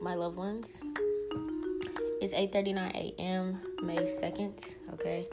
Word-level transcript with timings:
my 0.00 0.14
loved 0.14 0.38
ones. 0.38 0.80
It's 2.22 2.32
8:39 2.32 2.90
a.m. 2.94 3.60
May 3.82 3.98
2nd, 3.98 4.76
okay? 4.94 5.28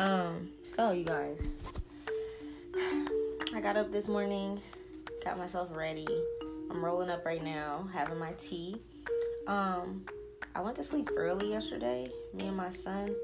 Um, 0.00 0.50
so 0.64 0.90
you 0.90 1.04
guys, 1.04 1.40
I 3.54 3.60
got 3.60 3.76
up 3.76 3.92
this 3.92 4.08
morning, 4.08 4.60
got 5.24 5.38
myself 5.38 5.68
ready. 5.76 6.08
I'm 6.68 6.84
rolling 6.84 7.08
up 7.08 7.24
right 7.24 7.40
now, 7.40 7.88
having 7.92 8.18
my 8.18 8.32
tea. 8.32 8.82
Um, 9.46 10.04
I 10.56 10.60
went 10.60 10.74
to 10.76 10.82
sleep 10.82 11.08
early 11.16 11.50
yesterday, 11.50 12.08
me 12.32 12.48
and 12.48 12.56
my 12.56 12.70
son, 12.70 13.14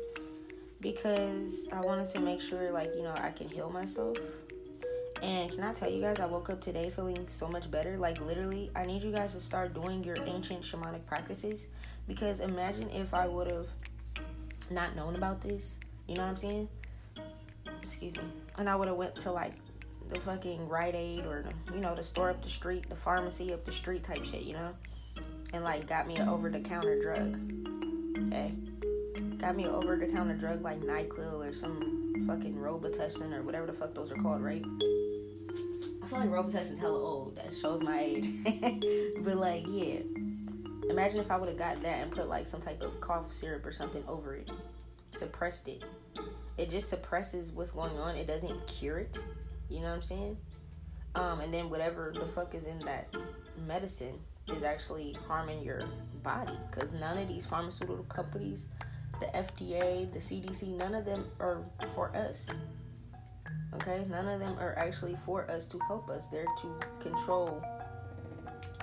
because 0.81 1.67
I 1.73 1.81
wanted 1.81 2.07
to 2.15 2.21
make 2.21 2.41
sure 2.41 2.71
like, 2.71 2.95
you 2.95 3.03
know, 3.03 3.15
I 3.17 3.31
can 3.31 3.49
heal 3.49 3.71
myself. 3.71 4.19
And 5.23 5.51
can 5.51 5.63
I 5.63 5.73
tell 5.73 5.91
you 5.91 6.01
guys, 6.01 6.19
I 6.19 6.27
woke 6.27 6.49
up 6.51 6.61
today 6.61 6.91
feeling 6.91 7.27
so 7.29 7.47
much 7.47 7.71
better. 7.71 7.99
Like, 7.99 8.21
literally, 8.21 8.71
I 8.75 8.87
need 8.87 9.03
you 9.03 9.13
guys 9.13 9.33
to 9.35 9.41
start 9.41 9.75
doing 9.75 10.03
your 10.03 10.17
ancient 10.25 10.63
shamanic 10.63 11.05
practices. 11.07 11.67
Because 12.09 12.41
imagine 12.41 12.89
if 12.91 13.13
I 13.13 13.27
would 13.27 13.51
have 13.51 13.67
not 14.71 14.97
known 14.97 15.17
about 15.17 15.41
this. 15.41 15.79
You 16.07 16.17
know 16.17 16.23
what 16.23 16.31
I'm 16.31 16.37
saying? 16.37 16.69
Excuse 17.83 18.17
me. 18.17 18.25
And 18.59 18.69
I 18.69 18.77
would 18.77 18.89
have 18.89 18.97
went 18.97 19.15
to 19.17 19.33
like 19.33 19.53
the 20.09 20.21
fucking 20.21 20.69
Rite 20.69 20.95
Aid 20.95 21.27
or 21.27 21.45
you 21.73 21.81
know 21.81 21.95
the 21.95 22.03
store 22.03 22.31
up 22.31 22.43
the 22.43 22.49
street, 22.49 22.89
the 22.89 22.97
pharmacy 22.97 23.53
up 23.53 23.65
the 23.65 23.73
street 23.73 24.03
type 24.03 24.25
shit. 24.25 24.43
You 24.43 24.55
know, 24.55 24.75
and 25.53 25.65
like 25.65 25.89
got 25.89 26.07
me 26.07 26.17
an 26.17 26.29
over 26.29 26.51
the 26.51 26.61
counter 26.61 27.01
drug. 27.01 27.39
Okay, 28.27 28.53
got 29.39 29.57
me 29.57 29.65
an 29.65 29.71
over 29.71 29.97
the 29.97 30.07
counter 30.07 30.35
drug 30.35 30.63
like 30.63 30.81
Nyquil 30.81 31.49
or 31.49 31.53
some 31.53 32.25
fucking 32.27 32.55
Robitussin 32.55 33.33
or 33.33 33.43
whatever 33.43 33.67
the 33.67 33.73
fuck 33.73 33.95
those 33.95 34.11
are 34.11 34.17
called, 34.17 34.43
right? 34.43 34.65
I 36.11 36.13
feel 36.13 36.21
like 36.23 36.31
Robitussin 36.31 36.73
is 36.73 36.79
hella 36.81 36.99
old. 36.99 37.37
That 37.37 37.55
shows 37.55 37.83
my 37.83 38.01
age. 38.01 38.31
but 39.25 39.37
like, 39.37 39.65
yeah. 39.69 40.01
Imagine 40.89 41.21
if 41.21 41.31
I 41.31 41.37
would 41.37 41.49
have 41.49 41.57
got 41.57 41.81
that 41.83 42.03
and 42.03 42.11
put 42.11 42.29
like 42.29 42.49
some 42.49 42.61
type 42.61 42.83
of 42.83 43.01
cough 43.01 43.33
syrup 43.33 43.65
or 43.65 43.71
something 43.71 44.03
over 44.09 44.35
it, 44.35 44.51
suppressed 45.15 45.69
it. 45.69 45.85
It 46.59 46.69
just 46.69 46.89
suppresses 46.91 47.53
what's 47.53 47.71
going 47.71 47.97
on. 47.97 48.17
It 48.17 48.27
doesn't 48.27 48.67
cure 48.67 48.99
it. 48.99 49.21
You 49.69 49.83
know 49.83 49.89
what 49.89 49.95
I'm 49.95 50.03
saying? 50.03 50.37
Um, 51.15 51.41
and 51.43 51.55
then 51.55 51.71
whatever 51.71 52.13
the 52.13 52.27
fuck 52.27 52.57
is 52.57 52.65
in 52.65 52.81
that 52.81 53.15
medicine 53.65 54.19
is 54.49 54.65
actually 54.65 55.17
harming 55.29 55.63
your 55.63 55.83
body 56.25 56.59
because 56.73 56.93
none 56.93 57.19
of 57.19 57.29
these 57.29 57.47
pharmaceutical 57.47 58.03
companies, 58.05 58.67
the 59.21 59.27
FDA, 59.27 60.13
the 60.13 60.19
CDC, 60.19 60.77
none 60.77 60.97
of 60.97 61.05
them 61.05 61.27
are 61.39 61.63
for 61.95 62.11
us. 62.17 62.51
Okay, 63.75 64.05
none 64.09 64.27
of 64.27 64.41
them 64.41 64.59
are 64.59 64.75
actually 64.77 65.17
for 65.25 65.49
us 65.51 65.67
to 65.67 65.79
help 65.87 66.11
us. 66.11 66.27
They're 66.27 66.45
to 66.63 66.81
control 66.99 67.65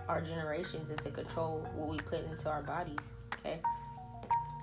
our 0.07 0.21
generations 0.21 0.89
and 0.89 0.99
to 1.01 1.09
control 1.09 1.67
what 1.75 1.89
we 1.89 1.97
put 1.97 2.25
into 2.29 2.49
our 2.49 2.61
bodies. 2.61 2.99
Okay. 3.33 3.59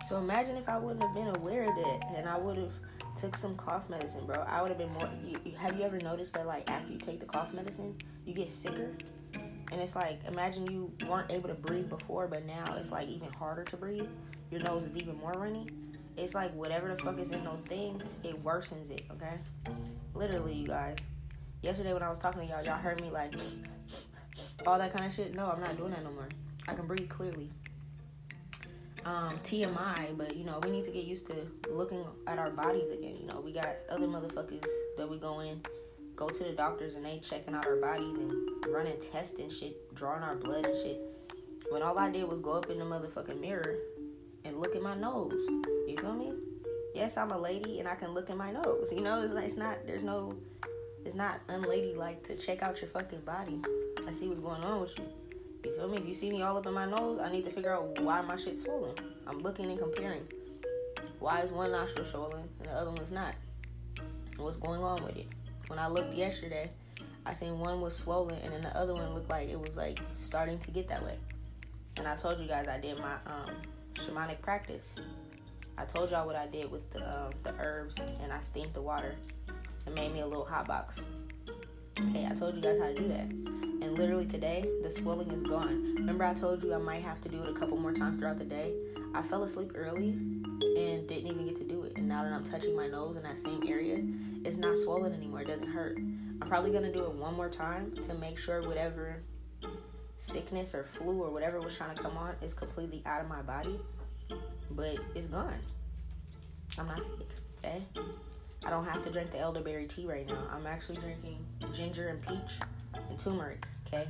So 0.09 0.19
imagine 0.19 0.57
if 0.57 0.69
I 0.69 0.79
wouldn't 0.79 1.03
have 1.03 1.15
been 1.15 1.35
aware 1.37 1.69
of 1.69 1.75
that 1.77 2.15
and 2.17 2.29
I 2.29 2.39
would 2.39 2.57
have 2.57 2.73
took 3.19 3.37
some 3.37 3.57
cough 3.57 3.89
medicine, 3.89 4.27
bro. 4.27 4.37
I 4.43 4.61
would 4.61 4.71
have 4.71 4.79
been 4.79 4.93
more. 4.93 5.09
You, 5.23 5.53
have 5.57 5.79
you 5.79 5.85
ever 5.85 5.99
noticed 5.99 6.35
that 6.35 6.47
like 6.47 6.71
after 6.71 6.93
you 6.93 6.99
take 6.99 7.21
the 7.21 7.27
cough 7.27 7.53
medicine, 7.55 7.97
you 8.25 8.35
get 8.35 8.51
sicker? 8.51 8.91
And 9.73 9.81
it's 9.81 9.97
like 9.97 10.21
imagine 10.27 10.71
you 10.71 10.93
weren't 11.09 11.31
able 11.31 11.49
to 11.49 11.55
breathe 11.55 11.89
before, 11.89 12.27
but 12.29 12.45
now 12.45 12.77
it's 12.79 12.91
like 12.91 13.09
even 13.09 13.31
harder 13.33 13.65
to 13.65 13.77
breathe. 13.77 14.09
Your 14.51 14.61
nose 14.61 14.85
is 14.87 14.97
even 14.97 15.17
more 15.19 15.33
runny. 15.33 15.67
It's 16.17 16.35
like 16.35 16.55
whatever 16.55 16.89
the 16.89 17.03
fuck 17.03 17.19
is 17.19 17.31
in 17.33 17.45
those 17.45 17.63
things, 17.63 18.17
it 18.23 18.43
worsens 18.45 18.91
it. 18.91 19.03
Okay, 19.13 19.37
literally, 20.15 20.55
you 20.55 20.69
guys. 20.69 20.99
Yesterday 21.63 21.93
when 21.93 22.03
I 22.03 22.09
was 22.09 22.19
talking 22.19 22.43
to 22.43 22.47
y'all, 22.47 22.65
y'all 22.65 22.79
heard 22.79 23.01
me 23.01 23.11
like 23.11 23.35
all 24.67 24.79
that 24.79 24.93
kind 24.95 25.07
of 25.07 25.13
shit. 25.13 25.35
No, 25.35 25.51
I'm 25.51 25.61
not 25.61 25.77
doing 25.77 25.91
that 25.91 26.05
no 26.05 26.13
more. 26.13 26.29
I 26.69 26.75
can 26.75 26.87
breathe 26.87 27.09
clearly. 27.09 27.51
Um, 29.05 29.39
TMI, 29.45 30.17
but 30.17 30.35
you 30.37 30.45
know, 30.45 30.61
we 30.63 30.71
need 30.71 30.85
to 30.85 30.91
get 30.91 31.05
used 31.05 31.27
to 31.27 31.35
looking 31.71 32.05
at 32.27 32.39
our 32.39 32.51
bodies 32.51 32.91
again. 32.91 33.17
You 33.21 33.27
know, 33.27 33.41
we 33.41 33.53
got 33.53 33.77
other 33.91 34.07
motherfuckers 34.07 34.65
that 34.97 35.11
we 35.11 35.19
go 35.19 35.41
in, 35.41 35.61
go 36.17 36.29
to 36.29 36.45
the 36.45 36.53
doctors 36.53 36.95
and 36.95 37.05
they 37.05 37.19
checking 37.19 37.55
out 37.55 37.67
our 37.67 37.77
bodies 37.77 38.17
and 38.17 38.33
running 38.67 38.99
tests 39.01 39.39
and 39.39 39.53
shit, 39.53 39.95
drawing 39.95 40.23
our 40.23 40.37
blood 40.37 40.65
and 40.65 40.77
shit. 40.77 41.01
When 41.71 41.83
all 41.83 41.99
I 41.99 42.11
did 42.11 42.27
was 42.29 42.41
go 42.41 42.53
up 42.53 42.71
in 42.71 42.79
the 42.79 42.85
motherfucking 42.85 43.41
mirror 43.41 43.77
and 44.45 44.59
look 44.59 44.77
at 44.77 44.83
my 44.83 44.95
nose. 44.95 45.33
You 45.89 45.97
feel 45.99 46.15
me? 46.15 46.33
Yes, 46.95 47.17
I'm 47.17 47.33
a 47.33 47.39
lady 47.39 47.81
and 47.81 47.89
I 47.89 47.95
can 47.95 48.13
look 48.13 48.31
at 48.31 48.37
my 48.37 48.53
nose. 48.53 48.93
You 48.93 49.01
know, 49.01 49.23
it's 49.23 49.33
not, 49.33 49.45
it's 49.45 49.57
not 49.57 49.87
there's 49.87 50.03
no, 50.03 50.35
it's 51.05 51.15
not 51.15 51.41
unladylike 51.49 52.23
to 52.25 52.37
check 52.37 52.63
out 52.63 52.81
your 52.81 52.91
fucking 52.91 53.21
body. 53.21 53.61
I 54.07 54.11
see 54.11 54.29
what's 54.29 54.41
going 54.41 54.63
on 54.65 54.81
with 54.81 54.99
you. 54.99 55.05
You 55.65 55.77
feel 55.77 55.89
me? 55.89 55.99
If 55.99 56.07
you 56.07 56.15
see 56.15 56.31
me 56.31 56.43
all 56.43 56.57
up 56.57 56.67
in 56.67 56.75
my 56.75 56.87
nose, 56.87 57.19
I 57.19 57.33
need 57.33 57.45
to 57.47 57.51
figure 57.51 57.73
out 57.73 57.99
why 58.01 58.21
my 58.21 58.37
shit's 58.37 58.63
swollen. 58.63 58.95
I'm 59.27 59.41
looking 59.41 59.71
and 59.71 59.79
comparing. 59.79 60.27
Why 61.19 61.41
is 61.41 61.51
one 61.51 61.73
nostril 61.73 62.05
swollen 62.05 62.49
and 62.61 62.69
the 62.69 62.73
other 62.73 62.91
one's 62.91 63.11
not? 63.11 63.35
What's 64.37 64.59
going 64.59 64.83
on 64.83 65.03
with 65.03 65.17
it? 65.17 65.27
When 65.69 65.79
I 65.79 65.89
looked 65.89 66.15
yesterday, 66.15 66.71
I 67.25 67.33
seen 67.33 67.59
one 67.59 67.81
was 67.81 67.97
swollen 67.97 68.37
and 68.45 68.53
then 68.53 68.61
the 68.61 68.77
other 68.77 68.93
one 68.93 69.15
looked 69.15 69.31
like 69.31 69.49
it 69.49 69.59
was 69.59 69.77
like 69.77 70.01
starting 70.19 70.59
to 70.59 70.71
get 70.71 70.87
that 70.89 71.03
way. 71.03 71.17
And 71.97 72.07
I 72.07 72.17
told 72.17 72.41
you 72.41 72.47
guys 72.47 72.69
I 72.69 72.79
did 72.79 72.99
my 72.99 73.15
um, 73.27 73.55
shamanic 73.95 74.41
practice. 74.41 74.97
I 75.77 75.85
told 75.85 76.11
y'all 76.11 76.27
what 76.27 76.37
I 76.37 76.47
did 76.47 76.71
with 76.71 76.89
the 76.91 77.03
um, 77.19 77.33
the 77.43 77.55
herbs 77.59 77.99
and 78.23 78.33
I 78.33 78.41
steamed 78.41 78.75
the 78.75 78.83
water 78.83 79.17
and 79.87 79.95
made 79.97 80.13
me 80.13 80.21
a 80.21 80.27
little 80.27 80.45
hot 80.45 80.67
box. 80.67 81.01
Okay, 82.01 82.27
I 82.27 82.35
told 82.35 82.57
you 82.57 82.61
guys 82.61 82.79
how 82.79 82.87
to 82.87 82.95
do 82.95 83.09
that. 83.09 83.27
And 83.85 83.99
literally 83.99 84.27
today, 84.27 84.69
the 84.83 84.91
swelling 84.91 85.31
is 85.31 85.43
gone. 85.43 85.95
Remember, 85.97 86.25
I 86.25 86.35
told 86.35 86.63
you 86.63 86.75
I 86.75 86.79
might 86.79 87.03
have 87.03 87.21
to 87.23 87.29
do 87.29 87.43
it 87.43 87.49
a 87.49 87.53
couple 87.53 87.77
more 87.77 87.93
times 87.93 88.19
throughout 88.19 88.39
the 88.39 88.45
day. 88.45 88.73
I 89.15 89.23
fell 89.23 89.45
asleep 89.45 89.73
early 89.75 90.11
and 90.11 91.07
didn't 91.09 91.27
even 91.27 91.47
get 91.47 91.57
to 91.57 91.65
do 91.65 91.83
it. 91.85 91.93
And 91.97 92.09
now 92.09 92.25
that 92.25 92.33
I'm 92.33 92.45
touching 92.45 92.75
my 92.75 92.89
nose 92.89 93.17
in 93.17 93.23
that 93.23 93.39
same 93.39 93.63
area, 93.67 94.01
it's 94.45 94.57
not 94.57 94.77
swollen 94.77 95.13
anymore. 95.13 95.43
It 95.43 95.49
doesn't 95.49 95.71
hurt. 95.71 95.99
I'm 95.99 96.49
probably 96.49 96.73
gonna 96.73 96.93
do 96.93 97.05
it 97.05 97.13
one 97.13 97.35
more 97.35 97.49
time 97.49 97.95
to 97.95 98.15
make 98.15 98.39
sure 98.39 98.67
whatever 98.67 99.23
sickness 100.17 100.75
or 100.75 100.85
flu 100.85 101.23
or 101.23 101.31
whatever 101.31 101.61
was 101.61 101.77
trying 101.77 101.97
to 101.97 102.03
come 102.03 102.17
on 102.17 102.35
is 102.43 102.55
completely 102.55 103.03
out 103.07 103.21
of 103.21 103.29
my 103.29 103.43
body. 103.43 103.79
But 104.71 104.97
it's 105.15 105.27
gone. 105.27 105.59
I'm 106.79 106.87
not 106.87 107.03
sick. 107.03 107.29
Okay. 107.65 107.83
I 108.67 108.71
don't 108.71 108.85
have 108.87 109.03
to 109.05 109.11
drink 109.11 109.31
the 109.31 109.39
elderberry 109.39 109.87
tea 109.87 110.07
right 110.07 110.27
now. 110.27 110.39
I'm 110.51 110.67
actually 110.67 110.97
drinking 110.97 111.39
ginger 111.75 112.09
and 112.09 112.21
peach 112.23 112.59
and 113.09 113.19
turmeric. 113.19 113.67
Okay, 113.87 114.09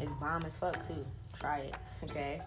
it's 0.00 0.12
bomb 0.14 0.44
as 0.44 0.56
fuck 0.56 0.86
too. 0.86 1.04
Try 1.32 1.58
it. 1.58 1.76
Okay. 2.04 2.40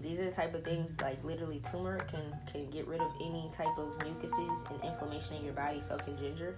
These 0.00 0.18
are 0.18 0.24
the 0.24 0.32
type 0.32 0.54
of 0.54 0.64
things 0.64 0.90
like 1.00 1.22
literally 1.22 1.60
turmeric 1.60 2.08
can 2.08 2.36
can 2.50 2.70
get 2.70 2.86
rid 2.88 3.00
of 3.00 3.12
any 3.20 3.48
type 3.52 3.78
of 3.78 3.96
mucuses 3.98 4.64
and 4.70 4.82
inflammation 4.82 5.36
in 5.36 5.44
your 5.44 5.54
body. 5.54 5.80
So 5.86 5.96
can 5.96 6.18
ginger. 6.18 6.56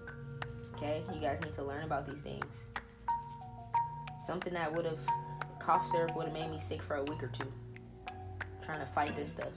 Okay, 0.74 1.02
you 1.12 1.20
guys 1.20 1.40
need 1.42 1.52
to 1.54 1.62
learn 1.62 1.84
about 1.84 2.06
these 2.06 2.20
things. 2.20 2.44
Something 4.24 4.54
that 4.54 4.72
would 4.74 4.86
have 4.86 4.98
cough 5.58 5.86
syrup 5.86 6.16
would 6.16 6.26
have 6.26 6.34
made 6.34 6.50
me 6.50 6.58
sick 6.58 6.82
for 6.82 6.96
a 6.96 7.02
week 7.02 7.22
or 7.22 7.28
two 7.28 7.52
trying 8.64 8.80
to 8.80 8.86
fight 8.86 9.14
this 9.14 9.30
stuff. 9.30 9.52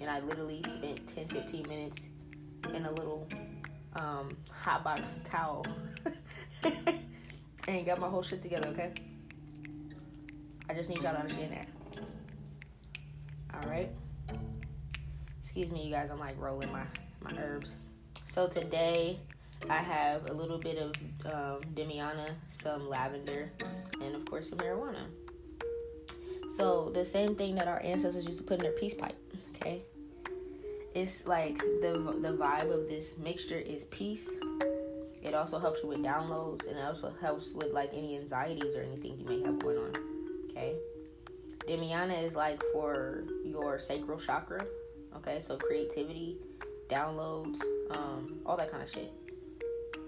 And 0.00 0.08
I 0.08 0.20
literally 0.20 0.62
spent 0.62 1.06
10 1.06 1.26
15 1.28 1.68
minutes 1.68 2.08
in 2.72 2.84
a 2.86 2.90
little 2.90 3.26
um, 3.96 4.36
hot 4.50 4.84
box 4.84 5.20
towel 5.24 5.66
and 7.68 7.86
got 7.86 7.98
my 7.98 8.08
whole 8.08 8.22
shit 8.22 8.40
together, 8.40 8.68
okay? 8.68 8.92
I 10.68 10.74
just 10.74 10.88
need 10.88 11.02
y'all 11.02 11.14
to 11.14 11.20
understand 11.20 11.52
that. 11.52 11.68
Alright? 13.64 13.90
Excuse 15.42 15.72
me, 15.72 15.84
you 15.84 15.90
guys, 15.90 16.10
I'm 16.10 16.20
like 16.20 16.40
rolling 16.40 16.70
my, 16.70 16.84
my 17.20 17.36
herbs. 17.38 17.74
So 18.26 18.46
today 18.46 19.18
I 19.70 19.78
have 19.78 20.28
a 20.30 20.32
little 20.32 20.58
bit 20.58 20.78
of 20.78 20.92
um, 21.32 21.60
damiana, 21.74 22.30
some 22.50 22.88
lavender, 22.88 23.50
and 24.00 24.14
of 24.14 24.24
course 24.26 24.50
some 24.50 24.58
marijuana. 24.58 25.06
So 26.56 26.90
the 26.94 27.04
same 27.04 27.34
thing 27.34 27.54
that 27.56 27.66
our 27.66 27.82
ancestors 27.82 28.26
used 28.26 28.38
to 28.38 28.44
put 28.44 28.58
in 28.58 28.62
their 28.62 28.72
peace 28.72 28.94
pipe, 28.94 29.16
okay? 29.56 29.82
It's 30.94 31.26
like 31.26 31.58
the 31.58 32.16
the 32.20 32.36
vibe 32.36 32.72
of 32.72 32.88
this 32.88 33.18
mixture 33.18 33.58
is 33.58 33.84
peace. 33.84 34.28
It 35.22 35.34
also 35.34 35.58
helps 35.58 35.82
you 35.82 35.88
with 35.88 36.00
downloads 36.00 36.68
and 36.68 36.78
it 36.78 36.84
also 36.84 37.12
helps 37.20 37.52
with 37.52 37.72
like 37.72 37.90
any 37.94 38.16
anxieties 38.16 38.76
or 38.76 38.82
anything 38.82 39.18
you 39.18 39.24
may 39.24 39.42
have 39.42 39.58
going 39.58 39.78
on. 39.78 39.92
Okay. 40.50 40.76
damiana 41.66 42.22
is 42.22 42.36
like 42.36 42.62
for 42.72 43.24
your 43.44 43.78
sacral 43.78 44.18
chakra. 44.18 44.64
Okay, 45.16 45.40
so 45.40 45.56
creativity, 45.56 46.36
downloads, 46.88 47.58
um, 47.90 48.40
all 48.44 48.56
that 48.56 48.70
kind 48.70 48.82
of 48.82 48.90
shit. 48.90 49.12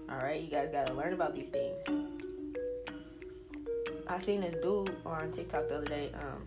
All 0.09 0.17
right, 0.17 0.41
you 0.41 0.47
guys 0.47 0.69
gotta 0.71 0.93
learn 0.93 1.13
about 1.13 1.35
these 1.35 1.49
things. 1.49 1.83
I 4.07 4.19
seen 4.19 4.39
this 4.39 4.55
dude 4.55 4.95
on 5.05 5.31
TikTok 5.33 5.67
the 5.67 5.77
other 5.77 5.85
day. 5.85 6.11
Um, 6.13 6.43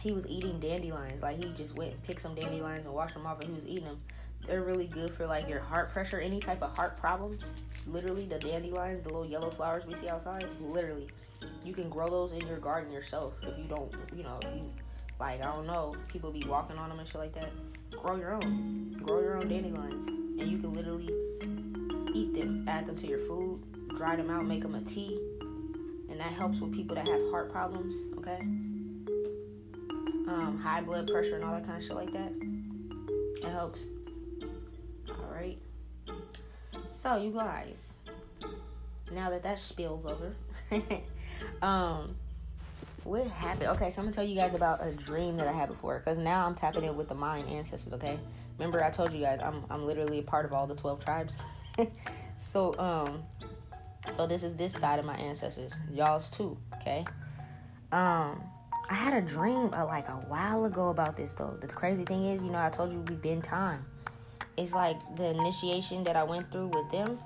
he 0.00 0.12
was 0.12 0.26
eating 0.28 0.60
dandelions. 0.60 1.22
Like 1.22 1.42
he 1.42 1.50
just 1.52 1.74
went 1.74 1.92
and 1.92 2.02
picked 2.04 2.20
some 2.20 2.34
dandelions 2.36 2.86
and 2.86 2.94
washed 2.94 3.14
them 3.14 3.26
off, 3.26 3.40
and 3.40 3.48
he 3.48 3.54
was 3.54 3.66
eating 3.66 3.84
them. 3.84 4.00
They're 4.46 4.62
really 4.62 4.86
good 4.86 5.10
for 5.10 5.26
like 5.26 5.48
your 5.48 5.60
heart 5.60 5.92
pressure, 5.92 6.20
any 6.20 6.38
type 6.38 6.62
of 6.62 6.74
heart 6.76 6.96
problems. 6.96 7.54
Literally, 7.86 8.26
the 8.26 8.38
dandelions, 8.38 9.02
the 9.02 9.08
little 9.08 9.26
yellow 9.26 9.50
flowers 9.50 9.84
we 9.84 9.94
see 9.94 10.08
outside. 10.08 10.44
Literally, 10.60 11.08
you 11.64 11.72
can 11.72 11.88
grow 11.88 12.08
those 12.08 12.32
in 12.32 12.46
your 12.46 12.58
garden 12.58 12.92
yourself 12.92 13.34
if 13.42 13.58
you 13.58 13.64
don't, 13.64 13.92
you 14.16 14.22
know, 14.22 14.38
you 14.54 14.70
like 15.18 15.40
I 15.40 15.52
don't 15.52 15.66
know, 15.66 15.96
people 16.08 16.30
be 16.30 16.44
walking 16.46 16.78
on 16.78 16.88
them 16.88 17.00
and 17.00 17.08
shit 17.08 17.20
like 17.20 17.32
that. 17.34 17.50
Grow 17.90 18.16
your 18.16 18.34
own, 18.34 18.96
grow 19.02 19.20
your 19.20 19.36
own 19.36 19.48
dandelions, 19.48 20.06
and 20.06 20.50
you 20.50 20.58
can 20.58 20.72
literally 20.74 21.10
eat 22.14 22.34
them, 22.34 22.66
add 22.68 22.86
them 22.86 22.96
to 22.96 23.06
your 23.06 23.18
food, 23.20 23.60
dry 23.96 24.16
them 24.16 24.30
out, 24.30 24.44
make 24.44 24.62
them 24.62 24.74
a 24.74 24.82
tea, 24.82 25.18
and 26.10 26.18
that 26.18 26.32
helps 26.32 26.60
with 26.60 26.72
people 26.72 26.94
that 26.96 27.06
have 27.08 27.20
heart 27.30 27.50
problems. 27.50 27.96
Okay, 28.18 28.40
um, 30.28 30.60
high 30.62 30.80
blood 30.80 31.08
pressure 31.08 31.36
and 31.36 31.44
all 31.44 31.52
that 31.52 31.64
kind 31.64 31.78
of 31.78 31.84
shit 31.84 31.96
like 31.96 32.12
that. 32.12 32.32
It 33.42 33.50
helps. 33.50 33.86
All 35.08 35.32
right. 35.32 35.58
So 36.90 37.16
you 37.16 37.32
guys, 37.32 37.94
now 39.10 39.30
that 39.30 39.42
that 39.42 39.58
spills 39.58 40.06
over, 40.06 40.34
um, 41.62 42.14
what 43.04 43.26
happened? 43.26 43.70
Okay, 43.70 43.90
so 43.90 44.00
I'm 44.00 44.06
gonna 44.06 44.14
tell 44.14 44.24
you 44.24 44.36
guys 44.36 44.54
about 44.54 44.86
a 44.86 44.92
dream 44.92 45.36
that 45.38 45.48
I 45.48 45.52
had 45.52 45.68
before, 45.68 45.98
because 45.98 46.18
now 46.18 46.46
I'm 46.46 46.54
tapping 46.54 46.84
in 46.84 46.96
with 46.96 47.08
the 47.08 47.14
Mayan 47.14 47.46
ancestors. 47.48 47.92
Okay, 47.94 48.18
remember 48.58 48.84
I 48.84 48.90
told 48.90 49.12
you 49.12 49.20
guys 49.20 49.40
I'm 49.42 49.64
I'm 49.70 49.84
literally 49.84 50.20
a 50.20 50.22
part 50.22 50.44
of 50.44 50.52
all 50.52 50.66
the 50.66 50.76
twelve 50.76 51.04
tribes. 51.04 51.32
so 52.52 52.78
um, 52.78 53.22
so 54.16 54.26
this 54.26 54.42
is 54.42 54.54
this 54.56 54.72
side 54.72 54.98
of 54.98 55.04
my 55.04 55.16
ancestors, 55.16 55.72
y'all's 55.92 56.30
too. 56.30 56.56
Okay, 56.80 57.04
um, 57.92 58.42
I 58.90 58.94
had 58.94 59.14
a 59.14 59.22
dream 59.22 59.72
uh, 59.72 59.86
like 59.86 60.08
a 60.08 60.24
while 60.28 60.64
ago 60.64 60.88
about 60.88 61.16
this 61.16 61.34
though. 61.34 61.56
The 61.60 61.68
crazy 61.68 62.04
thing 62.04 62.26
is, 62.26 62.42
you 62.42 62.50
know, 62.50 62.58
I 62.58 62.70
told 62.70 62.92
you 62.92 63.00
we've 63.00 63.22
been 63.22 63.42
time. 63.42 63.84
It's 64.56 64.72
like 64.72 64.98
the 65.16 65.26
initiation 65.26 66.04
that 66.04 66.16
I 66.16 66.24
went 66.24 66.50
through 66.52 66.68
with 66.68 66.90
them. 66.90 67.18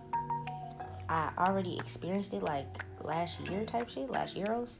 I 1.09 1.31
already 1.39 1.77
experienced 1.77 2.33
it 2.35 2.43
like 2.43 2.67
last 3.03 3.41
year 3.49 3.65
type 3.65 3.89
shit, 3.89 4.11
last 4.11 4.37
years. 4.37 4.77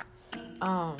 Um, 0.61 0.97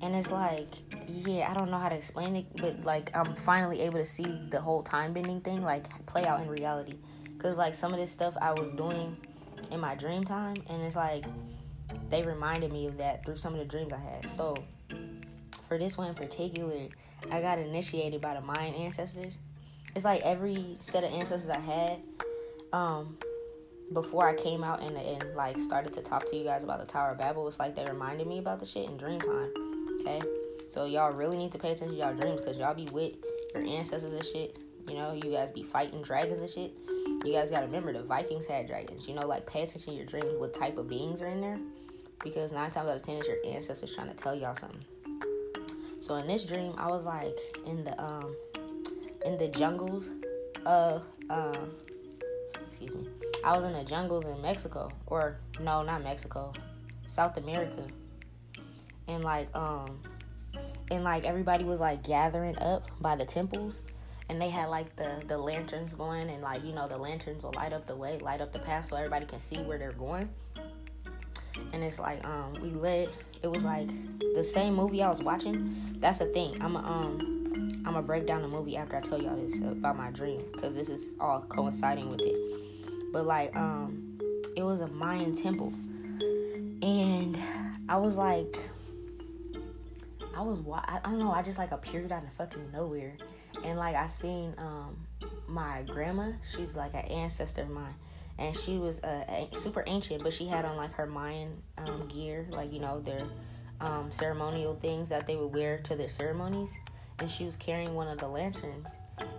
and 0.00 0.14
it's 0.14 0.30
like, 0.30 0.68
yeah, 1.08 1.50
I 1.50 1.54
don't 1.54 1.70
know 1.70 1.78
how 1.78 1.88
to 1.88 1.96
explain 1.96 2.36
it, 2.36 2.46
but 2.56 2.84
like 2.84 3.10
I'm 3.16 3.34
finally 3.36 3.80
able 3.80 3.98
to 3.98 4.04
see 4.04 4.40
the 4.50 4.60
whole 4.60 4.82
time 4.82 5.12
bending 5.12 5.40
thing 5.40 5.62
like 5.62 6.06
play 6.06 6.24
out 6.24 6.40
in 6.40 6.48
reality. 6.48 6.98
Cause 7.38 7.56
like 7.56 7.74
some 7.74 7.92
of 7.92 8.00
this 8.00 8.10
stuff 8.10 8.34
I 8.40 8.52
was 8.52 8.72
doing 8.72 9.16
in 9.70 9.80
my 9.80 9.94
dream 9.94 10.24
time, 10.24 10.56
and 10.68 10.82
it's 10.82 10.96
like 10.96 11.24
they 12.10 12.22
reminded 12.22 12.72
me 12.72 12.86
of 12.86 12.96
that 12.98 13.24
through 13.24 13.36
some 13.36 13.52
of 13.52 13.58
the 13.60 13.64
dreams 13.64 13.92
I 13.92 13.98
had. 13.98 14.28
So 14.30 14.54
for 15.68 15.78
this 15.78 15.96
one 15.96 16.08
in 16.08 16.14
particular, 16.14 16.88
I 17.30 17.40
got 17.40 17.58
initiated 17.58 18.20
by 18.20 18.34
the 18.34 18.40
Mayan 18.40 18.74
ancestors. 18.74 19.38
It's 19.94 20.04
like 20.04 20.22
every 20.22 20.76
set 20.80 21.04
of 21.04 21.12
ancestors 21.12 21.50
I 21.50 21.60
had, 21.60 21.98
um, 22.72 23.18
before 23.92 24.28
I 24.28 24.34
came 24.34 24.64
out 24.64 24.82
and, 24.82 24.96
and 24.96 25.34
like 25.34 25.60
started 25.60 25.92
to 25.94 26.02
talk 26.02 26.28
to 26.30 26.36
you 26.36 26.44
guys 26.44 26.62
about 26.62 26.80
the 26.80 26.86
Tower 26.86 27.12
of 27.12 27.18
Babel, 27.18 27.48
it's 27.48 27.58
like 27.58 27.74
they 27.74 27.84
reminded 27.84 28.26
me 28.26 28.38
about 28.38 28.60
the 28.60 28.66
shit 28.66 28.88
in 28.88 28.96
dream 28.96 29.20
time. 29.20 29.52
Okay, 30.00 30.20
so 30.70 30.84
y'all 30.84 31.12
really 31.12 31.38
need 31.38 31.52
to 31.52 31.58
pay 31.58 31.72
attention 31.72 31.96
to 31.96 32.00
y'all 32.00 32.14
dreams 32.14 32.40
because 32.40 32.58
y'all 32.58 32.74
be 32.74 32.86
with 32.86 33.14
your 33.54 33.64
ancestors 33.64 34.12
and 34.12 34.24
shit. 34.24 34.58
You 34.88 34.96
know, 34.96 35.12
you 35.12 35.30
guys 35.30 35.50
be 35.50 35.62
fighting 35.62 36.02
dragons 36.02 36.40
and 36.40 36.50
shit. 36.50 36.72
You 37.24 37.32
guys 37.32 37.50
gotta 37.50 37.66
remember 37.66 37.92
the 37.92 38.02
Vikings 38.02 38.46
had 38.46 38.66
dragons. 38.66 39.06
You 39.08 39.14
know, 39.14 39.26
like 39.26 39.46
pay 39.46 39.62
attention 39.62 39.92
to 39.92 39.96
your 39.96 40.06
dreams. 40.06 40.38
What 40.38 40.54
type 40.54 40.78
of 40.78 40.88
beings 40.88 41.20
are 41.20 41.28
in 41.28 41.40
there? 41.40 41.58
Because 42.22 42.52
nine 42.52 42.70
times 42.70 42.88
out 42.88 42.96
of 42.96 43.02
ten, 43.02 43.16
it's 43.16 43.28
your 43.28 43.36
ancestors 43.44 43.94
trying 43.94 44.08
to 44.08 44.14
tell 44.14 44.34
y'all 44.34 44.56
something. 44.56 44.84
So 46.00 46.14
in 46.16 46.26
this 46.26 46.44
dream, 46.44 46.74
I 46.78 46.88
was 46.88 47.04
like 47.04 47.36
in 47.66 47.84
the 47.84 48.00
um 48.02 48.34
in 49.24 49.36
the 49.36 49.48
jungles 49.48 50.10
of 50.64 51.02
um 51.28 51.72
excuse 52.70 52.94
me 52.94 53.08
I 53.44 53.56
was 53.56 53.64
in 53.64 53.72
the 53.72 53.84
jungles 53.84 54.24
in 54.24 54.40
Mexico, 54.42 54.90
or 55.06 55.38
no, 55.60 55.82
not 55.82 56.02
Mexico, 56.02 56.52
South 57.06 57.36
America, 57.36 57.84
and 59.06 59.22
like 59.22 59.54
um, 59.56 60.00
and 60.90 61.04
like 61.04 61.24
everybody 61.24 61.64
was 61.64 61.80
like 61.80 62.02
gathering 62.02 62.58
up 62.58 62.90
by 63.00 63.16
the 63.16 63.24
temples, 63.24 63.84
and 64.28 64.40
they 64.40 64.50
had 64.50 64.68
like 64.68 64.94
the 64.96 65.22
the 65.26 65.38
lanterns 65.38 65.94
going, 65.94 66.30
and 66.30 66.42
like 66.42 66.64
you 66.64 66.72
know 66.72 66.88
the 66.88 66.98
lanterns 66.98 67.44
will 67.44 67.52
light 67.56 67.72
up 67.72 67.86
the 67.86 67.96
way, 67.96 68.18
light 68.18 68.40
up 68.40 68.52
the 68.52 68.58
path, 68.58 68.86
so 68.86 68.96
everybody 68.96 69.26
can 69.26 69.40
see 69.40 69.58
where 69.62 69.78
they're 69.78 69.92
going. 69.92 70.28
And 71.72 71.82
it's 71.82 71.98
like 71.98 72.24
um, 72.26 72.52
we 72.60 72.70
lit. 72.70 73.10
It 73.42 73.48
was 73.48 73.64
like 73.64 73.88
the 74.34 74.44
same 74.44 74.74
movie 74.74 75.02
I 75.02 75.10
was 75.10 75.22
watching. 75.22 75.96
That's 75.98 76.18
the 76.18 76.26
thing. 76.26 76.60
I'm 76.60 76.76
a, 76.76 76.78
um, 76.78 77.82
I'm 77.86 77.94
gonna 77.94 78.02
break 78.02 78.26
down 78.26 78.42
the 78.42 78.48
movie 78.48 78.76
after 78.76 78.96
I 78.96 79.00
tell 79.00 79.20
y'all 79.20 79.36
this 79.36 79.58
about 79.60 79.96
my 79.96 80.10
dream, 80.10 80.44
because 80.52 80.74
this 80.74 80.88
is 80.88 81.10
all 81.20 81.40
coinciding 81.48 82.10
with 82.10 82.20
it 82.20 82.58
but 83.12 83.26
like 83.26 83.54
um 83.56 84.18
it 84.56 84.62
was 84.62 84.80
a 84.80 84.88
Mayan 84.88 85.34
temple. 85.34 85.72
And 86.82 87.38
I 87.88 87.96
was 87.96 88.16
like 88.16 88.58
I 90.36 90.42
was 90.42 90.60
I 90.70 91.00
don't 91.04 91.18
know, 91.18 91.32
I 91.32 91.42
just 91.42 91.58
like 91.58 91.72
appeared 91.72 92.12
out 92.12 92.22
of 92.22 92.32
fucking 92.32 92.70
nowhere. 92.72 93.14
And 93.64 93.78
like 93.78 93.96
I 93.96 94.06
seen 94.06 94.54
um 94.58 94.96
my 95.46 95.82
grandma, 95.82 96.32
she's 96.54 96.76
like 96.76 96.94
an 96.94 97.04
ancestor 97.06 97.62
of 97.62 97.70
mine. 97.70 97.94
And 98.38 98.56
she 98.56 98.78
was 98.78 99.00
uh, 99.00 99.46
super 99.56 99.82
ancient, 99.88 100.22
but 100.22 100.32
she 100.32 100.46
had 100.46 100.64
on 100.64 100.76
like 100.76 100.92
her 100.92 101.06
Mayan 101.06 101.60
um, 101.78 102.06
gear, 102.06 102.46
like 102.50 102.72
you 102.72 102.78
know 102.78 103.00
their 103.00 103.24
um, 103.80 104.12
ceremonial 104.12 104.76
things 104.76 105.08
that 105.08 105.26
they 105.26 105.34
would 105.34 105.52
wear 105.52 105.78
to 105.78 105.96
their 105.96 106.10
ceremonies. 106.10 106.70
And 107.18 107.28
she 107.28 107.44
was 107.44 107.56
carrying 107.56 107.94
one 107.94 108.06
of 108.06 108.18
the 108.18 108.28
lanterns 108.28 108.86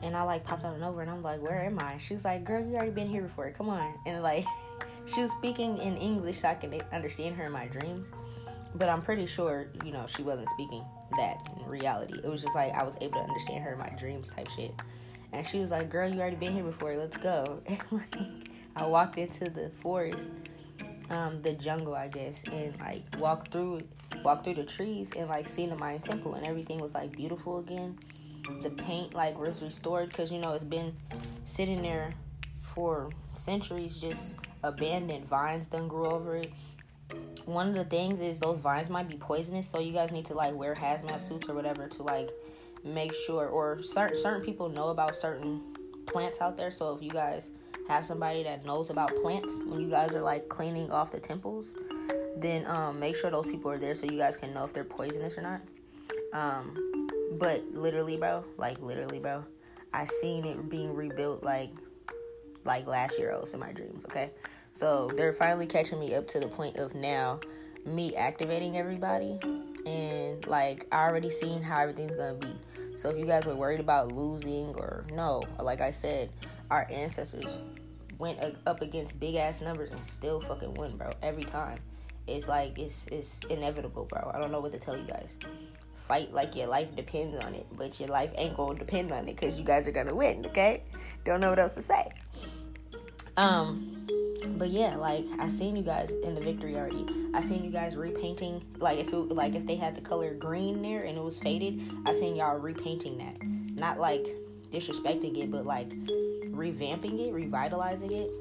and 0.02 0.16
I 0.16 0.24
like 0.24 0.44
popped 0.44 0.64
out 0.64 0.76
of 0.76 0.80
nowhere 0.80 1.04
and 1.04 1.12
I'm 1.12 1.24
like, 1.24 1.42
where 1.42 1.66
am 1.66 1.80
I? 1.80 1.98
She 1.98 2.14
was 2.14 2.26
like, 2.26 2.44
girl, 2.44 2.64
you 2.64 2.76
already 2.76 2.92
been 2.92 3.10
here 3.10 3.22
before. 3.22 3.52
Come 3.52 3.70
on. 3.70 3.94
And 4.06 4.22
like, 4.24 4.46
she 5.06 5.22
was 5.22 5.32
speaking 5.32 5.78
in 5.78 5.98
English 5.98 6.42
so 6.42 6.50
I 6.50 6.56
could 6.56 6.84
understand 6.92 7.36
her 7.36 7.46
in 7.46 7.52
my 7.52 7.68
dreams. 7.68 8.08
But 8.76 8.90
I'm 8.90 9.02
pretty 9.02 9.26
sure, 9.26 9.68
you 9.84 9.92
know, 9.92 10.06
she 10.08 10.22
wasn't 10.22 10.50
speaking 10.52 10.84
that 11.18 11.42
in 11.58 11.70
reality. 11.70 12.20
It 12.24 12.28
was 12.28 12.42
just 12.42 12.56
like 12.56 12.74
I 12.74 12.84
was 12.84 12.96
able 13.02 13.16
to 13.16 13.28
understand 13.28 13.64
her 13.64 13.76
my 13.76 13.90
dreams 14.00 14.30
type 14.36 14.48
shit. 14.56 14.74
And 15.32 15.46
she 15.48 15.60
was 15.60 15.72
like, 15.72 15.90
girl, 15.90 16.12
you 16.12 16.20
already 16.20 16.36
been 16.36 16.54
here 16.54 16.64
before. 16.64 16.96
Let's 16.96 17.18
go. 17.18 17.62
And 17.68 17.80
like, 17.92 18.16
I 18.76 18.86
walked 18.86 19.18
into 19.18 19.46
the 19.46 19.70
forest, 19.82 20.30
um, 21.10 21.42
the 21.42 21.54
jungle, 21.54 21.96
I 21.96 22.08
guess, 22.08 22.44
and 22.52 22.80
like 22.80 23.04
walked 23.18 23.52
through, 23.52 23.82
walked 24.24 24.46
through 24.46 24.56
the 24.56 24.66
trees 24.66 25.10
and 25.16 25.30
like 25.30 25.48
seen 25.48 25.70
the 25.70 25.76
Mayan 25.76 26.02
temple 26.02 26.34
and 26.36 26.48
everything 26.48 26.80
was 26.80 26.94
like 26.94 27.12
beautiful 27.12 27.60
again 27.60 27.98
the 28.62 28.70
paint 28.70 29.14
like 29.14 29.38
was 29.40 29.62
restored 29.62 30.10
because 30.10 30.32
you 30.32 30.40
know 30.40 30.54
it's 30.54 30.64
been 30.64 30.94
sitting 31.46 31.82
there 31.82 32.14
for 32.62 33.10
centuries 33.36 33.98
just 33.98 34.36
abandoned 34.64 35.28
vines 35.28 35.68
done 35.68 35.88
grew 35.88 36.08
over 36.08 36.36
it 36.38 36.52
one 37.46 37.70
of 37.70 37.76
the 37.76 37.86
things 37.86 38.20
is 38.20 38.40
those 38.40 38.60
vines 38.60 38.90
might 38.90 39.10
be 39.10 39.18
poisonous 39.18 39.68
so 39.68 39.80
you 39.80 39.92
guys 39.92 40.12
need 40.12 40.26
to 40.26 40.34
like 40.34 40.54
wear 40.54 40.76
hazmat 40.76 41.20
suits 41.22 41.50
or 41.50 41.56
whatever 41.56 41.88
to 41.88 42.04
like 42.04 42.30
make 42.84 43.14
sure 43.26 43.48
or 43.48 43.82
certain 43.82 44.20
certain 44.20 44.46
people 44.46 44.70
know 44.70 44.90
about 44.90 45.16
certain 45.16 45.62
plants 46.06 46.40
out 46.42 46.58
there. 46.58 46.72
So 46.72 46.96
if 46.96 47.02
you 47.02 47.10
guys 47.10 47.50
have 47.88 48.06
somebody 48.06 48.44
that 48.44 48.66
knows 48.66 48.90
about 48.90 49.16
plants 49.16 49.60
when 49.66 49.80
you 49.80 49.90
guys 49.90 50.14
are 50.14 50.22
like 50.22 50.48
cleaning 50.48 50.92
off 50.92 51.12
the 51.12 51.20
temples 51.20 51.74
then 52.42 52.66
um, 52.68 53.00
make 53.00 53.16
sure 53.16 53.30
those 53.32 53.46
people 53.46 53.70
are 53.72 53.78
there 53.78 53.96
so 53.96 54.06
you 54.06 54.18
guys 54.18 54.38
can 54.38 54.54
know 54.54 54.64
if 54.64 54.74
they're 54.74 54.84
poisonous 54.84 55.38
or 55.38 55.42
not. 55.42 55.62
Um, 56.34 57.08
but 57.34 57.64
literally, 57.74 58.18
bro, 58.18 58.44
like 58.58 58.80
literally, 58.82 59.20
bro, 59.20 59.44
I 59.94 60.06
seen 60.06 60.46
it 60.46 60.70
being 60.70 60.94
rebuilt 60.94 61.44
like 61.44 61.72
like 62.66 62.88
last 62.88 63.18
year. 63.18 63.34
I 63.34 63.40
was 63.40 63.54
in 63.54 63.60
my 63.60 63.72
dreams, 63.72 64.06
okay? 64.06 64.32
So 64.74 65.12
they're 65.16 65.34
finally 65.34 65.66
catching 65.66 66.00
me 66.00 66.16
up 66.16 66.28
to 66.30 66.40
the 66.40 66.48
point 66.48 66.78
of 66.78 66.96
now 66.96 67.40
me 67.86 68.16
activating 68.16 68.78
everybody 68.78 69.40
and 69.86 70.46
like 70.48 70.86
I 70.92 71.08
already 71.08 71.30
seen 71.30 71.62
how 71.62 71.80
everything's 71.80 72.16
gonna 72.16 72.36
be. 72.36 72.56
So 72.98 73.10
if 73.10 73.18
you 73.18 73.26
guys 73.26 73.46
were 73.46 73.56
worried 73.56 73.80
about 73.80 74.12
losing 74.12 74.76
or 74.76 75.06
no, 75.12 75.42
like 75.60 75.82
I 75.82 75.92
said, 75.92 76.32
our 76.70 76.88
ancestors 76.92 77.60
went 78.18 78.40
up 78.66 78.82
against 78.82 79.20
big 79.20 79.36
ass 79.36 79.62
numbers 79.62 79.92
and 79.92 80.06
still 80.06 80.42
fucking 80.42 80.74
win, 80.74 80.98
bro. 80.98 81.12
Every 81.22 81.44
time. 81.44 81.80
It's 82.28 82.48
like 82.48 82.78
it's 82.78 83.08
it's 83.12 83.40
inevitable, 83.50 84.06
bro. 84.06 84.32
I 84.34 84.40
don't 84.40 84.52
know 84.52 84.60
what 84.60 84.74
to 84.74 84.80
tell 84.80 84.96
you 84.96 85.06
guys 85.06 85.30
fight 86.10 86.34
like 86.34 86.56
your 86.56 86.68
life 86.68 86.94
depends 86.96 87.42
on 87.46 87.54
it, 87.54 87.66
but 87.78 87.98
your 88.00 88.10
life 88.10 88.32
ain't 88.36 88.58
gonna 88.58 88.78
depend 88.78 89.12
on 89.14 89.30
it 89.30 89.36
because 89.36 89.58
you 89.58 89.64
guys 89.64 89.88
are 89.88 89.92
gonna 89.92 90.14
win. 90.14 90.46
Okay, 90.48 90.84
don't 91.24 91.40
know 91.40 91.52
what 91.52 91.60
else 91.60 91.76
to 91.76 91.82
say. 91.82 92.10
Um, 93.38 94.08
but 94.58 94.70
yeah, 94.70 94.96
like 94.96 95.26
I 95.40 95.50
seen 95.50 95.76
you 95.76 95.84
guys 95.84 96.12
in 96.12 96.36
the 96.36 96.42
victory 96.42 96.76
already. 96.76 97.06
I 97.34 97.42
seen 97.42 97.64
you 97.64 97.70
guys 97.70 97.96
repainting. 97.96 98.64
Like 98.78 99.00
if 99.00 99.14
it 99.14 99.16
like 99.16 99.56
if 99.56 99.66
they 99.66 99.76
had 99.76 99.96
the 99.96 100.02
color 100.02 100.34
green 100.34 100.82
there 100.82 101.04
and 101.04 101.18
it 101.18 101.24
was 101.24 101.38
faded, 101.38 101.92
I 102.06 102.14
seen 102.14 102.36
y'all 102.36 102.58
repainting 102.58 103.18
that. 103.18 103.38
Not 103.76 104.00
like 104.00 104.28
disrespecting 104.72 105.38
it, 105.38 105.52
but 105.52 105.66
like 105.66 105.90
revamping 105.90 107.28
it, 107.28 107.34
revitalizing 107.34 108.12
it, 108.12 108.32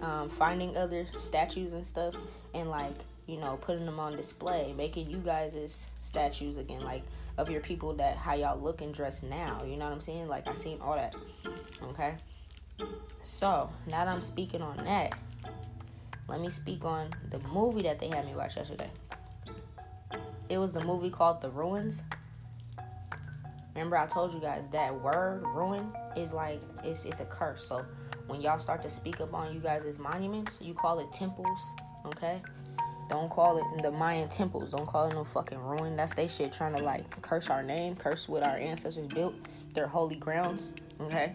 um, 0.00 0.30
finding 0.30 0.76
other 0.76 1.06
statues 1.20 1.72
and 1.72 1.86
stuff, 1.86 2.14
and 2.54 2.70
like 2.70 2.94
you 3.26 3.38
know, 3.38 3.56
putting 3.60 3.86
them 3.86 3.98
on 3.98 4.16
display, 4.16 4.74
making 4.76 5.08
you 5.10 5.18
guys 5.18 5.86
statues 6.02 6.58
again. 6.58 6.82
Like 6.82 7.02
of 7.36 7.50
your 7.50 7.60
people 7.60 7.94
that 7.94 8.16
how 8.16 8.34
y'all 8.34 8.58
look 8.58 8.80
and 8.80 8.94
dress 8.94 9.22
now. 9.22 9.60
You 9.66 9.76
know 9.76 9.84
what 9.84 9.94
I'm 9.94 10.00
saying? 10.00 10.28
Like 10.28 10.46
I 10.48 10.54
seen 10.56 10.78
all 10.80 10.94
that. 10.94 11.14
Okay. 11.82 12.14
So 13.22 13.70
now 13.88 14.04
that 14.04 14.08
I'm 14.08 14.22
speaking 14.22 14.62
on 14.62 14.76
that, 14.84 15.14
let 16.28 16.40
me 16.40 16.50
speak 16.50 16.84
on 16.84 17.10
the 17.30 17.38
movie 17.48 17.82
that 17.82 17.98
they 17.98 18.08
had 18.08 18.24
me 18.26 18.34
watch 18.34 18.56
yesterday. 18.56 18.90
It 20.48 20.58
was 20.58 20.72
the 20.72 20.84
movie 20.84 21.10
called 21.10 21.40
The 21.40 21.50
Ruins. 21.50 22.02
Remember 23.74 23.96
I 23.96 24.06
told 24.06 24.32
you 24.32 24.40
guys 24.40 24.62
that 24.70 24.94
word 25.02 25.42
ruin 25.48 25.92
is 26.16 26.32
like 26.32 26.60
it's 26.84 27.04
it's 27.04 27.20
a 27.20 27.24
curse. 27.24 27.66
So 27.66 27.84
when 28.26 28.40
y'all 28.40 28.58
start 28.58 28.82
to 28.82 28.90
speak 28.90 29.20
up 29.20 29.34
on 29.34 29.52
you 29.52 29.60
guys' 29.60 29.98
monuments, 29.98 30.58
you 30.60 30.74
call 30.74 31.00
it 31.00 31.12
temples, 31.12 31.58
okay? 32.06 32.40
Don't 33.08 33.30
call 33.30 33.58
it 33.58 33.82
the 33.82 33.90
Mayan 33.90 34.28
temples. 34.28 34.70
Don't 34.70 34.86
call 34.86 35.08
it 35.08 35.14
no 35.14 35.24
fucking 35.24 35.58
ruin. 35.58 35.96
That's 35.96 36.14
they 36.14 36.28
shit 36.28 36.52
trying 36.52 36.74
to 36.74 36.82
like 36.82 37.20
curse 37.20 37.50
our 37.50 37.62
name, 37.62 37.96
curse 37.96 38.28
what 38.28 38.42
our 38.42 38.56
ancestors 38.56 39.08
built, 39.08 39.34
their 39.74 39.86
holy 39.86 40.16
grounds, 40.16 40.68
okay? 41.00 41.34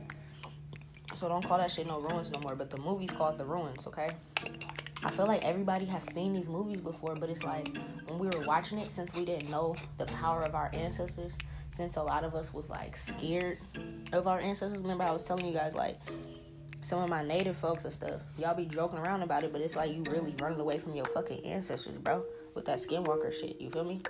So 1.16 1.28
don't 1.28 1.46
call 1.46 1.58
that 1.58 1.72
shit 1.72 1.86
no 1.86 2.00
ruins 2.00 2.32
no 2.32 2.40
more. 2.40 2.56
But 2.56 2.70
the 2.70 2.78
movie's 2.78 3.12
called 3.12 3.38
The 3.38 3.46
Ruins, 3.46 3.86
okay? 3.86 4.10
I 5.04 5.12
feel 5.12 5.28
like 5.28 5.46
everybody 5.46 5.86
have 5.86 6.04
seen 6.04 6.34
these 6.34 6.48
movies 6.48 6.82
before, 6.82 7.16
but 7.16 7.30
it's 7.30 7.44
like 7.44 7.78
when 8.08 8.20
we 8.20 8.28
were 8.28 8.46
watching 8.46 8.80
it, 8.80 8.90
since 8.92 9.14
we 9.14 9.24
didn't 9.24 9.50
know 9.50 9.76
the 9.98 10.06
power 10.06 10.44
of 10.44 10.56
our 10.56 10.70
ancestors, 10.74 11.38
since 11.72 11.96
a 11.96 12.04
lot 12.04 12.24
of 12.24 12.36
us 12.36 12.54
was 12.54 12.70
like 12.70 12.98
scared 12.98 13.60
of 14.12 14.28
our 14.28 14.40
ancestors. 14.40 14.82
Remember, 14.82 15.06
I 15.06 15.12
was 15.12 15.24
telling 15.24 15.46
you 15.46 15.54
guys 15.54 15.74
like 15.74 15.98
some 16.82 17.02
of 17.02 17.10
my 17.10 17.24
native 17.24 17.58
folks 17.58 17.86
and 17.86 17.94
stuff. 17.94 18.22
Y'all 18.38 18.56
be 18.56 18.66
joking 18.66 19.00
around 19.00 19.22
about 19.22 19.44
it, 19.44 19.54
but 19.54 19.62
it's 19.62 19.76
like 19.76 19.94
you 19.94 20.04
really 20.10 20.36
running 20.42 20.60
away 20.60 20.80
from 20.80 20.94
your 20.96 21.06
fucking 21.06 21.46
ancestors, 21.46 21.98
bro, 22.00 22.24
with 22.54 22.66
that 22.66 22.80
skinwalker 22.80 23.32
shit. 23.32 23.60
You 23.62 23.70
feel 23.70 23.86
me? 23.86 24.02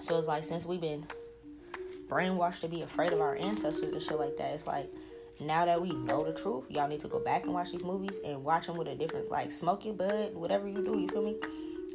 So 0.00 0.18
it's 0.18 0.26
like 0.26 0.42
since 0.42 0.64
we've 0.64 0.80
been 0.80 1.06
brainwashed 2.08 2.60
to 2.60 2.68
be 2.68 2.82
afraid 2.82 3.12
of 3.12 3.20
our 3.20 3.36
ancestors 3.36 3.92
and 3.92 4.02
shit 4.02 4.18
like 4.18 4.36
that, 4.36 4.54
it's 4.54 4.66
like 4.66 4.90
now 5.40 5.64
that 5.64 5.80
we 5.80 5.92
know 5.92 6.22
the 6.22 6.32
truth, 6.32 6.70
y'all 6.70 6.88
need 6.88 7.00
to 7.00 7.08
go 7.08 7.18
back 7.18 7.44
and 7.44 7.54
watch 7.54 7.72
these 7.72 7.82
movies 7.82 8.18
and 8.24 8.44
watch 8.44 8.66
them 8.66 8.76
with 8.76 8.88
a 8.88 8.94
different, 8.94 9.30
like, 9.30 9.50
smoke 9.50 9.84
your 9.84 9.94
bud, 9.94 10.34
whatever 10.34 10.68
you 10.68 10.84
do, 10.84 10.98
you 10.98 11.08
feel 11.08 11.22
me? 11.22 11.36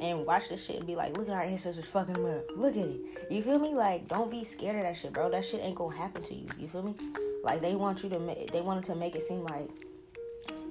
And 0.00 0.24
watch 0.24 0.48
this 0.48 0.64
shit 0.64 0.76
and 0.76 0.86
be 0.86 0.94
like, 0.94 1.16
look 1.16 1.28
at 1.28 1.34
our 1.34 1.42
ancestors 1.42 1.84
fucking 1.86 2.14
them 2.14 2.26
up. 2.26 2.44
Look 2.56 2.76
at 2.76 2.86
it. 2.86 3.00
You 3.30 3.42
feel 3.42 3.58
me? 3.58 3.74
Like, 3.74 4.06
don't 4.06 4.30
be 4.30 4.44
scared 4.44 4.76
of 4.76 4.82
that 4.82 4.96
shit, 4.96 5.12
bro. 5.12 5.28
That 5.28 5.44
shit 5.44 5.60
ain't 5.60 5.74
gonna 5.74 5.96
happen 5.96 6.22
to 6.22 6.34
you. 6.34 6.46
You 6.58 6.68
feel 6.68 6.82
me? 6.82 6.94
Like, 7.42 7.60
they 7.60 7.74
want 7.74 8.02
you 8.04 8.08
to, 8.10 8.18
ma- 8.18 8.34
they 8.52 8.60
wanted 8.60 8.84
to 8.84 8.94
make 8.94 9.16
it 9.16 9.22
seem 9.22 9.42
like 9.44 9.68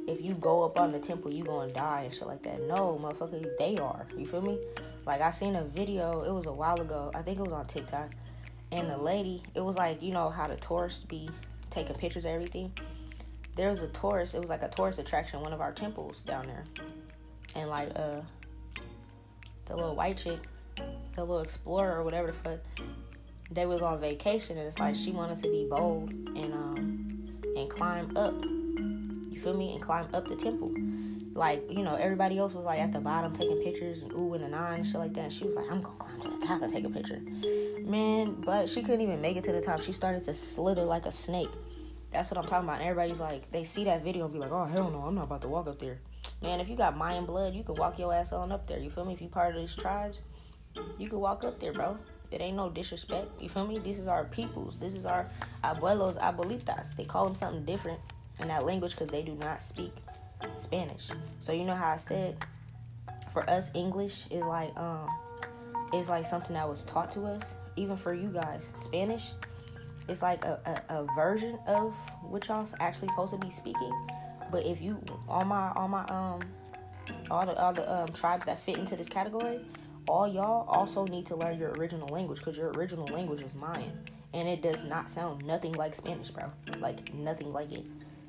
if 0.07 0.21
you 0.21 0.33
go 0.35 0.63
up 0.63 0.79
on 0.79 0.93
the 0.93 0.99
temple, 0.99 1.33
you 1.33 1.43
gonna 1.43 1.71
die 1.73 2.03
and 2.03 2.13
shit 2.13 2.25
like 2.25 2.41
that. 2.43 2.61
No, 2.67 2.97
motherfucker, 3.01 3.45
they 3.59 3.77
are. 3.77 4.07
You 4.17 4.25
feel 4.25 4.41
me? 4.41 4.59
Like, 5.05 5.19
I 5.19 5.31
seen 5.31 5.55
a 5.55 5.63
video, 5.63 6.21
it 6.21 6.31
was 6.31 6.45
a 6.45 6.53
while 6.53 6.79
ago. 6.79 7.11
I 7.13 7.21
think 7.21 7.39
it 7.39 7.43
was 7.43 7.51
on 7.51 7.67
TikTok. 7.67 8.11
And 8.71 8.89
the 8.89 8.97
lady, 8.97 9.43
it 9.55 9.61
was 9.61 9.75
like, 9.75 10.01
you 10.01 10.11
know 10.11 10.29
how 10.29 10.47
the 10.47 10.55
tourists 10.57 11.03
be 11.03 11.29
taking 11.77 11.95
pictures 11.95 12.25
of 12.25 12.31
everything. 12.31 12.71
There 13.55 13.69
was 13.69 13.81
a 13.81 13.87
tourist. 13.89 14.33
It 14.33 14.41
was 14.41 14.49
like 14.49 14.63
a 14.63 14.69
tourist 14.69 14.97
attraction, 14.97 15.41
one 15.41 15.53
of 15.53 15.61
our 15.61 15.71
temples 15.71 16.21
down 16.21 16.47
there, 16.47 16.63
and 17.55 17.69
like 17.69 17.89
uh, 17.95 18.21
the 19.65 19.75
little 19.75 19.95
white 19.95 20.17
chick, 20.17 20.39
the 20.75 21.21
little 21.21 21.41
explorer 21.41 21.99
or 21.99 22.03
whatever 22.03 22.27
the 22.27 22.33
fuck, 22.33 22.59
they 23.51 23.65
was 23.65 23.81
on 23.81 23.99
vacation, 23.99 24.57
and 24.57 24.67
it's 24.67 24.79
like 24.79 24.95
she 24.95 25.11
wanted 25.11 25.37
to 25.37 25.49
be 25.49 25.67
bold 25.69 26.09
and 26.09 26.53
um 26.53 27.27
and 27.55 27.69
climb 27.69 28.15
up. 28.17 28.33
You 28.43 29.39
feel 29.43 29.55
me? 29.55 29.73
And 29.73 29.81
climb 29.81 30.07
up 30.13 30.27
the 30.27 30.35
temple. 30.35 30.73
Like, 31.33 31.69
you 31.69 31.83
know, 31.83 31.93
everybody 31.93 32.39
else 32.39 32.53
was 32.55 32.65
like 32.65 32.79
at 32.79 32.91
the 32.91 32.99
bottom 32.99 33.31
taking 33.33 33.61
pictures 33.61 34.01
and 34.01 34.11
ooh 34.13 34.33
and 34.33 34.43
a 34.43 34.49
nine 34.49 34.79
and 34.79 34.87
shit 34.87 34.95
like 34.95 35.13
that. 35.13 35.25
And 35.25 35.33
she 35.33 35.45
was 35.45 35.55
like, 35.55 35.69
I'm 35.69 35.83
gonna 35.83 35.95
climb 35.99 36.21
to 36.21 36.29
the 36.29 36.45
top 36.47 36.63
and 36.63 36.73
take 36.73 36.85
a 36.85 36.89
picture. 36.89 37.21
Man, 37.83 38.41
but 38.43 38.67
she 38.67 38.81
couldn't 38.81 39.01
even 39.01 39.21
make 39.21 39.37
it 39.37 39.43
to 39.43 39.51
the 39.51 39.61
top. 39.61 39.79
She 39.79 39.91
started 39.91 40.23
to 40.23 40.33
slither 40.33 40.83
like 40.83 41.05
a 41.05 41.11
snake. 41.11 41.49
That's 42.11 42.31
what 42.31 42.37
I'm 42.37 42.47
talking 42.47 42.67
about. 42.67 42.79
And 42.79 42.89
everybody's 42.89 43.19
like, 43.19 43.51
they 43.51 43.63
see 43.63 43.83
that 43.85 44.03
video 44.03 44.25
and 44.25 44.33
be 44.33 44.39
like, 44.39 44.51
oh, 44.51 44.65
hell 44.65 44.89
no, 44.89 44.99
I'm 44.99 45.15
not 45.15 45.25
about 45.25 45.41
to 45.41 45.47
walk 45.47 45.67
up 45.67 45.79
there. 45.79 45.99
Man, 46.41 46.59
if 46.59 46.69
you 46.69 46.75
got 46.75 46.97
Mayan 46.97 47.25
blood, 47.25 47.53
you 47.53 47.63
can 47.63 47.75
walk 47.75 47.99
your 47.99 48.13
ass 48.13 48.31
on 48.31 48.51
up 48.51 48.67
there. 48.67 48.79
You 48.79 48.89
feel 48.89 49.05
me? 49.05 49.13
If 49.13 49.21
you 49.21 49.27
part 49.27 49.55
of 49.55 49.61
these 49.61 49.75
tribes, 49.75 50.21
you 50.97 51.09
can 51.09 51.19
walk 51.19 51.43
up 51.43 51.59
there, 51.59 51.73
bro. 51.73 51.97
It 52.31 52.41
ain't 52.41 52.57
no 52.57 52.69
disrespect. 52.69 53.41
You 53.41 53.49
feel 53.49 53.65
me? 53.65 53.79
This 53.79 53.97
is 53.97 54.07
our 54.07 54.25
peoples. 54.25 54.77
This 54.79 54.93
is 54.93 55.05
our 55.05 55.27
abuelos, 55.63 56.19
abuelitas. 56.19 56.95
They 56.95 57.05
call 57.05 57.25
them 57.25 57.35
something 57.35 57.65
different 57.65 57.99
in 58.39 58.47
that 58.49 58.65
language 58.65 58.91
because 58.91 59.09
they 59.09 59.23
do 59.23 59.33
not 59.35 59.61
speak 59.61 59.93
Spanish. 60.59 61.09
So 61.39 61.51
you 61.51 61.63
know 61.63 61.75
how 61.75 61.93
I 61.93 61.97
said, 61.97 62.37
for 63.31 63.49
us, 63.49 63.69
English 63.73 64.25
is 64.29 64.43
like 64.43 64.75
um, 64.77 65.07
is 65.93 66.09
like 66.09 66.25
something 66.25 66.53
that 66.53 66.67
was 66.67 66.83
taught 66.83 67.11
to 67.11 67.25
us 67.25 67.53
even 67.77 67.95
for 67.95 68.13
you 68.13 68.29
guys, 68.29 68.63
Spanish 68.81 69.31
is 70.07 70.21
like 70.21 70.43
a, 70.45 70.83
a, 70.89 70.99
a 70.99 71.05
version 71.15 71.57
of 71.67 71.93
what 72.21 72.47
y'all 72.47 72.67
actually 72.79 73.09
supposed 73.09 73.31
to 73.31 73.37
be 73.37 73.49
speaking. 73.49 73.93
But 74.51 74.65
if 74.65 74.81
you 74.81 75.01
all 75.27 75.45
my 75.45 75.71
all 75.75 75.87
my 75.87 76.03
um 76.05 76.41
all 77.29 77.45
the 77.45 77.57
all 77.59 77.73
the 77.73 77.91
um 77.91 78.07
tribes 78.09 78.45
that 78.45 78.61
fit 78.63 78.77
into 78.77 78.95
this 78.95 79.09
category, 79.09 79.59
all 80.07 80.27
y'all 80.27 80.67
also 80.69 81.05
need 81.05 81.25
to 81.27 81.35
learn 81.35 81.59
your 81.59 81.71
original 81.71 82.07
language 82.07 82.39
because 82.39 82.57
your 82.57 82.71
original 82.71 83.05
language 83.07 83.41
is 83.41 83.55
Mayan. 83.55 83.91
And 84.33 84.47
it 84.47 84.61
does 84.61 84.83
not 84.83 85.09
sound 85.09 85.45
nothing 85.45 85.73
like 85.73 85.95
Spanish, 85.95 86.29
bro. 86.29 86.51
Like 86.79 87.13
nothing 87.13 87.51
like 87.51 87.71
it. 87.71 87.85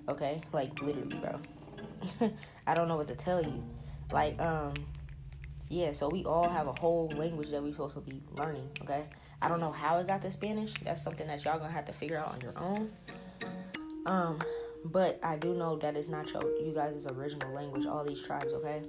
Okay? 0.09 0.41
Like 0.53 0.81
literally, 0.81 1.17
bro. 1.17 2.31
I 2.67 2.75
don't 2.75 2.89
know 2.89 2.97
what 2.97 3.09
to 3.09 3.15
tell 3.17 3.43
you. 3.43 3.63
Like, 4.13 4.41
um, 4.41 4.75
yeah, 5.69 5.93
so 5.93 6.09
we 6.09 6.25
all 6.25 6.49
have 6.49 6.67
a 6.67 6.73
whole 6.81 7.09
language 7.17 7.51
that 7.51 7.63
we're 7.63 7.73
supposed 7.73 7.95
to 7.95 8.01
be 8.01 8.23
learning, 8.33 8.69
okay? 8.83 9.05
I 9.41 9.49
don't 9.49 9.61
know 9.61 9.73
how 9.73 9.99
it 9.99 10.07
got 10.07 10.23
to 10.23 10.31
Spanish. 10.31 10.75
That's 10.85 11.03
something 11.03 11.27
that 11.27 11.45
y'all 11.45 11.59
gonna 11.59 11.73
have 11.73 11.87
to 11.87 11.93
figure 11.93 12.19
out 12.19 12.35
on 12.35 12.41
your 12.41 12.59
own. 12.59 12.91
Um, 14.07 14.39
but 14.85 15.19
I 15.23 15.37
do 15.37 15.55
know 15.55 15.77
that 15.79 15.97
it's 15.97 16.09
not 16.09 16.33
your 16.33 16.43
you 16.61 16.73
guys' 16.75 17.07
original 17.07 17.53
language, 17.53 17.87
all 17.87 18.05
these 18.05 18.23
tribes, 18.23 18.53
okay? 18.55 18.83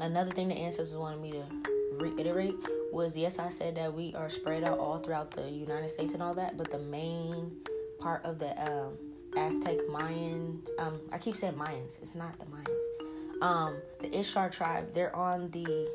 Another 0.00 0.30
thing 0.30 0.48
the 0.48 0.54
ancestors 0.54 0.96
wanted 0.96 1.20
me 1.20 1.32
to 1.32 1.44
reiterate 1.92 2.54
was 2.92 3.16
yes, 3.16 3.38
I 3.38 3.50
said 3.50 3.76
that 3.76 3.92
we 3.92 4.14
are 4.14 4.28
spread 4.28 4.64
out 4.64 4.78
all 4.78 4.98
throughout 4.98 5.30
the 5.30 5.48
United 5.48 5.90
States 5.90 6.14
and 6.14 6.22
all 6.22 6.34
that, 6.34 6.56
but 6.56 6.70
the 6.70 6.78
main 6.78 7.52
part 8.00 8.24
of 8.24 8.38
the 8.38 8.60
um, 8.62 8.96
Aztec 9.36 9.76
Mayan, 9.88 10.62
um, 10.78 11.00
I 11.10 11.18
keep 11.18 11.36
saying 11.36 11.54
Mayans, 11.54 12.00
it's 12.02 12.14
not 12.14 12.38
the 12.38 12.46
Mayans. 12.46 13.42
Um, 13.42 13.76
the 14.00 14.16
Ishtar 14.16 14.50
tribe, 14.50 14.92
they're 14.92 15.14
on 15.16 15.50
the 15.50 15.88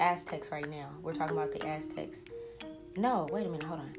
Aztecs 0.00 0.50
right 0.50 0.68
now. 0.68 0.90
We're 1.02 1.12
talking 1.12 1.36
about 1.36 1.52
the 1.52 1.66
Aztecs. 1.66 2.22
No, 2.96 3.28
wait 3.32 3.46
a 3.46 3.48
minute, 3.48 3.66
hold 3.66 3.80
on. 3.80 3.94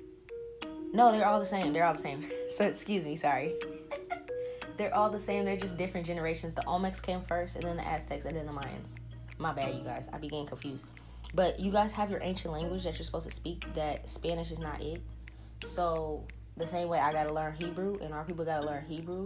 No, 0.94 1.12
they're 1.12 1.28
all 1.28 1.40
the 1.40 1.46
same. 1.46 1.74
They're 1.74 1.86
all 1.86 1.94
the 1.94 2.00
same. 2.00 2.26
So 2.56 2.66
excuse 2.66 3.04
me, 3.04 3.18
sorry. 3.18 3.54
they're 4.78 4.96
all 4.96 5.10
the 5.10 5.20
same. 5.20 5.44
They're 5.44 5.58
just 5.58 5.76
different 5.76 6.08
generations. 6.08 6.56
The 6.56 6.62
Olmecs 6.62 7.02
came 7.02 7.22
first, 7.22 7.56
and 7.56 7.66
then 7.66 7.76
the 7.76 7.86
Aztecs, 7.86 8.24
and 8.24 8.38
then 8.38 8.46
the 8.46 8.54
Mayans. 8.54 8.96
My 9.38 9.52
bad, 9.52 9.76
you 9.76 9.82
guys. 9.82 10.08
I 10.14 10.20
be 10.20 10.30
getting 10.30 10.46
confused. 10.46 10.86
But 11.34 11.60
you 11.60 11.70
guys 11.70 11.92
have 11.92 12.10
your 12.10 12.22
ancient 12.24 12.54
language 12.54 12.86
that 12.86 12.98
you're 12.98 13.04
supposed 13.04 13.28
to 13.28 13.36
speak. 13.36 13.66
That 13.76 14.10
Spanish 14.10 14.52
is 14.52 14.60
not 14.60 14.82
it. 14.82 15.02
So 15.66 16.24
the 16.56 16.66
same 16.66 16.88
way 16.88 17.00
I 17.00 17.12
gotta 17.12 17.34
learn 17.34 17.54
Hebrew, 17.54 17.96
and 18.02 18.14
our 18.14 18.24
people 18.24 18.46
gotta 18.46 18.66
learn 18.66 18.86
Hebrew. 18.86 19.26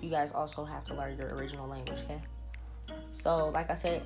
You 0.00 0.08
guys 0.08 0.30
also 0.34 0.64
have 0.64 0.86
to 0.86 0.94
learn 0.94 1.18
your 1.18 1.28
original 1.34 1.68
language. 1.68 1.98
Okay. 2.04 2.20
So, 3.12 3.50
like 3.50 3.70
I 3.70 3.74
said, 3.74 4.02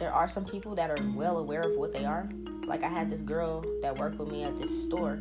there 0.00 0.12
are 0.12 0.26
some 0.26 0.44
people 0.44 0.74
that 0.74 0.90
are 0.90 0.96
well 1.14 1.36
aware 1.36 1.60
of 1.60 1.76
what 1.76 1.92
they 1.92 2.04
are. 2.04 2.28
Like 2.66 2.82
I 2.82 2.88
had 2.88 3.10
this 3.10 3.20
girl 3.20 3.64
that 3.82 3.96
worked 3.98 4.18
with 4.18 4.30
me 4.30 4.42
at 4.42 4.58
this 4.58 4.82
store, 4.82 5.12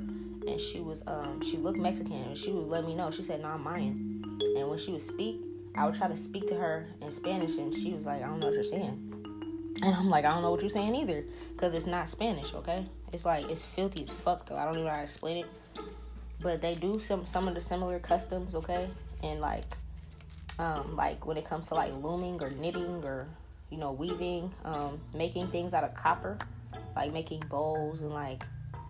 and 0.48 0.60
she 0.60 0.80
was 0.80 1.04
um 1.06 1.42
she 1.44 1.58
looked 1.58 1.78
Mexican, 1.78 2.24
and 2.24 2.38
she 2.38 2.52
would 2.52 2.68
let 2.68 2.86
me 2.86 2.96
know. 2.96 3.12
She 3.12 3.24
said, 3.24 3.42
"No, 3.42 3.50
I'm 3.50 3.64
Mayan." 3.64 4.40
And 4.58 4.70
when 4.70 4.80
she 4.80 4.92
would 4.92 5.02
speak, 5.02 5.42
I 5.76 5.86
would 5.86 5.96
try 5.96 6.08
to 6.08 6.16
speak 6.16 6.48
to 6.48 6.56
her 6.56 6.88
in 7.02 7.12
Spanish, 7.12 7.58
and 7.58 7.76
she 7.76 7.94
was 7.94 8.06
like, 8.06 8.24
"I 8.24 8.28
don't 8.28 8.40
know 8.40 8.48
what 8.48 8.56
you're 8.56 8.64
saying." 8.64 9.06
And 9.82 9.96
I'm 9.96 10.10
like, 10.10 10.26
I 10.26 10.34
don't 10.34 10.42
know 10.42 10.52
what 10.52 10.62
you're 10.62 10.70
saying 10.70 10.94
either, 10.96 11.24
cause 11.56 11.74
it's 11.74 11.86
not 11.86 12.10
Spanish, 12.10 12.54
okay? 12.54 12.86
It's 13.14 13.24
like 13.24 13.50
it's 13.50 13.64
filthy 13.64 14.04
as 14.04 14.10
fuck 14.10 14.46
though. 14.46 14.58
I 14.58 14.66
don't 14.66 14.74
even 14.74 14.86
know 14.86 14.92
how 14.92 14.98
to 14.98 15.04
explain 15.04 15.46
it, 15.46 15.46
but 16.42 16.62
they 16.62 16.76
do 16.76 17.00
some 17.00 17.26
some 17.26 17.48
of 17.48 17.56
the 17.56 17.62
similar 17.62 18.00
customs, 18.00 18.56
okay? 18.56 18.90
And 19.24 19.40
like, 19.40 19.78
um, 20.58 20.96
like 20.96 21.26
when 21.26 21.38
it 21.38 21.46
comes 21.46 21.68
to 21.70 21.76
like 21.76 21.94
looming 21.94 22.42
or 22.42 22.50
knitting 22.50 23.04
or 23.06 23.28
you 23.70 23.78
know, 23.78 23.92
weaving, 23.92 24.52
um, 24.66 25.00
making 25.14 25.48
things 25.48 25.74
out 25.74 25.84
of 25.84 25.94
copper, 25.94 26.38
like 26.96 27.14
making 27.14 27.44
bowls 27.50 28.02
and 28.02 28.12
like 28.12 28.44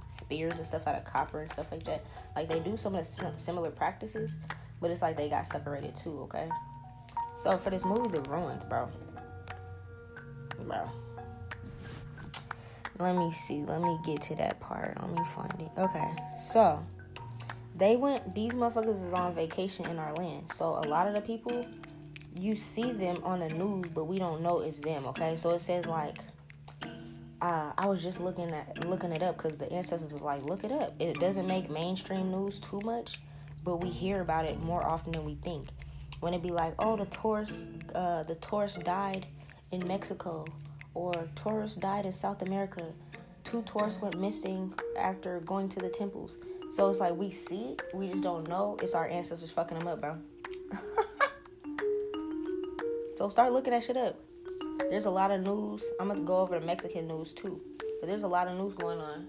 spears 0.10 0.58
and 0.58 0.66
stuff 0.66 0.88
out 0.88 0.96
of 0.96 1.06
copper 1.06 1.42
and 1.42 1.52
stuff 1.52 1.72
like 1.72 1.84
that. 1.84 2.06
Like 2.36 2.50
they 2.50 2.60
do 2.60 2.78
some 2.78 2.96
of 2.96 3.06
the 3.06 3.34
similar 3.38 3.72
practices, 3.72 4.36
but 4.82 4.92
it's 4.92 5.02
like 5.02 5.18
they 5.18 5.30
got 5.30 5.46
separated 5.46 5.96
too, 5.96 6.20
okay? 6.24 6.50
So 7.36 7.58
for 7.58 7.70
this 7.70 7.86
movie, 7.86 8.10
The 8.10 8.22
Ruins, 8.30 8.64
bro. 8.66 8.90
Bro. 10.68 10.90
Let 13.00 13.16
me 13.16 13.32
see. 13.32 13.64
Let 13.64 13.82
me 13.82 13.98
get 14.06 14.22
to 14.24 14.36
that 14.36 14.60
part. 14.60 14.98
Let 15.02 15.12
me 15.12 15.24
find 15.34 15.62
it. 15.62 15.72
Okay. 15.80 16.08
So 16.38 16.84
they 17.78 17.96
went 17.96 18.36
these 18.36 18.52
motherfuckers 18.52 19.08
is 19.08 19.14
on 19.14 19.34
vacation 19.34 19.86
in 19.86 19.98
our 19.98 20.14
land. 20.16 20.52
So 20.54 20.66
a 20.84 20.86
lot 20.86 21.08
of 21.08 21.16
the 21.16 21.22
people 21.22 21.66
you 22.36 22.56
see 22.56 22.92
them 22.92 23.22
on 23.24 23.40
the 23.40 23.50
news, 23.50 23.86
but 23.94 24.06
we 24.06 24.18
don't 24.18 24.42
know 24.42 24.60
it's 24.62 24.78
them. 24.78 25.06
Okay, 25.08 25.36
so 25.36 25.52
it 25.52 25.60
says 25.60 25.86
like 25.86 26.18
uh, 27.42 27.72
I 27.78 27.88
was 27.88 28.04
just 28.04 28.20
looking 28.20 28.52
at 28.52 28.86
looking 28.86 29.12
it 29.12 29.24
up 29.24 29.38
because 29.38 29.58
the 29.58 29.72
ancestors 29.72 30.12
was 30.12 30.22
like, 30.22 30.44
look 30.44 30.64
it 30.64 30.72
up. 30.72 30.94
It 31.00 31.20
doesn't 31.20 31.48
make 31.48 31.70
mainstream 31.70 32.32
news 32.32 32.60
too 32.60 32.82
much, 32.84 33.20
but 33.64 33.78
we 33.78 33.90
hear 33.90 34.22
about 34.22 34.46
it 34.46 34.60
more 34.62 34.84
often 34.86 35.14
than 35.14 35.26
we 35.26 35.36
think. 35.36 35.70
When 36.20 36.34
it 36.34 36.44
be 36.44 36.50
like, 36.50 36.74
oh, 36.80 36.98
the 36.98 37.06
tourist, 37.06 37.68
uh, 37.96 38.24
the 38.24 38.36
tourist 38.36 38.84
died 38.84 39.26
in 39.72 39.86
Mexico, 39.88 40.46
or 40.94 41.14
tourists 41.36 41.78
died 41.78 42.06
in 42.06 42.14
South 42.14 42.42
America. 42.42 42.84
Two 43.46 43.64
tourists 43.64 44.02
went 44.02 44.20
missing 44.20 44.74
after 44.98 45.40
going 45.42 45.70
to 45.70 45.80
the 45.80 45.90
temples. 45.90 46.40
So 46.74 46.90
it's 46.90 47.00
like 47.00 47.16
we 47.16 47.32
see 47.32 47.78
we 47.96 48.10
just 48.10 48.22
don't 48.22 48.48
know. 48.48 48.78
It's 48.82 48.94
our 48.94 49.08
ancestors 49.08 49.52
fucking 49.52 49.80
them 49.80 49.88
up, 49.88 50.02
bro. 50.02 50.18
so 53.20 53.28
start 53.28 53.52
looking 53.52 53.72
that 53.72 53.84
shit 53.84 53.98
up. 53.98 54.18
There's 54.90 55.04
a 55.04 55.10
lot 55.10 55.30
of 55.30 55.42
news. 55.42 55.84
I'm 56.00 56.08
gonna 56.08 56.22
go 56.22 56.38
over 56.38 56.58
the 56.58 56.66
Mexican 56.66 57.06
news 57.06 57.34
too. 57.34 57.60
But 58.00 58.08
there's 58.08 58.24
a 58.24 58.30
lot 58.30 58.48
of 58.48 58.58
news 58.58 58.74
going 58.76 58.98
on. 58.98 59.28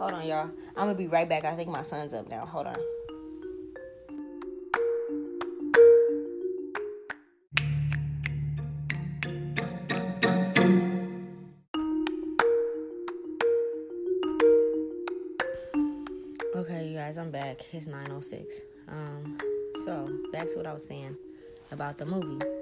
Hold 0.00 0.14
on, 0.14 0.26
y'all. 0.26 0.50
I'm 0.74 0.88
gonna 0.88 0.94
be 0.96 1.06
right 1.06 1.28
back. 1.28 1.44
I 1.44 1.54
think 1.54 1.70
my 1.70 1.82
son's 1.82 2.12
up 2.12 2.28
now. 2.28 2.44
Hold 2.44 2.66
on. 2.66 2.76
Okay, 16.56 16.88
you 16.88 16.96
guys, 16.96 17.16
I'm 17.16 17.30
back. 17.30 17.64
It's 17.70 17.86
906. 17.86 18.60
Um, 18.88 19.38
so 19.84 20.08
back 20.32 20.48
to 20.48 20.56
what 20.56 20.66
I 20.66 20.72
was 20.72 20.84
saying 20.84 21.16
about 21.70 21.96
the 21.98 22.06
movie. 22.06 22.53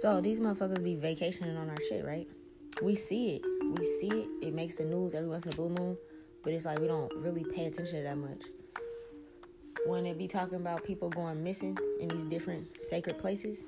So 0.00 0.18
these 0.22 0.40
motherfuckers 0.40 0.82
be 0.82 0.94
vacationing 0.94 1.58
on 1.58 1.68
our 1.68 1.76
shit, 1.86 2.06
right? 2.06 2.26
We 2.80 2.94
see 2.94 3.36
it. 3.36 3.42
We 3.78 3.84
see 4.00 4.08
it. 4.08 4.28
It 4.40 4.54
makes 4.54 4.76
the 4.76 4.84
news 4.84 5.14
every 5.14 5.28
once 5.28 5.44
in 5.44 5.52
a 5.52 5.56
blue 5.56 5.68
moon, 5.68 5.98
but 6.42 6.54
it's 6.54 6.64
like 6.64 6.78
we 6.78 6.86
don't 6.86 7.12
really 7.16 7.44
pay 7.44 7.66
attention 7.66 7.96
to 7.96 8.02
that 8.04 8.16
much. 8.16 8.40
When 9.84 10.06
it 10.06 10.16
be 10.16 10.26
talking 10.26 10.54
about 10.54 10.84
people 10.84 11.10
going 11.10 11.44
missing 11.44 11.76
in 12.00 12.08
these 12.08 12.24
different 12.24 12.82
sacred 12.82 13.18
places, 13.18 13.62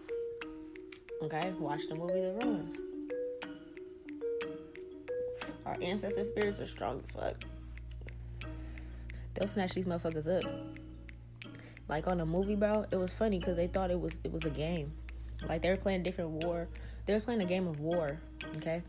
okay, 1.23 1.53
watch 1.59 1.83
the 1.91 1.97
movie 1.97 2.15
The 2.15 2.39
Ruins. 2.43 2.79
Our 5.67 5.77
ancestor 5.83 6.25
spirits 6.25 6.61
are 6.61 6.67
strong 6.67 7.03
as 7.05 7.13
fuck. 7.13 7.45
They'll 9.35 9.49
snatch 9.49 9.75
these 9.75 9.85
motherfuckers 9.85 10.27
up. 10.27 10.51
Like 11.91 12.07
on 12.07 12.17
the 12.17 12.25
movie, 12.25 12.57
bro, 12.57 12.87
it 12.91 12.97
was 12.97 13.13
funny 13.13 13.39
because 13.39 13.57
they 13.57 13.67
thought 13.67 13.91
it 13.91 14.01
was 14.01 14.19
it 14.25 14.33
was 14.33 14.47
a 14.47 14.51
game. 14.51 14.95
Like 15.49 15.63
they 15.63 15.71
were 15.71 15.77
playing 15.77 16.01
a 16.01 16.05
different 16.05 16.45
war. 16.45 16.69
They 17.07 17.15
were 17.15 17.21
playing 17.21 17.43
a 17.43 17.47
game 17.47 17.67
of 17.67 17.81
war. 17.81 18.19
Okay. 18.57 18.83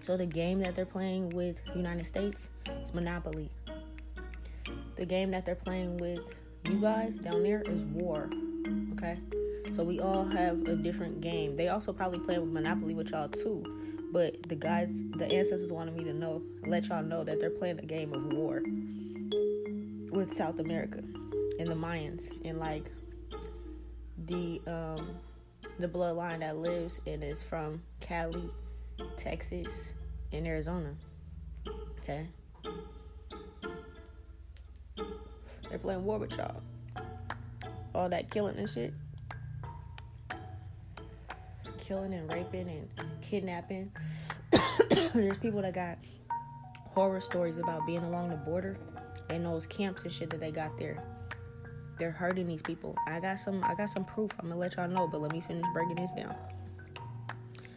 So 0.00 0.16
the 0.16 0.26
game 0.26 0.60
that 0.60 0.76
they're 0.76 0.86
playing 0.86 1.30
with 1.30 1.60
United 1.74 2.06
States 2.06 2.48
is 2.82 2.94
Monopoly. 2.94 3.50
The 4.96 5.06
game 5.06 5.30
that 5.32 5.44
they're 5.44 5.54
playing 5.54 5.98
with 5.98 6.34
you 6.68 6.80
guys 6.80 7.16
down 7.16 7.42
there 7.42 7.62
is 7.62 7.82
war. 7.84 8.30
Okay. 8.92 9.18
So 9.72 9.82
we 9.82 10.00
all 10.00 10.24
have 10.24 10.62
a 10.68 10.76
different 10.76 11.20
game. 11.20 11.56
They 11.56 11.68
also 11.68 11.92
probably 11.92 12.20
play 12.20 12.38
with 12.38 12.50
Monopoly 12.50 12.94
with 12.94 13.10
y'all 13.10 13.28
too. 13.28 14.08
But 14.12 14.48
the 14.48 14.54
guys, 14.54 15.02
the 15.16 15.30
ancestors 15.30 15.72
wanted 15.72 15.94
me 15.94 16.04
to 16.04 16.14
know, 16.14 16.42
let 16.66 16.86
y'all 16.86 17.02
know 17.02 17.24
that 17.24 17.40
they're 17.40 17.50
playing 17.50 17.80
a 17.80 17.82
game 17.82 18.14
of 18.14 18.32
war 18.32 18.62
with 20.12 20.34
South 20.34 20.60
America 20.60 20.98
and 21.58 21.68
the 21.68 21.74
Mayans 21.74 22.30
and 22.44 22.58
like 22.58 22.90
the 24.26 24.60
um 24.66 25.10
the 25.78 25.88
bloodline 25.88 26.40
that 26.40 26.56
lives 26.56 27.00
and 27.06 27.22
is 27.22 27.42
from 27.42 27.82
Cali, 28.00 28.50
Texas, 29.16 29.92
and 30.32 30.46
Arizona. 30.46 30.94
Okay? 32.00 32.26
They're 35.68 35.78
playing 35.78 36.04
war 36.04 36.18
with 36.18 36.36
y'all. 36.36 36.62
All 37.94 38.08
that 38.08 38.30
killing 38.30 38.56
and 38.56 38.68
shit. 38.68 38.94
Killing 41.78 42.14
and 42.14 42.32
raping 42.32 42.68
and 42.68 42.88
kidnapping. 43.20 43.92
There's 45.14 45.38
people 45.38 45.62
that 45.62 45.74
got 45.74 45.98
horror 46.94 47.20
stories 47.20 47.58
about 47.58 47.86
being 47.86 48.02
along 48.02 48.30
the 48.30 48.36
border 48.36 48.78
and 49.28 49.44
those 49.44 49.66
camps 49.66 50.04
and 50.04 50.12
shit 50.12 50.30
that 50.30 50.40
they 50.40 50.50
got 50.50 50.78
there 50.78 51.02
they're 51.98 52.10
hurting 52.10 52.46
these 52.46 52.62
people. 52.62 52.96
I 53.06 53.20
got 53.20 53.38
some 53.38 53.62
I 53.64 53.74
got 53.74 53.90
some 53.90 54.04
proof. 54.04 54.30
I'm 54.38 54.48
gonna 54.48 54.60
let 54.60 54.76
y'all 54.76 54.88
know, 54.88 55.06
but 55.06 55.20
let 55.20 55.32
me 55.32 55.40
finish 55.40 55.64
breaking 55.72 55.96
this 55.96 56.12
down. 56.12 56.34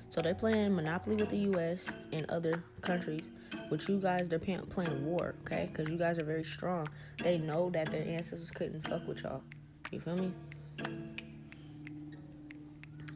So 0.10 0.22
they're 0.22 0.36
playing 0.36 0.76
Monopoly 0.76 1.16
with 1.16 1.30
the 1.30 1.38
U.S. 1.38 1.90
and 2.12 2.30
other 2.30 2.64
countries. 2.82 3.22
With 3.70 3.88
you 3.88 4.00
guys, 4.00 4.28
they're 4.28 4.40
playing 4.40 5.06
war, 5.06 5.36
okay? 5.42 5.70
Because 5.72 5.90
you 5.90 5.98
guys 5.98 6.18
are 6.18 6.26
very 6.26 6.44
strong. 6.44 6.88
They 7.22 7.38
know 7.38 7.70
that 7.70 7.92
their 7.92 8.04
ancestors 8.04 8.50
couldn't 8.50 8.88
fuck 8.88 9.08
with 9.08 9.22
y'all. 9.22 9.44
You 9.92 10.00
feel 10.00 10.16
me? 10.16 10.34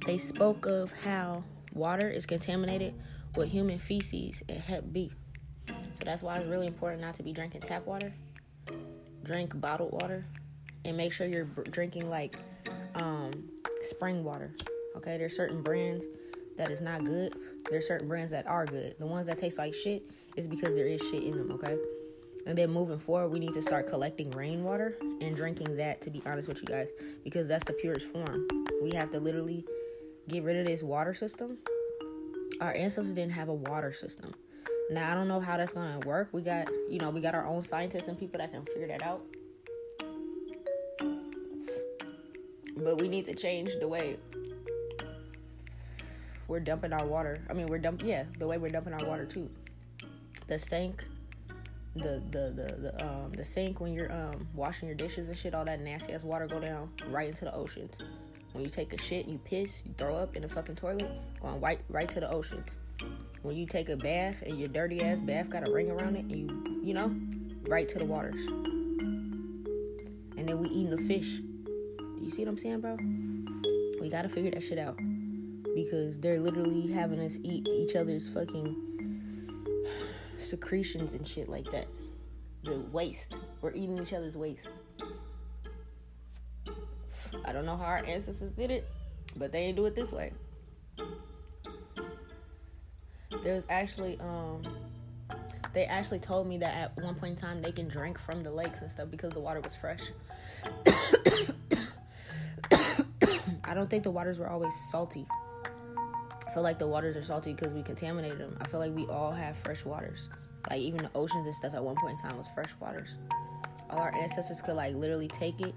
They 0.06 0.20
spoke 0.20 0.68
of 0.68 0.92
how 0.92 1.44
water 1.74 2.08
is 2.08 2.28
contaminated 2.28 2.94
with 3.36 3.50
human 3.50 3.80
feces 3.80 4.44
and 4.48 4.60
Hep 4.60 4.84
B. 4.92 5.12
So 5.68 6.04
that's 6.06 6.22
why 6.22 6.38
it's 6.38 6.48
really 6.48 6.68
important 6.68 7.02
not 7.02 7.16
to 7.16 7.24
be 7.24 7.34
drinking 7.34 7.62
tap 7.62 7.88
water. 7.88 8.14
Drink 9.24 9.60
bottled 9.60 9.94
water 9.94 10.26
and 10.86 10.98
make 10.98 11.14
sure 11.14 11.28
you're 11.28 11.46
drinking 11.46 12.10
like 12.10 12.38
um, 12.96 13.32
spring 13.84 14.24
water. 14.24 14.54
Okay, 14.98 15.18
there's 15.18 15.36
certain 15.36 15.62
brands 15.62 16.06
that 16.58 16.70
is 16.70 16.82
not 16.82 17.04
good. 17.04 17.36
There's 17.70 17.88
certain 17.88 18.08
brands 18.08 18.32
that 18.32 18.46
are 18.48 18.66
good. 18.66 18.96
The 19.00 19.06
ones 19.06 19.26
that 19.28 19.38
taste 19.38 19.58
like 19.58 19.74
shit 19.74 20.04
is 20.36 20.48
because 20.48 20.76
there 20.76 20.88
is 20.88 21.02
shit 21.02 21.24
in 21.24 21.38
them. 21.38 21.52
Okay, 21.52 21.78
and 22.46 22.58
then 22.58 22.72
moving 22.72 23.00
forward, 23.00 23.30
we 23.30 23.40
need 23.40 23.54
to 23.54 23.62
start 23.62 23.88
collecting 23.88 24.30
rainwater 24.32 24.98
and 25.22 25.36
drinking 25.36 25.78
that. 25.78 26.02
To 26.02 26.10
be 26.10 26.22
honest 26.26 26.48
with 26.48 26.62
you 26.62 26.68
guys, 26.68 26.90
because 27.24 27.48
that's 27.48 27.64
the 27.66 27.74
purest 27.74 28.08
form. 28.08 28.48
We 28.82 28.92
have 28.96 29.10
to 29.12 29.20
literally 29.20 29.66
get 30.28 30.44
rid 30.44 30.58
of 30.58 30.66
this 30.66 30.84
water 30.84 31.14
system. 31.14 31.58
Our 32.62 32.74
ancestors 32.74 33.14
didn't 33.14 33.32
have 33.34 33.50
a 33.50 33.54
water 33.54 33.92
system. 33.92 34.34
Now 34.92 35.12
I 35.12 35.16
don't 35.16 35.28
know 35.28 35.40
how 35.40 35.58
that's 35.58 35.74
gonna 35.74 36.00
work. 36.06 36.30
We 36.32 36.42
got, 36.42 36.68
you 36.90 37.00
know, 37.00 37.10
we 37.10 37.22
got 37.22 37.34
our 37.34 37.48
own 37.48 37.64
scientists 37.64 38.08
and 38.08 38.20
people 38.20 38.38
that 38.40 38.52
can 38.52 38.66
figure 38.66 38.88
that 38.88 39.02
out. 39.02 39.26
But 42.78 43.00
we 43.00 43.08
need 43.08 43.26
to 43.26 43.36
change 43.36 43.72
the 43.80 43.88
way 43.88 44.18
we're 46.48 46.60
dumping 46.60 46.94
our 46.94 47.06
water. 47.06 47.42
I 47.50 47.54
mean, 47.54 47.68
we're 47.68 47.80
dumping, 47.80 48.10
yeah, 48.10 48.26
the 48.38 48.48
way 48.48 48.58
we're 48.58 48.72
dumping 48.72 48.94
our 48.94 49.08
water 49.08 49.26
too. 49.26 49.50
The 50.48 50.60
sink, 50.60 51.04
the 51.96 52.22
the 52.32 52.52
the 52.56 52.76
the 52.82 53.06
um 53.06 53.32
the 53.32 53.46
sink 53.46 53.80
when 53.80 53.94
you're 53.94 54.12
um 54.12 54.48
washing 54.54 54.88
your 54.88 54.96
dishes 54.96 55.30
and 55.30 55.38
shit, 55.38 55.54
all 55.54 55.66
that 55.66 55.80
nasty 55.82 56.14
ass 56.14 56.24
water 56.24 56.48
go 56.48 56.60
down 56.60 56.90
right 57.08 57.28
into 57.28 57.46
the 57.46 57.54
oceans. 57.54 57.96
When 58.52 58.64
you 58.64 58.70
take 58.70 58.94
a 58.94 58.98
shit, 58.98 59.28
you 59.28 59.40
piss, 59.40 59.82
you 59.86 59.94
throw 59.98 60.16
up 60.16 60.36
in 60.36 60.42
the 60.42 60.50
fucking 60.50 60.76
toilet, 60.76 61.10
going 61.42 61.62
right 61.62 61.80
right 61.90 62.10
to 62.10 62.20
the 62.20 62.30
oceans. 62.30 62.78
When 63.42 63.56
you 63.56 63.66
take 63.66 63.90
a 63.90 63.98
bath 63.98 64.44
and 64.46 64.60
your 64.60 64.68
dirty 64.68 65.02
ass 65.02 65.22
bath 65.22 65.50
got 65.50 65.68
a 65.68 65.72
ring 65.72 65.90
around 65.90 66.16
it, 66.18 66.26
and 66.26 66.32
you 66.32 66.82
you 66.84 66.94
know, 66.94 67.16
right 67.68 67.88
to 67.88 68.00
the 68.00 68.06
waters. 68.06 68.46
And 70.36 70.50
then 70.50 70.60
we 70.60 70.68
eating 70.68 70.96
the 70.96 71.02
fish 71.04 71.40
you 72.24 72.30
see 72.30 72.44
what 72.44 72.52
I'm 72.52 72.58
saying, 72.58 72.80
bro? 72.80 72.98
We 74.02 74.10
gotta 74.10 74.30
figure 74.30 74.52
that 74.52 74.64
shit 74.64 74.80
out. 74.80 74.98
Because 75.76 76.20
they're 76.20 76.40
literally 76.40 76.92
having 76.92 77.20
us 77.20 77.38
eat 77.44 77.68
each 77.68 77.96
other's 77.96 78.30
fucking 78.30 78.76
secretions 80.38 81.14
and 81.14 81.28
shit 81.28 81.50
like 81.50 81.70
that. 81.72 81.88
The 82.64 82.80
waste. 82.92 83.36
We're 83.62 83.74
eating 83.74 84.00
each 84.00 84.14
other's 84.14 84.38
waste. 84.38 84.70
I 87.44 87.52
don't 87.52 87.66
know 87.66 87.76
how 87.76 87.86
our 87.86 88.04
ancestors 88.06 88.52
did 88.52 88.72
it, 88.72 88.88
but 89.36 89.52
they 89.52 89.66
didn't 89.66 89.78
do 89.78 89.86
it 89.86 89.96
this 89.96 90.12
way. 90.12 90.32
There 93.44 93.56
was 93.56 93.66
actually, 93.70 94.20
um, 94.22 94.62
they 95.74 95.86
actually 95.86 96.20
told 96.20 96.48
me 96.48 96.58
that 96.60 96.76
at 96.76 97.04
one 97.04 97.16
point 97.16 97.34
in 97.34 97.42
time 97.42 97.62
they 97.62 97.72
can 97.72 97.88
drink 97.88 98.20
from 98.20 98.44
the 98.44 98.52
lakes 98.52 98.82
and 98.82 98.92
stuff 98.92 99.10
because 99.10 99.34
the 99.34 99.40
water 99.40 99.60
was 99.60 99.76
fresh. 99.76 100.12
I 103.74 103.76
don't 103.76 103.90
think 103.90 104.04
the 104.04 104.12
waters 104.12 104.38
were 104.38 104.48
always 104.48 104.76
salty. 104.92 105.26
I 106.46 106.52
feel 106.54 106.62
like 106.62 106.78
the 106.78 106.88
waters 106.88 107.16
are 107.16 107.24
salty 107.24 107.54
because 107.54 107.74
we 107.74 107.82
contaminated 107.82 108.38
them. 108.38 108.56
I 108.62 108.68
feel 108.68 108.80
like 108.80 108.94
we 108.94 109.08
all 109.08 109.32
have 109.32 109.58
fresh 109.58 109.84
waters. 109.84 110.30
Like 110.70 110.80
even 110.80 111.02
the 111.02 111.10
oceans 111.16 111.48
and 111.48 111.56
stuff 111.56 111.74
at 111.74 111.84
one 111.84 111.96
point 111.96 112.20
in 112.20 112.30
time 112.30 112.38
was 112.38 112.46
fresh 112.54 112.70
waters. 112.80 113.10
All 113.90 113.98
our 113.98 114.14
ancestors 114.14 114.62
could 114.62 114.76
like 114.76 114.94
literally 114.94 115.28
take 115.28 115.60
it 115.60 115.74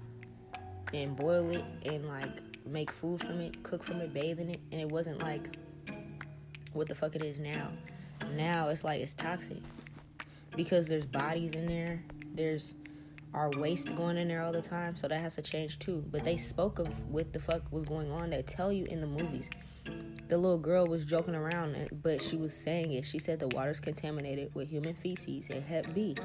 and 0.93 1.15
boil 1.15 1.49
it 1.49 1.65
and 1.85 2.07
like 2.07 2.29
make 2.67 2.91
food 2.91 3.19
from 3.19 3.41
it, 3.41 3.63
cook 3.63 3.83
from 3.83 3.99
it, 3.99 4.13
bathe 4.13 4.41
in 4.41 4.51
it, 4.51 4.59
and 4.71 4.79
it 4.79 4.87
wasn't 4.87 5.19
like 5.23 5.57
what 6.73 6.87
the 6.87 6.93
fuck 6.93 7.15
it 7.15 7.23
is 7.23 7.39
now. 7.39 7.71
Now 8.35 8.69
it's 8.69 8.83
like 8.83 9.01
it's 9.01 9.15
toxic 9.15 9.63
because 10.55 10.87
there's 10.87 11.07
bodies 11.07 11.55
in 11.55 11.65
there. 11.65 12.03
There's 12.35 12.75
our 13.33 13.49
waste 13.57 13.95
going 13.95 14.17
in 14.17 14.27
there 14.27 14.41
all 14.43 14.51
the 14.51 14.61
time, 14.61 14.95
so 14.95 15.07
that 15.07 15.19
has 15.19 15.35
to 15.35 15.41
change 15.41 15.79
too. 15.79 16.03
But 16.11 16.23
they 16.23 16.37
spoke 16.37 16.79
of 16.79 16.87
what 17.09 17.33
the 17.33 17.39
fuck 17.39 17.71
was 17.71 17.83
going 17.83 18.11
on. 18.11 18.29
They 18.31 18.41
tell 18.41 18.71
you 18.71 18.85
in 18.85 19.01
the 19.01 19.07
movies. 19.07 19.49
the 20.27 20.37
little 20.37 20.57
girl 20.57 20.85
was 20.85 21.05
joking 21.05 21.35
around, 21.35 21.89
but 22.03 22.21
she 22.21 22.35
was 22.35 22.53
saying 22.53 22.91
it. 22.91 23.05
She 23.05 23.19
said 23.19 23.39
the 23.39 23.47
water's 23.49 23.79
contaminated 23.79 24.53
with 24.53 24.69
human 24.69 24.93
feces 24.93 25.49
and 25.49 25.63
Hep 25.63 25.93
B. 25.93 26.15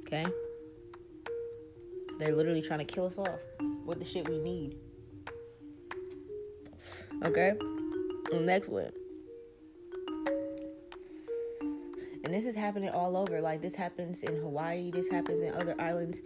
Okay? 0.00 0.24
They're 2.18 2.34
literally 2.34 2.62
trying 2.62 2.78
to 2.78 2.84
kill 2.84 3.06
us 3.06 3.18
off 3.18 3.40
with 3.84 3.98
the 3.98 4.04
shit 4.04 4.28
we 4.28 4.38
need. 4.38 4.78
Okay? 7.24 7.54
The 8.30 8.40
next 8.40 8.68
one. 8.68 8.90
And 12.26 12.34
this 12.34 12.44
is 12.44 12.56
happening 12.56 12.90
all 12.90 13.16
over. 13.16 13.40
Like, 13.40 13.62
this 13.62 13.76
happens 13.76 14.24
in 14.24 14.34
Hawaii, 14.40 14.90
this 14.90 15.08
happens 15.08 15.38
in 15.38 15.54
other 15.54 15.76
islands 15.78 16.22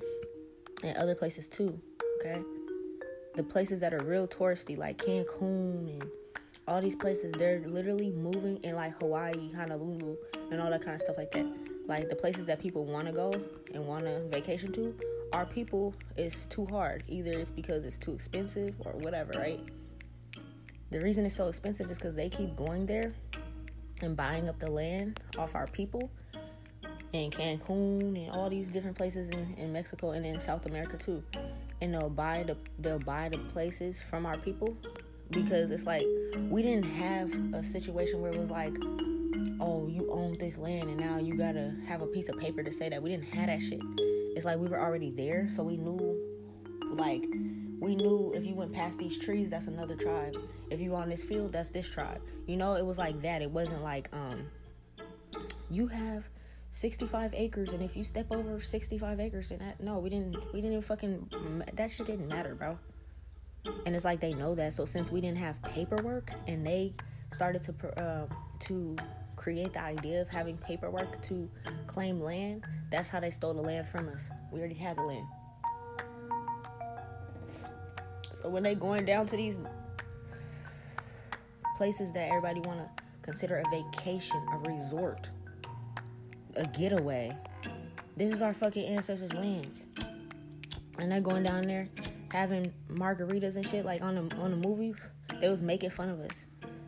and 0.83 0.97
other 0.97 1.15
places 1.15 1.47
too. 1.47 1.79
Okay? 2.19 2.41
The 3.35 3.43
places 3.43 3.83
that 3.83 3.93
are 3.93 4.03
real 4.03 4.27
touristy, 4.27 4.79
like 4.79 4.97
Cancun 4.97 6.01
and 6.01 6.05
all 6.67 6.81
these 6.81 6.95
places, 6.97 7.35
they're 7.37 7.61
literally 7.67 8.13
moving 8.13 8.57
in 8.63 8.77
like 8.77 8.99
Hawaii, 8.99 9.53
Honolulu, 9.53 10.17
and 10.51 10.59
all 10.59 10.71
that 10.71 10.83
kind 10.83 10.95
of 10.95 11.03
stuff 11.03 11.19
like 11.19 11.33
that. 11.33 11.47
Like 11.87 12.09
the 12.09 12.17
places 12.17 12.47
that 12.47 12.61
people 12.61 12.87
want 12.87 13.07
to 13.07 13.13
go 13.13 13.35
and 13.75 13.87
want 13.87 14.07
to 14.07 14.21
vacation 14.29 14.73
to, 14.73 14.95
our 15.35 15.45
people 15.45 15.95
is 16.17 16.47
too 16.47 16.65
hard. 16.65 17.05
Either 17.09 17.33
it's 17.33 17.51
because 17.51 17.85
it's 17.85 17.99
too 17.99 18.13
expensive 18.13 18.75
or 18.87 18.93
whatever, 18.93 19.39
right? 19.39 19.61
The 20.91 21.01
reason 21.01 21.27
it's 21.27 21.37
so 21.37 21.49
expensive 21.49 21.91
is 21.91 21.99
because 21.99 22.15
they 22.15 22.31
keep 22.31 22.57
going 22.57 22.87
there 22.87 23.13
and 24.03 24.17
buying 24.17 24.49
up 24.49 24.59
the 24.59 24.71
land 24.71 25.21
off 25.39 25.55
our 25.55 25.67
people 25.67 26.11
in 27.13 27.31
Cancun 27.31 28.17
and 28.17 28.31
all 28.31 28.49
these 28.49 28.71
different 28.71 28.97
places 28.97 29.29
in, 29.31 29.55
in 29.55 29.73
Mexico 29.73 30.13
and 30.13 30.25
in 30.25 30.41
South 30.41 30.67
America 30.67 30.97
too. 30.97 31.23
And 31.81 31.95
they'll 31.95 32.11
buy 32.11 32.45
the 32.47 32.57
they'll 32.79 32.99
buy 32.99 33.29
the 33.29 33.39
places 33.39 34.01
from 34.11 34.27
our 34.27 34.37
people 34.39 34.77
because 35.31 35.71
it's 35.71 35.85
like 35.85 36.07
we 36.49 36.63
didn't 36.63 36.91
have 36.91 37.33
a 37.55 37.63
situation 37.63 38.21
where 38.21 38.33
it 38.33 38.39
was 38.39 38.51
like, 38.51 38.75
oh, 39.61 39.89
you 39.89 40.09
own 40.11 40.37
this 40.39 40.59
land 40.59 40.89
and 40.91 40.99
now 40.99 41.19
you 41.19 41.35
gotta 41.37 41.75
have 41.87 42.03
a 42.03 42.07
piece 42.07 42.29
of 42.29 42.39
paper 42.39 42.63
to 42.63 42.73
say 42.73 42.89
that. 42.89 43.03
We 43.03 43.11
didn't 43.11 43.27
have 43.27 43.47
that 43.47 43.63
shit. 43.63 43.81
It's 44.37 44.45
like 44.45 44.59
we 44.59 44.69
were 44.69 44.81
already 44.81 45.11
there, 45.11 45.49
so 45.55 45.63
we 45.63 45.77
knew 45.77 46.19
like 46.93 47.25
we 47.81 47.95
knew 47.95 48.33
if 48.35 48.45
you 48.45 48.55
went 48.55 48.73
past 48.73 48.99
these 48.99 49.19
trees, 49.19 49.49
that's 49.49 49.67
another 49.67 49.97
tribe. 49.97 50.37
If 50.69 50.81
you 50.81 50.95
on 50.95 51.09
this 51.09 51.23
field, 51.23 51.53
that's 51.53 51.71
this 51.71 51.89
tribe. 51.89 52.21
You 52.47 52.57
know, 52.57 52.75
it 52.75 52.85
was 52.85 52.99
like 52.99 53.21
that. 53.23 53.43
It 53.43 53.51
wasn't 53.51 53.83
like 53.83 54.09
um 54.13 54.47
you 55.71 55.87
have 55.87 56.25
65 56.73 57.35
acres 57.35 57.73
and 57.73 57.83
if 57.83 57.97
you 57.97 58.05
step 58.05 58.27
over 58.31 58.61
65 58.61 59.19
acres 59.19 59.51
and 59.51 59.61
that 59.61 59.81
no 59.81 59.99
we 59.99 60.09
didn't 60.09 60.37
we 60.53 60.61
didn't 60.61 60.73
even 60.73 60.83
fucking 60.83 61.65
that 61.75 61.91
shit 61.91 62.07
didn't 62.07 62.29
matter 62.29 62.55
bro 62.55 62.79
and 63.87 63.95
it's 63.95 64.05
like 64.05 64.21
they 64.21 64.33
know 64.35 64.55
that 64.55 64.73
so 64.73 64.85
since 64.85 65.11
we 65.11 65.21
didn't 65.21 65.39
have 65.39 65.61
paperwork 65.63 66.31
and 66.47 66.65
they 66.65 66.93
started 67.33 67.63
to 67.63 68.03
uh, 68.03 68.27
to 68.61 68.97
create 69.37 69.73
the 69.73 69.81
idea 69.81 70.21
of 70.21 70.29
having 70.29 70.57
paperwork 70.59 71.21
to 71.23 71.49
claim 71.87 72.21
land 72.21 72.65
that's 72.91 73.09
how 73.09 73.19
they 73.19 73.31
stole 73.31 73.55
the 73.55 73.63
land 73.63 73.89
from 73.89 74.09
us 74.09 74.23
we 74.53 74.61
already 74.61 74.75
had 74.75 74.97
the 74.97 75.03
land 75.03 75.27
so 78.41 78.49
when 78.49 78.63
they 78.63 78.75
going 78.75 79.05
down 79.05 79.27
to 79.27 79.37
these 79.37 79.59
places 81.77 82.13
that 82.13 82.29
everybody 82.29 82.61
want 82.61 82.79
to 82.79 83.03
consider 83.23 83.63
a 83.65 83.71
vacation 83.71 84.45
a 84.53 84.71
resort 84.71 85.31
a 86.57 86.67
getaway. 86.67 87.35
This 88.17 88.33
is 88.33 88.43
our 88.43 88.53
fucking 88.53 88.85
ancestors' 88.85 89.33
lands. 89.33 89.85
And 90.99 91.11
they're 91.11 91.21
going 91.21 91.45
down 91.45 91.63
there 91.63 91.89
having 92.31 92.73
margaritas 92.91 93.57
and 93.57 93.67
shit 93.67 93.85
like 93.85 94.03
on 94.03 94.15
the 94.15 94.37
on 94.37 94.51
the 94.51 94.69
movie. 94.69 94.95
They 95.41 95.49
was 95.49 95.63
making 95.63 95.91
fun 95.91 96.11
of 96.11 96.21
us. 96.21 96.47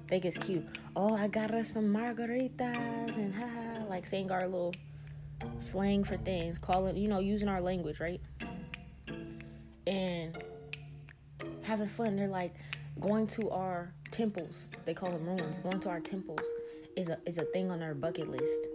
Think 0.09 0.25
it's 0.25 0.37
cute. 0.37 0.67
Oh, 0.95 1.15
I 1.15 1.29
got 1.29 1.53
us 1.53 1.73
some 1.73 1.85
margaritas 1.85 3.17
and 3.17 3.35
haha, 3.35 3.87
like 3.89 4.07
saying 4.07 4.31
our 4.31 4.47
little 4.47 4.75
slang 5.59 6.05
for 6.05 6.17
things, 6.19 6.59
calling 6.59 6.97
you 6.97 7.09
know 7.09 7.21
using 7.21 7.49
our 7.49 7.61
language, 7.61 7.99
right? 7.99 8.21
And 9.87 10.37
having 11.63 11.89
fun. 11.89 12.17
They're 12.17 12.29
like 12.29 12.55
going 13.01 13.27
to 13.29 13.51
our 13.51 13.93
temples. 14.11 14.69
They 14.85 14.95
call 14.95 15.11
them 15.11 15.27
ruins. 15.27 15.59
Going 15.59 15.81
to 15.81 15.89
our 15.89 16.01
temples 16.01 16.47
is 16.97 17.09
a 17.09 17.19
is 17.27 17.39
a 17.39 17.45
thing 17.47 17.71
on 17.71 17.83
our 17.83 17.95
bucket 17.95 18.29
list 18.29 18.67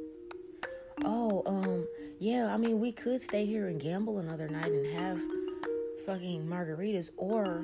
oh, 1.05 1.43
um, 1.45 1.87
yeah, 2.19 2.53
I 2.53 2.57
mean, 2.57 2.79
we 2.79 2.91
could 2.91 3.21
stay 3.21 3.45
here 3.45 3.67
and 3.67 3.79
gamble 3.79 4.19
another 4.19 4.47
night 4.47 4.71
and 4.71 4.95
have 4.95 5.21
fucking 6.05 6.45
margaritas, 6.47 7.09
or, 7.17 7.61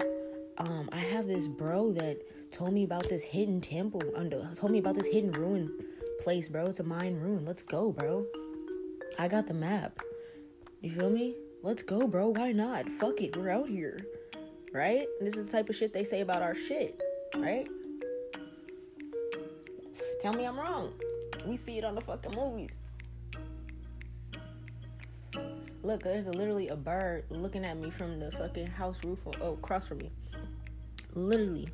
um, 0.57 0.89
I 0.91 0.97
have 0.97 1.27
this 1.27 1.47
bro 1.47 1.91
that 1.93 2.19
told 2.51 2.73
me 2.73 2.83
about 2.83 3.09
this 3.09 3.23
hidden 3.23 3.61
temple 3.61 4.01
under, 4.15 4.49
told 4.55 4.71
me 4.71 4.79
about 4.79 4.95
this 4.95 5.07
hidden 5.07 5.31
ruin 5.31 5.71
place, 6.21 6.49
bro. 6.49 6.67
It's 6.67 6.79
a 6.79 6.83
Mayan 6.83 7.19
ruin. 7.19 7.45
Let's 7.45 7.63
go, 7.63 7.91
bro. 7.91 8.25
I 9.17 9.27
got 9.27 9.47
the 9.47 9.53
map. 9.53 9.99
You 10.81 10.91
feel 10.91 11.09
me? 11.09 11.35
Let's 11.63 11.81
go, 11.81 12.07
bro. 12.07 12.29
Why 12.29 12.51
not? 12.51 12.89
Fuck 12.89 13.21
it. 13.21 13.35
We're 13.35 13.49
out 13.49 13.67
here. 13.67 13.97
Right? 14.73 15.07
This 15.21 15.35
is 15.35 15.45
the 15.45 15.51
type 15.51 15.69
of 15.69 15.75
shit 15.75 15.93
they 15.93 16.03
say 16.03 16.21
about 16.21 16.41
our 16.41 16.55
shit. 16.55 16.99
Right? 17.37 17.67
Tell 20.21 20.33
me 20.33 20.45
I'm 20.45 20.57
wrong. 20.57 20.93
We 21.45 21.57
see 21.57 21.77
it 21.77 21.83
on 21.83 21.95
the 21.95 22.01
fucking 22.01 22.33
movies. 22.35 22.71
Look, 25.83 26.01
there's 26.01 26.27
a, 26.27 26.31
literally 26.31 26.69
a 26.69 26.75
bird 26.75 27.25
looking 27.29 27.65
at 27.65 27.77
me 27.77 27.89
from 27.89 28.19
the 28.19 28.31
fucking 28.31 28.67
house 28.67 28.99
roof 29.03 29.19
oh, 29.41 29.53
across 29.53 29.85
from 29.85 29.97
me. 29.99 30.11
Literally. 31.13 31.67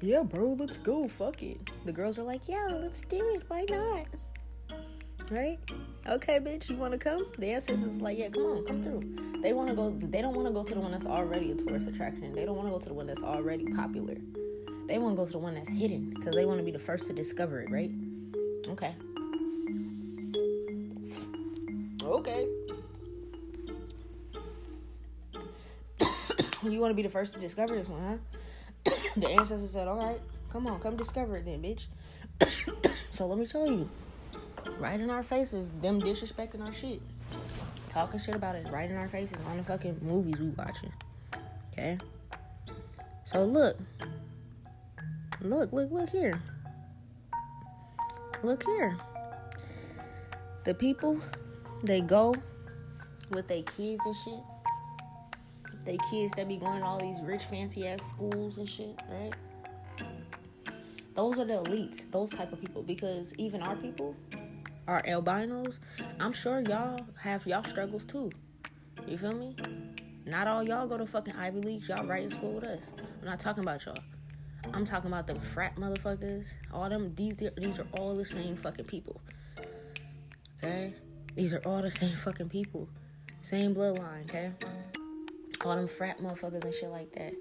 Yeah, 0.00 0.22
bro, 0.22 0.56
let's 0.58 0.78
go. 0.78 1.06
Fuck 1.06 1.42
it. 1.42 1.70
The 1.84 1.92
girls 1.92 2.18
are 2.18 2.24
like, 2.24 2.48
yeah, 2.48 2.66
let's 2.70 3.02
do 3.02 3.34
it. 3.34 3.44
Why 3.48 3.64
not? 3.70 4.06
Right? 5.30 5.58
Okay, 6.08 6.38
bitch, 6.40 6.68
you 6.68 6.76
want 6.76 6.92
to 6.92 6.98
come? 6.98 7.26
The 7.38 7.50
ancestors 7.50 7.84
is 7.84 8.00
like, 8.00 8.18
yeah, 8.18 8.28
come 8.28 8.42
on, 8.42 8.64
come 8.64 8.82
through. 8.82 9.27
They 9.42 9.52
want 9.52 9.68
to 9.68 9.74
go. 9.74 9.90
They 9.90 10.20
don't 10.20 10.34
want 10.34 10.48
to 10.48 10.52
go 10.52 10.64
to 10.64 10.74
the 10.74 10.80
one 10.80 10.90
that's 10.90 11.06
already 11.06 11.52
a 11.52 11.54
tourist 11.54 11.88
attraction. 11.88 12.32
They 12.32 12.44
don't 12.44 12.56
want 12.56 12.68
to 12.68 12.72
go 12.72 12.78
to 12.80 12.88
the 12.88 12.94
one 12.94 13.06
that's 13.06 13.22
already 13.22 13.66
popular. 13.72 14.16
They 14.88 14.98
want 14.98 15.14
to 15.14 15.16
go 15.16 15.26
to 15.26 15.32
the 15.32 15.38
one 15.38 15.54
that's 15.54 15.68
hidden 15.68 16.14
because 16.16 16.34
they 16.34 16.44
want 16.44 16.58
to 16.58 16.64
be 16.64 16.70
the 16.70 16.78
first 16.78 17.06
to 17.06 17.12
discover 17.12 17.60
it, 17.60 17.70
right? 17.70 17.90
Okay. 18.68 18.94
Okay. 22.02 22.46
you 26.62 26.80
want 26.80 26.90
to 26.90 26.94
be 26.94 27.02
the 27.02 27.08
first 27.08 27.34
to 27.34 27.40
discover 27.40 27.76
this 27.76 27.88
one, 27.88 28.20
huh? 28.86 28.92
the 29.16 29.28
ancestors 29.28 29.70
said, 29.70 29.86
all 29.86 29.98
right, 29.98 30.20
come 30.50 30.66
on, 30.66 30.80
come 30.80 30.96
discover 30.96 31.36
it 31.36 31.44
then, 31.44 31.62
bitch. 31.62 31.84
so 33.12 33.26
let 33.26 33.38
me 33.38 33.46
tell 33.46 33.66
you, 33.66 33.88
right 34.78 34.98
in 34.98 35.10
our 35.10 35.22
faces, 35.22 35.68
them 35.82 36.00
disrespecting 36.00 36.64
our 36.64 36.72
shit. 36.72 37.02
Talking 37.88 38.20
shit 38.20 38.34
about 38.34 38.54
us 38.54 38.66
right 38.70 38.90
in 38.90 38.96
our 38.96 39.08
faces 39.08 39.38
on 39.48 39.56
the 39.56 39.64
fucking 39.64 39.98
movies 40.02 40.36
we 40.38 40.48
watching. 40.50 40.92
Okay? 41.72 41.98
So 43.24 43.44
look. 43.44 43.76
Look, 45.40 45.72
look, 45.72 45.90
look 45.90 46.10
here. 46.10 46.40
Look 48.42 48.64
here. 48.64 48.96
The 50.64 50.74
people 50.74 51.20
they 51.82 52.00
go 52.00 52.34
with 53.30 53.48
their 53.48 53.62
kids 53.62 54.04
and 54.04 54.16
shit. 54.16 54.40
They 55.84 55.98
kids 56.10 56.32
that 56.36 56.48
be 56.48 56.56
going 56.56 56.80
to 56.80 56.86
all 56.86 56.98
these 56.98 57.20
rich 57.22 57.44
fancy 57.44 57.86
ass 57.86 58.02
schools 58.02 58.58
and 58.58 58.68
shit, 58.68 59.00
right? 59.08 59.32
Those 61.14 61.38
are 61.38 61.44
the 61.44 61.54
elites, 61.54 62.10
those 62.10 62.30
type 62.30 62.52
of 62.52 62.60
people. 62.60 62.82
Because 62.82 63.34
even 63.38 63.62
our 63.62 63.76
people, 63.76 64.14
our 64.88 65.02
albinos, 65.06 65.78
I'm 66.18 66.32
sure 66.32 66.60
y'all 66.60 67.06
have 67.20 67.46
y'all 67.46 67.62
struggles 67.62 68.04
too. 68.04 68.32
You 69.06 69.18
feel 69.18 69.34
me? 69.34 69.54
Not 70.24 70.48
all 70.48 70.64
y'all 70.64 70.88
go 70.88 70.98
to 70.98 71.06
fucking 71.06 71.36
Ivy 71.36 71.60
Leagues. 71.60 71.88
Y'all 71.88 72.06
right 72.06 72.24
in 72.24 72.30
school 72.30 72.54
with 72.54 72.64
us. 72.64 72.94
I'm 73.20 73.28
not 73.28 73.38
talking 73.38 73.62
about 73.62 73.84
y'all. 73.84 73.98
I'm 74.72 74.84
talking 74.84 75.08
about 75.08 75.26
them 75.26 75.40
frat 75.40 75.76
motherfuckers. 75.76 76.54
All 76.72 76.88
them 76.88 77.14
these 77.14 77.36
these 77.56 77.78
are 77.78 77.86
all 77.98 78.16
the 78.16 78.24
same 78.24 78.56
fucking 78.56 78.86
people. 78.86 79.20
Okay? 80.58 80.94
These 81.36 81.52
are 81.52 81.62
all 81.64 81.82
the 81.82 81.90
same 81.90 82.16
fucking 82.16 82.48
people. 82.48 82.88
Same 83.42 83.74
bloodline, 83.74 84.24
okay? 84.24 84.52
All 85.64 85.76
them 85.76 85.86
frat 85.86 86.18
motherfuckers 86.20 86.64
and 86.64 86.74
shit 86.74 86.90
like 86.90 87.12
that. 87.12 87.34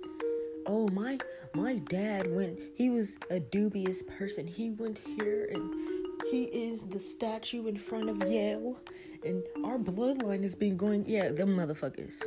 Oh 0.65 0.88
my 0.89 1.17
my 1.53 1.77
dad 1.77 2.29
when 2.33 2.57
he 2.75 2.89
was 2.89 3.17
a 3.29 3.39
dubious 3.39 4.03
person. 4.03 4.45
He 4.45 4.69
went 4.71 4.99
here 4.99 5.49
and 5.53 5.96
he 6.29 6.43
is 6.43 6.83
the 6.83 6.99
statue 6.99 7.67
in 7.67 7.77
front 7.77 8.09
of 8.09 8.29
Yale. 8.29 8.79
And 9.23 9.43
our 9.65 9.77
bloodline 9.77 10.43
has 10.43 10.55
been 10.55 10.77
going 10.77 11.05
yeah, 11.07 11.31
them 11.31 11.49
motherfuckers. 11.49 12.21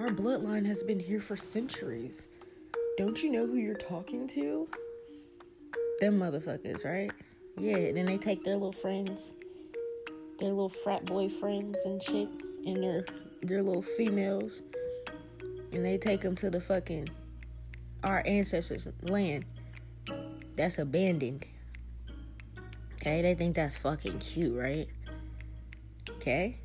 Our 0.00 0.08
bloodline 0.08 0.66
has 0.66 0.82
been 0.82 1.00
here 1.00 1.20
for 1.20 1.36
centuries. 1.36 2.28
Don't 2.96 3.22
you 3.22 3.30
know 3.30 3.46
who 3.46 3.56
you're 3.56 3.74
talking 3.74 4.26
to? 4.28 4.68
Them 6.00 6.18
motherfuckers, 6.18 6.84
right? 6.84 7.10
Yeah, 7.58 7.76
and 7.76 7.96
then 7.96 8.06
they 8.06 8.18
take 8.18 8.42
their 8.42 8.54
little 8.54 8.72
friends 8.72 9.32
their 10.40 10.48
little 10.48 10.70
frat 10.70 11.04
boy 11.04 11.28
friends 11.28 11.76
and 11.84 12.02
shit, 12.02 12.28
and 12.66 12.82
their 12.82 13.04
their 13.42 13.62
little 13.62 13.82
females, 13.82 14.62
and 15.72 15.84
they 15.84 15.98
take 15.98 16.22
them 16.22 16.34
to 16.36 16.50
the 16.50 16.60
fucking 16.60 17.08
our 18.02 18.22
ancestors' 18.26 18.88
land 19.02 19.44
that's 20.56 20.78
abandoned. 20.78 21.46
Okay, 23.00 23.22
they 23.22 23.34
think 23.34 23.56
that's 23.56 23.78
fucking 23.78 24.18
cute, 24.18 24.54
right? 24.54 24.86
Okay? 26.16 26.58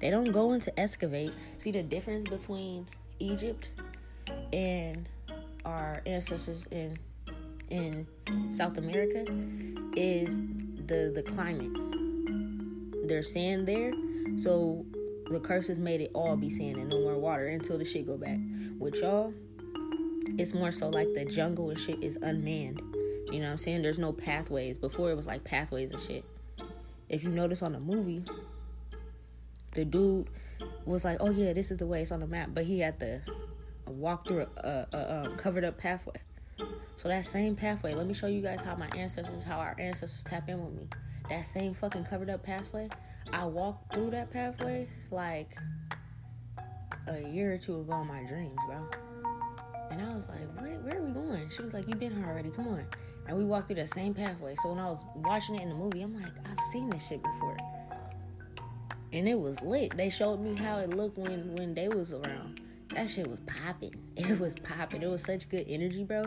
They 0.00 0.08
don't 0.08 0.32
go 0.32 0.54
into 0.54 0.78
excavate. 0.80 1.34
See 1.58 1.70
the 1.72 1.82
difference 1.82 2.30
between 2.30 2.86
Egypt 3.18 3.68
and 4.54 5.06
our 5.66 6.00
ancestors 6.06 6.66
in 6.70 6.98
in 7.68 8.06
South 8.50 8.78
America 8.78 9.26
is 9.94 10.40
the 10.86 11.12
the 11.14 11.22
climate. 11.22 11.70
There's 13.06 13.30
sand 13.30 13.68
there, 13.68 13.92
so 14.38 14.86
the 15.30 15.38
curses 15.38 15.78
made 15.78 16.00
it 16.00 16.12
all 16.14 16.34
be 16.34 16.48
sand 16.48 16.76
and 16.76 16.88
no 16.88 16.98
more 16.98 17.18
water 17.18 17.48
until 17.48 17.76
the 17.76 17.84
shit 17.84 18.06
go 18.06 18.16
back. 18.16 18.38
With 18.78 18.96
y'all, 18.96 19.34
it's 20.38 20.54
more 20.54 20.72
so 20.72 20.88
like 20.88 21.12
the 21.12 21.26
jungle 21.26 21.68
and 21.68 21.78
shit 21.78 22.02
is 22.02 22.16
unmanned. 22.22 22.80
You 23.30 23.40
know 23.40 23.46
what 23.46 23.52
I'm 23.52 23.58
saying? 23.58 23.82
There's 23.82 23.98
no 23.98 24.12
pathways. 24.12 24.76
Before 24.76 25.10
it 25.10 25.16
was 25.16 25.26
like 25.26 25.44
pathways 25.44 25.92
and 25.92 26.00
shit. 26.00 26.24
If 27.08 27.24
you 27.24 27.30
notice 27.30 27.62
on 27.62 27.72
the 27.72 27.80
movie, 27.80 28.24
the 29.72 29.84
dude 29.84 30.28
was 30.84 31.04
like, 31.04 31.18
"Oh 31.20 31.30
yeah, 31.30 31.52
this 31.52 31.70
is 31.70 31.78
the 31.78 31.86
way 31.86 32.02
it's 32.02 32.12
on 32.12 32.20
the 32.20 32.26
map," 32.26 32.50
but 32.52 32.64
he 32.64 32.80
had 32.80 32.98
to 33.00 33.20
walk 33.86 34.26
through 34.26 34.46
a, 34.56 34.86
a, 34.92 34.96
a 34.96 35.24
um, 35.24 35.36
covered 35.36 35.64
up 35.64 35.78
pathway. 35.78 36.14
So 36.96 37.08
that 37.08 37.24
same 37.24 37.56
pathway, 37.56 37.94
let 37.94 38.06
me 38.06 38.14
show 38.14 38.26
you 38.26 38.42
guys 38.42 38.60
how 38.60 38.76
my 38.76 38.88
ancestors, 38.96 39.42
how 39.42 39.58
our 39.58 39.74
ancestors 39.78 40.22
tap 40.22 40.48
in 40.48 40.62
with 40.62 40.74
me. 40.74 40.88
That 41.28 41.46
same 41.46 41.74
fucking 41.74 42.04
covered 42.04 42.28
up 42.28 42.42
pathway, 42.42 42.88
I 43.32 43.46
walked 43.46 43.94
through 43.94 44.10
that 44.10 44.30
pathway 44.30 44.88
like 45.10 45.56
a 47.06 47.20
year 47.28 47.54
or 47.54 47.58
two 47.58 47.80
ago 47.80 48.00
in 48.00 48.06
my 48.06 48.22
dreams, 48.24 48.58
bro. 48.66 48.86
And 49.90 50.02
I 50.02 50.14
was 50.14 50.28
like, 50.28 50.46
what? 50.56 50.82
Where 50.82 50.98
are 50.98 51.04
we 51.04 51.12
going? 51.12 51.48
She 51.48 51.62
was 51.62 51.72
like, 51.72 51.88
you 51.88 51.94
been 51.94 52.14
here 52.14 52.26
already. 52.26 52.50
Come 52.50 52.68
on. 52.68 52.84
And 53.26 53.36
we 53.36 53.44
walked 53.44 53.68
through 53.68 53.76
that 53.76 53.88
same 53.88 54.14
pathway. 54.14 54.54
So 54.62 54.70
when 54.70 54.78
I 54.78 54.86
was 54.86 55.04
watching 55.16 55.56
it 55.56 55.62
in 55.62 55.68
the 55.68 55.74
movie, 55.74 56.02
I'm 56.02 56.14
like, 56.14 56.32
I've 56.44 56.60
seen 56.72 56.90
this 56.90 57.06
shit 57.06 57.22
before. 57.22 57.56
And 59.12 59.28
it 59.28 59.38
was 59.38 59.60
lit. 59.62 59.96
They 59.96 60.10
showed 60.10 60.40
me 60.40 60.54
how 60.54 60.78
it 60.78 60.90
looked 60.90 61.18
when 61.18 61.54
when 61.56 61.74
they 61.74 61.88
was 61.88 62.12
around. 62.12 62.60
That 62.94 63.08
shit 63.08 63.28
was 63.28 63.40
popping. 63.40 63.94
It 64.16 64.38
was 64.38 64.54
popping. 64.54 65.02
It 65.02 65.08
was 65.08 65.22
such 65.22 65.48
good 65.48 65.64
energy, 65.68 66.04
bro. 66.04 66.22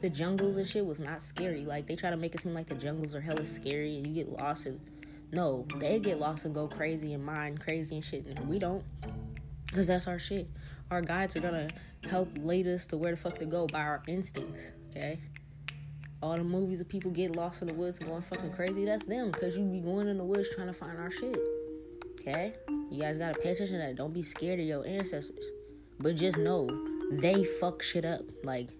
The 0.00 0.10
jungles 0.10 0.56
and 0.56 0.68
shit 0.68 0.84
was 0.84 1.00
not 1.00 1.22
scary. 1.22 1.64
Like 1.64 1.86
they 1.86 1.96
try 1.96 2.10
to 2.10 2.16
make 2.16 2.34
it 2.34 2.42
seem 2.42 2.54
like 2.54 2.68
the 2.68 2.74
jungles 2.74 3.14
are 3.14 3.20
hella 3.20 3.44
scary 3.44 3.96
and 3.96 4.06
you 4.06 4.14
get 4.14 4.28
lost 4.28 4.66
and 4.66 4.80
no, 5.32 5.66
they 5.78 5.98
get 5.98 6.20
lost 6.20 6.44
and 6.44 6.54
go 6.54 6.68
crazy 6.68 7.12
and 7.12 7.24
mind 7.24 7.60
crazy 7.60 7.96
and 7.96 8.04
shit. 8.04 8.26
And 8.26 8.48
we 8.48 8.58
don't. 8.58 8.84
Because 9.66 9.86
that's 9.86 10.06
our 10.06 10.18
shit. 10.18 10.48
Our 10.90 11.00
guides 11.00 11.34
are 11.34 11.40
gonna 11.40 11.68
help 12.08 12.28
lead 12.38 12.66
us 12.68 12.86
to 12.86 12.96
where 12.96 13.10
the 13.10 13.16
fuck 13.16 13.38
to 13.38 13.46
go 13.46 13.66
by 13.66 13.80
our 13.80 14.02
instincts, 14.06 14.72
okay? 14.90 15.18
All 16.24 16.38
the 16.38 16.42
movies 16.42 16.80
of 16.80 16.88
people 16.88 17.10
get 17.10 17.36
lost 17.36 17.60
in 17.60 17.68
the 17.68 17.74
woods 17.74 17.98
and 17.98 18.08
going 18.08 18.22
fucking 18.22 18.52
crazy, 18.52 18.86
that's 18.86 19.04
them. 19.04 19.30
Because 19.30 19.58
you 19.58 19.64
be 19.64 19.80
going 19.80 20.08
in 20.08 20.16
the 20.16 20.24
woods 20.24 20.48
trying 20.54 20.68
to 20.68 20.72
find 20.72 20.98
our 20.98 21.10
shit, 21.10 21.38
okay? 22.18 22.54
You 22.90 23.02
guys 23.02 23.18
gotta 23.18 23.38
pay 23.38 23.50
attention 23.50 23.78
to 23.78 23.86
that. 23.86 23.96
Don't 23.96 24.14
be 24.14 24.22
scared 24.22 24.58
of 24.58 24.64
your 24.64 24.86
ancestors. 24.86 25.44
But 26.00 26.16
just 26.16 26.38
know, 26.38 26.66
they 27.12 27.44
fuck 27.44 27.82
shit 27.82 28.06
up. 28.06 28.22
Like, 28.42 28.70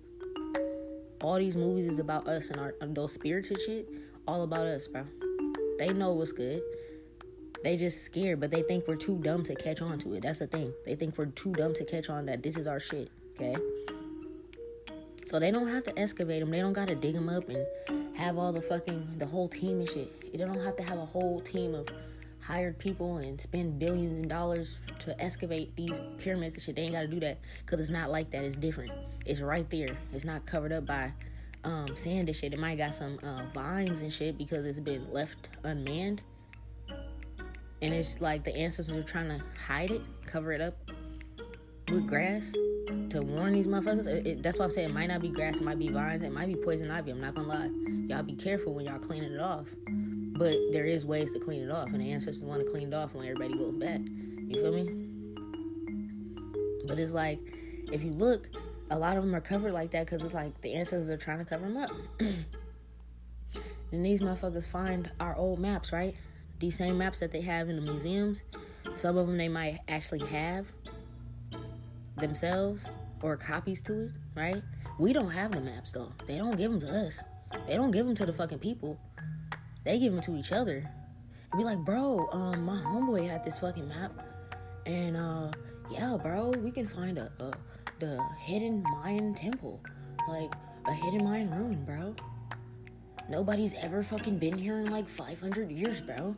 all 1.20 1.36
these 1.36 1.54
movies 1.54 1.86
is 1.86 1.98
about 1.98 2.26
us 2.26 2.48
and 2.48 2.58
our 2.58 2.76
and 2.80 2.96
those 2.96 3.12
spirits 3.12 3.50
and 3.50 3.60
shit, 3.60 3.90
all 4.26 4.42
about 4.42 4.66
us, 4.66 4.86
bro. 4.86 5.04
They 5.78 5.92
know 5.92 6.14
what's 6.14 6.32
good. 6.32 6.62
They 7.62 7.76
just 7.76 8.06
scared, 8.06 8.40
but 8.40 8.52
they 8.52 8.62
think 8.62 8.88
we're 8.88 8.96
too 8.96 9.18
dumb 9.18 9.42
to 9.42 9.54
catch 9.54 9.82
on 9.82 9.98
to 9.98 10.14
it. 10.14 10.22
That's 10.22 10.38
the 10.38 10.46
thing. 10.46 10.72
They 10.86 10.94
think 10.94 11.18
we're 11.18 11.26
too 11.26 11.52
dumb 11.52 11.74
to 11.74 11.84
catch 11.84 12.08
on 12.08 12.24
that 12.24 12.42
this 12.42 12.56
is 12.56 12.66
our 12.66 12.80
shit. 12.80 13.10
Okay. 13.34 13.54
So 15.26 15.40
they 15.40 15.50
don't 15.50 15.68
have 15.68 15.84
to 15.84 15.98
excavate 15.98 16.40
them. 16.40 16.50
They 16.50 16.60
don't 16.60 16.72
gotta 16.72 16.94
dig 16.94 17.14
them 17.14 17.28
up 17.28 17.48
and 17.48 17.66
have 18.16 18.38
all 18.38 18.52
the 18.52 18.60
fucking 18.60 19.14
the 19.18 19.26
whole 19.26 19.48
team 19.48 19.80
and 19.80 19.88
shit. 19.88 20.32
They 20.32 20.38
don't 20.38 20.60
have 20.60 20.76
to 20.76 20.82
have 20.82 20.98
a 20.98 21.06
whole 21.06 21.40
team 21.40 21.74
of 21.74 21.88
hired 22.40 22.78
people 22.78 23.16
and 23.16 23.40
spend 23.40 23.78
billions 23.78 24.22
of 24.22 24.28
dollars 24.28 24.76
to 25.00 25.18
excavate 25.22 25.74
these 25.76 25.98
pyramids 26.18 26.56
and 26.56 26.62
shit. 26.62 26.76
They 26.76 26.82
ain't 26.82 26.92
gotta 26.92 27.08
do 27.08 27.20
that 27.20 27.38
because 27.64 27.80
it's 27.80 27.90
not 27.90 28.10
like 28.10 28.30
that. 28.32 28.44
It's 28.44 28.56
different. 28.56 28.92
It's 29.24 29.40
right 29.40 29.68
there. 29.70 29.96
It's 30.12 30.24
not 30.24 30.44
covered 30.44 30.72
up 30.72 30.84
by 30.84 31.12
um, 31.64 31.96
sand 31.96 32.28
and 32.28 32.36
shit. 32.36 32.52
It 32.52 32.58
might 32.58 32.76
got 32.76 32.94
some 32.94 33.18
uh, 33.22 33.44
vines 33.54 34.02
and 34.02 34.12
shit 34.12 34.36
because 34.36 34.66
it's 34.66 34.80
been 34.80 35.10
left 35.10 35.48
unmanned. 35.64 36.22
And 37.80 37.92
it's 37.92 38.20
like 38.20 38.44
the 38.44 38.54
ancestors 38.54 38.96
are 38.96 39.02
trying 39.02 39.28
to 39.28 39.42
hide 39.66 39.90
it, 39.90 40.02
cover 40.26 40.52
it 40.52 40.60
up 40.60 40.76
with 41.90 42.06
grass 42.06 42.52
to 43.10 43.22
warn 43.22 43.52
these 43.52 43.66
motherfuckers. 43.66 44.06
It, 44.06 44.26
it, 44.26 44.42
that's 44.42 44.58
why 44.58 44.64
I'm 44.64 44.70
saying 44.70 44.90
it 44.90 44.94
might 44.94 45.08
not 45.08 45.20
be 45.20 45.28
grass, 45.28 45.56
it 45.56 45.62
might 45.62 45.78
be 45.78 45.88
vines, 45.88 46.22
it 46.22 46.32
might 46.32 46.48
be 46.48 46.56
poison 46.56 46.90
ivy. 46.90 47.10
I'm 47.10 47.20
not 47.20 47.34
gonna 47.34 47.48
lie. 47.48 47.70
Y'all 48.08 48.22
be 48.22 48.34
careful 48.34 48.74
when 48.74 48.86
y'all 48.86 48.98
cleaning 48.98 49.32
it 49.32 49.40
off. 49.40 49.66
But 50.36 50.56
there 50.72 50.84
is 50.84 51.06
ways 51.06 51.32
to 51.32 51.38
clean 51.38 51.62
it 51.62 51.70
off, 51.70 51.88
and 51.88 52.00
the 52.00 52.10
ancestors 52.10 52.42
want 52.42 52.64
to 52.64 52.70
clean 52.70 52.88
it 52.88 52.94
off 52.94 53.14
when 53.14 53.24
everybody 53.26 53.56
goes 53.56 53.76
back. 53.76 54.00
You 54.00 54.54
feel 54.54 54.72
me? 54.72 55.04
But 56.86 56.98
it's 56.98 57.12
like, 57.12 57.38
if 57.92 58.02
you 58.02 58.10
look, 58.10 58.48
a 58.90 58.98
lot 58.98 59.16
of 59.16 59.24
them 59.24 59.34
are 59.34 59.40
covered 59.40 59.72
like 59.72 59.92
that 59.92 60.06
because 60.06 60.24
it's 60.24 60.34
like 60.34 60.60
the 60.60 60.74
ancestors 60.74 61.08
are 61.08 61.16
trying 61.16 61.38
to 61.38 61.44
cover 61.44 61.66
them 61.66 61.76
up. 61.76 61.90
and 63.92 64.04
these 64.04 64.20
motherfuckers 64.20 64.66
find 64.66 65.10
our 65.20 65.36
old 65.36 65.60
maps, 65.60 65.92
right? 65.92 66.16
These 66.58 66.76
same 66.76 66.98
maps 66.98 67.20
that 67.20 67.30
they 67.30 67.40
have 67.42 67.68
in 67.68 67.76
the 67.76 67.82
museums. 67.82 68.42
Some 68.94 69.16
of 69.16 69.26
them 69.26 69.38
they 69.38 69.48
might 69.48 69.80
actually 69.88 70.26
have 70.26 70.66
themselves 72.16 72.88
or 73.22 73.36
copies 73.36 73.80
to 73.82 74.02
it, 74.02 74.10
right? 74.34 74.62
We 74.98 75.12
don't 75.12 75.30
have 75.30 75.52
the 75.52 75.60
maps 75.60 75.92
though. 75.92 76.12
They 76.26 76.38
don't 76.38 76.56
give 76.56 76.70
them 76.70 76.80
to 76.80 77.06
us. 77.06 77.22
They 77.66 77.76
don't 77.76 77.90
give 77.90 78.06
them 78.06 78.14
to 78.16 78.26
the 78.26 78.32
fucking 78.32 78.58
people. 78.58 78.98
They 79.84 79.98
give 79.98 80.12
them 80.12 80.22
to 80.22 80.36
each 80.36 80.52
other. 80.52 80.88
And 81.52 81.58
be 81.58 81.64
like, 81.64 81.78
bro, 81.78 82.28
um, 82.32 82.64
my 82.64 82.76
homeboy 82.76 83.28
had 83.28 83.44
this 83.44 83.58
fucking 83.58 83.88
map, 83.88 84.12
and 84.86 85.16
uh, 85.16 85.50
yeah, 85.90 86.16
bro, 86.20 86.50
we 86.50 86.70
can 86.70 86.86
find 86.86 87.18
a, 87.18 87.30
a 87.40 87.52
the 88.00 88.20
hidden 88.38 88.82
Mayan 88.82 89.34
temple, 89.34 89.80
like 90.28 90.52
a 90.86 90.92
hidden 90.92 91.24
Mayan 91.24 91.50
ruin, 91.50 91.84
bro. 91.84 92.14
Nobody's 93.28 93.74
ever 93.74 94.02
fucking 94.02 94.38
been 94.38 94.58
here 94.58 94.80
in 94.80 94.90
like 94.90 95.08
500 95.08 95.70
years, 95.70 96.02
bro. 96.02 96.36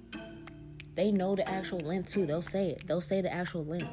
They 0.95 1.11
know 1.11 1.35
the 1.35 1.49
actual 1.49 1.81
length 1.81 2.13
too. 2.13 2.27
They'll 2.27 2.43
say 2.43 2.71
it. 2.71 2.87
They'll 2.87 3.01
say 3.01 3.21
the 3.21 3.33
actual 3.33 3.65
length. 3.65 3.89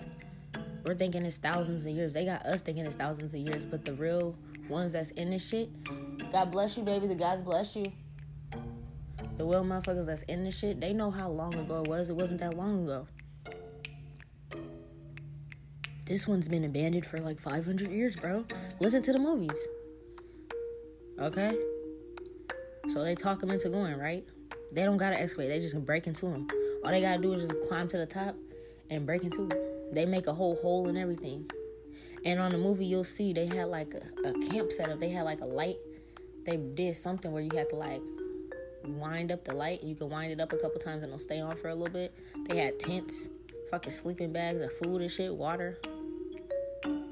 We're 0.84 0.96
thinking 0.96 1.26
it's 1.26 1.38
thousands 1.38 1.86
of 1.86 1.94
years. 1.94 2.14
They 2.14 2.26
got 2.26 2.46
us 2.46 2.62
thinking 2.62 2.86
it's 2.86 2.96
thousands 2.96 3.34
of 3.34 3.40
years, 3.40 3.66
but 3.66 3.86
the 3.86 3.94
real 3.94 4.36
ones 4.68 4.94
that's 4.94 5.12
in 5.12 5.30
this 5.30 5.48
shit, 5.48 5.70
God 6.32 6.52
bless 6.52 6.76
you, 6.76 6.84
baby. 6.84 7.08
The 7.08 7.16
gods 7.16 7.42
bless 7.42 7.76
you. 7.76 7.86
The 9.38 9.46
real 9.46 9.64
motherfuckers 9.64 10.06
that's 10.06 10.24
in 10.24 10.44
this 10.44 10.58
shit, 10.58 10.82
they 10.82 10.94
know 10.94 11.10
how 11.10 11.30
long 11.30 11.56
ago 11.56 11.82
it 11.82 11.88
was. 11.88 12.10
It 12.10 12.16
wasn't 12.16 12.42
that 12.42 12.56
long 12.56 12.84
ago. 12.84 13.08
This 16.06 16.28
one's 16.28 16.50
been 16.50 16.66
abandoned 16.66 17.06
for 17.06 17.18
like 17.20 17.40
500 17.40 17.90
years, 17.90 18.18
bro. 18.18 18.46
Listen 18.82 19.02
to 19.04 19.14
the 19.14 19.20
movies. 19.20 19.58
Okay? 21.18 21.58
So 22.92 23.04
they 23.04 23.16
talk 23.16 23.40
them 23.40 23.52
into 23.52 23.70
going, 23.70 23.98
right? 23.98 24.26
They 24.74 24.84
don't 24.84 24.98
gotta 24.98 25.20
excavate, 25.20 25.50
they 25.50 25.60
just 25.62 25.74
can 25.74 25.86
break 25.86 26.08
into 26.08 26.26
them. 26.26 26.48
All 26.84 26.92
they 26.92 27.00
gotta 27.00 27.22
do 27.22 27.34
is 27.34 27.50
just 27.50 27.70
climb 27.70 27.88
to 27.88 27.98
the 27.98 28.06
top 28.06 28.36
and 28.90 29.06
break 29.06 29.24
into 29.24 29.48
it. 29.48 29.73
They 29.94 30.06
make 30.06 30.28
a 30.28 30.34
whole 30.34 30.56
hole 30.56 30.88
and 30.88 30.98
everything. 30.98 31.50
And 32.26 32.40
on 32.40 32.52
the 32.52 32.58
movie, 32.58 32.86
you'll 32.86 33.04
see 33.04 33.34
they 33.34 33.48
had 33.48 33.68
like 33.68 33.94
a, 33.94 34.30
a 34.30 34.34
camp 34.50 34.72
setup. 34.72 35.00
They 35.00 35.10
had 35.10 35.24
like 35.24 35.42
a 35.42 35.46
light. 35.46 35.78
They 36.46 36.58
did 36.58 36.96
something 36.96 37.32
where 37.32 37.42
you 37.42 37.52
had 37.56 37.70
to 37.70 37.76
like 37.76 38.02
wind 38.86 39.32
up 39.32 39.44
the 39.46 39.54
light. 39.54 39.84
You 39.84 39.96
can 39.96 40.10
wind 40.10 40.32
it 40.32 40.40
up 40.40 40.54
a 40.54 40.58
couple 40.58 40.80
times 40.80 41.04
and 41.04 41.08
it'll 41.08 41.20
stay 41.20 41.40
on 41.40 41.56
for 41.56 41.70
a 41.70 41.76
little 41.76 41.94
bit. 41.94 42.14
They 42.48 42.58
had 42.58 42.80
tents, 42.80 43.30
fucking 43.72 43.92
sleeping 43.92 44.32
bags 44.32 44.62
of 44.62 44.72
food 44.78 45.02
and 45.02 45.12
shit, 45.12 45.34
water 45.34 45.80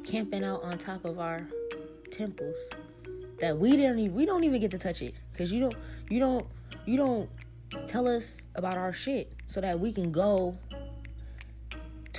camping 0.04 0.44
out 0.44 0.64
on 0.64 0.78
top 0.78 1.06
of 1.06 1.20
our 1.20 1.48
temples 2.10 2.58
that 3.40 3.58
we 3.58 3.72
didn't 3.72 4.00
even, 4.00 4.16
we 4.16 4.26
don't 4.26 4.44
even 4.44 4.60
get 4.60 4.72
to 4.72 4.78
touch 4.78 5.02
it 5.02 5.14
because 5.32 5.52
you 5.52 5.60
don't 5.60 5.76
you 6.10 6.20
don't 6.20 6.46
you 6.86 6.98
don't 6.98 7.30
tell 7.88 8.08
us 8.08 8.38
about 8.56 8.78
our 8.78 8.92
shit 8.92 9.32
so 9.48 9.62
that 9.62 9.80
we 9.80 9.92
can 9.92 10.12
go 10.12 10.58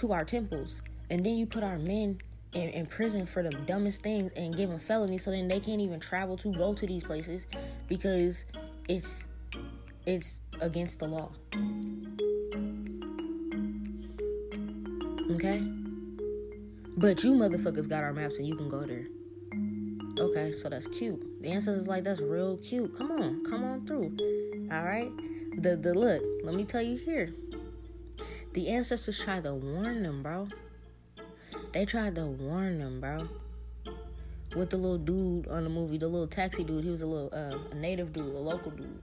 to 0.03 0.12
our 0.12 0.25
temples 0.25 0.83
and 1.11 1.25
then 1.25 1.37
you 1.37 1.47
put 1.47 1.62
our 1.62 1.79
men 1.79 2.19
in, 2.53 2.69
in 2.69 2.87
prison 2.87 3.27
for 3.27 3.43
the 3.43 3.51
dumbest 3.51 4.03
things 4.03 4.31
and 4.37 4.57
give 4.57 4.69
them 4.69 4.79
felonies 4.79 5.25
so 5.25 5.31
then 5.31 5.49
they 5.49 5.61
can't 5.61 5.81
even 5.81 5.99
travel 5.99 6.37
to 6.37 6.53
go 6.53 6.75
to 6.75 6.87
these 6.87 7.03
places 7.03 7.47
because 7.88 8.45
it's 8.88 9.27
it's 10.05 10.38
against 10.61 10.99
the 10.99 11.07
law 11.07 11.31
okay 15.31 15.62
but 16.97 17.25
you 17.25 17.33
motherfuckers 17.33 17.88
got 17.88 18.03
our 18.05 18.12
maps 18.12 18.37
and 18.37 18.47
you 18.47 18.55
can 18.55 18.69
go 18.69 18.83
there. 18.83 19.07
Okay, 20.19 20.53
so 20.53 20.69
that's 20.69 20.87
cute. 20.87 21.43
The 21.43 21.49
answer 21.49 21.75
is 21.75 21.88
like 21.88 22.05
that's 22.05 22.21
real 22.21 22.59
cute. 22.59 22.97
Come 22.97 23.11
on, 23.11 23.45
come 23.49 23.65
on 23.65 23.87
through. 23.87 24.17
All 24.71 24.85
right. 24.85 25.11
The 25.59 25.77
the 25.77 25.95
look. 25.95 26.23
Let 26.45 26.55
me 26.55 26.65
tell 26.65 26.83
you 26.83 26.99
here. 26.99 27.35
The 28.53 28.69
ancestors 28.69 29.19
tried 29.19 29.45
to 29.45 29.55
warn 29.55 30.03
them, 30.03 30.23
bro. 30.23 30.49
They 31.73 31.87
tried 31.87 32.15
to 32.17 32.27
warn 32.27 32.79
them, 32.79 33.01
bro. 33.01 33.29
with 34.55 34.71
the 34.71 34.77
little 34.77 34.99
dude 34.99 35.49
on 35.49 35.65
the 35.65 35.71
movie, 35.71 35.99
the 35.99 36.09
little 36.09 36.27
taxi 36.27 36.65
dude. 36.65 36.85
He 36.85 36.91
was 36.91 37.03
a 37.03 37.07
little 37.07 37.31
uh, 37.33 37.59
a 37.71 37.75
native 37.75 38.12
dude, 38.12 38.35
a 38.35 38.38
local 38.38 38.71
dude. 38.71 39.03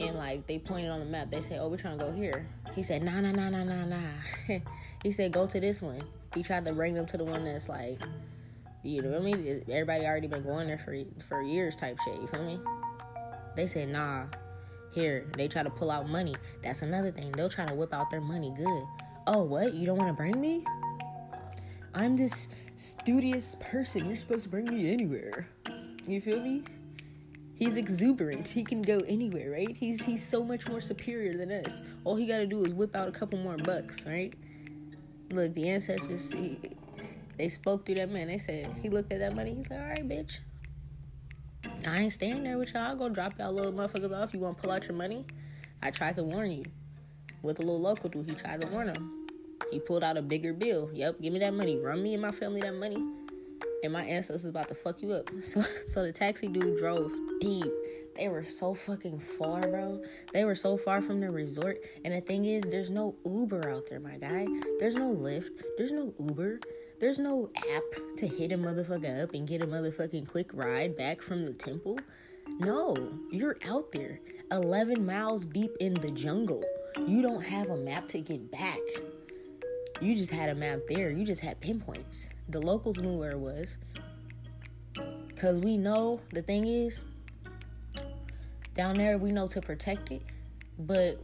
And 0.00 0.16
like 0.16 0.46
they 0.46 0.58
pointed 0.58 0.90
on 0.90 1.00
the 1.00 1.06
map, 1.06 1.30
they 1.30 1.40
said, 1.40 1.58
"Oh, 1.60 1.68
we're 1.68 1.76
trying 1.78 1.98
to 1.98 2.04
go 2.04 2.12
here." 2.12 2.46
He 2.74 2.82
said, 2.82 3.02
"Nah, 3.02 3.20
nah, 3.20 3.32
nah, 3.32 3.48
nah, 3.50 3.64
nah, 3.64 3.84
nah." 3.86 4.58
he 5.02 5.12
said, 5.12 5.32
"Go 5.32 5.46
to 5.46 5.60
this 5.60 5.82
one." 5.82 6.00
He 6.34 6.42
tried 6.42 6.64
to 6.66 6.72
bring 6.72 6.94
them 6.94 7.06
to 7.06 7.16
the 7.16 7.24
one 7.24 7.44
that's 7.44 7.68
like, 7.68 8.00
you 8.82 9.02
know 9.02 9.10
what 9.10 9.22
I 9.22 9.24
mean? 9.24 9.64
Everybody 9.68 10.04
already 10.04 10.28
been 10.28 10.42
going 10.42 10.68
there 10.68 10.78
for 10.78 10.96
for 11.28 11.42
years, 11.42 11.74
type 11.74 11.98
shit. 12.04 12.20
You 12.20 12.26
feel 12.28 12.44
me? 12.44 12.60
They 13.56 13.66
said, 13.66 13.88
"Nah." 13.88 14.26
Here, 14.98 15.24
they 15.36 15.46
try 15.46 15.62
to 15.62 15.70
pull 15.70 15.92
out 15.92 16.08
money. 16.08 16.34
That's 16.60 16.82
another 16.82 17.12
thing. 17.12 17.30
They'll 17.30 17.48
try 17.48 17.66
to 17.66 17.72
whip 17.72 17.94
out 17.94 18.10
their 18.10 18.20
money 18.20 18.52
good. 18.56 18.82
Oh, 19.28 19.44
what? 19.44 19.72
You 19.72 19.86
don't 19.86 19.96
want 19.96 20.08
to 20.08 20.12
bring 20.12 20.40
me? 20.40 20.64
I'm 21.94 22.16
this 22.16 22.48
studious 22.74 23.54
person. 23.60 24.06
You're 24.06 24.16
supposed 24.16 24.42
to 24.42 24.48
bring 24.48 24.64
me 24.64 24.92
anywhere. 24.92 25.46
You 26.04 26.20
feel 26.20 26.40
me? 26.40 26.64
He's 27.54 27.76
exuberant. 27.76 28.48
He 28.48 28.64
can 28.64 28.82
go 28.82 28.98
anywhere, 29.06 29.52
right? 29.52 29.76
He's 29.76 30.04
he's 30.04 30.26
so 30.26 30.42
much 30.42 30.66
more 30.66 30.80
superior 30.80 31.36
than 31.36 31.52
us. 31.52 31.80
All 32.02 32.16
he 32.16 32.26
got 32.26 32.38
to 32.38 32.46
do 32.46 32.64
is 32.64 32.72
whip 32.72 32.96
out 32.96 33.06
a 33.06 33.12
couple 33.12 33.38
more 33.38 33.56
bucks, 33.56 34.04
right? 34.04 34.34
Look, 35.30 35.54
the 35.54 35.68
ancestors, 35.68 36.32
he, 36.32 36.58
they 37.36 37.48
spoke 37.48 37.86
through 37.86 37.96
that 37.96 38.10
man. 38.10 38.26
They 38.26 38.38
said 38.38 38.74
he 38.82 38.88
looked 38.88 39.12
at 39.12 39.20
that 39.20 39.36
money. 39.36 39.54
He's 39.54 39.70
like, 39.70 39.78
"All 39.78 39.86
right, 39.86 40.08
bitch, 40.08 40.38
I 41.86 41.98
ain't 41.98 42.12
staying 42.12 42.42
there 42.42 42.58
with 42.58 42.74
y'all. 42.74 42.82
I'll 42.82 42.96
go 42.96 43.08
drop 43.08 43.38
y'all 43.38 43.52
little 43.52 43.72
motherfuckers 43.72 44.16
off. 44.16 44.34
You 44.34 44.40
want 44.40 44.56
to 44.56 44.62
pull 44.62 44.70
out 44.70 44.84
your 44.84 44.96
money? 44.96 45.24
I 45.82 45.90
tried 45.90 46.16
to 46.16 46.24
warn 46.24 46.50
you. 46.50 46.64
With 47.42 47.58
a 47.60 47.62
little 47.62 47.80
local 47.80 48.08
dude, 48.08 48.28
he 48.28 48.34
tried 48.34 48.60
to 48.60 48.66
warn 48.66 48.88
him. 48.88 49.26
He 49.70 49.78
pulled 49.78 50.02
out 50.02 50.16
a 50.16 50.22
bigger 50.22 50.52
bill. 50.52 50.90
Yep, 50.92 51.20
give 51.20 51.32
me 51.32 51.38
that 51.40 51.54
money. 51.54 51.78
Run 51.78 52.02
me 52.02 52.14
and 52.14 52.22
my 52.22 52.32
family 52.32 52.60
that 52.62 52.74
money. 52.74 53.02
And 53.84 53.92
my 53.92 54.02
ancestors 54.02 54.44
about 54.44 54.68
to 54.68 54.74
fuck 54.74 55.02
you 55.02 55.12
up. 55.12 55.30
So 55.42 55.64
so 55.86 56.02
the 56.02 56.12
taxi 56.12 56.48
dude 56.48 56.78
drove 56.78 57.12
deep. 57.40 57.72
They 58.16 58.28
were 58.28 58.42
so 58.42 58.74
fucking 58.74 59.20
far, 59.20 59.60
bro. 59.60 60.02
They 60.32 60.44
were 60.44 60.56
so 60.56 60.76
far 60.76 61.00
from 61.00 61.20
the 61.20 61.30
resort. 61.30 61.78
And 62.04 62.12
the 62.12 62.20
thing 62.20 62.46
is, 62.46 62.64
there's 62.64 62.90
no 62.90 63.14
Uber 63.24 63.70
out 63.70 63.86
there, 63.88 64.00
my 64.00 64.16
guy. 64.16 64.46
There's 64.80 64.96
no 64.96 65.14
Lyft. 65.14 65.50
There's 65.76 65.92
no 65.92 66.12
Uber. 66.18 66.58
There's 67.00 67.20
no 67.20 67.48
app 67.76 68.16
to 68.16 68.26
hit 68.26 68.50
a 68.50 68.58
motherfucker 68.58 69.22
up 69.22 69.32
and 69.32 69.46
get 69.46 69.62
a 69.62 69.66
motherfucking 69.66 70.28
quick 70.28 70.50
ride 70.52 70.96
back 70.96 71.22
from 71.22 71.44
the 71.44 71.52
temple. 71.52 71.96
No, 72.58 72.96
you're 73.30 73.56
out 73.66 73.92
there 73.92 74.18
11 74.50 75.06
miles 75.06 75.44
deep 75.44 75.70
in 75.78 75.94
the 75.94 76.10
jungle. 76.10 76.64
You 77.06 77.22
don't 77.22 77.42
have 77.42 77.70
a 77.70 77.76
map 77.76 78.08
to 78.08 78.20
get 78.20 78.50
back. 78.50 78.80
You 80.00 80.16
just 80.16 80.32
had 80.32 80.48
a 80.48 80.56
map 80.56 80.80
there. 80.88 81.10
You 81.10 81.24
just 81.24 81.40
had 81.40 81.60
pinpoints. 81.60 82.28
The 82.48 82.60
locals 82.60 82.98
knew 82.98 83.16
where 83.16 83.30
it 83.30 83.38
was. 83.38 83.76
Because 85.28 85.60
we 85.60 85.76
know 85.76 86.20
the 86.32 86.42
thing 86.42 86.66
is, 86.66 86.98
down 88.74 88.96
there, 88.96 89.18
we 89.18 89.30
know 89.30 89.46
to 89.48 89.60
protect 89.60 90.10
it, 90.10 90.22
but 90.80 91.22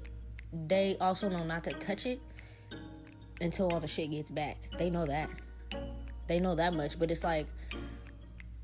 they 0.52 0.96
also 1.00 1.28
know 1.28 1.42
not 1.42 1.64
to 1.64 1.70
touch 1.70 2.06
it 2.06 2.20
until 3.40 3.72
all 3.72 3.80
the 3.80 3.88
shit 3.88 4.12
gets 4.12 4.30
back. 4.30 4.56
They 4.78 4.88
know 4.88 5.06
that. 5.06 5.30
They 6.26 6.40
know 6.40 6.54
that 6.54 6.74
much, 6.74 6.98
but 6.98 7.10
it's 7.10 7.24
like, 7.24 7.46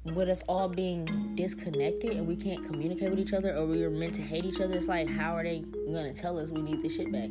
with 0.05 0.29
us 0.29 0.43
all 0.49 0.69
being 0.69 1.35
disconnected 1.35 2.13
and 2.17 2.27
we 2.27 2.35
can't 2.35 2.65
communicate 2.65 3.11
with 3.11 3.19
each 3.19 3.35
other 3.35 3.55
or 3.55 3.67
we 3.67 3.85
are 3.85 3.91
meant 3.91 4.15
to 4.15 4.23
hate 4.23 4.45
each 4.45 4.61
other, 4.61 4.75
it's 4.75 4.89
like, 4.89 5.09
how 5.09 5.37
are 5.37 5.43
they 5.43 5.63
gonna 5.87 6.15
tell 6.15 6.39
us 6.39 6.51
we 6.51 6.63
need 6.63 6.83
this 6.83 6.97
shit 6.97 7.13
back? 7.13 7.29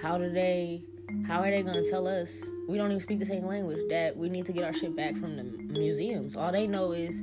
How 0.00 0.18
do 0.18 0.30
they 0.32 0.82
how 1.26 1.40
are 1.42 1.50
they 1.50 1.62
gonna 1.62 1.84
tell 1.84 2.08
us 2.08 2.44
we 2.68 2.78
don't 2.78 2.90
even 2.90 3.00
speak 3.00 3.18
the 3.18 3.26
same 3.26 3.46
language 3.46 3.78
that 3.90 4.16
we 4.16 4.28
need 4.28 4.46
to 4.46 4.52
get 4.52 4.64
our 4.64 4.72
shit 4.72 4.96
back 4.96 5.16
from 5.16 5.36
the 5.36 5.44
museums? 5.44 6.36
All 6.36 6.50
they 6.50 6.66
know 6.66 6.92
is 6.92 7.22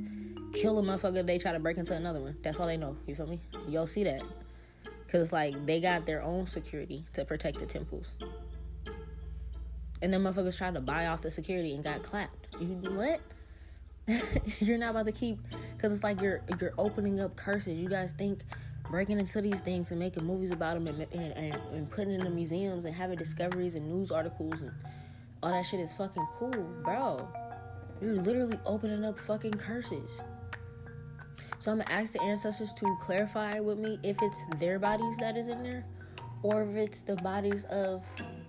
kill 0.54 0.78
a 0.78 0.82
motherfucker. 0.82 1.26
They 1.26 1.38
try 1.38 1.52
to 1.52 1.58
break 1.58 1.76
into 1.76 1.94
another 1.94 2.20
one. 2.20 2.36
That's 2.42 2.58
all 2.58 2.66
they 2.66 2.76
know. 2.76 2.96
You 3.06 3.14
feel 3.14 3.26
me? 3.26 3.40
Y'all 3.68 3.86
see 3.86 4.04
that? 4.04 4.22
Cause 5.08 5.22
it's 5.22 5.32
like 5.32 5.66
they 5.66 5.80
got 5.80 6.06
their 6.06 6.22
own 6.22 6.46
security 6.46 7.04
to 7.14 7.24
protect 7.24 7.58
the 7.58 7.66
temples, 7.66 8.14
and 10.02 10.12
then 10.12 10.22
motherfuckers 10.22 10.56
tried 10.56 10.74
to 10.74 10.80
buy 10.80 11.06
off 11.06 11.22
the 11.22 11.30
security 11.30 11.74
and 11.74 11.84
got 11.84 12.02
clapped. 12.02 12.48
You 12.58 12.66
what? 12.92 13.20
you're 14.60 14.78
not 14.78 14.90
about 14.90 15.06
to 15.06 15.12
keep, 15.12 15.38
cause 15.78 15.92
it's 15.92 16.02
like 16.02 16.20
you're 16.20 16.42
you're 16.60 16.74
opening 16.78 17.20
up 17.20 17.36
curses. 17.36 17.78
You 17.78 17.88
guys 17.88 18.12
think 18.12 18.40
breaking 18.90 19.18
into 19.20 19.40
these 19.40 19.60
things 19.60 19.90
and 19.90 20.00
making 20.00 20.24
movies 20.24 20.50
about 20.50 20.74
them 20.74 20.86
and, 20.88 21.06
and, 21.12 21.32
and, 21.32 21.54
and 21.72 21.90
putting 21.90 22.14
in 22.14 22.24
the 22.24 22.30
museums 22.30 22.84
and 22.84 22.94
having 22.94 23.16
discoveries 23.16 23.76
and 23.76 23.88
news 23.88 24.10
articles 24.10 24.62
and 24.62 24.72
all 25.42 25.50
that 25.50 25.64
shit 25.64 25.80
is 25.80 25.92
fucking 25.92 26.26
cool, 26.36 26.50
bro. 26.82 27.28
You're 28.02 28.16
literally 28.16 28.58
opening 28.66 29.04
up 29.04 29.18
fucking 29.18 29.54
curses. 29.54 30.20
So 31.60 31.70
I'm 31.70 31.78
gonna 31.78 31.90
ask 31.90 32.14
the 32.14 32.22
ancestors 32.22 32.72
to 32.74 32.96
clarify 33.00 33.60
with 33.60 33.78
me 33.78 33.98
if 34.02 34.16
it's 34.22 34.42
their 34.58 34.78
bodies 34.78 35.16
that 35.18 35.36
is 35.36 35.48
in 35.48 35.62
there 35.62 35.84
or 36.42 36.62
if 36.62 36.76
it's 36.76 37.02
the 37.02 37.16
bodies 37.16 37.64
of 37.64 38.02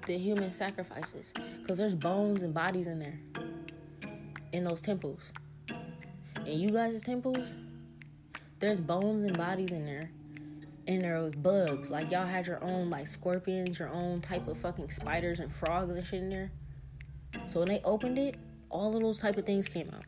the 0.05 0.17
human 0.17 0.51
sacrifices. 0.51 1.33
Because 1.61 1.77
there's 1.77 1.95
bones 1.95 2.43
and 2.43 2.53
bodies 2.53 2.87
in 2.87 2.99
there 2.99 3.19
in 4.51 4.63
those 4.63 4.81
temples. 4.81 5.31
In 6.45 6.59
you 6.59 6.69
guys' 6.69 7.01
temples, 7.03 7.55
there's 8.59 8.81
bones 8.81 9.25
and 9.25 9.37
bodies 9.37 9.71
in 9.71 9.85
there 9.85 10.11
and 10.87 11.03
there 11.03 11.21
was 11.21 11.33
bugs. 11.35 11.89
Like 11.89 12.11
y'all 12.11 12.25
had 12.25 12.47
your 12.47 12.63
own 12.63 12.89
like 12.89 13.07
scorpions, 13.07 13.79
your 13.79 13.89
own 13.89 14.21
type 14.21 14.47
of 14.47 14.57
fucking 14.57 14.89
spiders 14.89 15.39
and 15.39 15.53
frogs 15.53 15.89
and 15.89 16.05
shit 16.05 16.21
in 16.21 16.29
there. 16.29 16.51
So 17.47 17.59
when 17.59 17.69
they 17.69 17.81
opened 17.83 18.17
it, 18.17 18.35
all 18.69 18.95
of 18.95 19.01
those 19.01 19.19
type 19.19 19.37
of 19.37 19.45
things 19.45 19.67
came 19.67 19.89
out. 19.93 20.05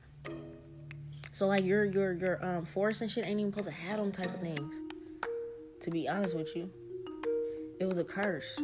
So 1.32 1.48
like 1.48 1.64
your 1.64 1.86
your 1.86 2.14
your 2.14 2.46
um 2.46 2.66
forest 2.66 3.02
and 3.02 3.10
shit 3.10 3.26
ain't 3.26 3.40
even 3.40 3.52
supposed 3.52 3.68
to 3.68 3.74
have 3.74 3.98
them 3.98 4.12
type 4.12 4.34
of 4.34 4.42
things. 4.42 4.76
To 5.82 5.92
be 5.92 6.08
honest 6.08 6.36
with 6.36 6.56
you, 6.56 6.70
it 7.80 7.86
was 7.86 7.98
a 7.98 8.04
curse. 8.04 8.60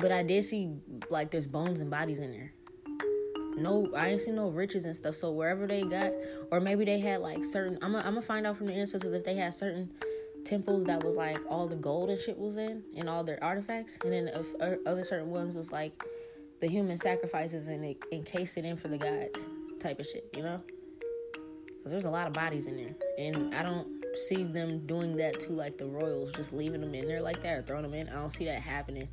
But 0.00 0.12
I 0.12 0.22
did 0.22 0.44
see 0.44 0.76
like 1.10 1.30
there's 1.30 1.46
bones 1.46 1.80
and 1.80 1.90
bodies 1.90 2.18
in 2.18 2.32
there. 2.32 2.52
No, 3.56 3.92
I 3.94 4.08
ain't 4.08 4.20
seen 4.22 4.36
no 4.36 4.48
riches 4.48 4.84
and 4.86 4.96
stuff. 4.96 5.14
So 5.16 5.32
wherever 5.32 5.66
they 5.66 5.82
got, 5.82 6.12
or 6.50 6.60
maybe 6.60 6.84
they 6.84 6.98
had 6.98 7.20
like 7.20 7.44
certain. 7.44 7.78
I'm 7.82 7.92
gonna 7.92 8.22
find 8.22 8.46
out 8.46 8.56
from 8.56 8.68
the 8.68 8.72
ancestors 8.72 9.12
if 9.12 9.24
they 9.24 9.34
had 9.34 9.54
certain 9.54 9.90
temples 10.44 10.84
that 10.84 11.04
was 11.04 11.16
like 11.16 11.38
all 11.50 11.68
the 11.68 11.76
gold 11.76 12.08
and 12.08 12.18
shit 12.18 12.38
was 12.38 12.56
in 12.56 12.82
and 12.96 13.08
all 13.08 13.22
their 13.22 13.42
artifacts, 13.44 13.98
and 14.02 14.12
then 14.12 14.28
uh, 14.28 14.76
other 14.86 15.04
certain 15.04 15.30
ones 15.30 15.54
was 15.54 15.70
like 15.70 16.02
the 16.60 16.68
human 16.68 16.96
sacrifices 16.96 17.66
and 17.66 17.84
it 17.84 17.98
encased 18.12 18.56
it 18.56 18.64
in 18.64 18.76
for 18.76 18.88
the 18.88 18.98
gods 18.98 19.46
type 19.80 19.98
of 19.98 20.06
shit, 20.06 20.28
you 20.36 20.42
know? 20.42 20.62
Because 21.66 21.90
there's 21.90 22.04
a 22.04 22.10
lot 22.10 22.26
of 22.26 22.32
bodies 22.32 22.66
in 22.66 22.76
there, 22.76 22.94
and 23.18 23.54
I 23.54 23.62
don't 23.62 23.88
see 24.28 24.42
them 24.42 24.86
doing 24.86 25.16
that 25.16 25.40
to 25.40 25.52
like 25.52 25.78
the 25.78 25.86
royals, 25.86 26.32
just 26.32 26.52
leaving 26.52 26.80
them 26.80 26.94
in 26.94 27.06
there 27.06 27.20
like 27.20 27.40
that 27.42 27.58
or 27.58 27.62
throwing 27.62 27.82
them 27.82 27.94
in. 27.94 28.08
I 28.08 28.14
don't 28.14 28.32
see 28.32 28.44
that 28.46 28.60
happening. 28.60 29.08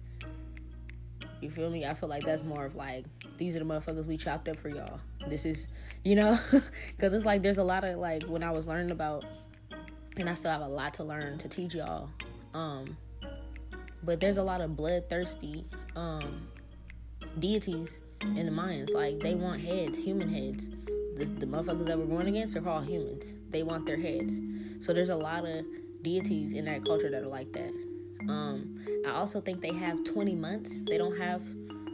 You 1.41 1.51
feel 1.51 1.69
me? 1.69 1.85
I 1.85 1.93
feel 1.93 2.09
like 2.09 2.23
that's 2.23 2.43
more 2.43 2.65
of 2.65 2.75
like 2.75 3.05
these 3.37 3.55
are 3.55 3.59
the 3.59 3.65
motherfuckers 3.65 4.05
we 4.05 4.17
chopped 4.17 4.47
up 4.47 4.57
for 4.57 4.69
y'all. 4.69 4.99
This 5.27 5.45
is, 5.45 5.67
you 6.03 6.15
know, 6.15 6.39
because 6.51 7.13
it's 7.13 7.25
like 7.25 7.43
there's 7.43 7.59
a 7.59 7.63
lot 7.63 7.83
of 7.83 7.97
like 7.97 8.23
when 8.23 8.43
I 8.43 8.51
was 8.51 8.67
learning 8.67 8.91
about 8.91 9.25
and 10.17 10.29
I 10.29 10.33
still 10.33 10.51
have 10.51 10.61
a 10.61 10.67
lot 10.67 10.95
to 10.95 11.03
learn 11.03 11.37
to 11.39 11.47
teach 11.47 11.75
y'all. 11.75 12.09
Um, 12.53 12.97
but 14.03 14.19
there's 14.19 14.37
a 14.37 14.43
lot 14.43 14.61
of 14.61 14.75
bloodthirsty 14.75 15.65
um, 15.95 16.47
deities 17.39 17.99
in 18.21 18.45
the 18.45 18.51
Mayans. 18.51 18.93
Like 18.93 19.19
they 19.19 19.35
want 19.35 19.61
heads, 19.61 19.97
human 19.97 20.29
heads. 20.29 20.69
The, 21.17 21.25
the 21.25 21.45
motherfuckers 21.45 21.85
that 21.85 21.97
we're 21.97 22.05
going 22.05 22.27
against 22.27 22.55
are 22.55 22.67
all 22.67 22.81
humans. 22.81 23.33
They 23.49 23.63
want 23.63 23.85
their 23.85 23.97
heads. 23.97 24.39
So 24.79 24.93
there's 24.93 25.09
a 25.09 25.15
lot 25.15 25.45
of 25.45 25.65
deities 26.01 26.53
in 26.53 26.65
that 26.65 26.85
culture 26.85 27.09
that 27.09 27.23
are 27.23 27.27
like 27.27 27.51
that. 27.53 27.73
Um, 28.29 28.85
I 29.05 29.11
also 29.11 29.41
think 29.41 29.61
they 29.61 29.73
have 29.73 30.03
20 30.03 30.35
months. 30.35 30.79
They 30.87 30.97
don't 30.97 31.17
have 31.17 31.41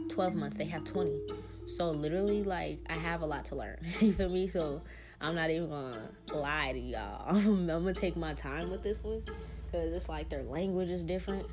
12 0.08 0.34
months. 0.34 0.56
They 0.56 0.64
have 0.66 0.84
20. 0.84 1.20
So 1.66 1.90
literally, 1.90 2.42
like 2.42 2.80
I 2.88 2.94
have 2.94 3.22
a 3.22 3.26
lot 3.26 3.44
to 3.46 3.56
learn. 3.56 3.78
you 4.00 4.12
feel 4.12 4.28
me? 4.28 4.46
So 4.48 4.82
I'm 5.20 5.34
not 5.34 5.50
even 5.50 5.70
gonna 5.70 6.10
lie 6.32 6.72
to 6.72 6.78
y'all. 6.78 7.24
I'm, 7.28 7.66
gonna 7.66 7.94
take 7.94 8.16
my 8.16 8.34
time 8.34 8.70
with 8.70 8.82
this 8.82 9.02
one 9.02 9.22
because 9.66 9.92
it's 9.92 10.08
like 10.08 10.28
their 10.28 10.42
language 10.42 10.90
is 10.90 11.02
different, 11.02 11.46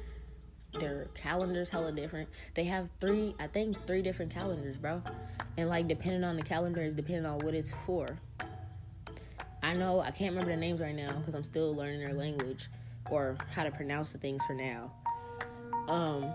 their 0.74 1.08
calendars 1.14 1.70
hella 1.70 1.92
different. 1.92 2.30
They 2.54 2.66
have 2.66 2.90
three, 3.00 3.36
I 3.40 3.48
think, 3.48 3.86
three 3.88 4.02
different 4.02 4.34
calendars, 4.34 4.78
bro. 4.78 5.02
And 5.58 5.70
like 5.70 5.88
depending 5.88 6.24
on 6.24 6.36
the 6.36 6.44
calendar 6.44 6.82
is 6.82 6.96
depending 6.96 7.26
on 7.26 7.40
what 7.40 7.54
it's 7.54 7.74
for. 7.86 8.18
I 9.64 9.74
know 9.74 10.00
I 10.00 10.12
can't 10.12 10.32
remember 10.32 10.52
the 10.52 10.60
names 10.60 10.82
right 10.82 10.96
now 10.96 11.14
because 11.14 11.36
I'm 11.36 11.44
still 11.44 11.76
learning 11.76 12.00
their 12.00 12.14
language 12.14 12.68
or 13.10 13.38
how 13.52 13.64
to 13.64 13.72
pronounce 13.72 14.12
the 14.12 14.18
things 14.18 14.42
for 14.46 14.54
now. 14.54 14.92
Um, 15.88 16.34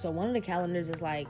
so 0.00 0.10
one 0.10 0.28
of 0.28 0.34
the 0.34 0.40
calendars 0.40 0.88
is 0.88 1.00
like 1.00 1.28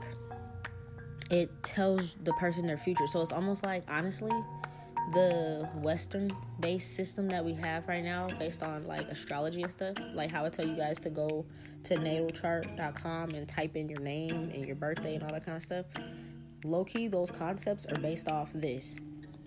it 1.29 1.49
tells 1.63 2.15
the 2.23 2.33
person 2.33 2.67
their 2.67 2.77
future. 2.77 3.07
So 3.07 3.21
it's 3.21 3.31
almost 3.31 3.63
like 3.63 3.83
honestly, 3.87 4.31
the 5.13 5.69
western 5.75 6.29
based 6.59 6.95
system 6.95 7.27
that 7.29 7.43
we 7.43 7.53
have 7.53 7.87
right 7.87 8.03
now 8.03 8.27
based 8.39 8.63
on 8.63 8.85
like 8.87 9.07
astrology 9.09 9.61
and 9.61 9.71
stuff 9.71 9.95
like 10.15 10.31
how 10.31 10.43
i 10.43 10.49
tell 10.49 10.65
you 10.65 10.75
guys 10.75 10.99
to 10.99 11.11
go 11.11 11.45
to 11.83 11.95
natalchart.com 11.95 13.29
and 13.29 13.47
type 13.47 13.75
in 13.75 13.87
your 13.87 13.99
name 13.99 14.49
and 14.51 14.65
your 14.65 14.75
birthday 14.75 15.13
and 15.13 15.23
all 15.23 15.31
that 15.31 15.45
kind 15.45 15.55
of 15.55 15.61
stuff 15.61 15.85
low 16.63 16.83
key 16.83 17.07
those 17.07 17.29
concepts 17.29 17.85
are 17.85 17.99
based 18.01 18.31
off 18.31 18.49
this 18.55 18.95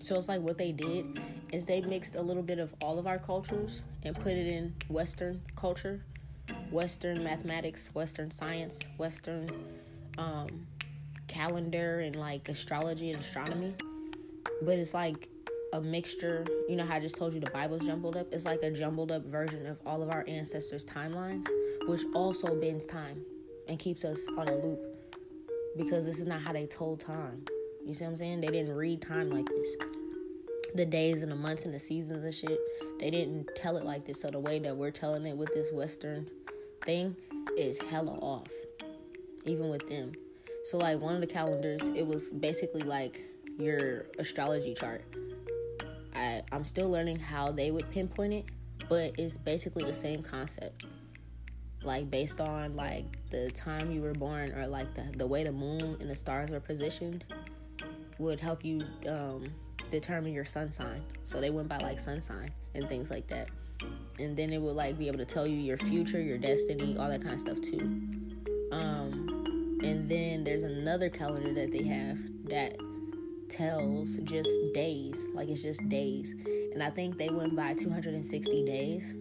So 0.01 0.15
it's 0.15 0.29
like 0.29 0.41
what 0.41 0.57
they 0.57 0.71
did 0.71 1.19
is 1.51 1.65
they 1.65 1.81
mixed 1.81 2.15
a 2.15 2.21
little 2.21 2.43
bit 2.43 2.59
of 2.59 2.73
all 2.81 2.99
of 2.99 3.07
our 3.07 3.19
cultures 3.19 3.81
and 4.03 4.15
put 4.15 4.33
it 4.33 4.47
in 4.47 4.73
Western 4.87 5.41
culture, 5.55 6.01
Western 6.71 7.23
mathematics, 7.23 7.93
Western 7.93 8.31
science, 8.31 8.79
Western 8.97 9.49
um, 10.17 10.65
calendar, 11.27 11.99
and 11.99 12.15
like 12.15 12.47
astrology 12.47 13.11
and 13.11 13.19
astronomy. 13.19 13.73
But 14.61 14.79
it's 14.79 14.93
like 14.93 15.27
a 15.73 15.81
mixture. 15.81 16.45
You 16.69 16.77
know 16.77 16.85
how 16.85 16.95
I 16.95 16.99
just 16.99 17.17
told 17.17 17.33
you 17.33 17.41
the 17.41 17.49
Bible's 17.49 17.85
jumbled 17.85 18.15
up? 18.15 18.27
It's 18.31 18.45
like 18.45 18.63
a 18.63 18.71
jumbled 18.71 19.11
up 19.11 19.25
version 19.25 19.65
of 19.67 19.79
all 19.85 20.01
of 20.01 20.09
our 20.09 20.23
ancestors' 20.27 20.85
timelines, 20.85 21.45
which 21.87 22.03
also 22.15 22.55
bends 22.55 22.85
time 22.85 23.21
and 23.67 23.77
keeps 23.77 24.05
us 24.05 24.19
on 24.37 24.47
a 24.47 24.55
loop 24.55 24.79
because 25.77 26.05
this 26.05 26.19
is 26.19 26.25
not 26.25 26.41
how 26.41 26.53
they 26.53 26.65
told 26.65 26.99
time. 26.99 27.43
You 27.89 27.95
see 27.95 28.03
what 28.03 28.11
I'm 28.11 28.17
saying? 28.17 28.41
They 28.41 28.49
didn't 28.49 28.75
read 28.75 29.01
time 29.01 29.31
like 29.31 29.47
this. 29.47 29.75
The 30.75 30.85
days 30.85 31.23
and 31.23 31.31
the 31.31 31.35
months 31.35 31.65
and 31.65 31.73
the 31.73 31.79
seasons 31.79 32.23
and 32.23 32.31
shit, 32.31 32.59
they 32.99 33.09
didn't 33.09 33.49
tell 33.55 33.77
it 33.77 33.83
like 33.83 34.05
this. 34.05 34.21
So 34.21 34.29
the 34.29 34.37
way 34.37 34.59
that 34.59 34.77
we're 34.77 34.91
telling 34.91 35.25
it 35.25 35.35
with 35.35 35.51
this 35.55 35.71
Western 35.73 36.29
thing 36.85 37.15
is 37.57 37.79
hella 37.79 38.11
off, 38.11 38.45
even 39.45 39.69
with 39.69 39.89
them. 39.89 40.11
So 40.65 40.77
like 40.77 40.99
one 41.01 41.15
of 41.15 41.21
the 41.21 41.25
calendars, 41.25 41.81
it 41.95 42.05
was 42.05 42.27
basically 42.27 42.83
like 42.83 43.21
your 43.57 44.05
astrology 44.19 44.75
chart. 44.75 45.03
I 46.13 46.43
I'm 46.51 46.65
still 46.65 46.91
learning 46.91 47.17
how 47.17 47.51
they 47.51 47.71
would 47.71 47.89
pinpoint 47.89 48.33
it, 48.33 48.45
but 48.87 49.15
it's 49.17 49.35
basically 49.35 49.83
the 49.83 49.93
same 49.93 50.21
concept 50.21 50.85
like 51.81 52.11
based 52.11 52.41
on 52.41 52.75
like 52.75 53.05
the 53.29 53.49
time 53.51 53.89
you 53.89 54.01
were 54.01 54.11
born 54.11 54.51
or 54.51 54.67
like 54.67 54.93
the, 54.95 55.05
the 55.15 55.25
way 55.25 55.45
the 55.45 55.51
moon 55.51 55.95
and 56.01 56.09
the 56.09 56.15
stars 56.15 56.51
were 56.51 56.59
positioned 56.59 57.23
would 58.19 58.39
help 58.39 58.63
you 58.63 58.81
um, 59.07 59.47
determine 59.89 60.33
your 60.33 60.45
sun 60.45 60.71
sign. 60.71 61.01
So 61.23 61.41
they 61.41 61.49
went 61.49 61.67
by 61.67 61.77
like 61.77 61.99
sun 61.99 62.21
sign 62.21 62.49
and 62.75 62.87
things 62.87 63.09
like 63.09 63.27
that. 63.27 63.49
And 64.19 64.35
then 64.35 64.51
it 64.51 64.61
would 64.61 64.75
like 64.75 64.99
be 64.99 65.07
able 65.07 65.17
to 65.19 65.25
tell 65.25 65.47
you 65.47 65.57
your 65.57 65.77
future 65.77 66.21
your 66.21 66.37
destiny 66.37 66.97
all 66.97 67.09
that 67.09 67.21
kind 67.21 67.33
of 67.33 67.39
stuff 67.39 67.61
too. 67.61 67.79
Um, 68.71 69.79
and 69.83 70.09
then 70.09 70.43
there's 70.43 70.63
another 70.63 71.09
calendar 71.09 71.53
that 71.53 71.71
they 71.71 71.83
have 71.83 72.17
that 72.49 72.77
tells 73.49 74.17
just 74.17 74.49
days 74.73 75.25
like 75.33 75.47
it's 75.49 75.63
just 75.63 75.87
days. 75.89 76.33
And 76.73 76.83
i 76.83 76.89
think 76.89 77.17
they 77.17 77.29
went 77.29 77.55
by 77.55 77.73
260 77.73 78.65
days. 78.65 79.11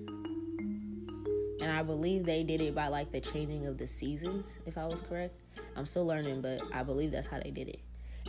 And 1.61 1.73
I 1.73 1.83
believe 1.83 2.25
they 2.25 2.43
did 2.45 2.61
it 2.61 2.75
by 2.75 2.89
like 2.89 3.11
the 3.11 3.21
changing 3.21 3.67
of 3.67 3.79
the 3.79 3.87
seasons, 3.87 4.59
if 4.67 4.79
I 4.79 4.87
was 4.87 5.01
correct. 5.01 5.41
I'm 5.77 5.87
still 5.87 6.07
learning, 6.07 6.41
but 6.41 6.61
I 6.73 6.83
believe 6.83 7.11
that's 7.11 7.27
how 7.27 7.41
they 7.41 7.51
did 7.51 7.69
it. 7.69 7.81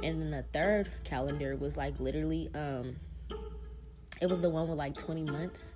And 0.01 0.21
then 0.21 0.31
the 0.31 0.43
third 0.53 0.89
calendar 1.03 1.55
was 1.55 1.75
like 1.75 1.99
literally, 1.99 2.49
um, 2.55 2.95
it 4.21 4.29
was 4.29 4.39
the 4.39 4.49
one 4.49 4.67
with 4.67 4.77
like 4.77 4.95
20 4.97 5.23
months, 5.23 5.73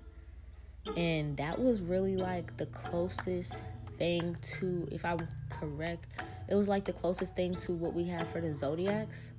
and 0.97 1.35
that 1.37 1.59
was 1.59 1.81
really 1.81 2.17
like 2.17 2.55
the 2.57 2.65
closest 2.67 3.63
thing 3.97 4.35
to, 4.59 4.87
if 4.91 5.05
I'm 5.05 5.27
correct, 5.49 6.05
it 6.47 6.55
was 6.55 6.67
like 6.67 6.85
the 6.85 6.93
closest 6.93 7.35
thing 7.35 7.55
to 7.55 7.73
what 7.73 7.93
we 7.93 8.05
have 8.05 8.27
for 8.29 8.41
the 8.41 8.55
zodiacs. 8.55 9.31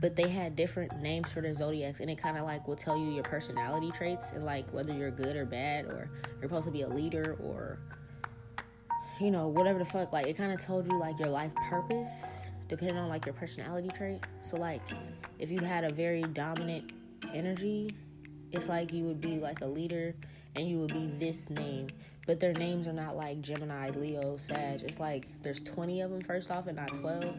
But 0.00 0.14
they 0.14 0.28
had 0.28 0.54
different 0.54 1.00
names 1.00 1.28
for 1.32 1.40
their 1.40 1.54
zodiacs 1.54 1.98
and 1.98 2.08
it 2.08 2.18
kind 2.18 2.36
of 2.36 2.44
like 2.44 2.68
will 2.68 2.76
tell 2.76 2.96
you 2.96 3.10
your 3.10 3.24
personality 3.24 3.90
traits 3.90 4.30
and 4.30 4.44
like 4.44 4.70
whether 4.72 4.94
you're 4.94 5.10
good 5.10 5.34
or 5.34 5.44
bad 5.44 5.86
or 5.86 6.08
you're 6.40 6.48
supposed 6.48 6.66
to 6.66 6.70
be 6.70 6.82
a 6.82 6.88
leader 6.88 7.36
or 7.42 7.80
you 9.20 9.32
know 9.32 9.48
whatever 9.48 9.80
the 9.80 9.84
fuck. 9.84 10.12
Like 10.12 10.28
it 10.28 10.36
kind 10.36 10.52
of 10.52 10.64
told 10.64 10.90
you 10.90 10.96
like 11.00 11.18
your 11.18 11.30
life 11.30 11.52
purpose 11.68 12.37
depending 12.68 12.98
on 12.98 13.08
like 13.08 13.26
your 13.26 13.34
personality 13.34 13.88
trait 13.88 14.24
so 14.42 14.56
like 14.56 14.82
if 15.38 15.50
you 15.50 15.58
had 15.60 15.84
a 15.84 15.92
very 15.92 16.22
dominant 16.22 16.92
energy 17.34 17.90
it's 18.52 18.68
like 18.68 18.92
you 18.92 19.04
would 19.04 19.20
be 19.20 19.38
like 19.38 19.60
a 19.60 19.66
leader 19.66 20.14
and 20.56 20.68
you 20.68 20.78
would 20.78 20.92
be 20.92 21.06
this 21.18 21.50
name 21.50 21.86
but 22.26 22.40
their 22.40 22.52
names 22.54 22.86
are 22.86 22.92
not 22.92 23.16
like 23.16 23.40
gemini 23.40 23.90
leo 23.90 24.36
sag 24.36 24.82
it's 24.82 25.00
like 25.00 25.28
there's 25.42 25.60
20 25.62 26.00
of 26.00 26.10
them 26.10 26.20
first 26.20 26.50
off 26.50 26.66
and 26.66 26.76
not 26.76 26.88
12 26.94 27.34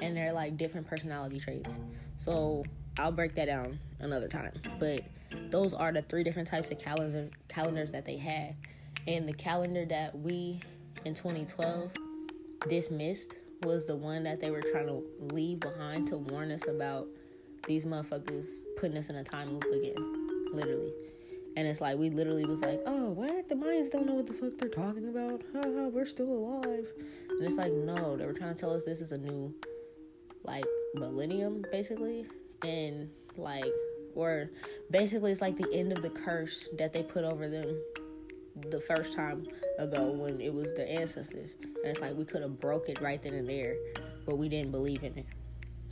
and 0.00 0.16
they're 0.16 0.32
like 0.32 0.56
different 0.56 0.86
personality 0.86 1.38
traits. 1.38 1.78
So 2.16 2.64
I'll 2.98 3.12
break 3.12 3.34
that 3.34 3.46
down 3.46 3.78
another 4.00 4.28
time. 4.28 4.52
But 4.78 5.02
those 5.50 5.74
are 5.74 5.92
the 5.92 6.02
three 6.02 6.24
different 6.24 6.48
types 6.48 6.70
of 6.70 6.78
calendar 6.78 7.28
calendars 7.48 7.90
that 7.92 8.04
they 8.04 8.16
had. 8.16 8.56
And 9.06 9.28
the 9.28 9.32
calendar 9.32 9.84
that 9.86 10.16
we 10.16 10.60
in 11.04 11.14
2012 11.14 11.90
dismissed 12.68 13.34
was 13.64 13.86
the 13.86 13.96
one 13.96 14.22
that 14.24 14.40
they 14.40 14.50
were 14.50 14.62
trying 14.62 14.86
to 14.86 15.02
leave 15.34 15.60
behind 15.60 16.06
to 16.08 16.16
warn 16.16 16.50
us 16.50 16.66
about 16.68 17.06
these 17.66 17.84
motherfuckers 17.84 18.62
putting 18.76 18.96
us 18.96 19.10
in 19.10 19.16
a 19.16 19.24
time 19.24 19.52
loop 19.52 19.64
again. 19.64 20.48
Literally. 20.52 20.92
And 21.56 21.66
it's 21.66 21.80
like 21.80 21.98
we 21.98 22.10
literally 22.10 22.44
was 22.44 22.60
like, 22.60 22.80
oh, 22.86 23.10
what? 23.10 23.48
The 23.48 23.54
Mayans 23.54 23.90
don't 23.90 24.06
know 24.06 24.14
what 24.14 24.26
the 24.26 24.32
fuck 24.32 24.56
they're 24.58 24.68
talking 24.68 25.08
about. 25.08 25.42
Haha, 25.52 25.88
we're 25.88 26.06
still 26.06 26.28
alive. 26.28 26.86
And 27.30 27.42
it's 27.42 27.56
like, 27.56 27.72
no, 27.72 28.16
they 28.16 28.26
were 28.26 28.32
trying 28.32 28.54
to 28.54 28.60
tell 28.60 28.72
us 28.72 28.84
this 28.84 29.00
is 29.00 29.12
a 29.12 29.18
new 29.18 29.52
like 30.44 30.64
millennium 30.94 31.64
basically 31.70 32.26
and 32.64 33.10
like 33.36 33.64
or 34.14 34.50
basically 34.90 35.30
it's 35.30 35.40
like 35.40 35.56
the 35.56 35.68
end 35.72 35.92
of 35.92 36.02
the 36.02 36.10
curse 36.10 36.68
that 36.78 36.92
they 36.92 37.02
put 37.02 37.24
over 37.24 37.48
them 37.48 37.80
the 38.70 38.80
first 38.80 39.14
time 39.14 39.46
ago 39.78 40.10
when 40.10 40.40
it 40.40 40.52
was 40.52 40.72
the 40.74 40.90
ancestors. 40.90 41.56
And 41.60 41.86
it's 41.86 42.00
like 42.00 42.14
we 42.14 42.24
could 42.24 42.42
have 42.42 42.60
broke 42.60 42.88
it 42.88 43.00
right 43.00 43.22
then 43.22 43.34
and 43.34 43.48
there 43.48 43.76
but 44.28 44.36
we 44.36 44.48
didn't 44.48 44.70
believe 44.70 45.02
in 45.02 45.16
it. 45.16 45.26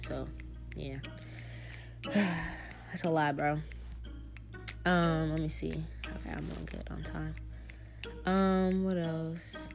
So 0.07 0.29
yeah. 0.77 0.99
That's 2.15 3.05
a 3.05 3.11
lot 3.11 3.37
bro. 3.37 3.59
Um 4.85 5.31
let 5.31 5.41
me 5.41 5.49
see. 5.49 5.73
Okay 6.17 6.31
i'm 6.31 6.47
doing 6.47 6.69
good 6.71 6.87
on 6.91 7.03
time. 7.03 7.35
Um 8.27 8.85
what 8.85 8.99
else? 8.99 9.69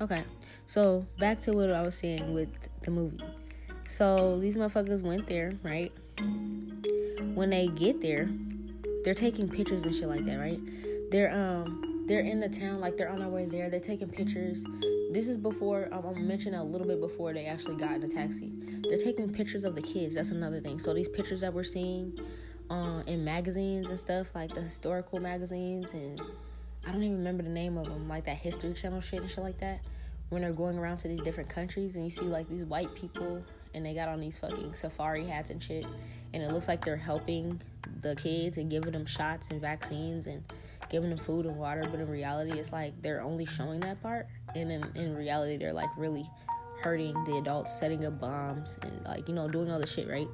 Okay 0.00 0.24
so 0.66 1.04
back 1.18 1.40
to 1.42 1.52
what 1.52 1.72
I 1.72 1.82
was 1.82 1.96
saying 1.96 2.32
with 2.32 2.48
the 2.82 2.92
movie. 2.92 3.18
So 3.88 4.38
these 4.40 4.56
motherfuckers 4.56 5.02
went 5.02 5.26
there, 5.26 5.52
right? 5.64 5.92
When 7.34 7.50
they 7.50 7.66
get 7.66 8.00
there, 8.00 8.28
they're 9.02 9.14
taking 9.14 9.48
pictures 9.48 9.82
and 9.82 9.92
shit 9.92 10.06
like 10.08 10.24
that, 10.26 10.36
right? 10.36 10.60
They're 11.10 11.32
um 11.32 11.89
they're 12.10 12.18
in 12.18 12.40
the 12.40 12.48
town, 12.48 12.80
like 12.80 12.96
they're 12.96 13.08
on 13.08 13.20
their 13.20 13.28
way 13.28 13.46
there. 13.46 13.70
They're 13.70 13.78
taking 13.78 14.08
pictures. 14.08 14.64
This 15.12 15.28
is 15.28 15.38
before 15.38 15.88
um, 15.92 16.04
I'm 16.04 16.26
mentioning 16.26 16.58
a 16.58 16.64
little 16.64 16.88
bit 16.88 17.00
before 17.00 17.32
they 17.32 17.46
actually 17.46 17.76
got 17.76 17.92
in 17.92 18.00
the 18.00 18.08
taxi. 18.08 18.50
They're 18.88 18.98
taking 18.98 19.32
pictures 19.32 19.62
of 19.62 19.76
the 19.76 19.80
kids. 19.80 20.16
That's 20.16 20.30
another 20.30 20.60
thing. 20.60 20.80
So 20.80 20.92
these 20.92 21.06
pictures 21.06 21.40
that 21.42 21.54
we're 21.54 21.62
seeing 21.62 22.18
uh, 22.68 23.04
in 23.06 23.24
magazines 23.24 23.90
and 23.90 23.98
stuff, 23.98 24.26
like 24.34 24.52
the 24.52 24.60
historical 24.60 25.20
magazines, 25.20 25.92
and 25.92 26.20
I 26.84 26.90
don't 26.90 27.04
even 27.04 27.18
remember 27.18 27.44
the 27.44 27.48
name 27.48 27.78
of 27.78 27.86
them, 27.86 28.08
like 28.08 28.24
that 28.24 28.38
History 28.38 28.72
Channel 28.72 29.00
shit 29.00 29.20
and 29.20 29.30
shit 29.30 29.44
like 29.44 29.60
that 29.60 29.80
when 30.30 30.42
they're 30.42 30.52
going 30.52 30.78
around 30.78 30.96
to 30.96 31.08
these 31.08 31.20
different 31.20 31.48
countries 31.48 31.94
and 31.94 32.04
you 32.04 32.10
see 32.10 32.22
like 32.22 32.48
these 32.48 32.64
white 32.64 32.92
people 32.96 33.40
and 33.74 33.86
they 33.86 33.94
got 33.94 34.08
on 34.08 34.18
these 34.18 34.36
fucking 34.36 34.74
safari 34.74 35.26
hats 35.26 35.50
and 35.50 35.62
shit 35.62 35.84
and 36.32 36.42
it 36.42 36.52
looks 36.52 36.68
like 36.68 36.84
they're 36.84 36.96
helping 36.96 37.60
the 38.02 38.14
kids 38.16 38.56
and 38.56 38.70
giving 38.70 38.92
them 38.92 39.04
shots 39.06 39.48
and 39.50 39.60
vaccines 39.60 40.28
and 40.28 40.44
giving 40.90 41.10
them 41.10 41.18
food 41.18 41.46
and 41.46 41.56
water 41.56 41.86
but 41.90 42.00
in 42.00 42.08
reality 42.08 42.58
it's 42.58 42.72
like 42.72 43.00
they're 43.02 43.22
only 43.22 43.46
showing 43.46 43.80
that 43.80 44.02
part. 44.02 44.26
And 44.54 44.70
in, 44.70 44.84
in 44.94 45.16
reality 45.16 45.56
they're 45.56 45.72
like 45.72 45.90
really 45.96 46.28
hurting 46.82 47.14
the 47.24 47.36
adults 47.36 47.78
setting 47.78 48.04
up 48.06 48.18
bombs 48.20 48.78
and 48.82 49.04
like 49.04 49.28
you 49.28 49.34
know 49.34 49.48
doing 49.48 49.70
all 49.70 49.78
the 49.78 49.86
shit 49.86 50.08
right? 50.08 50.28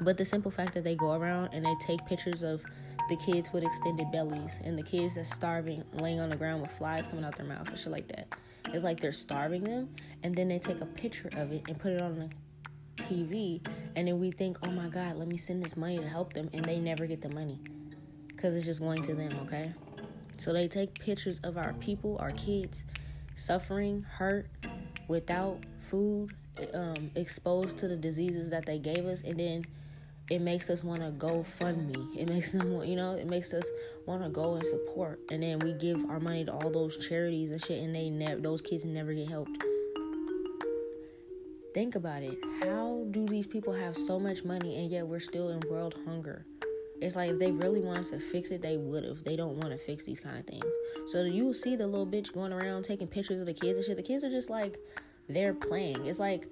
But 0.00 0.16
the 0.16 0.24
simple 0.24 0.50
fact 0.50 0.74
that 0.74 0.84
they 0.84 0.94
go 0.94 1.12
around 1.12 1.50
and 1.52 1.64
they 1.64 1.74
take 1.80 2.04
pictures 2.06 2.42
of 2.42 2.62
the 3.10 3.16
kids 3.16 3.52
with 3.52 3.64
extended 3.64 4.10
bellies 4.12 4.58
and 4.64 4.78
the 4.78 4.82
kids 4.82 5.16
that's 5.16 5.34
starving 5.34 5.82
laying 5.94 6.20
on 6.20 6.30
the 6.30 6.36
ground 6.36 6.62
with 6.62 6.70
flies 6.72 7.06
coming 7.06 7.24
out 7.24 7.36
their 7.36 7.46
mouth 7.46 7.68
and 7.68 7.78
shit 7.78 7.92
like 7.92 8.08
that. 8.08 8.28
It's 8.72 8.84
like 8.84 9.00
they're 9.00 9.12
starving 9.12 9.64
them, 9.64 9.88
and 10.22 10.34
then 10.34 10.48
they 10.48 10.58
take 10.58 10.80
a 10.80 10.86
picture 10.86 11.28
of 11.32 11.52
it 11.52 11.62
and 11.66 11.78
put 11.78 11.92
it 11.92 12.02
on 12.02 12.18
the 12.18 13.02
TV, 13.02 13.66
and 13.96 14.06
then 14.06 14.20
we 14.20 14.30
think, 14.30 14.58
oh 14.62 14.70
my 14.70 14.88
God, 14.88 15.16
let 15.16 15.26
me 15.26 15.36
send 15.36 15.62
this 15.62 15.76
money 15.76 15.98
to 15.98 16.08
help 16.08 16.34
them, 16.34 16.48
and 16.52 16.64
they 16.64 16.78
never 16.78 17.06
get 17.06 17.20
the 17.20 17.30
money 17.30 17.58
because 18.40 18.56
it's 18.56 18.64
just 18.64 18.80
going 18.80 19.02
to 19.02 19.14
them, 19.14 19.30
okay? 19.42 19.70
So 20.38 20.54
they 20.54 20.66
take 20.66 20.98
pictures 20.98 21.40
of 21.44 21.58
our 21.58 21.74
people, 21.74 22.16
our 22.20 22.30
kids, 22.30 22.86
suffering, 23.34 24.02
hurt, 24.02 24.46
without 25.08 25.58
food, 25.90 26.30
um, 26.72 27.10
exposed 27.16 27.76
to 27.78 27.88
the 27.88 27.96
diseases 27.96 28.48
that 28.48 28.64
they 28.64 28.78
gave 28.78 29.04
us, 29.04 29.20
and 29.20 29.38
then 29.38 29.66
it 30.30 30.40
makes 30.40 30.70
us 30.70 30.82
want 30.82 31.02
to 31.02 31.10
go 31.10 31.42
fund 31.42 31.94
me. 31.94 32.18
It 32.18 32.30
makes 32.30 32.52
them, 32.56 32.82
you 32.82 32.96
know, 32.96 33.12
it 33.12 33.26
makes 33.26 33.52
us 33.52 33.66
want 34.06 34.22
to 34.22 34.30
go 34.30 34.54
and 34.54 34.64
support. 34.64 35.20
And 35.30 35.42
then 35.42 35.58
we 35.58 35.74
give 35.74 36.08
our 36.08 36.18
money 36.18 36.46
to 36.46 36.52
all 36.52 36.70
those 36.70 36.96
charities 36.96 37.50
and 37.50 37.62
shit, 37.62 37.82
and 37.82 37.94
they 37.94 38.08
never, 38.08 38.40
those 38.40 38.62
kids 38.62 38.86
never 38.86 39.12
get 39.12 39.28
helped. 39.28 39.62
Think 41.74 41.94
about 41.94 42.22
it. 42.22 42.38
How 42.62 43.04
do 43.10 43.26
these 43.26 43.46
people 43.46 43.74
have 43.74 43.98
so 43.98 44.18
much 44.18 44.44
money 44.44 44.76
and 44.76 44.90
yet 44.90 45.06
we're 45.06 45.20
still 45.20 45.50
in 45.50 45.60
world 45.70 45.94
hunger? 46.06 46.46
It's 47.00 47.16
like 47.16 47.30
if 47.30 47.38
they 47.38 47.50
really 47.50 47.80
wanted 47.80 48.08
to 48.08 48.20
fix 48.20 48.50
it, 48.50 48.62
they 48.62 48.76
would 48.76 49.04
have. 49.04 49.24
They 49.24 49.36
don't 49.36 49.56
want 49.56 49.70
to 49.70 49.78
fix 49.78 50.04
these 50.04 50.20
kind 50.20 50.38
of 50.38 50.46
things. 50.46 50.64
So 51.10 51.22
you 51.22 51.54
see 51.54 51.76
the 51.76 51.86
little 51.86 52.06
bitch 52.06 52.32
going 52.32 52.52
around 52.52 52.84
taking 52.84 53.08
pictures 53.08 53.40
of 53.40 53.46
the 53.46 53.54
kids 53.54 53.78
and 53.78 53.84
shit. 53.86 53.96
The 53.96 54.02
kids 54.02 54.22
are 54.24 54.30
just 54.30 54.50
like 54.50 54.78
they're 55.28 55.54
playing. 55.54 56.06
It's 56.06 56.18
like 56.18 56.46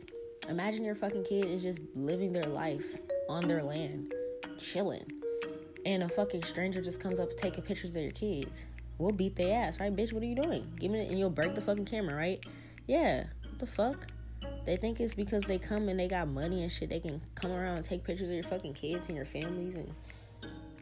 Imagine 0.47 0.83
your 0.83 0.95
fucking 0.95 1.25
kid 1.25 1.45
is 1.45 1.63
just 1.63 1.81
living 1.95 2.33
their 2.33 2.47
life 2.47 2.87
on 3.29 3.47
their 3.47 3.63
land, 3.63 4.15
chilling, 4.59 5.05
and 5.85 6.03
a 6.03 6.09
fucking 6.09 6.43
stranger 6.43 6.81
just 6.81 7.01
comes 7.01 7.21
up 7.21 7.37
taking 7.37 7.63
pictures 7.63 7.95
of 7.97 8.03
your 8.03 8.13
kids. 8.13 8.65
We'll 8.97 9.13
beat 9.13 9.37
their 9.37 9.63
ass, 9.63 9.79
right, 9.79 9.95
bitch? 9.95 10.15
What 10.15 10.23
are 10.23 10.27
you 10.27 10.35
doing? 10.35 10.67
Give 10.79 10.91
me, 10.91 11.07
and 11.07 11.19
you'll 11.19 11.29
break 11.29 11.55
the 11.55 11.61
fucking 11.61 11.85
camera, 11.85 12.15
right? 12.15 12.43
Yeah. 12.87 13.25
What 13.43 13.59
the 13.59 13.67
fuck? 13.67 14.07
They 14.65 14.77
think 14.77 15.01
it's 15.01 15.13
because 15.13 15.45
they 15.45 15.59
come 15.59 15.89
and 15.91 16.01
they 16.01 16.09
got 16.09 16.29
money 16.29 16.63
and 16.63 16.73
shit. 16.73 16.89
They 16.89 17.01
can 17.01 17.21
come 17.35 17.53
around 17.53 17.77
and 17.77 17.85
take 17.85 18.05
pictures 18.05 18.29
of 18.29 18.35
your 18.35 18.45
fucking 18.45 18.73
kids 18.73 19.09
and 19.09 19.17
your 19.17 19.27
families 19.27 19.77
and 19.77 19.93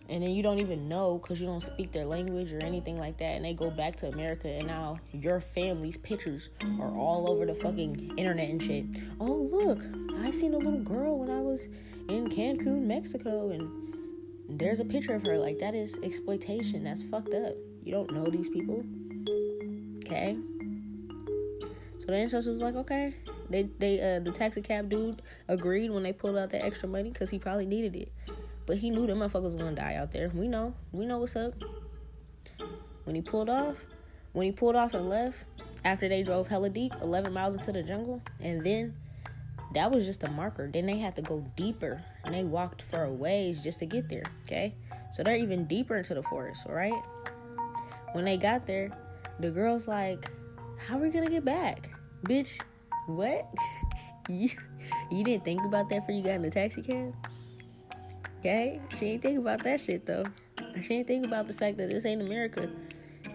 and 0.08 0.22
then 0.22 0.30
you 0.30 0.42
don't 0.42 0.60
even 0.60 0.88
know 0.88 1.18
because 1.18 1.40
you 1.40 1.46
don't 1.46 1.62
speak 1.62 1.92
their 1.92 2.04
language 2.04 2.52
or 2.52 2.64
anything 2.64 2.96
like 2.96 3.18
that. 3.18 3.34
And 3.36 3.44
they 3.44 3.54
go 3.54 3.70
back 3.70 3.96
to 3.96 4.08
america 4.08 4.48
and 4.48 4.66
now 4.66 4.96
your 5.12 5.40
family's 5.40 5.96
pictures 5.96 6.50
are 6.80 6.96
all 6.96 7.30
over 7.30 7.46
the 7.46 7.54
fucking 7.54 8.12
internet 8.16 8.50
and 8.50 8.62
shit. 8.62 8.84
Oh 9.20 9.32
look 9.32 9.82
i 10.20 10.30
seen 10.30 10.54
a 10.54 10.58
little 10.58 10.80
girl 10.80 11.18
when 11.18 11.30
i 11.30 11.40
was 11.40 11.66
in 12.08 12.28
cancun 12.28 12.82
mexico 12.82 13.50
and 13.50 13.86
there's 14.48 14.80
a 14.80 14.84
picture 14.84 15.14
of 15.14 15.24
her. 15.26 15.38
Like 15.38 15.58
that 15.58 15.74
is 15.74 15.98
exploitation. 16.02 16.84
That's 16.84 17.02
fucked 17.02 17.34
up. 17.34 17.54
You 17.84 17.92
don't 17.92 18.12
know 18.12 18.26
these 18.26 18.48
people. 18.48 18.84
Okay? 20.04 20.36
So 21.98 22.06
the 22.06 22.16
ancestors 22.16 22.52
was 22.52 22.62
like 22.62 22.76
okay. 22.76 23.14
They 23.50 23.64
they 23.78 24.00
uh 24.00 24.20
the 24.20 24.30
taxi 24.30 24.62
cab 24.62 24.88
dude 24.88 25.22
agreed 25.48 25.90
when 25.90 26.02
they 26.02 26.12
pulled 26.12 26.36
out 26.36 26.50
the 26.50 26.64
extra 26.64 26.88
money 26.88 27.10
because 27.10 27.30
he 27.30 27.38
probably 27.38 27.66
needed 27.66 27.96
it 27.96 28.12
but 28.66 28.76
he 28.76 28.90
knew 28.90 29.06
them 29.06 29.18
motherfuckers 29.18 29.42
was 29.42 29.54
gonna 29.54 29.74
die 29.74 29.94
out 29.94 30.12
there. 30.12 30.30
We 30.34 30.48
know. 30.48 30.74
We 30.92 31.06
know 31.06 31.18
what's 31.18 31.36
up. 31.36 31.54
When 33.04 33.14
he 33.14 33.22
pulled 33.22 33.48
off, 33.48 33.76
when 34.32 34.46
he 34.46 34.52
pulled 34.52 34.76
off 34.76 34.94
and 34.94 35.08
left, 35.08 35.38
after 35.84 36.08
they 36.08 36.22
drove 36.22 36.48
hella 36.48 36.68
deep, 36.68 36.92
11 37.00 37.32
miles 37.32 37.54
into 37.54 37.70
the 37.70 37.82
jungle, 37.82 38.20
and 38.40 38.64
then 38.66 38.94
that 39.72 39.90
was 39.90 40.04
just 40.04 40.24
a 40.24 40.30
marker. 40.30 40.68
Then 40.72 40.86
they 40.86 40.98
had 40.98 41.14
to 41.16 41.22
go 41.22 41.44
deeper, 41.54 42.02
and 42.24 42.34
they 42.34 42.42
walked 42.42 42.82
for 42.82 43.04
a 43.04 43.12
ways 43.12 43.62
just 43.62 43.78
to 43.78 43.86
get 43.86 44.08
there. 44.08 44.24
Okay, 44.46 44.74
so 45.12 45.22
they're 45.22 45.36
even 45.36 45.66
deeper 45.66 45.96
into 45.96 46.14
the 46.14 46.22
forest. 46.24 46.66
All 46.68 46.74
right. 46.74 46.92
When 48.12 48.24
they 48.24 48.36
got 48.36 48.66
there, 48.66 48.90
the 49.38 49.50
girl's 49.50 49.86
like, 49.86 50.30
"How 50.78 50.98
are 50.98 51.02
we 51.02 51.10
gonna 51.10 51.30
get 51.30 51.44
back, 51.44 51.90
bitch? 52.24 52.60
What? 53.06 53.46
you 54.28 54.50
you 55.10 55.22
didn't 55.22 55.44
think 55.44 55.64
about 55.64 55.88
that 55.90 56.00
before 56.00 56.14
you 56.14 56.22
got 56.22 56.34
in 56.34 56.42
the 56.42 56.50
taxi 56.50 56.82
cab?" 56.82 57.14
Okay? 58.46 58.80
She 58.96 59.06
ain't 59.06 59.22
think 59.22 59.38
about 59.38 59.64
that 59.64 59.80
shit 59.80 60.06
though. 60.06 60.24
She 60.80 60.94
ain't 60.94 61.08
think 61.08 61.26
about 61.26 61.48
the 61.48 61.54
fact 61.54 61.78
that 61.78 61.90
this 61.90 62.06
ain't 62.06 62.22
America. 62.22 62.70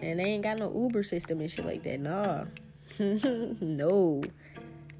And 0.00 0.18
they 0.18 0.24
ain't 0.24 0.42
got 0.42 0.58
no 0.58 0.72
Uber 0.74 1.02
system 1.02 1.40
and 1.40 1.50
shit 1.50 1.66
like 1.66 1.82
that. 1.82 2.00
Nah. 2.00 2.44
no. 3.60 4.22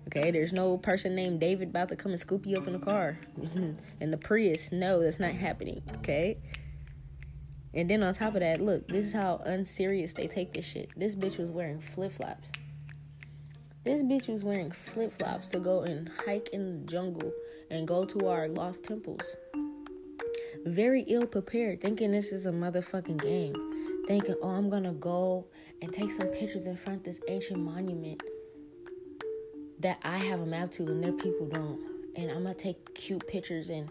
Okay, 0.09 0.31
there's 0.31 0.53
no 0.53 0.77
person 0.77 1.15
named 1.15 1.41
David 1.41 1.69
about 1.71 1.89
to 1.89 1.97
come 1.97 2.13
and 2.13 2.21
scoop 2.21 2.45
you 2.45 2.59
up 2.59 2.67
in 2.67 2.75
a 2.75 2.79
car. 2.79 3.19
and 4.01 4.13
the 4.13 4.19
Prius, 4.19 4.71
no, 4.71 5.01
that's 5.01 5.19
not 5.19 5.33
happening. 5.33 5.83
Okay? 5.97 6.37
And 7.73 7.89
then 7.89 8.03
on 8.03 8.13
top 8.13 8.35
of 8.35 8.41
that, 8.41 8.61
look, 8.61 8.87
this 8.89 9.07
is 9.07 9.15
how 9.15 9.41
unserious 9.47 10.13
they 10.13 10.27
take 10.27 10.53
this 10.53 10.67
shit. 10.67 10.93
This 10.95 11.17
bitch 11.17 11.39
was 11.39 11.49
wearing 11.49 11.81
flip 11.81 12.13
flops. 12.13 12.53
This 13.85 14.03
bitch 14.03 14.29
was 14.29 14.45
wearing 14.45 14.73
flip 14.73 15.17
flops 15.17 15.49
to 15.51 15.59
go 15.59 15.85
and 15.85 16.11
hike 16.27 16.51
in 16.53 16.81
the 16.81 16.87
jungle 16.87 17.33
and 17.71 17.89
go 17.89 18.05
to 18.05 18.29
our 18.29 18.49
lost 18.49 18.85
temples 18.85 19.37
very 20.65 21.03
ill 21.03 21.27
prepared, 21.27 21.81
thinking 21.81 22.13
this 22.13 22.33
is 22.33 22.47
a 22.47 22.53
motherfucking 22.53 23.21
game. 23.21 23.55
Thinking, 24.07 24.37
oh, 24.43 24.49
I'm 24.49 24.69
gonna 24.69 24.93
go 24.93 25.47
and 25.81 25.93
take 25.93 26.11
some 26.11 26.29
pictures 26.29 26.67
in 26.67 26.77
front 26.77 26.99
of 26.99 27.05
this 27.05 27.21
ancient 27.29 27.61
monument 27.61 28.23
that 29.81 29.99
I 30.03 30.17
have 30.19 30.41
a 30.41 30.47
map 30.47 30.71
to 30.73 30.87
and 30.87 31.03
their 31.03 31.13
people 31.13 31.47
don't. 31.47 31.81
And 32.17 32.31
I'm 32.31 32.43
gonna 32.43 32.55
take 32.55 32.95
cute 32.95 33.27
pictures 33.27 33.69
and 33.69 33.89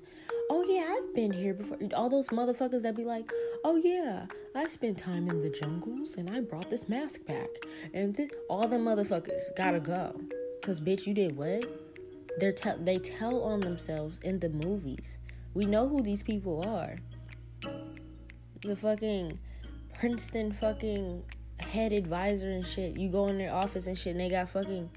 oh 0.49 0.63
yeah, 0.67 0.95
I've 0.95 1.15
been 1.15 1.31
here 1.31 1.53
before. 1.53 1.77
All 1.95 2.09
those 2.09 2.27
motherfuckers 2.29 2.81
that 2.83 2.95
be 2.95 3.05
like, 3.05 3.29
oh 3.63 3.77
yeah, 3.77 4.25
I've 4.55 4.71
spent 4.71 4.97
time 4.97 5.29
in 5.29 5.41
the 5.41 5.49
jungles 5.49 6.15
and 6.15 6.29
I 6.29 6.41
brought 6.41 6.69
this 6.69 6.89
mask 6.89 7.25
back. 7.25 7.49
And 7.93 8.15
th- 8.15 8.31
all 8.49 8.67
the 8.67 8.77
motherfuckers 8.77 9.55
gotta 9.55 9.79
go. 9.79 10.19
Cause 10.61 10.79
bitch, 10.79 11.07
you 11.07 11.13
did 11.13 11.35
what? 11.35 11.65
They're 12.39 12.51
te- 12.51 12.81
they 12.81 12.99
tell 12.99 13.43
on 13.43 13.59
themselves 13.59 14.19
in 14.23 14.39
the 14.39 14.49
movies. 14.49 15.17
We 15.53 15.65
know 15.65 15.87
who 15.87 16.01
these 16.01 16.23
people 16.23 16.63
are. 16.67 16.97
The 18.61 18.75
fucking 18.75 19.39
Princeton 19.97 20.53
fucking 20.53 21.23
head 21.59 21.93
advisor 21.93 22.51
and 22.51 22.65
shit. 22.65 22.97
You 22.97 23.09
go 23.09 23.27
in 23.27 23.37
their 23.37 23.53
office 23.53 23.87
and 23.87 23.97
shit, 23.97 24.11
and 24.11 24.19
they 24.19 24.29
got 24.29 24.49
fucking 24.49 24.89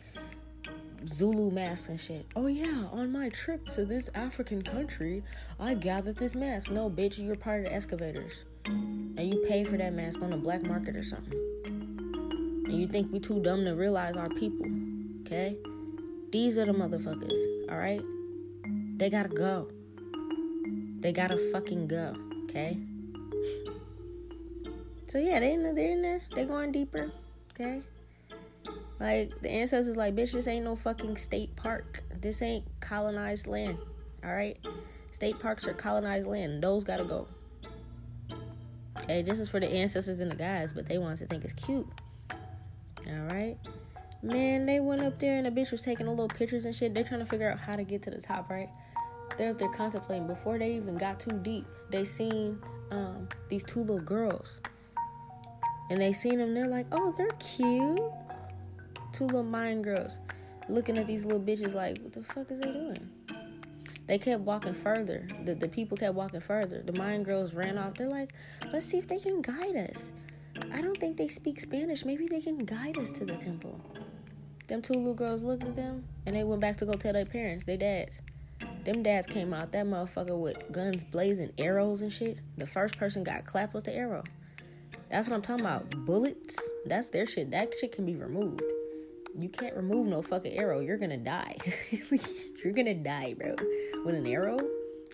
Zulu 1.09 1.51
masks 1.51 1.89
and 1.89 2.01
shit. 2.01 2.27
Oh 2.37 2.47
yeah, 2.47 2.87
on 2.93 3.13
my 3.13 3.29
trip 3.31 3.69
to 3.71 3.85
this 3.85 4.09
African 4.15 4.63
country, 4.63 5.23
I 5.61 5.75
gathered 5.75 6.17
this 6.17 6.35
mask. 6.35 6.71
No, 6.71 6.89
bitch, 6.89 7.19
you're 7.19 7.37
part 7.37 7.61
of 7.61 7.67
the 7.67 7.75
excavators, 7.75 8.45
and 8.67 9.21
you 9.21 9.45
pay 9.49 9.65
for 9.65 9.77
that 9.77 9.93
mask 9.93 10.23
on 10.23 10.31
the 10.31 10.37
black 10.37 10.63
market 10.63 10.97
or 10.97 11.03
something. 11.03 11.39
And 11.67 12.73
you 12.73 12.87
think 12.89 13.13
we 13.13 13.21
too 13.21 13.43
dumb 13.43 13.65
to 13.65 13.73
realize 13.73 14.17
our 14.17 14.31
people? 14.31 14.67
Okay, 15.23 15.57
these 16.31 16.57
are 16.59 16.65
the 16.65 16.73
motherfuckers. 16.73 17.71
All 17.71 17.77
right, 17.77 18.01
they 18.97 19.11
gotta 19.11 19.29
go. 19.29 19.69
They 21.05 21.13
gotta 21.13 21.37
fucking 21.53 21.89
go, 21.89 22.17
okay? 22.45 22.79
So 25.09 25.19
yeah, 25.19 25.39
they 25.39 25.53
in 25.53 25.63
there, 25.63 25.75
they're 25.75 25.93
in 25.93 26.01
there. 26.01 26.23
They're 26.35 26.47
going 26.47 26.73
deeper, 26.73 27.13
okay? 27.53 27.83
Like 28.99 29.39
the 29.43 29.51
ancestors, 29.51 29.99
like 29.99 30.15
bitch, 30.17 30.33
this 30.33 30.47
ain't 30.47 30.65
no 30.65 30.77
fucking 30.77 31.19
state 31.19 31.55
park. 31.57 32.03
This 32.23 32.41
ain't 32.41 32.65
colonized 32.81 33.47
land. 33.47 33.77
All 34.25 34.33
right, 34.33 34.57
state 35.11 35.39
parks 35.39 35.67
are 35.67 35.75
colonized 35.75 36.27
land. 36.27 36.63
Those 36.63 36.85
gotta 36.85 37.05
go. 37.05 37.29
Okay, 39.03 39.21
this 39.21 39.39
is 39.39 39.51
for 39.51 39.61
the 39.61 39.69
ancestors 39.69 40.21
and 40.21 40.31
the 40.31 40.37
guys, 40.37 40.73
but 40.73 40.87
they 40.87 40.97
want 40.97 41.19
to 41.19 41.27
think 41.27 41.45
it's 41.45 41.53
cute. 41.53 41.87
All 43.07 43.27
right, 43.31 43.59
man. 44.23 44.65
They 44.65 44.81
went 44.81 45.03
up 45.03 45.19
there 45.19 45.37
and 45.37 45.45
the 45.45 45.51
bitch 45.51 45.71
was 45.71 45.83
taking 45.83 46.07
a 46.07 46.11
little 46.11 46.29
pictures 46.29 46.65
and 46.65 46.75
shit. 46.75 46.95
They're 46.95 47.05
trying 47.05 47.21
to 47.21 47.27
figure 47.27 47.51
out 47.51 47.61
how 47.61 47.77
to 47.77 47.85
get 47.85 48.03
to 48.05 48.11
the 48.11 48.23
top, 48.23 48.49
right? 48.49 48.71
They're 49.37 49.51
up 49.51 49.59
there 49.59 49.69
contemplating 49.69 50.27
before 50.27 50.59
they 50.59 50.73
even 50.75 50.97
got 50.97 51.19
too 51.19 51.39
deep. 51.43 51.67
They 51.91 52.05
seen 52.05 52.59
um, 52.91 53.29
these 53.49 53.65
two 53.65 53.81
little 53.81 54.01
girls, 54.01 54.61
and 55.91 56.01
they 56.01 56.13
seen 56.13 56.39
them. 56.39 56.55
They're 56.55 56.69
like, 56.69 56.87
"Oh, 56.93 57.13
they're 57.17 57.29
cute." 57.39 58.01
Two 59.13 59.27
little 59.27 59.43
Mayan 59.45 59.83
girls 59.83 60.19
looking 60.69 60.99
at 60.99 61.07
these 61.07 61.25
little 61.25 61.41
bitches 61.41 61.75
like, 61.75 61.99
"What 61.99 62.13
the 62.13 62.23
fuck 62.23 62.51
is 62.51 62.61
they 62.61 62.73
doing?" 62.73 63.11
They 64.07 64.19
kept 64.19 64.43
walking 64.43 64.75
further. 64.75 65.27
The 65.45 65.55
the 65.55 65.69
people 65.69 65.97
kept 65.97 66.15
walking 66.15 66.41
further. 66.41 66.83
The 66.83 66.93
Mayan 66.93 67.23
girls 67.23 67.55
ran 67.55 67.79
off. 67.79 67.95
They're 67.95 68.09
like, 68.09 68.33
"Let's 68.73 68.87
see 68.87 68.99
if 68.99 69.09
they 69.09 69.19
can 69.19 69.43
guide 69.43 69.77
us." 69.77 70.13
I 70.73 70.81
don't 70.81 70.97
think 70.97 71.17
they 71.17 71.29
speak 71.29 71.61
Spanish. 71.61 72.05
Maybe 72.05 72.27
they 72.27 72.41
can 72.41 72.59
guide 72.59 72.99
us 72.99 73.11
to 73.13 73.25
the 73.25 73.35
temple. 73.35 73.81
Them 74.67 74.83
two 74.83 74.95
little 74.95 75.15
girls 75.15 75.43
looked 75.43 75.65
at 75.65 75.75
them 75.75 76.05
and 76.27 76.35
they 76.35 76.45
went 76.45 76.61
back 76.61 76.77
to 76.79 76.87
go 76.87 76.95
tell 76.95 77.13
their 77.13 77.27
parents, 77.27 77.65
their 77.65 77.77
dads. 77.77 78.23
Them 78.85 79.03
dads 79.03 79.27
came 79.27 79.55
out 79.55 79.73
that 79.73 79.87
motherfucker 79.87 80.39
with 80.39 80.71
guns 80.71 81.05
blazing, 81.05 81.53
arrows 81.59 82.03
and 82.03 82.13
shit. 82.13 82.39
The 82.59 82.67
first 82.67 82.99
person 82.99 83.25
got 83.25 83.47
clapped 83.47 83.75
with 83.75 83.85
the 83.85 83.95
arrow. 83.95 84.23
That's 85.11 85.29
what 85.29 85.37
I'm 85.37 85.43
talking 85.43 85.65
about. 85.65 85.91
Bullets, 86.05 86.59
that's 86.87 87.09
their 87.09 87.27
shit. 87.27 87.51
That 87.51 87.73
shit 87.81 87.93
can 87.93 88.05
be 88.05 88.15
removed. 88.15 88.63
You 89.39 89.49
can't 89.49 89.75
remove 89.75 90.07
no 90.07 90.23
fucking 90.23 90.53
arrow. 90.53 90.81
You're 90.81 90.99
gonna 90.99 91.17
die. 91.17 91.57
You're 92.65 92.73
gonna 92.73 92.95
die, 92.95 93.35
bro. 93.35 93.55
With 94.05 94.15
an 94.15 94.27
arrow, 94.27 94.59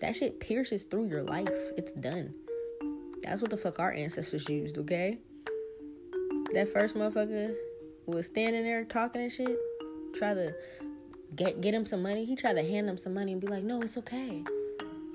that 0.01 0.15
shit 0.15 0.39
pierces 0.39 0.83
through 0.83 1.07
your 1.07 1.23
life. 1.23 1.49
It's 1.77 1.91
done. 1.93 2.33
That's 3.23 3.41
what 3.41 3.51
the 3.51 3.57
fuck 3.57 3.79
our 3.79 3.91
ancestors 3.91 4.49
used, 4.49 4.77
okay? 4.79 5.19
That 6.53 6.67
first 6.67 6.95
motherfucker 6.95 7.55
was 8.05 8.25
standing 8.25 8.63
there 8.63 8.83
talking 8.83 9.21
and 9.21 9.31
shit. 9.31 9.57
Try 10.15 10.33
to 10.33 10.53
get 11.35 11.61
get 11.61 11.73
him 11.73 11.85
some 11.85 12.01
money. 12.01 12.25
He 12.25 12.35
tried 12.35 12.53
to 12.53 12.63
hand 12.63 12.87
them 12.87 12.97
some 12.97 13.13
money 13.13 13.31
and 13.31 13.41
be 13.41 13.47
like, 13.47 13.63
"No, 13.63 13.81
it's 13.81 13.97
okay." 13.97 14.43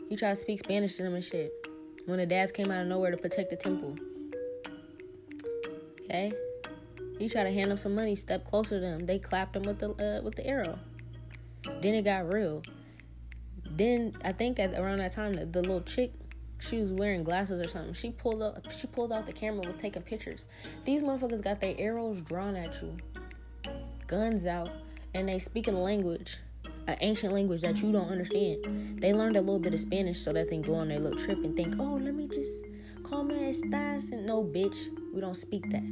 He 0.08 0.16
tried 0.16 0.30
to 0.30 0.36
speak 0.36 0.60
Spanish 0.60 0.94
to 0.96 1.02
them 1.02 1.14
and 1.14 1.24
shit. 1.24 1.52
When 2.06 2.18
the 2.18 2.26
dads 2.26 2.52
came 2.52 2.70
out 2.70 2.82
of 2.82 2.86
nowhere 2.86 3.10
to 3.10 3.16
protect 3.16 3.50
the 3.50 3.56
temple. 3.56 3.96
Okay, 6.04 6.32
he 7.18 7.28
tried 7.28 7.44
to 7.44 7.52
hand 7.52 7.70
them 7.70 7.78
some 7.78 7.94
money. 7.94 8.14
Step 8.14 8.46
closer 8.46 8.76
to 8.76 8.80
them. 8.80 9.06
They 9.06 9.18
clapped 9.18 9.56
him 9.56 9.62
with 9.62 9.78
the 9.78 9.90
uh, 9.90 10.22
with 10.22 10.36
the 10.36 10.46
arrow. 10.46 10.78
Then 11.80 11.94
it 11.94 12.02
got 12.02 12.32
real. 12.32 12.62
Then 13.70 14.16
I 14.24 14.32
think 14.32 14.58
at 14.58 14.74
around 14.74 14.98
that 14.98 15.12
time, 15.12 15.34
the, 15.34 15.46
the 15.46 15.60
little 15.60 15.82
chick 15.82 16.12
she 16.58 16.80
was 16.80 16.92
wearing 16.92 17.24
glasses 17.24 17.64
or 17.64 17.68
something. 17.68 17.92
She 17.94 18.10
pulled 18.10 18.42
up 18.42 18.70
she 18.72 18.86
pulled 18.86 19.12
out 19.12 19.26
the 19.26 19.32
camera 19.32 19.62
was 19.66 19.76
taking 19.76 20.02
pictures. 20.02 20.46
These 20.84 21.02
motherfuckers 21.02 21.42
got 21.42 21.60
their 21.60 21.74
arrows 21.78 22.20
drawn 22.22 22.56
at 22.56 22.80
you. 22.80 22.96
Guns 24.06 24.46
out 24.46 24.70
and 25.16 25.28
they 25.30 25.38
speak 25.38 25.66
in 25.66 25.74
a 25.74 25.80
language, 25.80 26.36
an 26.86 26.98
ancient 27.00 27.32
language 27.32 27.62
that 27.62 27.78
you 27.78 27.90
don't 27.90 28.10
understand. 28.10 29.00
They 29.00 29.14
learned 29.14 29.36
a 29.36 29.40
little 29.40 29.58
bit 29.58 29.72
of 29.72 29.80
Spanish 29.80 30.20
so 30.20 30.30
that 30.34 30.50
they 30.50 30.58
go 30.58 30.74
on 30.74 30.88
their 30.88 30.98
little 30.98 31.18
trip 31.18 31.38
and 31.42 31.56
think, 31.56 31.76
oh, 31.78 31.94
let 31.94 32.14
me 32.14 32.28
just 32.28 32.52
call 33.02 33.24
me 33.24 33.34
estás. 33.36 34.12
And 34.12 34.26
no, 34.26 34.44
bitch, 34.44 34.76
we 35.14 35.22
don't 35.22 35.34
speak 35.34 35.70
that. 35.70 35.82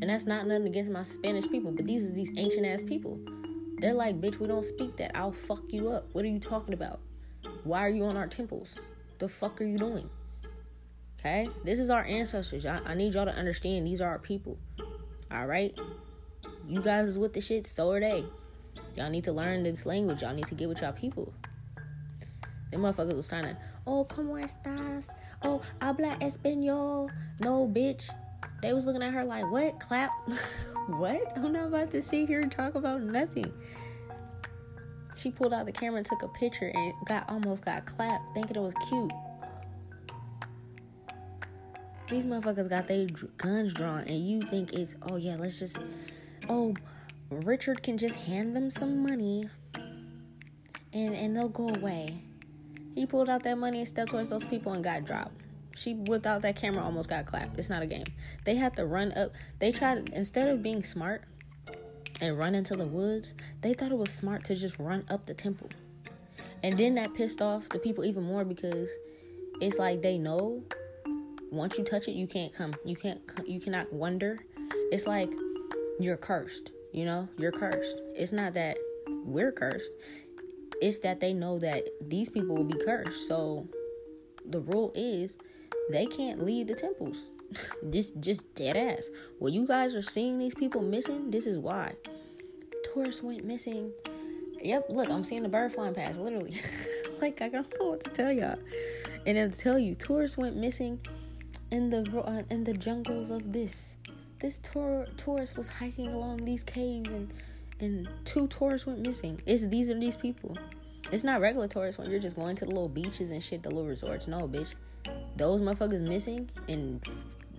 And 0.00 0.10
that's 0.10 0.26
not 0.26 0.48
nothing 0.48 0.66
against 0.66 0.90
my 0.90 1.04
Spanish 1.04 1.48
people, 1.48 1.70
but 1.70 1.86
these 1.86 2.10
are 2.10 2.12
these 2.12 2.32
ancient 2.36 2.66
ass 2.66 2.82
people. 2.82 3.20
They're 3.78 3.94
like, 3.94 4.20
bitch, 4.20 4.40
we 4.40 4.48
don't 4.48 4.64
speak 4.64 4.96
that. 4.96 5.16
I'll 5.16 5.30
fuck 5.30 5.62
you 5.68 5.88
up. 5.88 6.08
What 6.12 6.24
are 6.24 6.28
you 6.28 6.40
talking 6.40 6.74
about? 6.74 6.98
Why 7.62 7.86
are 7.86 7.90
you 7.90 8.06
on 8.06 8.16
our 8.16 8.26
temples? 8.26 8.80
The 9.20 9.28
fuck 9.28 9.60
are 9.60 9.64
you 9.64 9.78
doing? 9.78 10.10
Okay? 11.20 11.48
This 11.64 11.78
is 11.78 11.90
our 11.90 12.02
ancestors. 12.02 12.66
I, 12.66 12.80
I 12.84 12.94
need 12.94 13.14
y'all 13.14 13.26
to 13.26 13.34
understand 13.34 13.86
these 13.86 14.00
are 14.00 14.08
our 14.08 14.18
people. 14.18 14.58
Alright? 15.32 15.78
You 16.70 16.80
guys 16.80 17.08
is 17.08 17.18
with 17.18 17.32
the 17.32 17.40
shit, 17.40 17.66
so 17.66 17.90
are 17.90 17.98
they. 17.98 18.24
Y'all 18.94 19.10
need 19.10 19.24
to 19.24 19.32
learn 19.32 19.64
this 19.64 19.86
language. 19.86 20.22
Y'all 20.22 20.32
need 20.32 20.46
to 20.46 20.54
get 20.54 20.68
with 20.68 20.80
y'all 20.80 20.92
people. 20.92 21.34
Them 22.70 22.82
motherfuckers 22.82 23.16
was 23.16 23.26
trying 23.26 23.42
to, 23.42 23.56
oh, 23.88 24.04
como 24.04 24.34
estas? 24.34 25.06
Oh, 25.42 25.62
habla 25.80 26.16
español. 26.20 27.10
No, 27.40 27.66
bitch. 27.66 28.08
They 28.62 28.72
was 28.72 28.86
looking 28.86 29.02
at 29.02 29.12
her 29.12 29.24
like, 29.24 29.50
what? 29.50 29.80
Clap? 29.80 30.12
what? 30.86 31.20
I'm 31.36 31.52
not 31.52 31.66
about 31.66 31.90
to 31.90 32.00
sit 32.00 32.28
here 32.28 32.38
and 32.38 32.52
talk 32.52 32.76
about 32.76 33.02
nothing. 33.02 33.52
She 35.16 35.32
pulled 35.32 35.52
out 35.52 35.66
the 35.66 35.72
camera 35.72 35.98
and 35.98 36.06
took 36.06 36.22
a 36.22 36.28
picture 36.28 36.70
and 36.72 36.94
got 37.04 37.28
almost 37.28 37.64
got 37.64 37.84
clapped, 37.84 38.32
thinking 38.32 38.54
it 38.54 38.60
was 38.60 38.74
cute. 38.88 39.12
These 42.08 42.26
motherfuckers 42.26 42.68
got 42.68 42.86
their 42.86 43.08
guns 43.38 43.74
drawn, 43.74 44.04
and 44.04 44.28
you 44.28 44.40
think 44.42 44.72
it's 44.72 44.94
oh 45.10 45.16
yeah, 45.16 45.34
let's 45.36 45.58
just 45.58 45.78
oh 46.50 46.74
Richard 47.30 47.82
can 47.82 47.96
just 47.96 48.16
hand 48.16 48.56
them 48.56 48.70
some 48.70 49.02
money, 49.02 49.48
and 50.92 51.14
and 51.14 51.36
they'll 51.36 51.48
go 51.48 51.68
away. 51.68 52.22
He 52.94 53.06
pulled 53.06 53.30
out 53.30 53.44
that 53.44 53.56
money 53.56 53.78
and 53.78 53.88
stepped 53.88 54.10
towards 54.10 54.30
those 54.30 54.44
people 54.44 54.72
and 54.72 54.82
got 54.82 55.04
dropped. 55.04 55.44
She 55.76 55.94
whipped 55.94 56.26
out 56.26 56.42
that 56.42 56.56
camera, 56.56 56.82
almost 56.82 57.08
got 57.08 57.24
clapped. 57.24 57.56
It's 57.56 57.68
not 57.68 57.82
a 57.82 57.86
game. 57.86 58.06
They 58.44 58.56
had 58.56 58.74
to 58.76 58.84
run 58.84 59.12
up. 59.12 59.30
They 59.60 59.70
tried 59.70 60.10
instead 60.10 60.48
of 60.48 60.62
being 60.62 60.82
smart 60.82 61.22
and 62.20 62.36
run 62.36 62.56
into 62.56 62.74
the 62.74 62.84
woods. 62.84 63.34
They 63.60 63.72
thought 63.72 63.92
it 63.92 63.96
was 63.96 64.12
smart 64.12 64.44
to 64.46 64.56
just 64.56 64.78
run 64.80 65.04
up 65.08 65.26
the 65.26 65.34
temple, 65.34 65.70
and 66.64 66.76
then 66.76 66.96
that 66.96 67.14
pissed 67.14 67.40
off 67.40 67.68
the 67.68 67.78
people 67.78 68.04
even 68.04 68.24
more 68.24 68.44
because 68.44 68.90
it's 69.60 69.78
like 69.78 70.02
they 70.02 70.18
know 70.18 70.64
once 71.52 71.78
you 71.78 71.84
touch 71.84 72.08
it, 72.08 72.12
you 72.12 72.26
can't 72.26 72.52
come. 72.52 72.72
You 72.84 72.96
can't. 72.96 73.20
You 73.46 73.60
cannot 73.60 73.92
wonder. 73.92 74.40
It's 74.90 75.06
like 75.06 75.30
you're 76.00 76.16
cursed. 76.16 76.72
You 76.92 77.04
know, 77.04 77.28
you're 77.38 77.52
cursed. 77.52 78.00
It's 78.16 78.32
not 78.32 78.54
that 78.54 78.76
we're 79.24 79.52
cursed. 79.52 79.92
It's 80.80 80.98
that 81.00 81.20
they 81.20 81.32
know 81.32 81.58
that 81.58 81.84
these 82.00 82.28
people 82.28 82.56
will 82.56 82.64
be 82.64 82.82
cursed. 82.84 83.28
So 83.28 83.68
the 84.44 84.60
rule 84.60 84.92
is 84.94 85.36
they 85.90 86.06
can't 86.06 86.44
leave 86.44 86.66
the 86.66 86.74
temples. 86.74 87.24
this 87.82 88.10
just 88.10 88.54
dead 88.54 88.76
ass. 88.76 89.10
Well, 89.38 89.52
you 89.52 89.66
guys 89.66 89.94
are 89.94 90.02
seeing 90.02 90.38
these 90.38 90.54
people 90.54 90.82
missing. 90.82 91.30
This 91.30 91.46
is 91.46 91.58
why. 91.58 91.94
Tourists 92.92 93.22
went 93.22 93.44
missing. 93.44 93.92
Yep, 94.62 94.86
look, 94.90 95.08
I'm 95.10 95.24
seeing 95.24 95.42
the 95.42 95.48
bird 95.48 95.72
flying 95.72 95.94
past, 95.94 96.18
literally. 96.18 96.54
like 97.20 97.40
I 97.42 97.48
don't 97.48 97.72
know 97.78 97.90
what 97.90 98.04
to 98.04 98.10
tell 98.10 98.32
y'all. 98.32 98.58
And 99.26 99.52
to 99.52 99.58
tell 99.58 99.78
you, 99.78 99.94
tourists 99.94 100.36
went 100.38 100.56
missing 100.56 101.00
in 101.70 101.90
the 101.90 102.22
uh, 102.24 102.42
in 102.50 102.64
the 102.64 102.74
jungles 102.74 103.30
of 103.30 103.52
this. 103.52 103.96
This 104.40 104.58
tour 104.58 105.06
tourist 105.16 105.56
was 105.56 105.68
hiking 105.68 106.08
along 106.08 106.44
these 106.44 106.62
caves 106.62 107.10
and 107.10 107.30
and 107.80 108.08
two 108.24 108.46
tourists 108.48 108.86
went 108.86 109.06
missing. 109.06 109.40
It's 109.46 109.62
these 109.64 109.90
are 109.90 109.98
these 109.98 110.16
people. 110.16 110.56
It's 111.12 111.24
not 111.24 111.40
regular 111.40 111.68
tourists 111.68 111.98
when 111.98 112.10
you're 112.10 112.20
just 112.20 112.36
going 112.36 112.56
to 112.56 112.64
the 112.64 112.70
little 112.70 112.88
beaches 112.88 113.30
and 113.30 113.42
shit, 113.42 113.62
the 113.62 113.68
little 113.68 113.86
resorts. 113.86 114.26
No, 114.26 114.46
bitch. 114.48 114.74
Those 115.36 115.60
motherfuckers 115.60 116.06
missing 116.06 116.48
and 116.68 117.06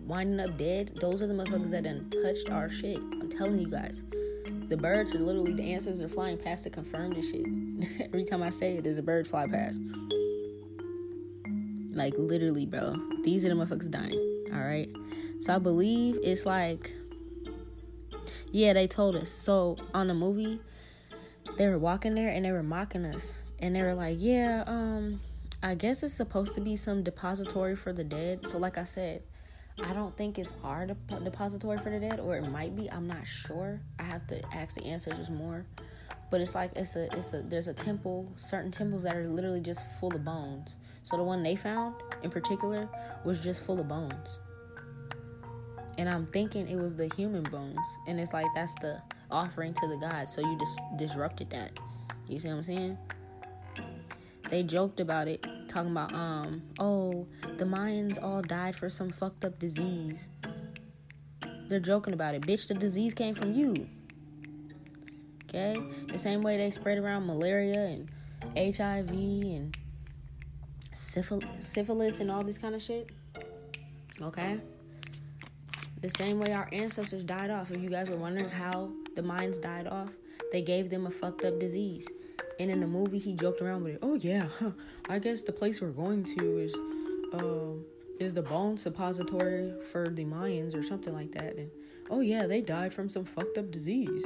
winding 0.05 0.39
up 0.39 0.57
dead. 0.57 0.97
Those 0.99 1.21
are 1.21 1.27
the 1.27 1.33
motherfuckers 1.33 1.71
that 1.71 1.83
done 1.83 2.11
touched 2.23 2.49
our 2.49 2.69
shit. 2.69 2.97
I'm 2.97 3.29
telling 3.29 3.59
you 3.59 3.67
guys. 3.67 4.03
The 4.69 4.77
birds 4.77 5.13
are 5.13 5.19
literally 5.19 5.53
the 5.53 5.73
answers 5.73 6.01
are 6.01 6.07
flying 6.07 6.37
past 6.37 6.63
to 6.63 6.69
confirm 6.69 7.13
this 7.13 7.29
shit. 7.29 7.45
Every 8.05 8.23
time 8.23 8.41
I 8.41 8.49
say 8.51 8.77
it, 8.77 8.83
there's 8.85 8.97
a 8.97 9.03
bird 9.03 9.27
fly 9.27 9.47
past. 9.47 9.79
Like 11.93 12.13
literally, 12.17 12.65
bro. 12.65 12.95
These 13.23 13.43
are 13.45 13.49
the 13.49 13.55
motherfuckers 13.55 13.91
dying. 13.91 14.47
Alright. 14.53 14.89
So 15.41 15.55
I 15.55 15.57
believe 15.57 16.19
it's 16.23 16.45
like 16.45 16.91
Yeah, 18.51 18.73
they 18.73 18.87
told 18.87 19.15
us. 19.15 19.29
So 19.29 19.77
on 19.93 20.07
the 20.07 20.13
movie, 20.13 20.59
they 21.57 21.67
were 21.67 21.79
walking 21.79 22.15
there 22.15 22.29
and 22.29 22.45
they 22.45 22.51
were 22.51 22.63
mocking 22.63 23.05
us. 23.05 23.33
And 23.59 23.75
they 23.75 23.81
were 23.81 23.95
like, 23.95 24.17
Yeah, 24.19 24.63
um, 24.67 25.19
I 25.63 25.75
guess 25.75 26.03
it's 26.03 26.13
supposed 26.13 26.53
to 26.55 26.61
be 26.61 26.75
some 26.75 27.03
depository 27.03 27.75
for 27.75 27.91
the 27.91 28.03
dead. 28.03 28.47
So 28.47 28.57
like 28.59 28.77
I 28.77 28.83
said, 28.83 29.23
I 29.83 29.93
don't 29.93 30.15
think 30.15 30.37
it's 30.37 30.53
our 30.63 30.85
dep- 30.85 31.23
depository 31.23 31.79
for 31.79 31.89
the 31.89 31.99
dead, 31.99 32.19
or 32.19 32.37
it 32.37 32.47
might 32.49 32.75
be. 32.75 32.91
I'm 32.91 33.07
not 33.07 33.25
sure. 33.25 33.81
I 33.99 34.03
have 34.03 34.27
to 34.27 34.41
ask 34.53 34.75
the 34.75 34.83
ancestors 34.83 35.29
more. 35.29 35.65
But 36.29 36.41
it's 36.41 36.55
like 36.55 36.71
it's 36.75 36.95
a 36.95 37.11
it's 37.17 37.33
a 37.33 37.41
there's 37.41 37.67
a 37.67 37.73
temple, 37.73 38.31
certain 38.37 38.71
temples 38.71 39.03
that 39.03 39.15
are 39.15 39.27
literally 39.27 39.59
just 39.59 39.85
full 39.99 40.15
of 40.15 40.23
bones. 40.23 40.77
So 41.03 41.17
the 41.17 41.23
one 41.23 41.41
they 41.41 41.55
found 41.55 41.95
in 42.21 42.29
particular 42.29 42.87
was 43.25 43.39
just 43.39 43.63
full 43.63 43.79
of 43.79 43.87
bones. 43.87 44.39
And 45.97 46.09
I'm 46.09 46.25
thinking 46.27 46.67
it 46.67 46.77
was 46.77 46.95
the 46.95 47.09
human 47.15 47.43
bones. 47.43 47.79
And 48.07 48.19
it's 48.19 48.33
like 48.33 48.47
that's 48.55 48.73
the 48.75 49.01
offering 49.29 49.73
to 49.75 49.87
the 49.87 49.97
gods. 49.97 50.33
So 50.33 50.41
you 50.41 50.57
just 50.57 50.79
disrupted 50.97 51.49
that. 51.51 51.77
You 52.27 52.39
see 52.39 52.47
what 52.47 52.55
I'm 52.55 52.63
saying? 52.63 52.97
They 54.49 54.63
joked 54.63 54.99
about 54.99 55.27
it, 55.27 55.45
talking 55.69 55.91
about, 55.91 56.13
um, 56.13 56.61
oh, 56.77 57.25
the 57.57 57.63
Mayans 57.63 58.21
all 58.21 58.41
died 58.41 58.75
for 58.75 58.89
some 58.89 59.09
fucked 59.09 59.45
up 59.45 59.57
disease. 59.59 60.27
They're 61.69 61.79
joking 61.79 62.13
about 62.13 62.35
it. 62.35 62.41
Bitch, 62.41 62.67
the 62.67 62.73
disease 62.73 63.13
came 63.13 63.33
from 63.33 63.53
you. 63.53 63.73
Okay? 65.45 65.75
The 66.07 66.17
same 66.17 66.41
way 66.41 66.57
they 66.57 66.69
spread 66.69 66.97
around 66.97 67.25
malaria 67.27 67.79
and 67.79 68.11
HIV 68.57 69.11
and 69.11 69.77
syphilis 70.93 72.19
and 72.19 72.29
all 72.29 72.43
this 72.43 72.57
kind 72.57 72.75
of 72.75 72.81
shit. 72.81 73.09
Okay? 74.21 74.59
The 76.01 76.09
same 76.09 76.39
way 76.39 76.51
our 76.53 76.67
ancestors 76.71 77.23
died 77.23 77.51
off. 77.51 77.69
If 77.69 77.81
you 77.81 77.89
guys 77.89 78.09
were 78.09 78.17
wondering 78.17 78.49
how 78.49 78.91
the 79.15 79.21
Mayans 79.21 79.61
died 79.61 79.85
off, 79.85 80.09
they 80.51 80.63
gave 80.63 80.89
them 80.89 81.05
a 81.05 81.11
fucked 81.11 81.45
up 81.45 81.59
disease. 81.59 82.07
And 82.59 82.71
in 82.71 82.79
the 82.79 82.87
movie, 82.87 83.19
he 83.19 83.33
joked 83.33 83.61
around 83.61 83.83
with 83.83 83.93
it. 83.93 83.99
Oh 84.01 84.15
yeah, 84.15 84.47
huh. 84.59 84.71
I 85.09 85.19
guess 85.19 85.43
the 85.43 85.51
place 85.51 85.79
we're 85.79 85.89
going 85.89 86.23
to 86.37 86.57
is, 86.57 86.73
um, 87.33 87.85
is 88.19 88.33
the 88.33 88.41
bone 88.41 88.77
suppository 88.77 89.73
for 89.91 90.09
the 90.09 90.25
Mayans 90.25 90.75
or 90.75 90.81
something 90.81 91.13
like 91.13 91.31
that. 91.33 91.55
And 91.55 91.69
oh 92.09 92.21
yeah, 92.21 92.47
they 92.47 92.61
died 92.61 92.93
from 92.93 93.07
some 93.07 93.23
fucked 93.23 93.59
up 93.59 93.69
disease. 93.69 94.23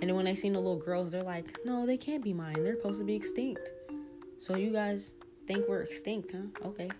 And 0.00 0.10
then 0.10 0.16
when 0.16 0.26
they 0.26 0.34
seen 0.34 0.52
the 0.52 0.60
little 0.60 0.78
girls, 0.78 1.10
they're 1.10 1.22
like, 1.22 1.58
no, 1.64 1.86
they 1.86 1.96
can't 1.96 2.22
be 2.22 2.34
Mayan. 2.34 2.62
They're 2.62 2.76
supposed 2.76 2.98
to 2.98 3.06
be 3.06 3.14
extinct. 3.14 3.70
So 4.38 4.54
you 4.54 4.70
guys 4.70 5.14
think 5.46 5.66
we're 5.66 5.80
extinct, 5.80 6.32
huh? 6.32 6.68
Okay. 6.68 6.90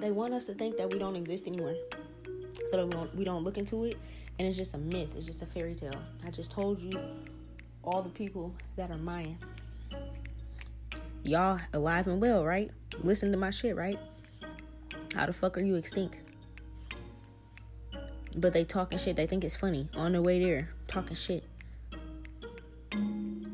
They 0.00 0.10
want 0.10 0.34
us 0.34 0.46
to 0.46 0.54
think 0.54 0.76
that 0.78 0.90
we 0.92 0.98
don't 0.98 1.16
exist 1.16 1.46
anymore. 1.46 1.74
So 2.66 2.76
that 2.76 2.86
we 2.86 2.92
don't 2.92 3.14
we 3.14 3.24
don't 3.24 3.44
look 3.44 3.58
into 3.58 3.84
it 3.84 3.96
and 4.40 4.48
it's 4.48 4.56
just 4.56 4.72
a 4.72 4.78
myth, 4.78 5.10
it's 5.14 5.26
just 5.26 5.42
a 5.42 5.46
fairy 5.46 5.74
tale. 5.74 5.92
I 6.26 6.30
just 6.30 6.50
told 6.50 6.80
you 6.80 6.98
all 7.84 8.00
the 8.00 8.08
people 8.08 8.54
that 8.76 8.90
are 8.90 8.96
Mayan. 8.96 9.36
Y'all 11.22 11.60
alive 11.74 12.06
and 12.06 12.22
well, 12.22 12.42
right? 12.42 12.70
Listen 13.02 13.30
to 13.32 13.36
my 13.36 13.50
shit, 13.50 13.76
right? 13.76 13.98
How 15.14 15.26
the 15.26 15.34
fuck 15.34 15.58
are 15.58 15.60
you 15.60 15.74
extinct? 15.74 16.16
But 18.34 18.54
they 18.54 18.64
talking 18.64 18.98
shit. 18.98 19.16
They 19.16 19.26
think 19.26 19.44
it's 19.44 19.56
funny. 19.56 19.90
On 19.94 20.12
their 20.12 20.22
way 20.22 20.42
there, 20.42 20.70
talking 20.88 21.16
shit. 21.16 21.44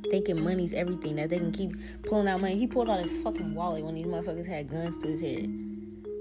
Thinking 0.09 0.40
money's 0.40 0.72
everything. 0.72 1.16
That 1.16 1.30
they 1.30 1.38
can 1.38 1.51
keep 1.51 2.05
pulling 2.05 2.28
out 2.28 2.40
money. 2.40 2.57
He 2.59 2.68
pulled 2.68 2.88
out 2.88 3.01
his 3.01 3.20
fucking 3.24 3.57
wallet 3.57 3.84
when 3.84 3.97
these 3.97 4.07
motherfuckers 4.07 4.47
had 4.47 4.70
guns 4.70 4.99
to 4.99 5.09
his 5.09 5.20
head. 5.20 5.65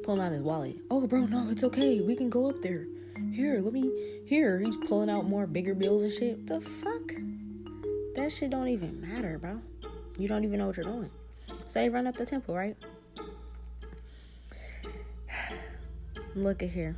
Pulling 0.06 0.22
out 0.22 0.32
his 0.34 0.44
wallet. 0.44 0.78
Oh, 0.92 1.08
bro, 1.08 1.22
no, 1.22 1.50
it's 1.50 1.64
okay. 1.64 2.00
We 2.00 2.16
can 2.16 2.30
go 2.30 2.48
up 2.48 2.62
there. 2.62 2.86
Here, 3.32 3.60
let 3.60 3.74
me. 3.74 4.22
Here, 4.28 4.60
he's 4.60 4.78
pulling 4.78 5.10
out 5.10 5.28
more 5.28 5.48
bigger 5.48 5.74
bills 5.74 6.04
and 6.04 6.12
shit. 6.12 6.46
The 6.46 6.62
fuck? 6.62 7.12
That 8.14 8.32
shit 8.32 8.52
don't 8.52 8.68
even 8.68 9.02
matter, 9.02 9.40
bro. 9.40 9.60
You 10.20 10.28
don't 10.28 10.44
even 10.44 10.60
know 10.60 10.68
what 10.68 10.78
you're 10.78 10.86
doing. 10.86 11.10
So 11.66 11.80
they 11.80 11.90
run 11.90 12.06
up 12.06 12.18
the 12.18 12.26
temple, 12.28 12.54
right? 12.54 12.78
Look 16.36 16.62
at 16.62 16.70
here. 16.70 16.98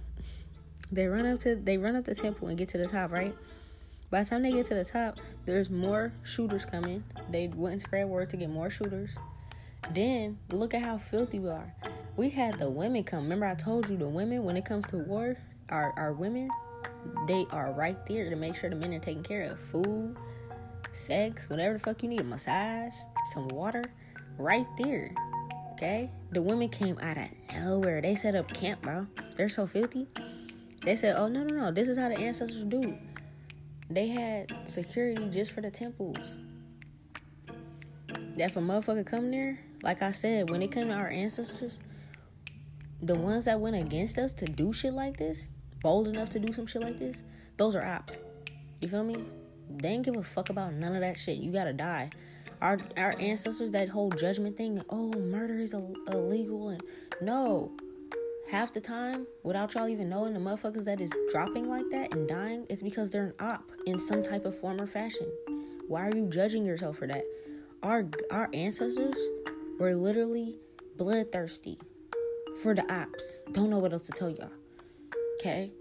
They 0.92 1.08
run 1.08 1.26
up 1.26 1.40
to 1.40 1.56
they 1.56 1.78
run 1.78 1.96
up 1.96 2.04
the 2.04 2.16
temple 2.16 2.50
and 2.50 2.58
get 2.58 2.68
to 2.70 2.78
the 2.78 2.88
top, 2.88 3.14
right? 3.14 3.34
By 4.10 4.24
the 4.24 4.30
time 4.30 4.44
they 4.44 4.52
get 4.52 4.66
to 4.66 4.76
the 4.76 4.84
top, 4.84 5.18
there's 5.46 5.70
more 5.70 6.12
shooters 6.24 6.66
coming. 6.66 7.06
They 7.30 7.48
wouldn't 7.48 7.84
spread 7.84 8.10
word 8.10 8.32
to 8.32 8.38
get 8.38 8.50
more 8.50 8.70
shooters. 8.70 9.18
Then 9.94 10.40
look 10.52 10.74
at 10.74 10.82
how 10.82 10.98
filthy 10.98 11.40
we 11.40 11.50
are. 11.50 11.74
We 12.18 12.30
had 12.30 12.58
the 12.58 12.68
women 12.68 13.04
come. 13.04 13.24
Remember 13.24 13.46
I 13.46 13.54
told 13.54 13.92
you 13.92 13.96
the 13.96 14.10
women 14.10 14.44
when 14.44 14.58
it 14.58 14.66
comes 14.66 14.88
to 14.88 14.98
war, 14.98 15.38
our 15.70 15.94
our 15.96 16.14
women, 16.14 16.50
they 17.28 17.46
are 17.52 17.72
right 17.72 18.04
there 18.08 18.32
to 18.32 18.36
make 18.36 18.56
sure 18.56 18.72
the 18.72 18.76
men 18.76 18.92
are 18.96 19.00
taken 19.00 19.22
care 19.22 19.44
of. 19.44 19.60
Food, 19.60 20.18
sex, 20.94 21.48
whatever 21.48 21.74
the 21.74 21.80
fuck 21.80 22.02
you 22.02 22.10
need, 22.10 22.26
massage, 22.26 22.96
some 23.34 23.48
water, 23.50 23.84
right 24.40 24.66
there. 24.80 25.14
Okay? 25.74 26.10
The 26.32 26.42
women 26.42 26.70
came 26.70 26.98
out 26.98 27.20
of 27.20 27.30
nowhere. 27.54 28.02
They 28.02 28.16
set 28.16 28.34
up 28.34 28.52
camp, 28.52 28.82
bro. 28.82 29.06
They're 29.36 29.48
so 29.48 29.68
filthy 29.68 30.08
They 30.82 30.96
said, 30.96 31.18
"Oh 31.18 31.28
no, 31.28 31.44
no, 31.44 31.56
no! 31.56 31.72
This 31.72 31.88
is 31.88 32.00
how 32.00 32.10
the 32.10 32.18
ancestors 32.18 32.64
do." 32.64 32.98
They 33.92 34.08
had 34.08 34.52
security 34.66 35.30
just 35.30 35.52
for 35.52 35.62
the 35.62 35.70
temples. 35.70 36.38
That 38.38 38.50
if 38.50 38.58
a 38.58 38.60
motherfucker 38.60 39.06
come 39.06 39.30
there, 39.30 39.60
like 39.84 40.02
I 40.02 40.10
said, 40.10 40.50
when 40.50 40.64
it 40.64 40.72
came 40.72 40.88
to 40.88 40.94
our 40.94 41.10
ancestors, 41.10 41.80
the 43.02 43.16
ones 43.16 43.46
that 43.46 43.60
went 43.60 43.76
against 43.76 44.18
us 44.18 44.34
to 44.34 44.46
do 44.46 44.74
shit 44.74 44.94
like 44.94 45.18
this, 45.18 45.52
bold 45.82 46.08
enough 46.08 46.30
to 46.30 46.40
do 46.40 46.52
some 46.54 46.66
shit 46.66 46.82
like 46.82 46.98
this, 46.98 47.24
those 47.58 47.76
are 47.76 47.86
ops. 47.86 48.20
You 48.82 48.88
feel 48.88 49.04
me? 49.04 49.24
They 49.70 49.90
ain't 49.90 50.06
give 50.06 50.16
a 50.16 50.24
fuck 50.24 50.50
about 50.50 50.74
none 50.74 50.96
of 50.96 51.02
that 51.02 51.18
shit. 51.18 51.38
You 51.38 51.52
gotta 51.52 51.74
die. 51.74 52.10
Our 52.62 52.80
our 52.96 53.16
ancestors, 53.20 53.72
that 53.72 53.90
whole 53.90 54.10
judgment 54.10 54.58
thing. 54.58 54.82
Oh, 54.90 55.12
murder 55.14 55.60
is 55.60 55.74
Ill- 55.74 55.96
illegal, 56.08 56.70
and 56.70 56.82
no. 57.22 57.72
Half 58.50 58.74
the 58.74 58.80
time, 58.80 59.28
without 59.44 59.74
y'all 59.74 59.90
even 59.90 60.08
knowing, 60.08 60.34
the 60.34 60.40
motherfuckers 60.40 60.86
that 60.86 61.02
is 61.02 61.12
dropping 61.32 61.70
like 61.70 61.90
that 61.92 62.14
and 62.14 62.30
dying, 62.30 62.66
it's 62.70 62.82
because 62.82 63.10
they're 63.10 63.26
an 63.26 63.34
op 63.42 63.70
in 63.86 64.00
some 64.00 64.24
type 64.24 64.46
of 64.46 64.58
form 64.58 64.80
or 64.80 64.88
fashion. 64.88 65.28
Why 65.90 66.08
are 66.08 66.16
you 66.16 66.28
judging 66.28 66.66
yourself 66.66 66.98
for 66.98 67.08
that? 67.08 67.26
Our 67.84 68.06
our 68.32 68.50
ancestors 68.54 69.18
were 69.78 69.94
literally 69.94 70.58
bloodthirsty 70.96 71.78
for 72.62 72.74
the 72.74 72.94
ops. 72.94 73.38
Don't 73.52 73.70
know 73.70 73.78
what 73.78 73.94
else 73.94 74.04
to 74.08 74.12
tell 74.12 74.30
y'all. 74.30 74.50
Okay? 75.40 75.72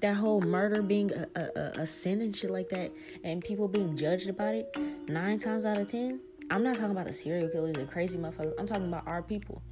That 0.00 0.14
whole 0.14 0.40
murder 0.40 0.82
being 0.82 1.10
a, 1.12 1.26
a, 1.34 1.80
a, 1.80 1.86
sin 1.86 2.20
and 2.20 2.36
shit 2.36 2.50
like 2.50 2.68
that, 2.70 2.92
and 3.24 3.42
people 3.42 3.66
being 3.66 3.96
judged 3.96 4.28
about 4.28 4.54
it, 4.54 4.76
nine 5.08 5.38
times 5.38 5.64
out 5.64 5.78
of 5.78 5.90
ten, 5.90 6.20
I'm 6.50 6.62
not 6.62 6.76
talking 6.76 6.90
about 6.90 7.06
the 7.06 7.12
serial 7.12 7.48
killers 7.48 7.76
and 7.76 7.88
crazy 7.88 8.18
motherfuckers. 8.18 8.52
I'm 8.58 8.66
talking 8.66 8.88
about 8.88 9.06
our 9.06 9.22
people. 9.22 9.62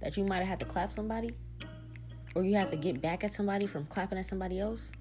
That 0.00 0.16
you 0.16 0.24
might 0.24 0.38
have 0.38 0.48
had 0.48 0.60
to 0.60 0.66
clap 0.66 0.92
somebody, 0.92 1.30
or 2.34 2.44
you 2.44 2.56
have 2.56 2.70
to 2.70 2.76
get 2.76 3.00
back 3.00 3.24
at 3.24 3.32
somebody 3.32 3.66
from 3.66 3.86
clapping 3.86 4.18
at 4.18 4.26
somebody 4.26 4.60
else. 4.60 4.92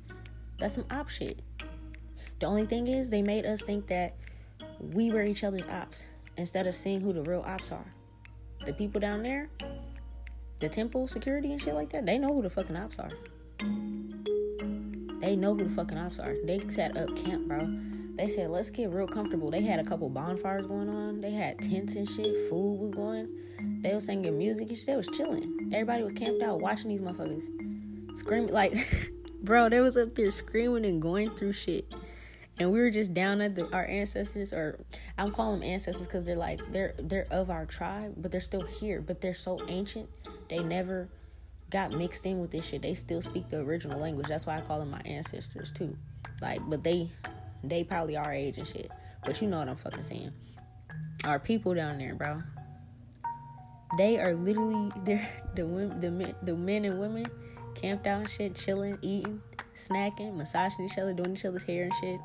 That's 0.57 0.75
some 0.75 0.85
op 0.91 1.09
shit. 1.09 1.41
The 2.39 2.45
only 2.45 2.65
thing 2.65 2.87
is, 2.87 3.09
they 3.09 3.21
made 3.21 3.45
us 3.45 3.61
think 3.61 3.87
that 3.87 4.15
we 4.93 5.11
were 5.11 5.23
each 5.23 5.43
other's 5.43 5.67
ops 5.67 6.07
instead 6.37 6.67
of 6.67 6.75
seeing 6.75 7.01
who 7.01 7.13
the 7.13 7.21
real 7.23 7.43
ops 7.45 7.71
are. 7.71 7.85
The 8.65 8.73
people 8.73 8.99
down 8.99 9.23
there, 9.23 9.49
the 10.61 10.69
temple 10.69 11.07
security 11.07 11.51
and 11.51 11.61
shit 11.61 11.73
like 11.73 11.89
that, 11.89 12.05
they 12.05 12.17
know 12.17 12.33
who 12.33 12.41
the 12.41 12.49
fucking 12.49 12.75
ops 12.75 12.99
are. 12.99 13.11
They 15.19 15.35
know 15.35 15.55
who 15.55 15.63
the 15.65 15.69
fucking 15.75 15.97
ops 15.97 16.19
are. 16.19 16.35
They 16.45 16.59
set 16.69 16.95
up 16.95 17.15
camp, 17.17 17.47
bro. 17.47 17.67
They 18.15 18.27
said, 18.27 18.49
let's 18.51 18.69
get 18.69 18.89
real 18.91 19.07
comfortable. 19.07 19.49
They 19.49 19.61
had 19.61 19.79
a 19.79 19.83
couple 19.83 20.07
bonfires 20.09 20.67
going 20.67 20.89
on. 20.89 21.21
They 21.21 21.31
had 21.31 21.59
tents 21.59 21.95
and 21.95 22.07
shit. 22.07 22.49
Food 22.49 22.79
was 22.79 22.91
going. 22.91 23.27
They 23.81 23.93
was 23.95 24.05
singing 24.05 24.37
music 24.37 24.69
and 24.69 24.77
shit. 24.77 24.85
They 24.85 24.95
was 24.95 25.07
chilling. 25.07 25.71
Everybody 25.73 26.03
was 26.03 26.13
camped 26.13 26.43
out 26.43 26.61
watching 26.61 26.89
these 26.89 27.01
motherfuckers. 27.01 27.49
Screaming 28.17 28.53
like 28.53 29.11
bro, 29.41 29.69
they 29.69 29.79
was 29.79 29.97
up 29.97 30.15
there 30.15 30.29
screaming 30.31 30.85
and 30.85 31.01
going 31.01 31.35
through 31.35 31.53
shit. 31.53 31.91
And 32.61 32.71
we 32.71 32.79
were 32.79 32.91
just 32.91 33.15
down 33.15 33.41
at 33.41 33.55
the, 33.55 33.67
our 33.73 33.87
ancestors, 33.87 34.53
or 34.53 34.79
I'm 35.17 35.31
calling 35.31 35.61
them 35.61 35.69
ancestors 35.69 36.05
because 36.05 36.25
they're 36.25 36.35
like 36.35 36.61
they're 36.71 36.93
they're 36.99 37.25
of 37.31 37.49
our 37.49 37.65
tribe, 37.65 38.13
but 38.17 38.31
they're 38.31 38.39
still 38.39 38.61
here. 38.61 39.01
But 39.01 39.19
they're 39.19 39.33
so 39.33 39.59
ancient 39.67 40.07
they 40.47 40.59
never 40.59 41.09
got 41.71 41.91
mixed 41.91 42.23
in 42.27 42.39
with 42.39 42.51
this 42.51 42.63
shit. 42.63 42.83
They 42.83 42.93
still 42.93 43.19
speak 43.19 43.49
the 43.49 43.61
original 43.61 43.99
language. 43.99 44.27
That's 44.27 44.45
why 44.45 44.59
I 44.59 44.61
call 44.61 44.77
them 44.77 44.91
my 44.91 45.01
ancestors 45.05 45.71
too. 45.71 45.97
Like, 46.39 46.59
but 46.69 46.83
they 46.83 47.09
they 47.63 47.83
probably 47.83 48.15
our 48.15 48.31
age 48.31 48.59
and 48.59 48.67
shit. 48.67 48.91
But 49.25 49.41
you 49.41 49.47
know 49.47 49.57
what 49.57 49.67
I'm 49.67 49.75
fucking 49.75 50.03
saying. 50.03 50.31
Our 51.23 51.39
people 51.39 51.73
down 51.73 51.97
there, 51.97 52.13
bro. 52.13 52.43
They 53.97 54.19
are 54.19 54.35
literally 54.35 54.91
they're 55.03 55.27
the 55.55 55.65
women, 55.65 55.99
the 55.99 56.11
men, 56.11 56.35
the 56.43 56.53
men 56.53 56.85
and 56.85 56.99
women 56.99 57.25
camped 57.73 58.05
out 58.05 58.19
and 58.19 58.29
shit, 58.29 58.53
chilling, 58.53 58.99
eating, 59.01 59.41
snacking, 59.75 60.35
massaging 60.35 60.85
each 60.85 60.99
other, 60.99 61.11
doing 61.11 61.31
each 61.31 61.45
other's 61.45 61.63
hair 61.63 61.85
and 61.85 61.93
shit. 61.99 62.19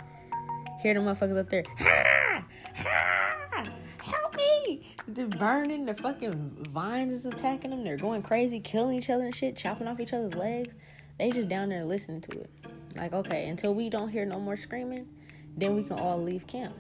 Hear 0.87 0.95
the 0.95 1.01
motherfuckers 1.01 1.37
up 1.37 1.51
there. 1.51 1.64
Ha! 1.78 2.45
Ha! 2.76 3.68
Help 3.99 4.37
me! 4.37 4.87
They're 5.09 5.26
burning. 5.26 5.84
The 5.84 5.95
fucking 5.95 6.68
vines 6.70 7.12
is 7.12 7.26
attacking 7.26 7.70
them. 7.70 7.82
They're 7.82 7.97
going 7.97 8.22
crazy, 8.22 8.61
killing 8.61 8.97
each 8.97 9.11
other 9.11 9.24
and 9.24 9.34
shit, 9.34 9.57
chopping 9.57 9.89
off 9.89 9.99
each 9.99 10.12
other's 10.12 10.37
legs. 10.37 10.76
They 11.18 11.32
just 11.32 11.49
down 11.49 11.70
there 11.70 11.84
listening 11.84 12.20
to 12.20 12.39
it. 12.43 12.51
Like, 12.95 13.14
okay, 13.14 13.49
until 13.49 13.74
we 13.74 13.91
don't 13.91 14.11
hear 14.11 14.24
no 14.24 14.39
more 14.39 14.55
screaming, 14.55 15.09
then 15.57 15.74
we 15.74 15.82
can 15.82 15.99
all 15.99 16.22
leave 16.22 16.47
camp. 16.47 16.76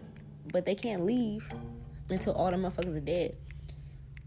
But 0.52 0.64
they 0.64 0.76
can't 0.76 1.04
leave 1.04 1.44
until 2.08 2.32
all 2.34 2.52
the 2.52 2.56
motherfuckers 2.58 2.96
are 2.96 3.00
dead. 3.00 3.36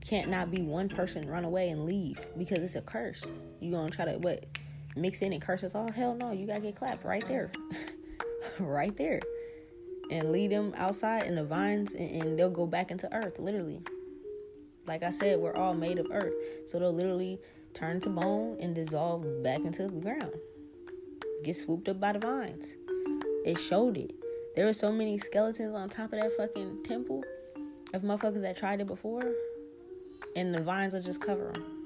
Can't 0.04 0.30
not 0.30 0.52
be 0.52 0.62
one 0.62 0.90
person 0.90 1.26
run 1.26 1.46
away 1.46 1.70
and 1.70 1.86
leave 1.86 2.20
because 2.38 2.58
it's 2.58 2.76
a 2.76 2.82
curse. 2.82 3.24
You 3.62 3.72
gonna 3.72 3.92
try 3.92 4.04
to 4.04 4.18
what 4.18 4.46
mix 4.98 5.22
in 5.22 5.32
and 5.32 5.42
curse 5.42 5.64
us 5.64 5.74
all? 5.74 5.90
Hell 5.90 6.16
no, 6.16 6.34
you 6.34 6.46
gotta 6.46 6.60
get 6.60 6.76
clapped 6.76 7.06
right 7.06 7.26
there. 7.26 7.50
right 8.60 8.94
there 8.98 9.22
and 10.10 10.32
lead 10.32 10.52
them 10.52 10.74
outside 10.76 11.28
in 11.28 11.36
the 11.36 11.44
vines 11.44 11.94
and, 11.94 12.22
and 12.22 12.40
they'll 12.40 12.50
go 12.50 12.66
back 12.66 12.92
into 12.92 13.14
earth 13.14 13.40
literally. 13.40 13.82
Like 14.88 15.04
i 15.04 15.12
said 15.12 15.40
we're 15.40 15.56
all 15.56 15.74
made 15.74 16.00
of 16.00 16.08
earth. 16.12 16.34
So 16.66 16.80
they'll 16.80 16.94
literally 16.94 17.40
turn 17.74 18.02
to 18.02 18.10
bone 18.10 18.58
and 18.60 18.74
dissolve 18.74 19.44
back 19.44 19.60
into 19.60 19.84
the 19.84 19.90
ground. 19.90 20.34
Get 21.44 21.56
swooped 21.56 21.88
up 21.90 22.00
by 22.00 22.14
the 22.14 22.20
vines. 22.20 22.76
It 23.46 23.58
showed 23.58 23.98
it. 23.98 24.14
There 24.56 24.66
were 24.66 24.74
so 24.74 24.92
many 24.92 25.18
skeletons 25.18 25.76
on 25.76 25.90
top 25.90 26.12
of 26.14 26.20
that 26.20 26.36
fucking 26.36 26.84
temple 26.84 27.24
of 27.94 28.02
motherfuckers 28.02 28.42
that 28.42 28.58
tried 28.58 28.82
it 28.82 28.88
before 28.88 29.24
and 30.36 30.54
the 30.54 30.62
vines 30.62 30.94
will 30.94 31.02
just 31.02 31.22
cover 31.22 31.52
them 31.54 31.80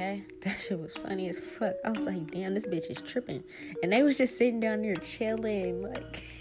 okay? 0.00 0.24
That 0.40 0.60
shit 0.60 0.80
was 0.80 0.94
funny 0.94 1.28
as 1.28 1.38
fuck. 1.38 1.74
I 1.84 1.90
was 1.90 2.00
like 2.00 2.30
damn 2.30 2.54
this 2.54 2.64
bitch 2.64 2.90
is 2.90 3.00
tripping. 3.00 3.44
And 3.82 3.92
they 3.92 4.02
was 4.02 4.16
just 4.16 4.36
sitting 4.36 4.60
down 4.60 4.82
there 4.82 4.96
chilling 4.96 5.82
like 5.82 6.22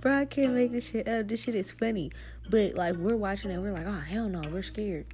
Bro, 0.00 0.16
I 0.16 0.24
can't 0.26 0.54
make 0.54 0.70
this 0.70 0.88
shit 0.88 1.08
up. 1.08 1.26
This 1.26 1.42
shit 1.42 1.56
is 1.56 1.72
funny. 1.72 2.12
But 2.48 2.74
like 2.74 2.94
we're 2.94 3.16
watching 3.16 3.50
it, 3.50 3.58
we're 3.58 3.72
like, 3.72 3.86
oh 3.86 4.00
hell 4.00 4.28
no, 4.28 4.40
we're 4.50 4.62
scared. 4.62 5.06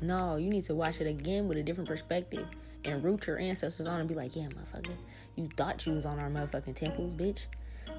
No, 0.00 0.36
you 0.36 0.48
need 0.48 0.64
to 0.64 0.74
watch 0.74 1.00
it 1.00 1.06
again 1.06 1.46
with 1.46 1.58
a 1.58 1.62
different 1.62 1.88
perspective 1.88 2.46
and 2.86 3.04
root 3.04 3.26
your 3.26 3.38
ancestors 3.38 3.86
on 3.86 4.00
and 4.00 4.08
be 4.08 4.14
like, 4.14 4.34
yeah, 4.34 4.46
motherfucker, 4.46 4.94
you 5.36 5.48
thought 5.56 5.84
you 5.84 5.92
was 5.92 6.06
on 6.06 6.18
our 6.18 6.30
motherfucking 6.30 6.74
temples, 6.74 7.14
bitch. 7.14 7.46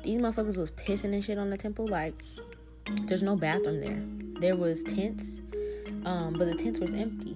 These 0.03 0.19
motherfuckers 0.19 0.57
was 0.57 0.71
pissing 0.71 1.13
and 1.13 1.23
shit 1.23 1.37
on 1.37 1.51
the 1.51 1.57
temple. 1.57 1.87
Like, 1.87 2.15
there's 3.03 3.21
no 3.21 3.35
bathroom 3.35 3.79
there. 3.79 4.41
There 4.41 4.55
was 4.55 4.81
tents, 4.81 5.41
um, 6.05 6.33
but 6.33 6.45
the 6.45 6.55
tents 6.55 6.79
was 6.79 6.93
empty. 6.95 7.35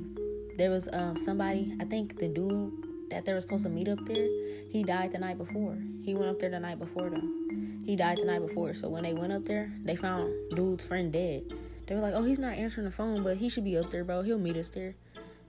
There 0.58 0.72
was 0.72 0.90
um 0.92 1.16
somebody, 1.16 1.76
I 1.80 1.86
think 1.86 2.18
the 2.18 2.28
dude 2.28 2.74
that 3.16 3.24
they 3.24 3.32
were 3.32 3.40
supposed 3.40 3.64
to 3.64 3.70
meet 3.70 3.88
up 3.88 4.06
there, 4.06 4.28
he 4.70 4.84
died 4.84 5.14
the 5.14 5.18
night 5.18 5.38
before. 5.38 5.78
He 6.04 6.14
went 6.14 6.30
up 6.30 6.38
there 6.38 6.50
the 6.50 6.60
night 6.60 6.80
before 6.80 7.10
them. 7.10 7.82
He 7.86 7.96
died 7.96 8.18
the 8.18 8.26
night 8.26 8.46
before. 8.46 8.74
So 8.74 8.90
when 8.90 9.04
they 9.04 9.14
went 9.14 9.32
up 9.32 9.46
there, 9.46 9.72
they 9.84 9.96
found 9.96 10.34
dude's 10.54 10.84
friend 10.84 11.14
dead. 11.14 11.44
They 11.88 11.96
were 11.96 12.02
like, 12.02 12.14
"Oh, 12.14 12.24
he's 12.24 12.40
not 12.40 12.58
answering 12.58 12.84
the 12.84 12.92
phone, 12.92 13.24
but 13.24 13.38
he 13.38 13.48
should 13.48 13.64
be 13.64 13.78
up 13.78 13.90
there, 13.90 14.04
bro. 14.04 14.22
He'll 14.22 14.38
meet 14.38 14.58
us 14.58 14.70
there." 14.70 14.96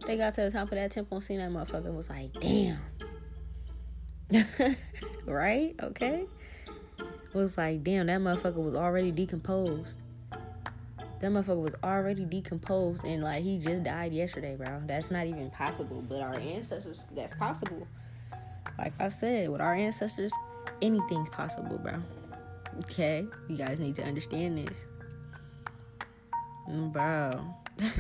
They 0.07 0.17
got 0.17 0.35
to 0.35 0.43
the 0.43 0.51
top 0.53 0.69
of 0.69 0.77
that 0.77 0.93
temple 0.93 1.17
and 1.17 1.25
seen 1.25 1.39
that 1.39 1.51
motherfucker 1.51 1.93
was 1.93 2.09
like, 2.09 2.33
"Damn." 2.35 2.79
right? 5.27 5.75
Okay. 5.83 6.27
Was 7.33 7.59
like, 7.59 7.83
"Damn, 7.83 8.07
that 8.07 8.21
motherfucker 8.21 8.63
was 8.63 8.77
already 8.77 9.11
decomposed." 9.11 10.01
That 11.21 11.31
motherfucker 11.31 11.63
was 11.63 11.75
already 11.83 12.25
decomposed 12.25 13.05
and 13.05 13.23
like 13.23 13.43
he 13.43 13.59
just 13.59 13.83
died 13.83 14.13
yesterday, 14.13 14.55
bro. 14.57 14.83
That's 14.87 15.11
not 15.11 15.27
even 15.27 15.51
possible. 15.51 16.05
But 16.07 16.21
our 16.21 16.35
ancestors, 16.35 17.05
that's 17.15 17.35
possible. 17.35 17.87
Like 18.79 18.93
I 19.01 19.09
said, 19.09 19.49
with 19.49 19.61
our 19.61 19.75
ancestors, 19.75 20.33
anything's 20.83 21.31
possible, 21.31 21.79
bro. 21.79 22.03
Okay? 22.81 23.27
You 23.49 23.57
guys 23.57 23.81
need 23.81 23.95
to 23.97 24.05
understand 24.05 24.59
this. 24.59 24.77
Mm, 26.69 26.93
bro. 26.93 27.55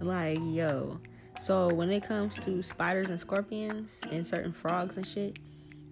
like, 0.00 0.38
yo. 0.42 1.00
So 1.40 1.72
when 1.72 1.90
it 1.90 2.02
comes 2.02 2.36
to 2.40 2.62
spiders 2.62 3.10
and 3.10 3.20
scorpions 3.20 4.00
and 4.10 4.26
certain 4.26 4.52
frogs 4.52 4.96
and 4.96 5.06
shit, 5.06 5.38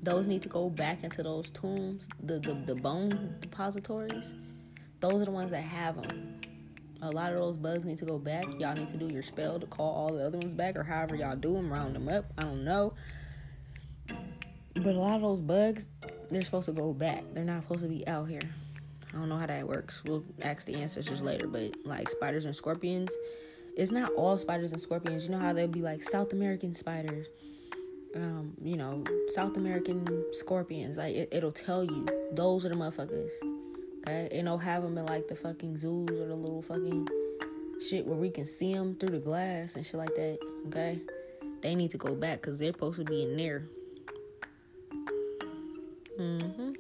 those 0.03 0.27
need 0.27 0.43
to 0.43 0.49
go 0.49 0.71
back 0.71 1.05
into 1.05 1.23
those 1.23 1.51
tombs, 1.51 2.09
the, 2.23 2.39
the, 2.39 2.55
the 2.67 2.75
bone 2.75 3.35
depositories. 3.41 4.35
Those 5.01 5.23
are 5.23 5.25
the 5.27 5.31
ones 5.31 5.51
that 5.51 5.63
have 5.63 6.03
them. 6.03 6.41
A 7.01 7.11
lot 7.11 7.33
of 7.33 7.39
those 7.39 7.57
bugs 7.57 7.85
need 7.85 7.99
to 7.99 8.05
go 8.05 8.19
back. 8.19 8.45
Y'all 8.59 8.75
need 8.75 8.89
to 8.89 8.97
do 8.97 9.07
your 9.07 9.23
spell 9.23 9.61
to 9.61 9.67
call 9.67 9.95
all 9.95 10.13
the 10.13 10.25
other 10.25 10.39
ones 10.39 10.53
back, 10.55 10.77
or 10.77 10.83
however 10.83 11.15
y'all 11.15 11.37
do 11.37 11.53
them, 11.53 11.73
round 11.73 11.95
them 11.95 12.09
up. 12.09 12.25
I 12.37 12.43
don't 12.43 12.65
know. 12.65 12.95
But 14.75 14.95
a 14.95 14.99
lot 14.99 15.17
of 15.17 15.23
those 15.23 15.41
bugs, 15.41 15.87
they're 16.31 16.43
supposed 16.43 16.67
to 16.67 16.73
go 16.73 16.93
back. 16.93 17.23
They're 17.35 17.45
not 17.45 17.63
supposed 17.63 17.83
to 17.83 17.89
be 17.89 18.07
out 18.09 18.29
here. 18.29 18.41
I 19.13 19.19
don't 19.19 19.29
know 19.29 19.37
how 19.37 19.47
that 19.47 19.67
works. 19.67 20.03
We'll 20.05 20.25
ask 20.43 20.67
the 20.67 20.75
ancestors 20.75 21.23
later. 21.23 21.47
But 21.47 21.73
like 21.85 22.09
spiders 22.09 22.45
and 22.45 22.55
scorpions, 22.55 23.11
it's 23.77 23.93
not 23.93 24.13
all 24.15 24.37
spiders 24.39 24.73
and 24.73 24.81
scorpions. 24.81 25.25
You 25.25 25.31
know 25.31 25.39
how 25.39 25.53
they'll 25.53 25.69
be 25.69 25.83
like 25.83 26.03
South 26.03 26.33
American 26.33 26.75
spiders, 26.75 27.27
um, 28.17 28.55
you 28.63 28.77
know, 28.77 29.05
South 29.35 29.57
American 29.57 30.25
scorpions. 30.33 30.99
Like 30.99 31.15
it, 31.15 31.29
it'll 31.33 31.53
tell 31.53 31.85
you 31.85 32.07
those 32.33 32.67
are 32.67 32.71
the 32.71 32.75
motherfuckers. 32.75 33.31
And 34.09 34.47
they'll 34.47 34.59
have 34.59 34.83
them 34.83 34.99
in 34.99 35.07
like 35.07 35.29
the 35.29 35.37
fucking 35.37 35.77
zoos 35.77 36.11
or 36.11 36.27
the 36.27 36.35
little 36.35 36.63
fucking 36.63 37.09
shit 37.89 38.07
where 38.07 38.17
we 38.17 38.31
can 38.31 38.47
see 38.47 38.75
them 38.75 38.95
through 38.97 39.11
the 39.11 39.19
glass 39.19 39.77
and 39.77 39.85
shit 39.87 39.95
like 39.97 40.15
that. 40.15 40.39
Okay, 40.69 41.01
they 41.63 41.75
need 41.75 41.91
to 41.93 41.99
go 41.99 42.15
back 42.15 42.41
because 42.41 42.59
they're 42.59 42.73
supposed 42.73 42.99
to 42.99 43.05
be 43.05 43.23
in 43.23 43.37
there. 43.37 43.65
Mhm. 46.19 46.77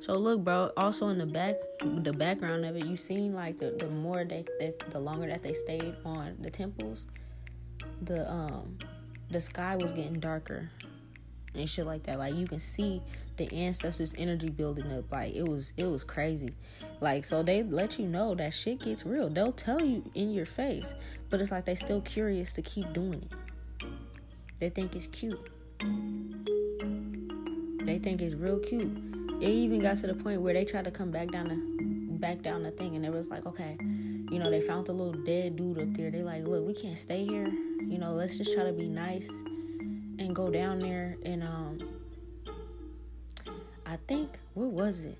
So 0.00 0.16
look, 0.16 0.42
bro. 0.44 0.70
Also 0.76 1.08
in 1.08 1.18
the 1.18 1.26
back, 1.26 1.56
the 1.80 2.12
background 2.12 2.64
of 2.64 2.76
it, 2.76 2.86
you 2.86 2.96
seen 2.96 3.34
like 3.34 3.58
the 3.58 3.70
the 3.72 3.88
more 3.88 4.24
they, 4.24 4.44
they 4.58 4.74
the 4.90 4.98
longer 4.98 5.26
that 5.26 5.42
they 5.42 5.52
stayed 5.52 5.94
on 6.04 6.36
the 6.40 6.50
temples, 6.50 7.06
the 8.02 8.30
um 8.30 8.78
the 9.30 9.40
sky 9.40 9.76
was 9.76 9.92
getting 9.92 10.18
darker 10.20 10.70
and 11.54 11.68
shit 11.68 11.86
like 11.86 12.04
that. 12.04 12.18
Like 12.18 12.34
you 12.34 12.46
can 12.46 12.58
see 12.58 13.02
the 13.36 13.52
ancestors' 13.52 14.14
energy 14.18 14.48
building 14.48 14.92
up. 14.92 15.10
Like 15.10 15.34
it 15.34 15.46
was 15.46 15.72
it 15.76 15.86
was 15.86 16.04
crazy. 16.04 16.54
Like 17.00 17.24
so 17.24 17.42
they 17.42 17.62
let 17.62 17.98
you 17.98 18.06
know 18.06 18.34
that 18.34 18.54
shit 18.54 18.80
gets 18.80 19.04
real. 19.04 19.28
They'll 19.28 19.52
tell 19.52 19.82
you 19.82 20.04
in 20.14 20.32
your 20.32 20.46
face, 20.46 20.94
but 21.30 21.40
it's 21.40 21.50
like 21.50 21.64
they 21.64 21.74
still 21.74 22.00
curious 22.02 22.52
to 22.54 22.62
keep 22.62 22.92
doing 22.92 23.28
it. 23.30 23.86
They 24.60 24.70
think 24.70 24.94
it's 24.96 25.06
cute. 25.06 25.40
They 27.84 27.98
think 27.98 28.20
it's 28.20 28.34
real 28.34 28.58
cute. 28.58 28.98
It 29.40 29.48
even 29.48 29.78
got 29.80 29.98
to 29.98 30.08
the 30.08 30.14
point 30.14 30.42
where 30.42 30.52
they 30.52 30.64
tried 30.64 30.84
to 30.86 30.90
come 30.90 31.10
back 31.10 31.30
down 31.30 31.48
the 31.48 32.18
back 32.18 32.42
down 32.42 32.64
the 32.64 32.72
thing 32.72 32.96
and 32.96 33.04
it 33.06 33.12
was 33.12 33.28
like, 33.28 33.46
okay, 33.46 33.76
you 33.80 34.38
know, 34.38 34.50
they 34.50 34.60
found 34.60 34.86
the 34.86 34.92
little 34.92 35.12
dead 35.22 35.56
dude 35.56 35.78
up 35.78 35.94
there. 35.94 36.10
They 36.10 36.22
like, 36.22 36.44
look, 36.44 36.66
we 36.66 36.74
can't 36.74 36.98
stay 36.98 37.24
here. 37.24 37.46
You 37.46 37.98
know, 37.98 38.12
let's 38.12 38.36
just 38.36 38.52
try 38.52 38.64
to 38.64 38.72
be 38.72 38.88
nice 38.88 39.30
and 40.18 40.34
go 40.34 40.50
down 40.50 40.80
there 40.80 41.16
and 41.24 41.42
um 41.42 41.78
I 43.86 43.96
think 44.06 44.38
what 44.52 44.70
was 44.70 45.00
it? 45.00 45.16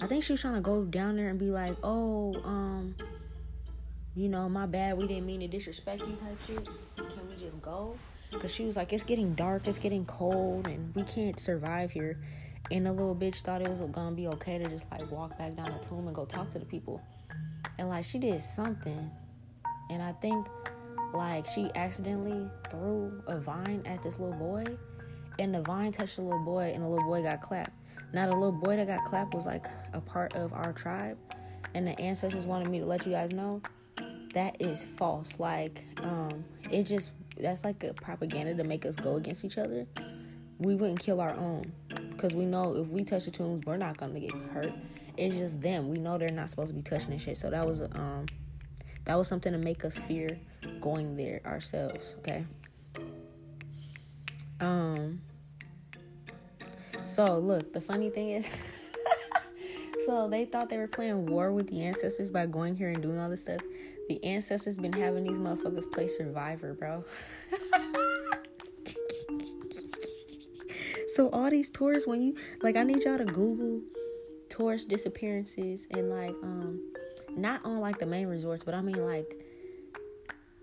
I 0.00 0.06
think 0.06 0.24
she 0.24 0.32
was 0.32 0.40
trying 0.40 0.54
to 0.54 0.60
go 0.60 0.84
down 0.84 1.16
there 1.16 1.28
and 1.28 1.38
be 1.38 1.50
like, 1.50 1.76
oh, 1.82 2.34
um, 2.44 2.94
you 4.14 4.28
know, 4.28 4.48
my 4.48 4.64
bad, 4.64 4.96
we 4.96 5.06
didn't 5.06 5.26
mean 5.26 5.40
to 5.40 5.48
disrespect 5.48 6.00
you 6.00 6.16
type 6.16 6.38
shit. 6.46 6.64
Can 6.96 7.28
we 7.28 7.36
just 7.36 7.60
go? 7.60 7.96
Cause 8.40 8.52
she 8.52 8.64
was 8.64 8.76
like, 8.76 8.92
it's 8.92 9.04
getting 9.04 9.34
dark, 9.34 9.66
it's 9.66 9.78
getting 9.78 10.04
cold, 10.06 10.68
and 10.68 10.94
we 10.94 11.02
can't 11.02 11.38
survive 11.40 11.90
here. 11.90 12.18
And 12.70 12.86
the 12.86 12.92
little 12.92 13.16
bitch 13.16 13.36
thought 13.36 13.60
it 13.60 13.68
was 13.68 13.80
gonna 13.80 14.14
be 14.14 14.28
okay 14.28 14.58
to 14.58 14.68
just 14.68 14.86
like 14.90 15.10
walk 15.10 15.36
back 15.38 15.56
down 15.56 15.70
the 15.70 15.86
tomb 15.86 16.06
and 16.06 16.14
go 16.14 16.24
talk 16.24 16.50
to 16.50 16.58
the 16.58 16.66
people. 16.66 17.02
And 17.78 17.88
like 17.88 18.04
she 18.04 18.18
did 18.18 18.40
something. 18.40 19.10
And 19.90 20.02
I 20.02 20.12
think 20.12 20.46
like 21.12 21.46
she 21.46 21.70
accidentally 21.74 22.48
threw 22.70 23.22
a 23.26 23.38
vine 23.38 23.82
at 23.86 24.02
this 24.02 24.18
little 24.18 24.36
boy. 24.36 24.64
And 25.38 25.54
the 25.54 25.62
vine 25.62 25.92
touched 25.92 26.16
the 26.16 26.22
little 26.22 26.44
boy 26.44 26.72
and 26.74 26.82
the 26.82 26.88
little 26.88 27.06
boy 27.06 27.22
got 27.22 27.40
clapped. 27.40 27.72
Now 28.12 28.26
the 28.26 28.34
little 28.34 28.52
boy 28.52 28.76
that 28.76 28.86
got 28.86 29.04
clapped 29.04 29.34
was 29.34 29.46
like 29.46 29.66
a 29.92 30.00
part 30.00 30.34
of 30.34 30.52
our 30.52 30.72
tribe. 30.72 31.16
And 31.74 31.86
the 31.86 31.98
ancestors 32.00 32.46
wanted 32.46 32.68
me 32.68 32.80
to 32.80 32.86
let 32.86 33.06
you 33.06 33.12
guys 33.12 33.32
know 33.32 33.62
that 34.34 34.60
is 34.60 34.84
false. 34.96 35.38
Like, 35.38 35.84
um, 36.02 36.44
it 36.70 36.84
just 36.84 37.12
that's 37.38 37.64
like 37.64 37.84
a 37.84 37.94
propaganda 37.94 38.54
to 38.54 38.64
make 38.64 38.84
us 38.84 38.96
go 38.96 39.16
against 39.16 39.44
each 39.44 39.58
other. 39.58 39.86
We 40.58 40.74
wouldn't 40.74 41.00
kill 41.00 41.20
our 41.20 41.34
own 41.34 41.72
because 42.10 42.34
we 42.34 42.46
know 42.46 42.74
if 42.76 42.88
we 42.88 43.04
touch 43.04 43.26
the 43.26 43.30
tombs, 43.30 43.64
we're 43.64 43.76
not 43.76 43.96
gonna 43.96 44.18
get 44.18 44.32
hurt. 44.32 44.72
It's 45.16 45.34
just 45.34 45.60
them. 45.60 45.88
We 45.88 45.98
know 45.98 46.18
they're 46.18 46.30
not 46.30 46.50
supposed 46.50 46.68
to 46.68 46.74
be 46.74 46.82
touching 46.82 47.10
this 47.10 47.22
shit. 47.22 47.36
So 47.36 47.50
that 47.50 47.66
was 47.66 47.80
um, 47.80 48.26
that 49.08 49.16
was 49.16 49.26
something 49.26 49.52
to 49.52 49.58
make 49.58 49.84
us 49.86 49.96
fear 49.96 50.28
going 50.82 51.16
there 51.16 51.40
ourselves. 51.46 52.14
Okay. 52.18 52.44
Um. 54.60 55.22
So 57.06 57.38
look, 57.38 57.72
the 57.72 57.80
funny 57.80 58.10
thing 58.10 58.32
is. 58.32 58.46
so 60.06 60.28
they 60.28 60.44
thought 60.44 60.68
they 60.68 60.76
were 60.76 60.86
playing 60.86 61.24
war 61.24 61.52
with 61.52 61.68
the 61.68 61.82
ancestors 61.82 62.30
by 62.30 62.44
going 62.44 62.76
here 62.76 62.90
and 62.90 63.00
doing 63.00 63.18
all 63.18 63.30
this 63.30 63.40
stuff. 63.40 63.62
The 64.10 64.22
ancestors 64.22 64.76
been 64.76 64.92
having 64.92 65.24
these 65.24 65.38
motherfuckers 65.38 65.90
play 65.90 66.06
Survivor, 66.06 66.74
bro. 66.74 67.02
so 71.14 71.30
all 71.30 71.48
these 71.48 71.70
tours, 71.70 72.06
when 72.06 72.20
you 72.20 72.36
like, 72.60 72.76
I 72.76 72.82
need 72.82 73.04
y'all 73.04 73.16
to 73.16 73.24
Google 73.24 73.80
tourist 74.50 74.90
disappearances 74.90 75.86
and 75.92 76.10
like, 76.10 76.34
um, 76.42 76.92
not 77.40 77.64
on 77.64 77.80
like 77.80 77.98
the 77.98 78.06
main 78.06 78.26
resorts, 78.26 78.64
but 78.64 78.74
I 78.74 78.80
mean 78.80 79.04
like, 79.04 79.44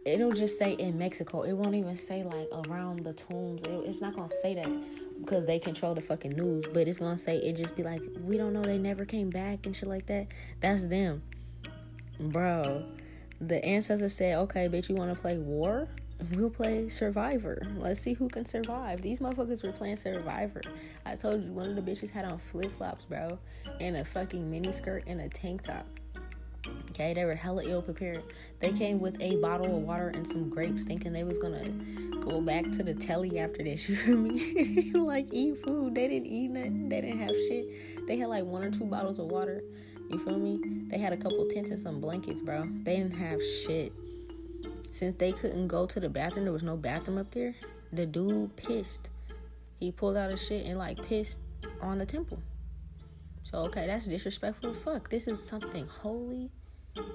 it'll 0.05 0.33
just 0.33 0.57
say 0.59 0.73
in 0.73 0.97
Mexico. 0.97 1.43
It 1.43 1.53
won't 1.53 1.75
even 1.75 1.95
say 1.95 2.23
like 2.23 2.47
around 2.67 3.03
the 3.03 3.13
tombs. 3.13 3.63
It, 3.63 3.71
it's 3.85 4.01
not 4.01 4.15
gonna 4.15 4.29
say 4.29 4.55
that 4.55 4.69
because 5.19 5.45
they 5.45 5.59
control 5.59 5.95
the 5.95 6.01
fucking 6.01 6.31
news. 6.31 6.65
But 6.73 6.87
it's 6.87 6.99
gonna 6.99 7.17
say 7.17 7.37
it 7.37 7.53
just 7.53 7.75
be 7.75 7.83
like, 7.83 8.01
we 8.21 8.37
don't 8.37 8.53
know. 8.53 8.61
They 8.61 8.77
never 8.77 9.05
came 9.05 9.29
back 9.29 9.65
and 9.65 9.75
shit 9.75 9.89
like 9.89 10.05
that. 10.07 10.27
That's 10.61 10.85
them, 10.85 11.23
bro 12.19 12.85
the 13.41 13.63
ancestors 13.65 14.15
said, 14.15 14.37
okay, 14.37 14.67
bitch, 14.67 14.89
you 14.89 14.95
want 14.95 15.13
to 15.13 15.19
play 15.19 15.37
war? 15.37 15.87
We'll 16.33 16.49
play 16.49 16.87
Survivor. 16.89 17.61
Let's 17.77 17.99
see 17.99 18.13
who 18.13 18.29
can 18.29 18.45
survive. 18.45 19.01
These 19.01 19.19
motherfuckers 19.19 19.63
were 19.63 19.73
playing 19.73 19.97
Survivor. 19.97 20.61
I 21.05 21.15
told 21.15 21.43
you, 21.43 21.51
one 21.51 21.69
of 21.69 21.75
the 21.75 21.81
bitches 21.81 22.09
had 22.09 22.25
on 22.25 22.39
flip 22.39 22.71
flops, 22.75 23.05
bro, 23.05 23.37
and 23.81 23.97
a 23.97 24.05
fucking 24.05 24.49
mini 24.49 24.71
skirt 24.71 25.03
and 25.07 25.19
a 25.19 25.29
tank 25.29 25.63
top. 25.63 25.85
Okay, 26.91 27.13
they 27.13 27.25
were 27.25 27.35
hella 27.35 27.63
ill 27.65 27.81
prepared. 27.81 28.23
They 28.59 28.71
came 28.71 28.99
with 28.99 29.19
a 29.21 29.37
bottle 29.37 29.77
of 29.77 29.83
water 29.83 30.09
and 30.09 30.27
some 30.27 30.49
grapes, 30.49 30.83
thinking 30.83 31.13
they 31.13 31.23
was 31.23 31.37
gonna 31.37 31.69
go 32.19 32.41
back 32.41 32.63
to 32.71 32.83
the 32.83 32.93
telly 32.93 33.39
after 33.39 33.63
this. 33.63 33.87
You 33.89 33.95
feel 33.95 34.17
me? 34.17 34.91
like 34.95 35.27
eat 35.31 35.65
food. 35.67 35.95
They 35.95 36.07
didn't 36.07 36.27
eat 36.27 36.51
nothing. 36.51 36.89
They 36.89 37.01
didn't 37.01 37.19
have 37.19 37.35
shit. 37.47 38.07
They 38.07 38.17
had 38.17 38.29
like 38.29 38.45
one 38.45 38.63
or 38.63 38.71
two 38.71 38.85
bottles 38.85 39.19
of 39.19 39.25
water 39.25 39.61
you 40.09 40.19
feel 40.19 40.37
me? 40.37 40.59
They 40.87 40.97
had 40.97 41.13
a 41.13 41.17
couple 41.17 41.45
tents 41.47 41.71
and 41.71 41.79
some 41.79 41.99
blankets, 41.99 42.41
bro. 42.41 42.67
They 42.83 42.97
didn't 42.97 43.17
have 43.17 43.41
shit. 43.41 43.91
Since 44.91 45.17
they 45.17 45.31
couldn't 45.31 45.67
go 45.67 45.85
to 45.87 45.99
the 45.99 46.09
bathroom, 46.09 46.45
there 46.45 46.53
was 46.53 46.63
no 46.63 46.77
bathroom 46.77 47.17
up 47.17 47.31
there. 47.31 47.55
The 47.91 48.05
dude 48.05 48.55
pissed. 48.55 49.09
He 49.79 49.91
pulled 49.91 50.15
out 50.15 50.29
his 50.29 50.41
shit 50.41 50.65
and 50.65 50.77
like 50.77 51.03
pissed 51.07 51.39
on 51.81 51.97
the 51.97 52.05
temple. 52.05 52.41
So 53.49 53.59
okay, 53.59 53.87
that's 53.87 54.05
disrespectful 54.05 54.71
as 54.71 54.77
fuck. 54.77 55.09
This 55.09 55.27
is 55.27 55.41
something 55.41 55.87
holy 55.87 56.51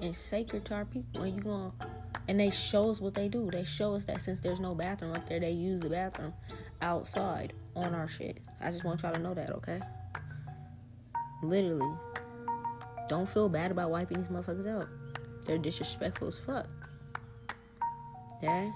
and 0.01 0.15
sacred 0.15 0.65
to 0.65 0.73
our 0.75 0.85
people. 0.85 1.23
And 1.23 1.35
you 1.35 1.41
going 1.41 1.71
and 2.27 2.39
they 2.39 2.49
show 2.49 2.89
us 2.89 3.01
what 3.01 3.13
they 3.13 3.27
do. 3.27 3.49
They 3.51 3.63
show 3.63 3.95
us 3.95 4.05
that 4.05 4.21
since 4.21 4.39
there's 4.39 4.59
no 4.59 4.73
bathroom 4.75 5.13
up 5.13 5.27
there, 5.27 5.39
they 5.39 5.51
use 5.51 5.81
the 5.81 5.89
bathroom 5.89 6.33
outside 6.81 7.53
on 7.75 7.93
our 7.93 8.07
shit. 8.07 8.39
I 8.61 8.71
just 8.71 8.83
want 8.83 9.01
y'all 9.01 9.13
to 9.13 9.19
know 9.19 9.33
that, 9.33 9.49
okay? 9.51 9.81
Literally. 11.43 11.93
Don't 13.09 13.27
feel 13.27 13.49
bad 13.49 13.71
about 13.71 13.89
wiping 13.89 14.21
these 14.21 14.31
motherfuckers 14.31 14.67
out. 14.67 14.87
They're 15.45 15.57
disrespectful 15.57 16.27
as 16.29 16.37
fuck. 16.37 16.67
Yeah. 18.41 18.71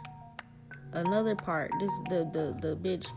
Another 0.91 1.35
part, 1.35 1.71
this 1.79 1.91
the 2.09 2.29
the 2.31 2.57
the 2.61 2.75
bitch, 2.75 3.07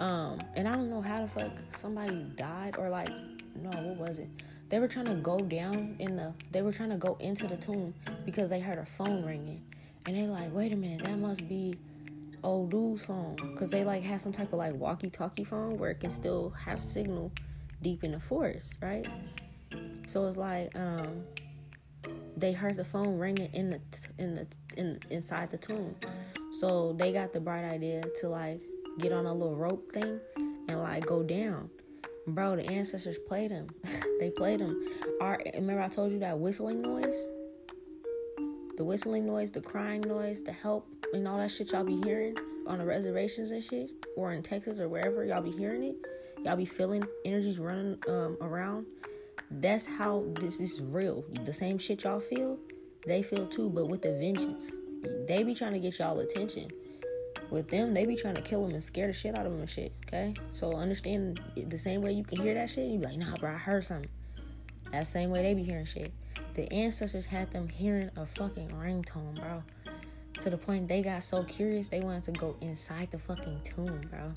um, 0.00 0.38
and 0.54 0.66
I 0.66 0.74
don't 0.74 0.90
know 0.90 1.00
how 1.00 1.22
the 1.22 1.28
fuck 1.28 1.52
somebody 1.76 2.24
died 2.36 2.76
or 2.78 2.88
like, 2.88 3.10
no, 3.62 3.70
what 3.70 3.96
was 3.96 4.18
it? 4.18 4.28
They 4.68 4.78
were 4.78 4.88
trying 4.88 5.06
to 5.06 5.14
go 5.14 5.38
down 5.38 5.96
in 5.98 6.16
the, 6.16 6.32
they 6.52 6.62
were 6.62 6.72
trying 6.72 6.90
to 6.90 6.96
go 6.96 7.16
into 7.20 7.46
the 7.46 7.56
tomb 7.56 7.92
because 8.24 8.50
they 8.50 8.60
heard 8.60 8.78
a 8.78 8.86
phone 8.86 9.24
ringing, 9.24 9.62
and 10.06 10.16
they 10.16 10.26
like, 10.26 10.52
wait 10.52 10.72
a 10.72 10.76
minute, 10.76 11.04
that 11.04 11.18
must 11.18 11.48
be 11.48 11.74
old 12.42 12.70
dude's 12.70 13.04
phone, 13.04 13.36
cause 13.58 13.70
they 13.70 13.84
like 13.84 14.02
have 14.02 14.20
some 14.20 14.32
type 14.32 14.52
of 14.52 14.58
like 14.58 14.74
walkie-talkie 14.74 15.44
phone 15.44 15.76
where 15.76 15.90
it 15.90 16.00
can 16.00 16.10
still 16.10 16.50
have 16.50 16.80
signal 16.80 17.32
deep 17.82 18.04
in 18.04 18.12
the 18.12 18.20
forest, 18.20 18.74
right? 18.80 19.06
So 20.06 20.26
it's 20.26 20.36
like 20.36 20.74
um, 20.76 21.24
they 22.36 22.52
heard 22.52 22.76
the 22.76 22.84
phone 22.84 23.18
ringing 23.18 23.52
in 23.52 23.70
the 23.70 23.80
in 24.18 24.34
the 24.34 24.46
in 24.76 24.98
inside 25.10 25.50
the 25.50 25.58
tomb. 25.58 25.94
So 26.52 26.94
they 26.98 27.12
got 27.12 27.32
the 27.32 27.40
bright 27.40 27.64
idea 27.64 28.02
to 28.20 28.28
like 28.28 28.60
get 28.98 29.12
on 29.12 29.26
a 29.26 29.32
little 29.32 29.56
rope 29.56 29.92
thing 29.92 30.18
and 30.68 30.80
like 30.80 31.06
go 31.06 31.22
down. 31.22 31.70
Bro, 32.34 32.56
the 32.56 32.66
ancestors 32.66 33.18
played 33.18 33.50
them. 33.50 33.68
they 34.20 34.30
played 34.30 34.60
them. 34.60 34.82
Our 35.20 35.40
remember 35.54 35.82
I 35.82 35.88
told 35.88 36.12
you 36.12 36.18
that 36.20 36.38
whistling 36.38 36.82
noise? 36.82 37.26
The 38.76 38.84
whistling 38.84 39.26
noise, 39.26 39.52
the 39.52 39.60
crying 39.60 40.00
noise, 40.00 40.42
the 40.42 40.52
help, 40.52 40.88
and 41.12 41.28
all 41.28 41.38
that 41.38 41.50
shit 41.50 41.72
y'all 41.72 41.84
be 41.84 42.00
hearing 42.04 42.36
on 42.66 42.78
the 42.78 42.84
reservations 42.84 43.50
and 43.50 43.62
shit, 43.62 43.90
or 44.16 44.32
in 44.32 44.42
Texas 44.42 44.78
or 44.78 44.88
wherever 44.88 45.24
y'all 45.24 45.42
be 45.42 45.50
hearing 45.50 45.82
it. 45.84 45.96
Y'all 46.44 46.56
be 46.56 46.64
feeling 46.64 47.04
energies 47.24 47.58
running 47.58 47.98
um, 48.08 48.38
around 48.40 48.86
that's 49.50 49.86
how 49.86 50.24
this 50.34 50.60
is 50.60 50.80
real. 50.80 51.24
The 51.44 51.52
same 51.52 51.78
shit 51.78 52.04
y'all 52.04 52.20
feel, 52.20 52.58
they 53.06 53.22
feel 53.22 53.46
too, 53.46 53.68
but 53.68 53.86
with 53.86 54.04
a 54.04 54.12
vengeance. 54.18 54.70
They 55.26 55.42
be 55.42 55.54
trying 55.54 55.72
to 55.72 55.78
get 55.78 55.98
y'all 55.98 56.20
attention. 56.20 56.70
With 57.50 57.68
them, 57.68 57.94
they 57.94 58.06
be 58.06 58.14
trying 58.14 58.36
to 58.36 58.42
kill 58.42 58.64
them 58.64 58.74
and 58.74 58.82
scare 58.82 59.08
the 59.08 59.12
shit 59.12 59.36
out 59.36 59.44
of 59.44 59.52
them 59.52 59.60
and 59.60 59.70
shit. 59.70 59.92
Okay, 60.06 60.34
so 60.52 60.74
understand 60.74 61.40
the 61.56 61.78
same 61.78 62.00
way 62.00 62.12
you 62.12 62.24
can 62.24 62.40
hear 62.40 62.54
that 62.54 62.70
shit. 62.70 62.88
You 62.88 62.98
be 62.98 63.06
like, 63.06 63.18
nah, 63.18 63.34
bro, 63.36 63.50
I 63.50 63.54
heard 63.54 63.84
something. 63.84 64.08
That 64.92 65.06
same 65.06 65.30
way 65.30 65.42
they 65.42 65.54
be 65.54 65.62
hearing 65.62 65.84
shit. 65.84 66.12
The 66.54 66.72
ancestors 66.72 67.26
had 67.26 67.52
them 67.52 67.68
hearing 67.68 68.10
a 68.16 68.26
fucking 68.26 68.70
ringtone, 68.70 69.40
bro. 69.40 69.62
To 70.42 70.50
the 70.50 70.56
point 70.56 70.88
they 70.88 71.02
got 71.02 71.22
so 71.22 71.42
curious 71.42 71.88
they 71.88 72.00
wanted 72.00 72.24
to 72.24 72.32
go 72.32 72.56
inside 72.60 73.10
the 73.10 73.18
fucking 73.18 73.60
tomb, 73.64 74.00
bro. 74.10 74.32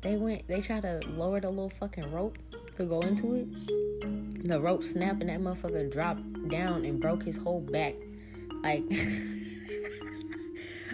They 0.00 0.16
went, 0.16 0.46
they 0.48 0.60
tried 0.60 0.82
to 0.82 1.00
lower 1.08 1.40
the 1.40 1.50
little 1.50 1.72
fucking 1.80 2.12
rope 2.12 2.38
to 2.76 2.84
go 2.84 3.00
into 3.00 3.34
it. 3.34 4.48
The 4.48 4.60
rope 4.60 4.84
snapped 4.84 5.20
and 5.22 5.30
that 5.30 5.40
motherfucker 5.40 5.90
dropped 5.90 6.48
down 6.48 6.84
and 6.84 7.00
broke 7.00 7.24
his 7.24 7.36
whole 7.36 7.60
back. 7.60 7.94
Like, 8.62 8.84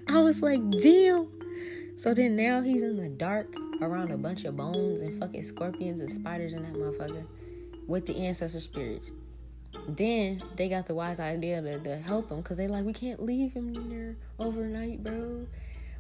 I 0.09 0.21
was 0.21 0.43
like, 0.43 0.61
damn. 0.71 1.29
So 1.97 2.15
then 2.15 2.37
now 2.37 2.63
he's 2.63 2.83
in 2.83 2.97
the 2.97 3.09
dark 3.09 3.55
around 3.81 4.11
a 4.11 4.17
bunch 4.17 4.45
of 4.45 4.57
bones 4.57 5.01
and 5.01 5.21
fucking 5.21 5.43
scorpions 5.43 6.01
and 6.01 6.11
spiders 6.11 6.53
in 6.53 6.63
that 6.63 6.75
motherfucker 6.75 7.25
with 7.87 8.07
the 8.07 8.17
ancestor 8.17 8.61
spirits. 8.61 9.11
Then 9.89 10.43
they 10.57 10.69
got 10.69 10.87
the 10.87 10.95
wise 10.95 11.21
idea 11.21 11.63
to, 11.63 11.79
to 11.79 11.97
help 11.99 12.31
him 12.31 12.39
because 12.39 12.57
they 12.57 12.69
like, 12.69 12.85
we 12.85 12.93
can't 12.93 13.23
leave 13.23 13.53
him 13.53 13.73
there 13.89 14.17
overnight, 14.39 15.03
bro. 15.03 15.47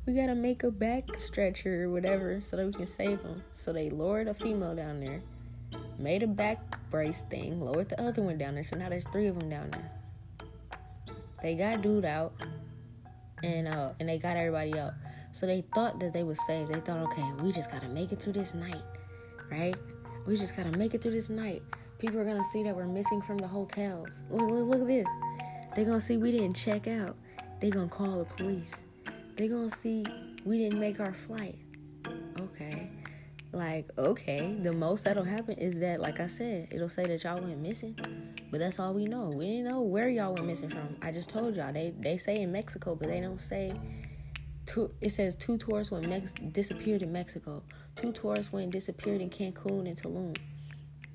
We 0.05 0.15
gotta 0.15 0.35
make 0.35 0.65
a 0.65 0.71
back 0.71 1.17
stretcher 1.17 1.85
or 1.85 1.91
whatever 1.91 2.41
so 2.43 2.57
that 2.57 2.67
we 2.67 2.73
can 2.73 2.87
save 2.87 3.21
him. 3.21 3.43
So 3.55 3.73
they 3.73 3.89
lowered 3.89 4.29
a 4.29 4.35
female 4.35 4.75
down 4.75 5.01
there, 5.01 5.23
made 5.99 6.23
a 6.23 6.27
back 6.27 6.59
brace 6.91 7.23
thing, 7.31 7.61
lowered 7.61 7.89
the 7.89 8.01
other 8.03 8.23
one 8.23 8.37
down 8.37 8.55
there. 8.55 8.65
So 8.65 8.77
now 8.77 8.89
there's 8.89 9.07
three 9.13 9.29
of 9.29 9.39
them 9.39 9.49
down 9.49 9.71
there. 9.71 9.91
They 11.43 11.55
got 11.55 11.83
dude 11.83 12.05
out, 12.05 12.35
and 13.43 13.69
uh, 13.69 13.91
and 14.01 14.09
they 14.09 14.19
got 14.19 14.37
everybody 14.37 14.79
out. 14.79 14.93
So 15.33 15.47
they 15.47 15.65
thought 15.75 15.99
that 16.01 16.13
they 16.13 16.23
were 16.23 16.35
safe. 16.35 16.69
They 16.69 16.81
thought, 16.81 16.99
okay, 17.11 17.25
we 17.43 17.53
just 17.53 17.71
gotta 17.71 17.89
make 17.89 18.13
it 18.13 18.21
through 18.21 18.35
this 18.35 18.55
night, 18.55 18.83
right? 19.51 19.75
We 20.27 20.37
just 20.37 20.57
gotta 20.57 20.77
make 20.77 20.95
it 20.95 21.03
through 21.03 21.13
this 21.13 21.31
night. 21.31 21.63
People 21.99 22.21
are 22.21 22.25
gonna 22.25 22.45
see 22.45 22.63
that 22.65 22.75
we're 22.75 22.87
missing 22.87 23.23
from 23.23 23.39
the 23.39 23.47
hotels. 23.47 24.25
Look, 24.31 24.51
look, 24.51 24.69
look 24.69 24.81
at 24.83 24.87
this. 24.87 25.09
They're 25.75 25.85
gonna 25.85 26.01
see 26.01 26.17
we 26.17 26.33
didn't 26.33 26.55
check 26.55 26.87
out. 26.87 27.17
They're 27.61 27.71
gonna 27.71 27.89
call 27.89 28.19
the 28.19 28.25
police. 28.25 28.83
They're 29.37 29.49
gonna 29.49 29.71
see 29.71 30.05
we 30.45 30.59
didn't 30.59 30.81
make 30.81 31.01
our 31.01 31.15
flight. 31.15 31.59
Okay. 32.41 32.91
Like, 33.53 33.91
okay, 33.99 34.57
the 34.63 34.73
most 34.73 35.05
that'll 35.05 35.25
happen 35.25 35.59
is 35.59 35.79
that, 35.81 36.01
like 36.01 36.21
I 36.21 36.27
said, 36.27 36.69
it'll 36.71 36.89
say 36.89 37.05
that 37.05 37.23
y'all 37.23 37.41
went 37.41 37.59
missing. 37.59 37.97
But 38.53 38.61
that's 38.61 38.79
all 38.79 38.93
we 38.93 39.07
know. 39.07 39.31
We 39.31 39.47
didn't 39.47 39.65
know 39.65 39.81
where 39.81 40.11
y'all 40.11 40.35
were 40.35 40.43
missing 40.43 40.69
from. 40.69 40.95
I 41.01 41.11
just 41.11 41.31
told 41.31 41.57
y'all. 41.57 41.73
They 41.73 41.95
they 41.99 42.19
say 42.19 42.37
in 42.37 42.53
Mexico, 42.53 42.95
but 42.95 43.09
they 43.09 43.19
don't 43.19 43.41
say 43.41 43.73
two, 44.67 44.91
it 45.01 45.09
says 45.09 45.35
two 45.35 45.57
tourists 45.57 45.91
went 45.91 46.07
Mex- 46.07 46.35
disappeared 46.53 47.01
in 47.03 47.11
Mexico. 47.11 47.63
Two 47.97 48.13
tourists 48.13 48.53
went 48.53 48.71
disappeared 48.71 49.23
in 49.23 49.31
Cancun 49.31 49.89
and 49.89 49.97
Tulum. 49.97 50.37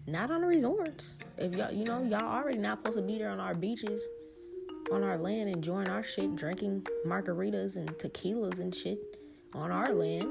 Not 0.07 0.31
on 0.31 0.41
the 0.41 0.47
resorts. 0.47 1.13
If 1.37 1.53
y'all, 1.53 1.71
you 1.71 1.85
know, 1.85 2.01
y'all 2.01 2.23
already 2.23 2.57
not 2.57 2.79
supposed 2.79 2.97
to 2.97 3.03
be 3.03 3.19
there 3.19 3.29
on 3.29 3.39
our 3.39 3.53
beaches, 3.53 4.01
on 4.91 5.03
our 5.03 5.19
land, 5.19 5.47
enjoying 5.47 5.89
our 5.89 6.01
shit, 6.01 6.35
drinking 6.35 6.87
margaritas 7.05 7.75
and 7.75 7.87
tequilas 7.99 8.59
and 8.59 8.73
shit 8.73 8.97
on 9.53 9.69
our 9.69 9.93
land. 9.93 10.27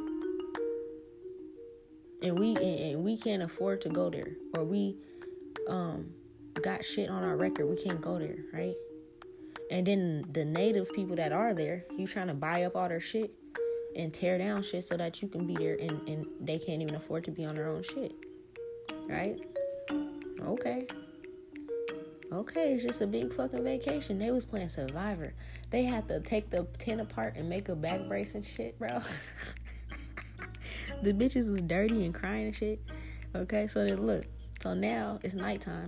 And 2.20 2.36
we 2.36 2.57
and 2.57 3.04
we 3.04 3.16
can't 3.16 3.44
afford 3.44 3.80
to 3.82 3.90
go 3.90 4.11
there, 4.11 4.32
or 4.57 4.64
we 4.64 4.96
um 5.68 6.12
got 6.62 6.84
shit 6.84 7.09
on 7.09 7.22
our 7.22 7.36
record. 7.36 7.66
We 7.66 7.76
can't 7.76 8.00
go 8.00 8.18
there, 8.18 8.38
right? 8.52 8.74
And 9.70 9.86
then 9.86 10.24
the 10.32 10.44
native 10.44 10.92
people 10.92 11.16
that 11.16 11.32
are 11.32 11.54
there, 11.54 11.84
you 11.96 12.07
trying 12.07 12.28
to 12.28 12.34
buy 12.34 12.64
up 12.64 12.76
all 12.76 12.88
their 12.88 13.00
shit 13.00 13.32
and 13.96 14.12
tear 14.12 14.38
down 14.38 14.62
shit 14.62 14.84
so 14.84 14.96
that 14.96 15.22
you 15.22 15.28
can 15.28 15.46
be 15.46 15.54
there 15.54 15.74
and, 15.74 16.09
and 16.09 16.26
they 16.40 16.59
can't 16.59 16.82
even 16.82 16.94
afford 16.94 17.24
to 17.24 17.30
be 17.30 17.44
on 17.44 17.54
their 17.54 17.68
own 17.68 17.82
shit. 17.82 18.12
Right? 19.09 19.38
Okay. 20.42 20.86
Okay, 22.32 22.74
it's 22.74 22.84
just 22.84 23.00
a 23.00 23.07
big 23.07 23.32
fucking 23.32 23.62
vacation. 23.62 24.18
They 24.18 24.30
was 24.30 24.44
playing 24.44 24.68
Survivor. 24.68 25.32
They 25.70 25.84
had 25.84 26.09
to 26.09 26.20
take 26.20 26.50
the 26.50 26.64
tent 26.78 27.00
apart 27.00 27.34
and 27.36 27.48
make 27.48 27.68
a 27.68 27.76
back 27.76 28.07
brace 28.09 28.34
and 28.34 28.44
shit, 28.44 28.78
bro. 28.78 28.88
the 31.02 31.12
bitches 31.12 31.48
was 31.48 31.62
dirty 31.62 32.04
and 32.04 32.12
crying 32.12 32.46
and 32.46 32.57
shit. 32.57 32.80
Okay, 33.34 33.66
so 33.66 33.86
then 33.86 34.07
look. 34.07 34.24
So 34.61 34.74
now 34.74 35.18
it's 35.22 35.34
nighttime. 35.34 35.86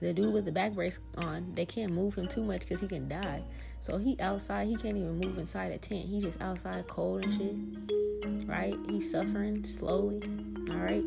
The 0.00 0.14
dude 0.14 0.32
with 0.32 0.46
the 0.46 0.52
back 0.52 0.72
brace 0.72 0.98
on, 1.18 1.52
they 1.52 1.66
can't 1.66 1.92
move 1.92 2.14
him 2.14 2.26
too 2.26 2.42
much 2.42 2.60
because 2.60 2.80
he 2.80 2.88
can 2.88 3.06
die. 3.08 3.42
So 3.80 3.98
he 3.98 4.16
outside, 4.20 4.66
he 4.66 4.76
can't 4.76 4.96
even 4.96 5.20
move 5.20 5.38
inside 5.38 5.72
a 5.72 5.78
tent. 5.78 6.06
He 6.06 6.20
just 6.20 6.40
outside 6.40 6.86
cold 6.86 7.24
and 7.24 7.34
shit. 7.34 8.48
Right? 8.48 8.74
He's 8.88 9.10
suffering 9.10 9.64
slowly. 9.64 10.22
Alright. 10.70 11.04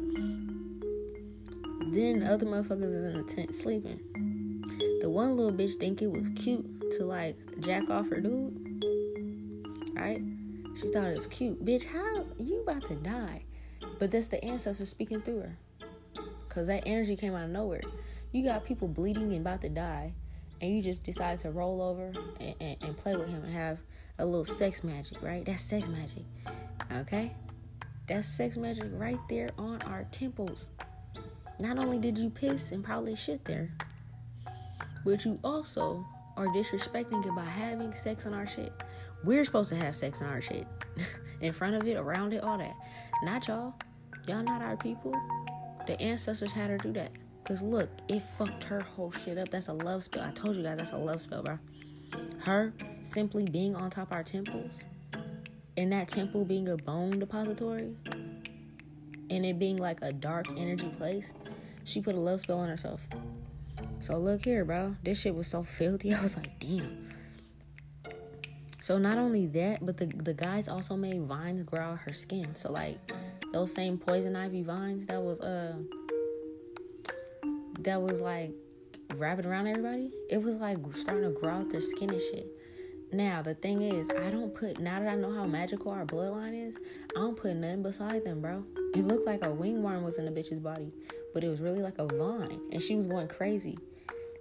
Then 1.91 2.27
other 2.27 2.45
motherfuckers 2.45 2.93
is 2.93 3.13
in 3.13 3.25
the 3.25 3.33
tent 3.33 3.55
sleeping. 3.55 3.99
The 5.01 5.09
one 5.09 5.37
little 5.37 5.51
bitch 5.51 5.79
think 5.79 6.01
it 6.01 6.11
was 6.11 6.27
cute 6.35 6.65
to 6.97 7.05
like 7.05 7.35
jack 7.59 7.89
off 7.89 8.09
her 8.09 8.19
dude. 8.19 8.83
Right? 9.95 10.21
She 10.79 10.91
thought 10.91 11.05
it 11.05 11.15
was 11.15 11.27
cute. 11.27 11.63
Bitch, 11.63 11.85
how 11.85 12.25
you 12.37 12.61
about 12.61 12.87
to 12.87 12.95
die? 12.95 13.43
But 13.99 14.11
that's 14.11 14.27
the 14.27 14.43
ancestor 14.43 14.85
speaking 14.85 15.21
through 15.21 15.41
her. 15.41 15.57
Cause 16.49 16.67
that 16.67 16.83
energy 16.85 17.15
came 17.15 17.33
out 17.33 17.45
of 17.45 17.49
nowhere. 17.49 17.81
You 18.33 18.43
got 18.43 18.65
people 18.65 18.87
bleeding 18.87 19.31
and 19.31 19.41
about 19.41 19.61
to 19.61 19.69
die, 19.69 20.11
and 20.59 20.75
you 20.75 20.81
just 20.81 21.03
decide 21.03 21.39
to 21.41 21.51
roll 21.51 21.83
over 21.83 22.11
and, 22.39 22.55
and, 22.59 22.77
and 22.81 22.97
play 22.97 23.15
with 23.15 23.29
him 23.29 23.43
and 23.43 23.53
have 23.53 23.77
a 24.17 24.25
little 24.25 24.43
sex 24.43 24.83
magic, 24.83 25.21
right? 25.21 25.45
That's 25.45 25.61
sex 25.61 25.87
magic. 25.87 26.23
Okay? 26.91 27.35
That's 28.07 28.27
sex 28.27 28.57
magic 28.57 28.85
right 28.93 29.19
there 29.29 29.49
on 29.59 29.83
our 29.83 30.05
temples. 30.11 30.69
Not 31.59 31.77
only 31.77 31.99
did 31.99 32.17
you 32.17 32.31
piss 32.31 32.71
and 32.71 32.83
probably 32.83 33.15
shit 33.15 33.45
there, 33.45 33.69
but 35.05 35.23
you 35.25 35.39
also 35.43 36.03
are 36.35 36.47
disrespecting 36.47 37.23
it 37.23 37.35
by 37.35 37.45
having 37.45 37.93
sex 37.93 38.25
on 38.25 38.33
our 38.33 38.47
shit. 38.47 38.73
We're 39.23 39.45
supposed 39.45 39.69
to 39.69 39.75
have 39.75 39.95
sex 39.95 40.23
on 40.23 40.27
our 40.29 40.41
shit. 40.41 40.67
In 41.41 41.53
front 41.53 41.75
of 41.75 41.87
it, 41.87 41.97
around 41.97 42.33
it, 42.33 42.43
all 42.43 42.57
that. 42.57 42.73
Not 43.21 43.47
y'all. 43.47 43.75
Y'all 44.27 44.41
not 44.41 44.63
our 44.63 44.75
people. 44.75 45.13
The 45.85 46.01
ancestors 46.01 46.51
had 46.51 46.71
her 46.71 46.77
do 46.77 46.93
that. 46.93 47.11
Cause 47.45 47.61
look, 47.61 47.89
it 48.07 48.23
fucked 48.37 48.63
her 48.63 48.79
whole 48.79 49.11
shit 49.11 49.37
up. 49.37 49.49
That's 49.49 49.67
a 49.67 49.73
love 49.73 50.03
spell. 50.03 50.23
I 50.23 50.31
told 50.31 50.55
you 50.55 50.63
guys 50.63 50.77
that's 50.77 50.91
a 50.91 50.97
love 50.97 51.21
spell, 51.21 51.43
bro. 51.43 51.59
Her 52.39 52.73
simply 53.01 53.45
being 53.45 53.75
on 53.75 53.89
top 53.89 54.11
of 54.11 54.15
our 54.15 54.23
temples, 54.23 54.83
and 55.75 55.91
that 55.91 56.07
temple 56.07 56.45
being 56.45 56.69
a 56.69 56.77
bone 56.77 57.19
depository, 57.19 57.95
and 59.29 59.45
it 59.45 59.59
being 59.59 59.77
like 59.77 59.99
a 60.01 60.13
dark 60.13 60.47
energy 60.51 60.87
place, 60.97 61.33
she 61.83 62.01
put 62.01 62.15
a 62.15 62.19
love 62.19 62.39
spell 62.39 62.59
on 62.59 62.69
herself. 62.69 63.01
So 63.99 64.17
look 64.17 64.45
here, 64.45 64.63
bro. 64.63 64.95
This 65.03 65.19
shit 65.19 65.35
was 65.35 65.47
so 65.47 65.63
filthy. 65.63 66.13
I 66.13 66.21
was 66.21 66.37
like, 66.37 66.59
damn. 66.59 67.09
So 68.81 68.97
not 68.97 69.17
only 69.17 69.47
that, 69.47 69.85
but 69.85 69.97
the 69.97 70.07
the 70.07 70.33
guys 70.33 70.67
also 70.67 70.95
made 70.95 71.21
vines 71.21 71.63
grow 71.63 71.81
out 71.81 71.99
her 71.99 72.13
skin. 72.13 72.55
So 72.55 72.71
like 72.71 72.99
those 73.51 73.73
same 73.73 73.97
poison 73.97 74.35
ivy 74.35 74.61
vines 74.61 75.05
that 75.07 75.21
was 75.21 75.39
uh 75.39 75.75
that 77.83 78.01
was 78.01 78.21
like 78.21 78.51
wrapping 79.15 79.45
around 79.45 79.67
everybody, 79.67 80.11
it 80.29 80.41
was 80.41 80.57
like 80.57 80.77
starting 80.95 81.23
to 81.23 81.39
grow 81.39 81.55
out 81.55 81.69
their 81.69 81.81
skin 81.81 82.09
and 82.09 82.21
shit. 82.21 82.47
Now 83.11 83.41
the 83.41 83.53
thing 83.53 83.81
is, 83.81 84.09
I 84.09 84.31
don't 84.31 84.55
put 84.55 84.79
now 84.79 84.99
that 84.99 85.07
I 85.07 85.15
know 85.15 85.31
how 85.31 85.45
magical 85.45 85.91
our 85.91 86.05
bloodline 86.05 86.69
is, 86.69 86.75
I 87.15 87.19
don't 87.19 87.37
put 87.37 87.55
nothing 87.55 87.83
beside 87.83 88.23
them, 88.25 88.41
bro. 88.41 88.63
It 88.95 89.05
looked 89.05 89.25
like 89.25 89.43
a 89.43 89.49
wingworm 89.49 90.03
was 90.03 90.17
in 90.17 90.25
the 90.25 90.31
bitch's 90.31 90.59
body, 90.59 90.91
but 91.33 91.43
it 91.43 91.49
was 91.49 91.59
really 91.59 91.81
like 91.81 91.99
a 91.99 92.05
vine, 92.05 92.59
and 92.71 92.81
she 92.81 92.95
was 92.95 93.05
going 93.05 93.27
crazy. 93.27 93.77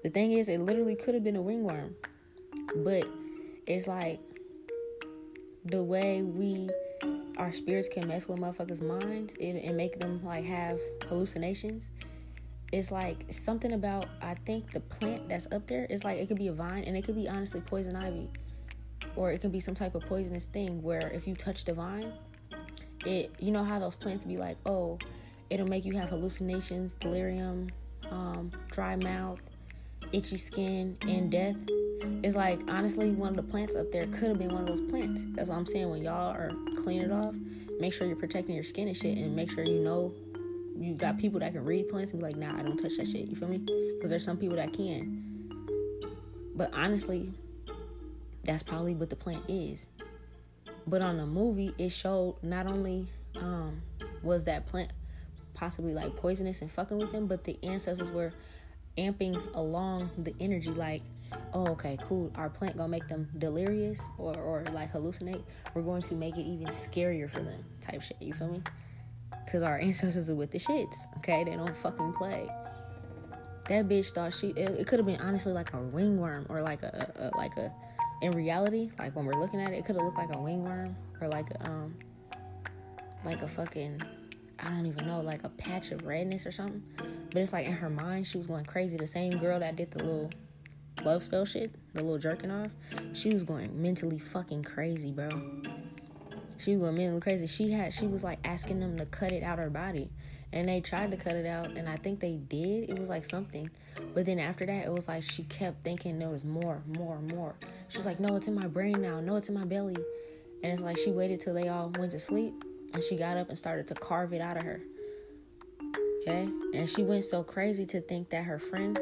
The 0.02 0.10
thing 0.10 0.32
is, 0.32 0.48
it 0.48 0.60
literally 0.60 0.96
could 0.96 1.14
have 1.14 1.22
been 1.22 1.36
a 1.36 1.42
wingworm, 1.42 1.92
but 2.76 3.06
it's 3.66 3.86
like 3.86 4.20
the 5.64 5.82
way 5.82 6.22
we 6.22 6.68
our 7.36 7.52
spirits 7.52 7.88
can 7.88 8.06
mess 8.06 8.28
with 8.28 8.38
motherfuckers' 8.38 8.82
minds 8.82 9.34
and, 9.40 9.58
and 9.58 9.76
make 9.76 9.98
them 9.98 10.20
like 10.24 10.44
have 10.44 10.78
hallucinations 11.08 11.84
it's 12.72 12.90
like 12.90 13.26
something 13.28 13.72
about 13.72 14.06
I 14.22 14.34
think 14.46 14.72
the 14.72 14.80
plant 14.80 15.28
that's 15.28 15.46
up 15.52 15.66
there 15.66 15.86
is 15.90 16.04
like 16.04 16.18
it 16.18 16.26
could 16.26 16.38
be 16.38 16.48
a 16.48 16.52
vine 16.52 16.84
and 16.84 16.96
it 16.96 17.04
could 17.04 17.14
be 17.14 17.28
honestly 17.28 17.60
poison 17.60 17.94
ivy. 17.94 18.28
Or 19.14 19.30
it 19.30 19.40
can 19.40 19.50
be 19.50 19.60
some 19.60 19.74
type 19.74 19.94
of 19.94 20.02
poisonous 20.06 20.46
thing 20.46 20.82
where 20.82 21.10
if 21.12 21.26
you 21.26 21.34
touch 21.34 21.64
the 21.64 21.74
vine, 21.74 22.12
it 23.04 23.34
you 23.38 23.50
know 23.50 23.62
how 23.62 23.78
those 23.78 23.94
plants 23.94 24.24
be 24.24 24.38
like, 24.38 24.56
oh, 24.64 24.98
it'll 25.50 25.68
make 25.68 25.84
you 25.84 25.92
have 25.92 26.08
hallucinations, 26.08 26.92
delirium, 26.98 27.68
um, 28.10 28.50
dry 28.70 28.96
mouth, 28.96 29.40
itchy 30.12 30.38
skin, 30.38 30.96
and 31.02 31.30
death. 31.30 31.56
It's 32.22 32.36
like 32.36 32.60
honestly 32.68 33.10
one 33.10 33.30
of 33.30 33.36
the 33.36 33.42
plants 33.42 33.76
up 33.76 33.92
there 33.92 34.06
could 34.06 34.28
have 34.28 34.38
been 34.38 34.52
one 34.52 34.62
of 34.62 34.68
those 34.68 34.90
plants. 34.90 35.20
That's 35.34 35.50
what 35.50 35.58
I'm 35.58 35.66
saying. 35.66 35.90
When 35.90 36.02
y'all 36.02 36.32
are 36.32 36.52
cleaning 36.82 37.10
it 37.10 37.12
off, 37.12 37.34
make 37.80 37.92
sure 37.92 38.06
you're 38.06 38.16
protecting 38.16 38.54
your 38.54 38.64
skin 38.64 38.88
and 38.88 38.96
shit 38.96 39.18
and 39.18 39.36
make 39.36 39.50
sure 39.50 39.62
you 39.62 39.80
know 39.80 40.14
you 40.78 40.94
got 40.94 41.18
people 41.18 41.40
that 41.40 41.52
can 41.52 41.64
read 41.64 41.88
plants 41.88 42.12
and 42.12 42.20
be 42.20 42.26
like, 42.26 42.36
nah, 42.36 42.58
I 42.58 42.62
don't 42.62 42.76
touch 42.76 42.96
that 42.96 43.06
shit. 43.06 43.28
You 43.28 43.36
feel 43.36 43.48
me? 43.48 43.58
Because 43.58 44.10
there's 44.10 44.24
some 44.24 44.36
people 44.36 44.56
that 44.56 44.72
can. 44.72 45.50
But 46.54 46.72
honestly, 46.74 47.32
that's 48.44 48.62
probably 48.62 48.94
what 48.94 49.10
the 49.10 49.16
plant 49.16 49.44
is. 49.48 49.86
But 50.86 51.02
on 51.02 51.16
the 51.16 51.26
movie, 51.26 51.74
it 51.78 51.90
showed 51.90 52.36
not 52.42 52.66
only 52.66 53.06
um, 53.36 53.82
was 54.22 54.44
that 54.44 54.66
plant 54.66 54.90
possibly 55.54 55.94
like 55.94 56.16
poisonous 56.16 56.60
and 56.60 56.70
fucking 56.70 56.98
with 56.98 57.12
them, 57.12 57.26
but 57.26 57.44
the 57.44 57.56
ancestors 57.62 58.10
were 58.10 58.32
amping 58.98 59.40
along 59.54 60.10
the 60.18 60.34
energy 60.40 60.70
like, 60.70 61.02
oh, 61.54 61.66
okay, 61.68 61.98
cool. 62.02 62.30
Our 62.34 62.50
plant 62.50 62.76
gonna 62.76 62.88
make 62.88 63.08
them 63.08 63.28
delirious 63.38 64.00
or, 64.18 64.36
or 64.36 64.64
like 64.72 64.92
hallucinate. 64.92 65.42
We're 65.74 65.82
going 65.82 66.02
to 66.02 66.14
make 66.14 66.36
it 66.36 66.42
even 66.42 66.66
scarier 66.68 67.30
for 67.30 67.40
them, 67.40 67.64
type 67.80 68.02
shit. 68.02 68.16
You 68.20 68.34
feel 68.34 68.48
me? 68.48 68.62
Cause 69.50 69.62
our 69.62 69.78
ancestors 69.78 70.30
are 70.30 70.34
with 70.34 70.50
the 70.50 70.58
shits. 70.58 70.96
Okay, 71.18 71.44
they 71.44 71.56
don't 71.56 71.76
fucking 71.76 72.14
play. 72.14 72.48
That 73.68 73.88
bitch 73.88 74.12
thought 74.12 74.32
she. 74.32 74.48
It, 74.48 74.70
it 74.80 74.86
could 74.86 74.98
have 74.98 75.06
been 75.06 75.20
honestly 75.20 75.52
like 75.52 75.72
a 75.72 75.78
ringworm 75.78 76.46
or 76.48 76.62
like 76.62 76.82
a, 76.82 77.12
a, 77.16 77.36
like 77.36 77.56
a 77.56 77.72
in 78.22 78.32
reality, 78.32 78.90
like 78.98 79.14
when 79.14 79.26
we're 79.26 79.40
looking 79.40 79.60
at 79.60 79.72
it, 79.72 79.76
it 79.76 79.84
could 79.84 79.96
have 79.96 80.04
looked 80.04 80.16
like 80.16 80.30
a 80.30 80.38
wingworm 80.38 80.94
or 81.20 81.28
like 81.28 81.50
a, 81.50 81.70
um 81.70 81.94
like 83.24 83.42
a 83.42 83.48
fucking 83.48 84.00
I 84.58 84.68
don't 84.68 84.86
even 84.86 85.06
know, 85.06 85.20
like 85.20 85.44
a 85.44 85.48
patch 85.48 85.90
of 85.90 86.04
redness 86.04 86.46
or 86.46 86.52
something. 86.52 86.82
But 86.96 87.42
it's 87.42 87.52
like 87.52 87.66
in 87.66 87.72
her 87.72 87.90
mind, 87.90 88.26
she 88.26 88.38
was 88.38 88.46
going 88.46 88.64
crazy. 88.64 88.96
The 88.96 89.06
same 89.06 89.32
girl 89.32 89.58
that 89.58 89.76
did 89.76 89.90
the 89.90 89.98
little 89.98 90.30
love 91.04 91.22
spell 91.22 91.44
shit, 91.44 91.74
the 91.94 92.00
little 92.00 92.18
jerking 92.18 92.50
off, 92.50 92.70
she 93.12 93.30
was 93.30 93.42
going 93.42 93.80
mentally 93.80 94.18
fucking 94.18 94.62
crazy, 94.62 95.10
bro. 95.10 95.28
She 96.62 96.76
went 96.76 96.96
mentally 96.96 97.20
crazy. 97.20 97.46
She 97.46 97.70
had, 97.72 97.92
she 97.92 98.06
was 98.06 98.22
like 98.22 98.38
asking 98.44 98.80
them 98.80 98.96
to 98.98 99.06
cut 99.06 99.32
it 99.32 99.42
out 99.42 99.58
her 99.58 99.70
body, 99.70 100.10
and 100.52 100.68
they 100.68 100.80
tried 100.80 101.10
to 101.10 101.16
cut 101.16 101.34
it 101.34 101.46
out, 101.46 101.72
and 101.72 101.88
I 101.88 101.96
think 101.96 102.20
they 102.20 102.36
did. 102.36 102.88
It 102.88 102.98
was 102.98 103.08
like 103.08 103.24
something, 103.24 103.68
but 104.14 104.26
then 104.26 104.38
after 104.38 104.64
that, 104.66 104.86
it 104.86 104.92
was 104.92 105.08
like 105.08 105.24
she 105.24 105.42
kept 105.44 105.82
thinking 105.82 106.18
there 106.18 106.28
was 106.28 106.44
more, 106.44 106.82
more, 106.96 107.20
more. 107.20 107.54
She 107.88 107.96
was 107.96 108.06
like, 108.06 108.20
"No, 108.20 108.36
it's 108.36 108.46
in 108.46 108.54
my 108.54 108.68
brain 108.68 109.00
now. 109.02 109.20
No, 109.20 109.36
it's 109.36 109.48
in 109.48 109.54
my 109.54 109.64
belly," 109.64 109.96
and 110.62 110.72
it's 110.72 110.82
like 110.82 110.98
she 110.98 111.10
waited 111.10 111.40
till 111.40 111.54
they 111.54 111.68
all 111.68 111.92
went 111.98 112.12
to 112.12 112.20
sleep, 112.20 112.54
and 112.94 113.02
she 113.02 113.16
got 113.16 113.36
up 113.36 113.48
and 113.48 113.58
started 113.58 113.88
to 113.88 113.94
carve 113.94 114.32
it 114.32 114.40
out 114.40 114.56
of 114.56 114.62
her. 114.62 114.80
Okay, 116.20 116.48
and 116.74 116.88
she 116.88 117.02
went 117.02 117.24
so 117.24 117.42
crazy 117.42 117.84
to 117.86 118.00
think 118.00 118.30
that 118.30 118.44
her 118.44 118.60
friend 118.60 119.00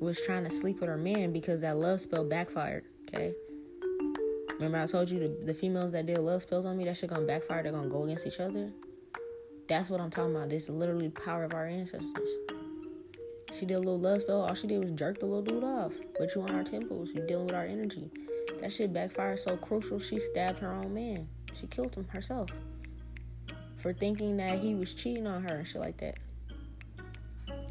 was 0.00 0.20
trying 0.22 0.42
to 0.42 0.50
sleep 0.50 0.80
with 0.80 0.88
her 0.88 0.96
man 0.96 1.32
because 1.32 1.60
that 1.60 1.76
love 1.76 2.00
spell 2.00 2.24
backfired. 2.24 2.84
Okay. 3.06 3.34
Remember 4.62 4.78
I 4.78 4.86
told 4.86 5.10
you 5.10 5.18
the, 5.18 5.46
the 5.46 5.54
females 5.54 5.90
that 5.90 6.06
did 6.06 6.20
love 6.20 6.42
spells 6.42 6.66
on 6.66 6.76
me, 6.76 6.84
that 6.84 6.96
shit 6.96 7.10
gonna 7.10 7.26
backfire, 7.26 7.64
they're 7.64 7.72
gonna 7.72 7.88
go 7.88 8.04
against 8.04 8.28
each 8.28 8.38
other. 8.38 8.70
That's 9.68 9.90
what 9.90 10.00
I'm 10.00 10.08
talking 10.08 10.36
about. 10.36 10.50
This 10.50 10.64
is 10.64 10.68
literally 10.70 11.08
power 11.08 11.42
of 11.42 11.52
our 11.52 11.66
ancestors. 11.66 12.28
She 13.52 13.66
did 13.66 13.74
a 13.74 13.78
little 13.80 13.98
love 13.98 14.20
spell. 14.20 14.42
All 14.42 14.54
she 14.54 14.68
did 14.68 14.78
was 14.78 14.92
jerk 14.92 15.18
the 15.18 15.26
little 15.26 15.42
dude 15.42 15.64
off. 15.64 15.90
But 16.16 16.32
you 16.36 16.42
on 16.42 16.54
our 16.54 16.62
temples. 16.62 17.10
You 17.12 17.26
dealing 17.26 17.46
with 17.46 17.56
our 17.56 17.64
energy. 17.64 18.08
That 18.60 18.72
shit 18.72 18.92
backfired 18.92 19.40
so 19.40 19.56
crucial. 19.56 19.98
She 19.98 20.20
stabbed 20.20 20.60
her 20.60 20.72
own 20.72 20.94
man. 20.94 21.26
She 21.58 21.66
killed 21.66 21.96
him 21.96 22.06
herself 22.06 22.48
for 23.78 23.92
thinking 23.92 24.36
that 24.36 24.60
he 24.60 24.76
was 24.76 24.94
cheating 24.94 25.26
on 25.26 25.42
her 25.42 25.56
and 25.56 25.66
shit 25.66 25.80
like 25.80 25.96
that. 25.96 26.18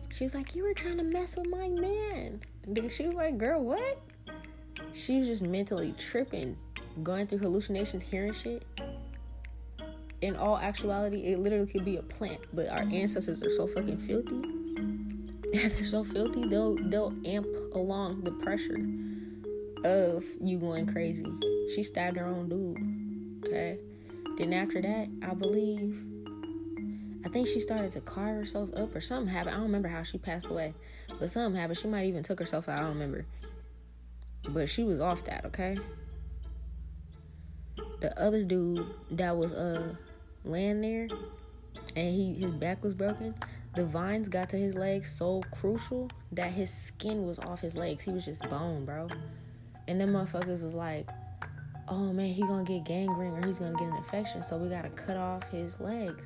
She 0.10 0.26
was 0.26 0.34
like, 0.34 0.56
"You 0.56 0.64
were 0.64 0.74
trying 0.74 0.98
to 0.98 1.06
mess 1.06 1.38
with 1.38 1.48
my 1.48 1.70
man." 1.70 2.42
She 2.90 3.08
was 3.08 3.16
like, 3.16 3.38
"Girl, 3.38 3.64
what?" 3.64 4.02
She 4.94 5.20
was 5.20 5.28
just 5.28 5.42
mentally 5.42 5.94
tripping, 5.98 6.58
going 7.04 7.28
through 7.28 7.40
hallucinations, 7.40 8.04
hearing 8.04 8.34
shit. 8.34 8.64
In 10.22 10.36
all 10.36 10.58
actuality, 10.58 11.32
it 11.32 11.40
literally 11.40 11.72
could 11.72 11.84
be 11.84 11.98
a 11.98 12.04
plant, 12.04 12.42
but 12.54 12.70
our 12.70 12.84
ancestors 12.92 13.42
are 13.42 13.50
so 13.50 13.68
fucking 13.68 13.98
filthy. 13.98 14.42
They're 15.70 15.86
so 15.86 16.04
filthy. 16.04 16.48
They'll 16.48 16.76
they'll 16.76 17.14
amp 17.26 17.48
along 17.74 18.24
the 18.24 18.32
pressure 18.32 18.80
of 19.84 20.24
you 20.40 20.58
going 20.58 20.86
crazy. 20.88 21.26
She 21.76 21.84
stabbed 21.84 22.18
her 22.18 22.26
own 22.26 22.50
dude. 22.50 23.48
Okay. 23.48 23.80
Then 24.38 24.54
after 24.54 24.82
that, 24.82 25.08
I 25.24 25.34
believe 25.34 26.02
I 27.26 27.30
think 27.30 27.48
she 27.48 27.60
started 27.60 27.92
to 27.92 28.02
carve 28.02 28.36
herself 28.36 28.70
up 28.76 28.96
or 28.96 29.02
something 29.02 29.32
happened. 29.32 29.56
I 29.56 29.58
don't 29.58 29.68
remember 29.68 29.90
how 29.90 30.04
she 30.04 30.18
passed 30.18 30.48
away. 30.48 30.74
But 31.20 31.30
something 31.30 31.60
happened. 31.60 31.78
She 31.78 31.88
might 31.88 32.06
even 32.06 32.24
took 32.24 32.40
herself 32.40 32.68
out. 32.68 32.80
I 32.80 32.82
don't 32.82 32.94
remember. 32.94 33.26
But 34.50 34.70
she 34.70 34.84
was 34.84 35.02
off 35.02 35.24
that, 35.26 35.46
okay? 35.46 35.78
The 38.02 38.20
other 38.20 38.44
dude 38.44 38.86
that 39.12 39.38
was 39.38 39.52
uh 39.54 39.94
laying 40.44 40.82
there 40.82 41.08
and 41.96 42.16
he 42.16 42.34
his 42.34 42.52
back 42.52 42.84
was 42.84 42.94
broken, 42.94 43.34
the 43.76 43.86
vines 43.86 44.28
got 44.28 44.50
to 44.50 44.58
his 44.58 44.76
legs 44.76 45.12
so 45.12 45.42
crucial 45.52 46.10
that 46.34 46.52
his 46.52 46.70
skin 46.70 47.26
was 47.26 47.40
off 47.40 47.62
his 47.62 47.76
legs. 47.76 48.04
He 48.04 48.12
was 48.12 48.26
just 48.26 48.48
bone, 48.50 48.86
bro. 48.86 49.08
And 49.88 50.00
then 50.00 50.14
motherfuckers 50.14 50.64
was 50.64 50.74
like, 50.74 51.08
oh 51.88 52.12
man, 52.14 52.34
he 52.34 52.42
gonna 52.42 52.64
get 52.64 52.84
gangrene 52.84 53.32
or 53.34 53.46
he's 53.46 53.60
gonna 53.60 53.78
get 53.78 53.88
an 53.88 53.98
infection, 53.98 54.44
so 54.44 54.58
we 54.58 54.70
gotta 54.70 54.90
cut 54.90 55.18
off 55.18 55.50
his 55.52 55.80
legs. 55.80 56.24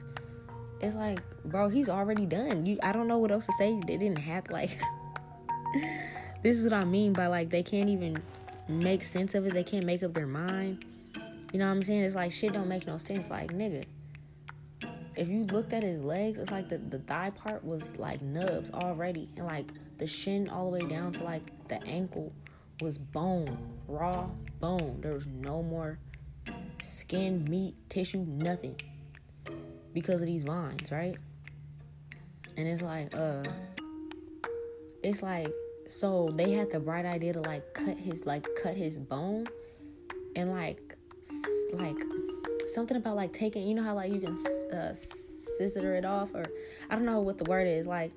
It's 0.81 0.95
like, 0.95 1.19
bro, 1.45 1.69
he's 1.69 1.89
already 1.89 2.25
done. 2.25 2.65
You, 2.65 2.79
I 2.83 2.91
don't 2.91 3.07
know 3.07 3.17
what 3.17 3.31
else 3.31 3.45
to 3.45 3.53
say. 3.57 3.79
They 3.85 3.97
didn't 3.97 4.19
have 4.19 4.49
like. 4.49 4.79
this 6.43 6.57
is 6.57 6.63
what 6.63 6.73
I 6.73 6.85
mean 6.85 7.13
by 7.13 7.27
like 7.27 7.49
they 7.49 7.63
can't 7.63 7.89
even 7.89 8.21
make 8.67 9.03
sense 9.03 9.35
of 9.35 9.45
it. 9.45 9.53
They 9.53 9.63
can't 9.63 9.85
make 9.85 10.03
up 10.03 10.13
their 10.13 10.27
mind. 10.27 10.85
You 11.55 11.59
know 11.59 11.67
what 11.67 11.75
I'm 11.75 11.83
saying? 11.83 12.01
It's 12.01 12.15
like 12.15 12.33
shit 12.33 12.51
don't 12.51 12.67
make 12.67 12.85
no 12.85 12.97
sense. 12.97 13.29
Like 13.29 13.53
nigga, 13.53 13.85
if 15.15 15.29
you 15.29 15.45
looked 15.45 15.71
at 15.71 15.83
his 15.83 16.03
legs, 16.03 16.37
it's 16.37 16.51
like 16.51 16.67
the 16.67 16.79
the 16.79 16.99
thigh 16.99 17.29
part 17.29 17.63
was 17.63 17.95
like 17.95 18.21
nubs 18.21 18.71
already, 18.71 19.29
and 19.37 19.45
like 19.45 19.71
the 19.97 20.05
shin 20.05 20.49
all 20.49 20.65
the 20.69 20.71
way 20.71 20.89
down 20.89 21.13
to 21.13 21.23
like 21.23 21.43
the 21.69 21.81
ankle 21.83 22.33
was 22.81 22.97
bone, 22.97 23.57
raw 23.87 24.27
bone. 24.59 24.99
There 24.99 25.13
was 25.13 25.27
no 25.27 25.63
more 25.63 25.97
skin, 26.83 27.45
meat, 27.45 27.75
tissue, 27.87 28.25
nothing 28.27 28.75
because 29.93 30.19
of 30.19 30.27
these 30.27 30.43
vines, 30.43 30.91
right? 30.91 31.15
And 32.57 32.67
it's 32.67 32.81
like, 32.81 33.15
uh, 33.15 33.43
it's 35.01 35.23
like, 35.23 35.47
so 35.87 36.33
they 36.35 36.51
had 36.51 36.69
the 36.69 36.81
bright 36.81 37.05
idea 37.05 37.31
to 37.31 37.39
like 37.39 37.73
cut 37.73 37.97
his, 37.97 38.25
like, 38.25 38.45
cut 38.61 38.75
his 38.75 38.99
bone 38.99 39.45
and 40.35 40.51
like, 40.51 40.94
like, 41.73 41.97
something 42.73 42.97
about 42.97 43.15
like 43.15 43.33
taking, 43.33 43.67
you 43.67 43.75
know 43.75 43.83
how 43.83 43.95
like 43.95 44.11
you 44.11 44.19
can 44.19 44.37
uh, 44.73 44.93
scissor 45.57 45.95
it 45.95 46.05
off, 46.05 46.33
or 46.33 46.45
I 46.89 46.95
don't 46.95 47.05
know 47.05 47.19
what 47.21 47.37
the 47.37 47.45
word 47.45 47.67
is, 47.67 47.87
like, 47.87 48.11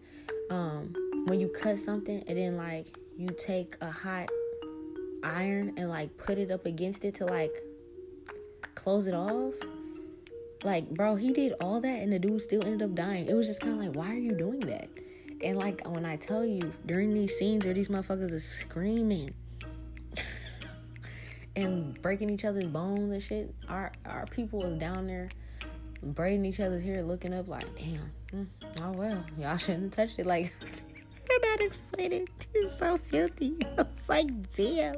um, 0.51 0.95
when 1.27 1.41
you 1.41 1.49
cut 1.49 1.79
something 1.79 2.25
and 2.27 2.39
then 2.39 2.57
like 2.57 2.97
you 3.17 3.29
take 3.39 3.77
a 3.81 3.91
hot 3.91 4.31
iron 5.23 5.75
and 5.77 5.91
like 5.91 6.17
put 6.17 6.39
it 6.39 6.51
up 6.51 6.65
against 6.65 7.05
it 7.05 7.17
to 7.17 7.27
like 7.27 7.53
close 8.75 9.07
it 9.07 9.15
off 9.15 9.53
like, 10.65 10.91
bro, 10.91 11.15
he 11.15 11.33
did 11.33 11.55
all 11.61 11.81
that 11.81 12.03
and 12.03 12.13
the 12.13 12.19
dude 12.19 12.43
still 12.43 12.65
ended 12.65 12.83
up 12.83 12.95
dying. 12.95 13.27
It 13.29 13.35
was 13.35 13.47
just 13.47 13.61
kind 13.61 13.75
of 13.75 13.81
like, 13.81 13.95
why 13.95 14.13
are 14.13 14.19
you 14.19 14.33
doing 14.33 14.61
that? 14.61 14.89
And 15.43 15.57
like, 15.57 15.87
when 15.87 16.05
I 16.05 16.17
tell 16.17 16.45
you, 16.45 16.73
during 16.85 17.15
these 17.15 17.37
scenes 17.39 17.65
where 17.65 17.75
these 17.75 17.89
motherfuckers 17.89 18.33
are 18.33 18.41
screaming 18.41 19.35
and 21.65 22.01
breaking 22.01 22.31
each 22.31 22.45
other's 22.45 22.67
bones 22.67 23.13
and 23.13 23.23
shit, 23.23 23.55
our 23.69 23.93
our 24.05 24.27
people 24.27 24.61
was 24.61 24.79
down 24.79 25.07
there 25.07 25.29
braiding 26.03 26.45
each 26.45 26.61
other's 26.61 26.83
hair, 26.83 27.03
looking 27.03 27.35
up 27.35 27.49
like, 27.49 27.65
damn, 27.77 28.13
mm, 28.33 28.47
oh 28.83 28.93
well, 28.97 29.25
y'all 29.39 29.57
shouldn't 29.57 29.95
have 29.95 30.07
touched 30.07 30.19
it. 30.19 30.27
Like, 30.27 30.53
you're 31.29 31.41
not 31.41 31.63
explaining. 31.63 32.29
It's 32.55 32.79
so 32.79 32.99
filthy. 32.99 33.57
I 33.79 33.83
was 33.83 34.09
like, 34.09 34.57
damn. 34.57 34.97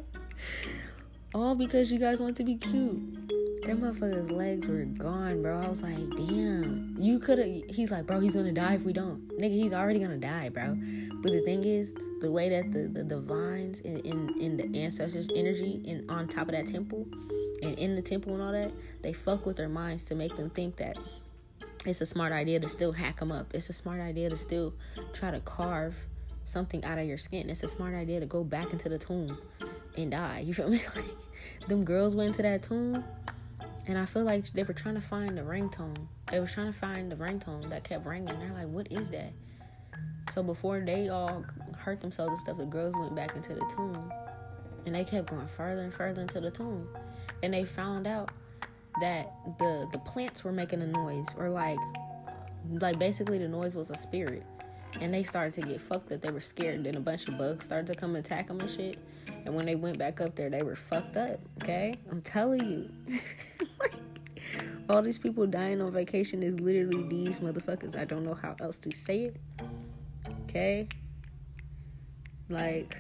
All 1.33 1.55
because 1.55 1.93
you 1.93 1.99
guys 1.99 2.21
want 2.21 2.37
to 2.39 2.45
be 2.45 2.57
cute. 2.57 3.29
That 3.65 3.81
motherfucker's 3.81 4.33
legs 4.33 4.67
were 4.67 4.85
gone, 4.85 5.43
bro. 5.43 5.61
I 5.61 5.69
was 5.69 5.81
like, 5.81 6.11
damn. 6.17 6.97
You 6.99 7.21
could 7.21 7.39
have. 7.39 7.47
He's 7.47 7.93
like, 7.93 8.07
bro, 8.07 8.19
he's 8.19 8.35
gonna 8.35 8.53
die 8.53 8.75
if 8.75 8.83
we 8.83 8.93
don't. 8.93 9.29
Nigga, 9.39 9.53
he's 9.53 9.73
already 9.73 10.01
gonna 10.01 10.17
die, 10.17 10.49
bro. 10.49 10.77
But 11.23 11.33
the 11.33 11.41
thing 11.43 11.65
is, 11.65 11.95
the 12.21 12.31
way 12.31 12.49
that 12.49 12.73
the, 12.73 12.89
the, 12.89 13.05
the 13.05 13.19
vines 13.19 13.81
in, 13.81 13.99
in, 13.99 14.41
in 14.41 14.57
the 14.57 14.79
ancestors' 14.79 15.29
energy 15.35 15.83
and 15.89 16.11
on 16.11 16.29
top 16.29 16.49
of 16.49 16.53
that 16.53 16.67
temple 16.67 17.07
and 17.63 17.79
in 17.79 17.97
the 17.97 18.03
temple 18.03 18.35
and 18.35 18.43
all 18.43 18.53
that, 18.53 18.73
they 19.03 19.13
fuck 19.13 19.47
with 19.47 19.57
their 19.57 19.69
minds 19.69 20.05
to 20.07 20.15
make 20.15 20.37
them 20.37 20.51
think 20.51 20.77
that 20.77 20.97
it's 21.87 22.01
a 22.01 22.07
smart 22.07 22.33
idea 22.33 22.61
to 22.61 22.69
still 22.69 22.93
hack 22.93 23.21
them 23.21 23.33
up. 23.33 23.55
It's 23.55 23.71
a 23.71 23.73
smart 23.73 24.01
idea 24.01 24.29
to 24.31 24.37
still 24.37 24.75
try 25.13 25.31
to 25.31 25.41
carve 25.41 25.95
something 26.45 26.85
out 26.85 26.99
of 26.99 27.07
your 27.07 27.19
skin. 27.19 27.49
It's 27.49 27.63
a 27.63 27.69
smart 27.69 27.95
idea 27.95 28.21
to 28.21 28.27
go 28.27 28.45
back 28.45 28.73
into 28.73 28.89
the 28.89 28.99
tomb 28.99 29.39
and 29.97 30.11
die. 30.11 30.41
You 30.41 30.55
feel 30.55 30.69
me? 30.69 30.83
Like 31.61 31.69
them 31.69 31.85
girls 31.85 32.15
went 32.15 32.35
to 32.35 32.43
that 32.43 32.63
tomb 32.63 33.03
and 33.87 33.99
I 33.99 34.05
feel 34.05 34.25
like 34.25 34.47
they 34.53 34.63
were 34.63 34.75
trying 34.75 34.95
to 34.95 35.01
find 35.01 35.37
the 35.37 35.43
ringtone. 35.43 35.97
They 36.31 36.39
were 36.39 36.47
trying 36.47 36.73
to 36.73 36.79
find 36.79 37.11
the 37.11 37.17
ringtone 37.17 37.71
that 37.71 37.85
kept 37.85 38.07
ringing. 38.07 38.39
They're 38.39 38.53
like, 38.53 38.69
what 38.69 38.93
is 38.93 39.09
that? 39.11 39.33
So 40.33 40.43
before 40.43 40.81
they 40.81 41.09
all 41.09 41.45
hurt 41.77 42.01
themselves 42.01 42.31
and 42.31 42.39
stuff, 42.39 42.59
the 42.59 42.67
girls 42.67 42.95
went 42.97 43.15
back 43.15 43.35
into 43.35 43.55
the 43.55 43.65
tomb. 43.75 44.13
And 44.87 44.95
they 44.95 45.05
kept 45.05 45.31
going 45.31 45.49
further 45.57 45.83
and 45.83 45.93
further 45.93 46.23
into 46.23 46.41
the 46.41 46.51
tomb. 46.51 46.89
And 47.43 47.53
they 47.53 47.65
found 47.65 48.07
out 48.07 48.31
that 49.01 49.33
the 49.59 49.89
the 49.93 49.99
plants 49.99 50.43
were 50.43 50.53
making 50.53 50.83
a 50.83 50.87
noise 50.87 51.29
or 51.37 51.49
like 51.49 51.79
like 52.81 52.99
basically 52.99 53.39
the 53.39 53.49
noise 53.49 53.77
was 53.77 53.91
a 53.91 53.97
spirit 53.97 54.43
and 55.01 55.15
they 55.15 55.23
started 55.23 55.53
to 55.55 55.63
get 55.63 55.81
fucked 55.81 56.09
that 56.09 56.21
they 56.21 56.31
were 56.31 56.41
scared 56.41 56.75
And 56.75 56.87
then 56.87 56.97
a 56.97 57.01
bunch 57.01 57.29
of 57.29 57.39
bugs 57.39 57.65
started 57.65 57.87
to 57.87 57.95
come 57.95 58.17
attack 58.17 58.49
them 58.49 58.59
and 58.59 58.69
shit 58.69 58.99
and 59.47 59.55
when 59.55 59.65
they 59.65 59.77
went 59.77 59.97
back 59.97 60.21
up 60.21 60.35
there 60.35 60.51
they 60.51 60.63
were 60.63 60.75
fucked 60.75 61.17
up 61.17 61.39
okay 61.63 61.95
i'm 62.11 62.21
telling 62.21 62.91
you 63.09 63.21
all 64.91 65.03
these 65.03 65.19
people 65.19 65.47
dying 65.47 65.81
on 65.81 65.93
vacation 65.93 66.43
is 66.43 66.59
literally 66.59 67.03
these 67.09 67.37
motherfuckers. 67.39 67.97
I 67.97 68.05
don't 68.05 68.25
know 68.25 68.35
how 68.35 68.57
else 68.61 68.79
to 68.79 68.95
say 68.95 69.23
it. 69.23 69.37
Okay? 70.51 70.89
Like, 72.49 72.97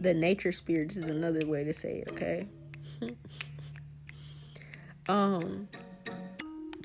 the 0.00 0.12
nature 0.12 0.52
spirits 0.52 0.96
is 0.96 1.06
another 1.06 1.46
way 1.46 1.64
to 1.64 1.72
say 1.72 2.04
it, 2.06 2.08
okay? 2.12 2.46
um, 5.08 5.66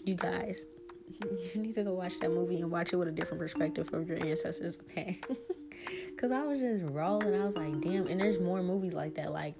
you 0.06 0.16
guys, 0.16 0.66
you 1.54 1.62
need 1.62 1.76
to 1.76 1.84
go 1.84 1.94
watch 1.94 2.18
that 2.22 2.32
movie 2.32 2.62
and 2.62 2.72
watch 2.72 2.94
it 2.94 2.96
with 2.96 3.10
a 3.10 3.12
different 3.12 3.40
perspective 3.40 3.90
from 3.90 4.06
your 4.08 4.26
ancestors, 4.26 4.78
okay? 4.90 5.20
Because 6.16 6.32
I 6.32 6.44
was 6.44 6.62
just 6.62 6.84
rolling. 6.86 7.40
I 7.40 7.44
was 7.44 7.58
like, 7.58 7.82
damn. 7.82 8.08
And 8.08 8.20
there's 8.20 8.40
more 8.40 8.64
movies 8.64 8.94
like 8.94 9.16
that. 9.16 9.34
Like, 9.34 9.54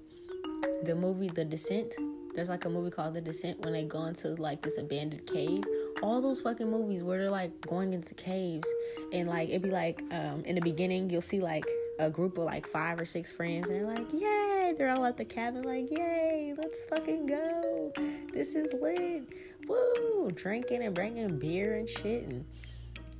the 0.84 0.94
movie 0.94 1.28
The 1.28 1.44
Descent. 1.44 1.94
There's 2.34 2.48
like 2.48 2.64
a 2.64 2.70
movie 2.70 2.90
called 2.90 3.12
The 3.14 3.20
Descent 3.20 3.60
when 3.60 3.74
they 3.74 3.84
go 3.84 4.04
into 4.04 4.28
like 4.36 4.62
this 4.62 4.78
abandoned 4.78 5.26
cave. 5.26 5.62
All 6.02 6.20
those 6.20 6.40
fucking 6.40 6.70
movies 6.70 7.02
where 7.02 7.18
they're 7.18 7.30
like 7.30 7.60
going 7.66 7.92
into 7.94 8.14
caves 8.14 8.68
and 9.12 9.28
like 9.28 9.48
it'd 9.48 9.62
be 9.62 9.70
like 9.70 10.02
um 10.10 10.42
in 10.44 10.54
the 10.54 10.60
beginning 10.60 11.08
you'll 11.10 11.22
see 11.22 11.40
like 11.40 11.64
a 11.98 12.10
group 12.10 12.36
of 12.38 12.44
like 12.44 12.66
five 12.68 13.00
or 13.00 13.06
six 13.06 13.32
friends 13.32 13.68
and 13.68 13.80
they're 13.80 13.86
like, 13.86 14.12
Yay! 14.12 14.74
They're 14.76 14.90
all 14.90 15.04
at 15.04 15.16
the 15.16 15.24
cabin 15.24 15.62
like, 15.62 15.90
Yay, 15.90 16.54
let's 16.56 16.84
fucking 16.86 17.26
go. 17.26 17.92
This 18.32 18.54
is 18.54 18.72
lit. 18.74 19.28
Woo! 19.66 20.30
Drinking 20.34 20.82
and 20.82 20.94
bringing 20.94 21.38
beer 21.38 21.76
and 21.76 21.88
shit 21.88 22.24
and 22.24 22.44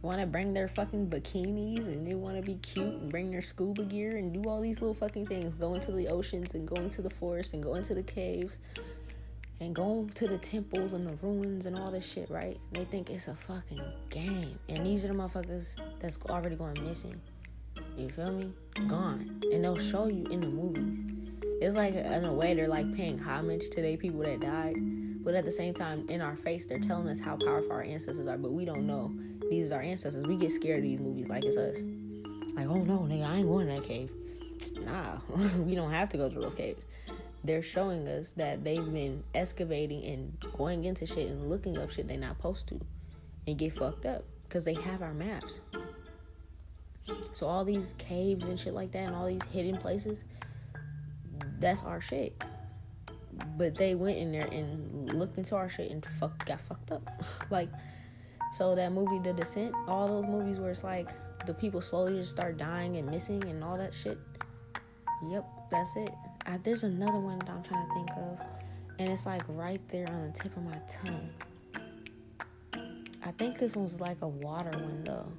want 0.02 0.20
to 0.20 0.26
bring 0.26 0.52
their 0.52 0.68
fucking 0.68 1.08
bikinis 1.08 1.86
and 1.86 2.06
they 2.06 2.14
want 2.14 2.36
to 2.36 2.42
be 2.42 2.54
cute 2.56 2.86
and 2.86 3.10
bring 3.10 3.30
their 3.30 3.42
scuba 3.42 3.82
gear 3.84 4.16
and 4.16 4.32
do 4.32 4.48
all 4.48 4.60
these 4.60 4.80
little 4.80 4.94
fucking 4.94 5.26
things. 5.26 5.54
Go 5.58 5.74
into 5.74 5.92
the 5.92 6.08
oceans 6.08 6.54
and 6.54 6.68
go 6.68 6.76
into 6.76 7.02
the 7.02 7.10
forest 7.10 7.54
and 7.54 7.62
go 7.62 7.74
into 7.74 7.94
the 7.94 8.02
caves 8.02 8.58
and 9.60 9.74
go 9.74 10.06
to 10.14 10.28
the 10.28 10.38
temples 10.38 10.92
and 10.92 11.08
the 11.08 11.14
ruins 11.26 11.66
and 11.66 11.78
all 11.78 11.90
this 11.90 12.06
shit, 12.06 12.30
right? 12.30 12.58
They 12.72 12.84
think 12.84 13.10
it's 13.10 13.28
a 13.28 13.34
fucking 13.34 13.82
game. 14.10 14.58
And 14.68 14.86
these 14.86 15.04
are 15.04 15.08
the 15.08 15.14
motherfuckers 15.14 15.74
that's 15.98 16.18
already 16.28 16.56
going 16.56 16.76
missing. 16.82 17.20
You 17.96 18.08
feel 18.10 18.32
me? 18.32 18.52
Gone. 18.86 19.40
And 19.52 19.64
they'll 19.64 19.78
show 19.78 20.08
you 20.08 20.26
in 20.26 20.40
the 20.40 20.48
movies. 20.48 20.98
It's 21.62 21.74
like, 21.74 21.94
in 21.94 22.24
a 22.24 22.32
way, 22.32 22.54
they're 22.54 22.68
like 22.68 22.94
paying 22.94 23.18
homage 23.18 23.70
to 23.70 23.80
the 23.80 23.96
people 23.96 24.20
that 24.20 24.40
died. 24.40 24.76
But 25.24 25.34
at 25.34 25.44
the 25.44 25.52
same 25.52 25.74
time, 25.74 26.06
in 26.08 26.20
our 26.20 26.36
face, 26.36 26.66
they're 26.66 26.78
telling 26.78 27.08
us 27.08 27.18
how 27.18 27.36
powerful 27.36 27.72
our 27.72 27.82
ancestors 27.82 28.28
are. 28.28 28.36
But 28.36 28.52
we 28.52 28.64
don't 28.64 28.86
know 28.86 29.12
these 29.50 29.72
are 29.72 29.76
our 29.76 29.82
ancestors. 29.82 30.26
We 30.26 30.36
get 30.36 30.52
scared 30.52 30.78
of 30.78 30.84
these 30.84 31.00
movies 31.00 31.28
like 31.28 31.44
it's 31.44 31.56
us. 31.56 31.82
Like, 32.54 32.66
oh 32.68 32.82
no, 32.82 33.00
nigga, 33.00 33.28
I 33.28 33.36
ain't 33.36 33.48
going 33.48 33.68
that 33.68 33.84
cave. 33.84 34.10
Nah, 34.82 35.18
we 35.58 35.74
don't 35.74 35.90
have 35.90 36.08
to 36.10 36.16
go 36.16 36.28
through 36.28 36.42
those 36.42 36.54
caves. 36.54 36.86
They're 37.46 37.62
showing 37.62 38.08
us 38.08 38.32
that 38.32 38.64
they've 38.64 38.92
been 38.92 39.22
excavating 39.34 40.04
and 40.04 40.36
going 40.56 40.84
into 40.84 41.06
shit 41.06 41.28
and 41.30 41.48
looking 41.48 41.78
up 41.78 41.90
shit 41.90 42.08
they're 42.08 42.18
not 42.18 42.36
supposed 42.36 42.66
to 42.68 42.80
and 43.46 43.56
get 43.56 43.72
fucked 43.72 44.04
up 44.04 44.24
because 44.48 44.64
they 44.64 44.74
have 44.74 45.02
our 45.02 45.14
maps. 45.14 45.60
So 47.32 47.46
all 47.46 47.64
these 47.64 47.94
caves 47.98 48.42
and 48.42 48.58
shit 48.58 48.74
like 48.74 48.90
that 48.92 49.06
and 49.06 49.14
all 49.14 49.26
these 49.26 49.42
hidden 49.52 49.76
places, 49.78 50.24
that's 51.60 51.82
our 51.84 52.00
shit. 52.00 52.42
But 53.56 53.76
they 53.76 53.94
went 53.94 54.18
in 54.18 54.32
there 54.32 54.46
and 54.46 55.14
looked 55.14 55.38
into 55.38 55.54
our 55.54 55.68
shit 55.68 55.90
and 55.90 56.04
fuck 56.04 56.44
got 56.46 56.60
fucked 56.60 56.90
up. 56.90 57.08
like 57.50 57.68
so 58.52 58.74
that 58.74 58.92
movie 58.92 59.18
The 59.18 59.32
Descent, 59.32 59.74
all 59.86 60.08
those 60.08 60.26
movies 60.26 60.58
where 60.58 60.70
it's 60.70 60.82
like 60.82 61.10
the 61.46 61.54
people 61.54 61.80
slowly 61.80 62.18
just 62.18 62.30
start 62.30 62.56
dying 62.56 62.96
and 62.96 63.08
missing 63.08 63.44
and 63.44 63.62
all 63.62 63.76
that 63.76 63.94
shit. 63.94 64.18
Yep, 65.30 65.46
that's 65.70 65.96
it. 65.96 66.10
I, 66.46 66.58
there's 66.62 66.84
another 66.84 67.18
one 67.18 67.38
that 67.40 67.50
I'm 67.50 67.62
trying 67.62 67.86
to 67.86 67.94
think 67.94 68.10
of, 68.12 68.38
and 68.98 69.08
it's 69.08 69.26
like 69.26 69.42
right 69.48 69.80
there 69.88 70.08
on 70.08 70.24
the 70.24 70.38
tip 70.38 70.56
of 70.56 70.64
my 70.64 70.78
tongue. 70.88 71.30
I 73.22 73.32
think 73.32 73.58
this 73.58 73.74
one's 73.74 74.00
like 74.00 74.18
a 74.22 74.28
water 74.28 74.70
one 74.70 75.04
though. 75.04 75.32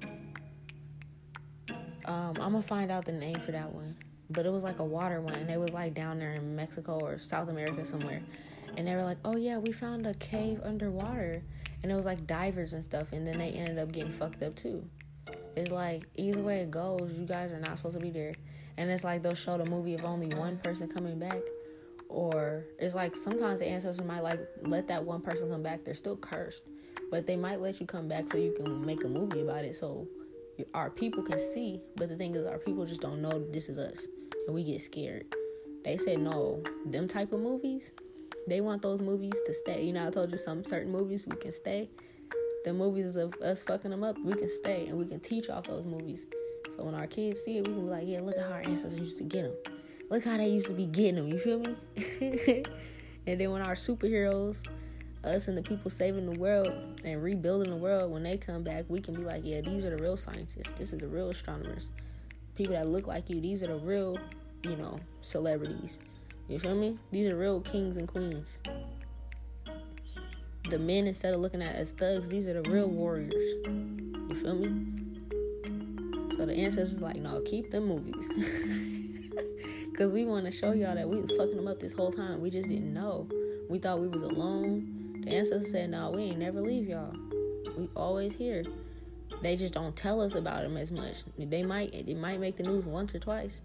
Um, 2.04 2.34
I'm 2.40 2.52
gonna 2.52 2.62
find 2.62 2.90
out 2.90 3.04
the 3.04 3.12
name 3.12 3.40
for 3.40 3.52
that 3.52 3.72
one, 3.72 3.96
but 4.30 4.46
it 4.46 4.50
was 4.50 4.64
like 4.64 4.78
a 4.78 4.84
water 4.84 5.20
one, 5.20 5.34
and 5.34 5.50
it 5.50 5.58
was 5.58 5.72
like 5.72 5.94
down 5.94 6.18
there 6.18 6.34
in 6.34 6.54
Mexico 6.54 7.00
or 7.00 7.18
South 7.18 7.48
America 7.48 7.84
somewhere, 7.84 8.22
and 8.76 8.86
they 8.86 8.94
were 8.94 9.02
like, 9.02 9.18
"Oh 9.24 9.36
yeah, 9.36 9.58
we 9.58 9.72
found 9.72 10.06
a 10.06 10.14
cave 10.14 10.60
underwater." 10.62 11.42
and 11.82 11.92
it 11.92 11.94
was 11.94 12.04
like 12.04 12.26
divers 12.26 12.72
and 12.72 12.82
stuff 12.82 13.12
and 13.12 13.26
then 13.26 13.38
they 13.38 13.50
ended 13.50 13.78
up 13.78 13.92
getting 13.92 14.10
fucked 14.10 14.42
up 14.42 14.54
too 14.56 14.84
it's 15.56 15.70
like 15.70 16.04
either 16.16 16.40
way 16.40 16.60
it 16.60 16.70
goes 16.70 17.12
you 17.12 17.26
guys 17.26 17.52
are 17.52 17.60
not 17.60 17.76
supposed 17.76 17.98
to 17.98 18.04
be 18.04 18.10
there 18.10 18.34
and 18.78 18.90
it's 18.90 19.04
like 19.04 19.22
they'll 19.22 19.34
show 19.34 19.58
the 19.58 19.66
movie 19.66 19.94
of 19.94 20.04
only 20.04 20.28
one 20.28 20.56
person 20.58 20.88
coming 20.88 21.18
back. 21.18 21.40
Or 22.08 22.64
it's 22.78 22.94
like 22.94 23.14
sometimes 23.14 23.58
the 23.58 23.66
ancestors 23.66 24.06
might 24.06 24.22
like 24.22 24.40
let 24.62 24.88
that 24.88 25.04
one 25.04 25.20
person 25.20 25.50
come 25.50 25.62
back. 25.62 25.84
They're 25.84 25.92
still 25.92 26.16
cursed. 26.16 26.62
But 27.10 27.26
they 27.26 27.36
might 27.36 27.60
let 27.60 27.80
you 27.80 27.86
come 27.86 28.08
back 28.08 28.30
so 28.30 28.38
you 28.38 28.52
can 28.52 28.84
make 28.86 29.04
a 29.04 29.08
movie 29.08 29.40
about 29.40 29.64
it 29.64 29.76
so 29.76 30.06
our 30.72 30.88
people 30.88 31.22
can 31.22 31.38
see. 31.38 31.80
But 31.96 32.08
the 32.08 32.16
thing 32.16 32.34
is 32.34 32.46
our 32.46 32.58
people 32.58 32.86
just 32.86 33.02
don't 33.02 33.20
know 33.20 33.44
this 33.50 33.68
is 33.68 33.78
us. 33.78 34.06
And 34.46 34.54
we 34.54 34.64
get 34.64 34.80
scared. 34.80 35.26
They 35.84 35.98
said 35.98 36.20
no 36.20 36.62
them 36.86 37.08
type 37.08 37.32
of 37.32 37.40
movies 37.40 37.92
they 38.48 38.62
want 38.62 38.80
those 38.80 39.02
movies 39.02 39.34
to 39.44 39.52
stay. 39.52 39.84
You 39.84 39.92
know, 39.92 40.06
I 40.06 40.10
told 40.10 40.30
you 40.30 40.38
some 40.38 40.64
certain 40.64 40.90
movies 40.90 41.26
we 41.28 41.36
can 41.36 41.52
stay. 41.52 41.90
The 42.64 42.72
movies 42.72 43.16
of 43.16 43.34
us 43.42 43.62
fucking 43.62 43.90
them 43.90 44.02
up, 44.02 44.16
we 44.24 44.32
can 44.32 44.48
stay. 44.48 44.86
And 44.86 44.96
we 44.96 45.04
can 45.04 45.20
teach 45.20 45.50
off 45.50 45.64
those 45.66 45.84
movies. 45.84 46.24
So 46.74 46.84
when 46.84 46.94
our 46.94 47.06
kids 47.06 47.40
see 47.40 47.58
it, 47.58 47.66
we 47.66 47.74
can 47.74 47.84
be 47.86 47.90
like, 47.90 48.04
yeah, 48.06 48.20
look 48.20 48.36
at 48.36 48.44
how 48.44 48.52
our 48.52 48.62
ancestors 48.64 49.00
used 49.00 49.18
to 49.18 49.24
get 49.24 49.42
them. 49.42 49.74
Look 50.10 50.24
how 50.24 50.36
they 50.36 50.48
used 50.48 50.66
to 50.68 50.72
be 50.72 50.86
getting 50.86 51.16
them. 51.16 51.28
You 51.28 51.38
feel 51.38 51.58
me? 51.58 51.76
and 53.26 53.40
then 53.40 53.50
when 53.50 53.62
our 53.62 53.74
superheroes, 53.74 54.66
us 55.24 55.48
and 55.48 55.58
the 55.58 55.62
people 55.62 55.90
saving 55.90 56.30
the 56.30 56.38
world 56.38 56.72
and 57.04 57.22
rebuilding 57.22 57.70
the 57.70 57.76
world, 57.76 58.10
when 58.10 58.22
they 58.22 58.36
come 58.36 58.62
back, 58.62 58.84
we 58.88 59.00
can 59.00 59.14
be 59.14 59.22
like, 59.22 59.42
yeah, 59.44 59.60
these 59.60 59.84
are 59.84 59.90
the 59.90 60.02
real 60.02 60.16
scientists. 60.16 60.72
This 60.72 60.92
is 60.92 61.00
the 61.00 61.08
real 61.08 61.30
astronomers. 61.30 61.90
People 62.54 62.74
that 62.74 62.88
look 62.88 63.06
like 63.06 63.28
you. 63.28 63.40
These 63.40 63.62
are 63.62 63.68
the 63.68 63.76
real, 63.76 64.18
you 64.64 64.76
know, 64.76 64.96
celebrities. 65.20 65.98
You 66.48 66.58
feel 66.58 66.74
me? 66.74 66.96
These 67.10 67.30
are 67.30 67.36
real 67.36 67.60
kings 67.60 67.98
and 67.98 68.08
queens. 68.08 68.58
The 70.70 70.78
men, 70.78 71.06
instead 71.06 71.34
of 71.34 71.40
looking 71.40 71.62
at 71.62 71.74
as 71.74 71.90
thugs, 71.90 72.28
these 72.28 72.46
are 72.46 72.60
the 72.60 72.70
real 72.70 72.88
warriors. 72.88 73.34
You 73.66 74.40
feel 74.42 74.54
me? 74.54 74.97
So 76.38 76.46
the 76.46 76.54
ancestors 76.54 77.02
like, 77.02 77.16
no, 77.16 77.40
keep 77.40 77.72
them 77.72 77.88
movies. 77.88 78.28
Cause 79.98 80.12
we 80.12 80.24
want 80.24 80.46
to 80.46 80.52
show 80.52 80.70
y'all 80.70 80.94
that 80.94 81.08
we 81.08 81.20
was 81.20 81.32
fucking 81.32 81.56
them 81.56 81.66
up 81.66 81.80
this 81.80 81.92
whole 81.92 82.12
time. 82.12 82.40
We 82.40 82.48
just 82.48 82.68
didn't 82.68 82.94
know. 82.94 83.28
We 83.68 83.80
thought 83.80 83.98
we 83.98 84.06
was 84.06 84.22
alone. 84.22 85.22
The 85.24 85.34
ancestors 85.34 85.72
said, 85.72 85.90
no, 85.90 86.12
we 86.12 86.22
ain't 86.22 86.38
never 86.38 86.60
leave 86.60 86.88
y'all. 86.88 87.12
We 87.76 87.88
always 87.96 88.36
here. 88.36 88.62
They 89.42 89.56
just 89.56 89.74
don't 89.74 89.96
tell 89.96 90.20
us 90.20 90.36
about 90.36 90.62
them 90.62 90.76
as 90.76 90.92
much. 90.92 91.16
They 91.36 91.64
might, 91.64 91.92
it 91.92 92.16
might 92.16 92.38
make 92.38 92.56
the 92.56 92.62
news 92.62 92.84
once 92.84 93.12
or 93.16 93.18
twice. 93.18 93.60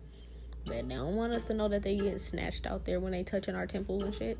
But 0.65 0.89
they 0.89 0.95
don't 0.95 1.15
want 1.15 1.33
us 1.33 1.43
to 1.45 1.53
know 1.53 1.67
that 1.67 1.83
they 1.83 1.95
get 1.95 2.19
snatched 2.21 2.65
out 2.65 2.85
there 2.85 2.99
when 2.99 3.11
they 3.11 3.23
touching 3.23 3.53
our 3.53 3.67
temples 3.67 4.01
and 4.01 4.15
shit. 4.15 4.39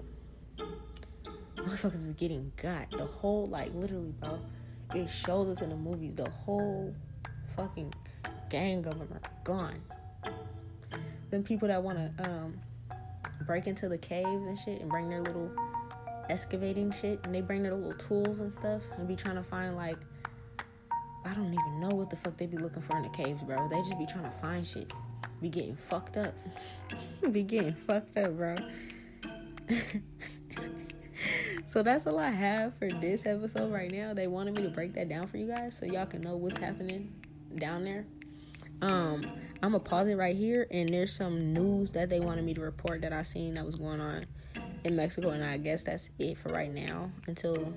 Motherfuckers 1.56 2.04
is 2.04 2.12
getting 2.12 2.52
got. 2.58 2.90
The 2.90 3.06
whole, 3.06 3.46
like, 3.46 3.72
literally, 3.76 4.16
bro. 4.20 4.40
It 4.96 5.08
shows 5.08 5.50
us 5.50 5.62
in 5.62 5.70
the 5.70 5.76
movies. 5.76 6.16
The 6.16 6.32
whole 6.32 6.96
fucking 7.56 7.94
gang 8.50 8.86
of 8.86 9.00
them 9.00 9.10
are 9.12 9.22
gone. 9.44 9.82
Then 11.30 11.44
people 11.44 11.68
that 11.68 11.82
want 11.82 11.98
to 11.98 12.30
um, 12.30 12.60
break 13.46 13.68
into 13.68 13.90
the 13.90 13.98
caves 13.98 14.46
and 14.46 14.58
shit 14.58 14.82
and 14.82 14.90
bring 14.90 15.10
their 15.10 15.22
little 15.22 15.52
excavating 16.30 16.94
shit 17.02 17.20
and 17.24 17.34
they 17.34 17.42
bring 17.42 17.64
their 17.64 17.74
little 17.74 17.98
tools 17.98 18.40
and 18.40 18.54
stuff 18.54 18.82
and 18.98 19.08
be 19.08 19.16
trying 19.16 19.36
to 19.36 19.44
find 19.44 19.76
like 19.76 19.98
I 21.26 21.34
don't 21.34 21.54
even 21.54 21.80
know 21.80 21.90
what 21.90 22.10
the 22.10 22.16
fuck 22.18 22.38
they 22.38 22.46
be 22.46 22.58
looking 22.58 22.82
for 22.82 22.98
in 22.98 23.04
the 23.04 23.10
caves, 23.10 23.42
bro. 23.44 23.68
They 23.70 23.78
just 23.78 23.98
be 23.98 24.06
trying 24.06 24.26
to 24.26 24.38
find 24.42 24.66
shit 24.66 24.92
be 25.44 25.50
getting 25.50 25.76
fucked 25.76 26.18
up. 26.18 26.34
be 27.32 27.44
getting 27.44 27.74
fucked 27.74 28.18
up, 28.18 28.36
bro. 28.38 28.56
so 31.68 31.84
that's 31.84 32.08
all 32.08 32.18
I 32.18 32.30
have 32.30 32.74
for 32.80 32.88
this 32.90 33.26
episode 33.26 33.72
right 33.72 33.92
now. 33.92 34.14
They 34.14 34.28
wanted 34.28 34.56
me 34.56 34.64
to 34.64 34.70
break 34.70 34.96
that 34.96 35.10
down 35.10 35.28
for 35.28 35.36
you 35.38 35.48
guys 35.48 35.78
so 35.78 35.86
y'all 35.86 36.06
can 36.06 36.22
know 36.22 36.38
what's 36.38 36.58
happening 36.58 37.14
down 37.58 37.84
there. 37.84 38.06
Um, 38.84 39.24
I'm 39.62 39.72
gonna 39.72 39.80
pause 39.80 40.10
it 40.10 40.16
right 40.16 40.36
here, 40.36 40.68
and 40.70 40.90
there's 40.90 41.16
some 41.16 41.54
news 41.54 41.94
that 41.94 42.10
they 42.10 42.20
wanted 42.20 42.44
me 42.44 42.54
to 42.54 42.60
report 42.60 43.00
that 43.02 43.14
I 43.14 43.24
seen 43.24 43.54
that 43.54 43.66
was 43.66 43.76
going 43.76 44.02
on 44.02 44.26
in 44.84 44.98
Mexico, 44.98 45.30
and 45.30 45.42
I 45.42 45.56
guess 45.56 45.84
that's 45.84 46.10
it 46.20 46.38
for 46.38 46.50
right 46.50 46.74
now 46.74 47.10
until 47.28 47.74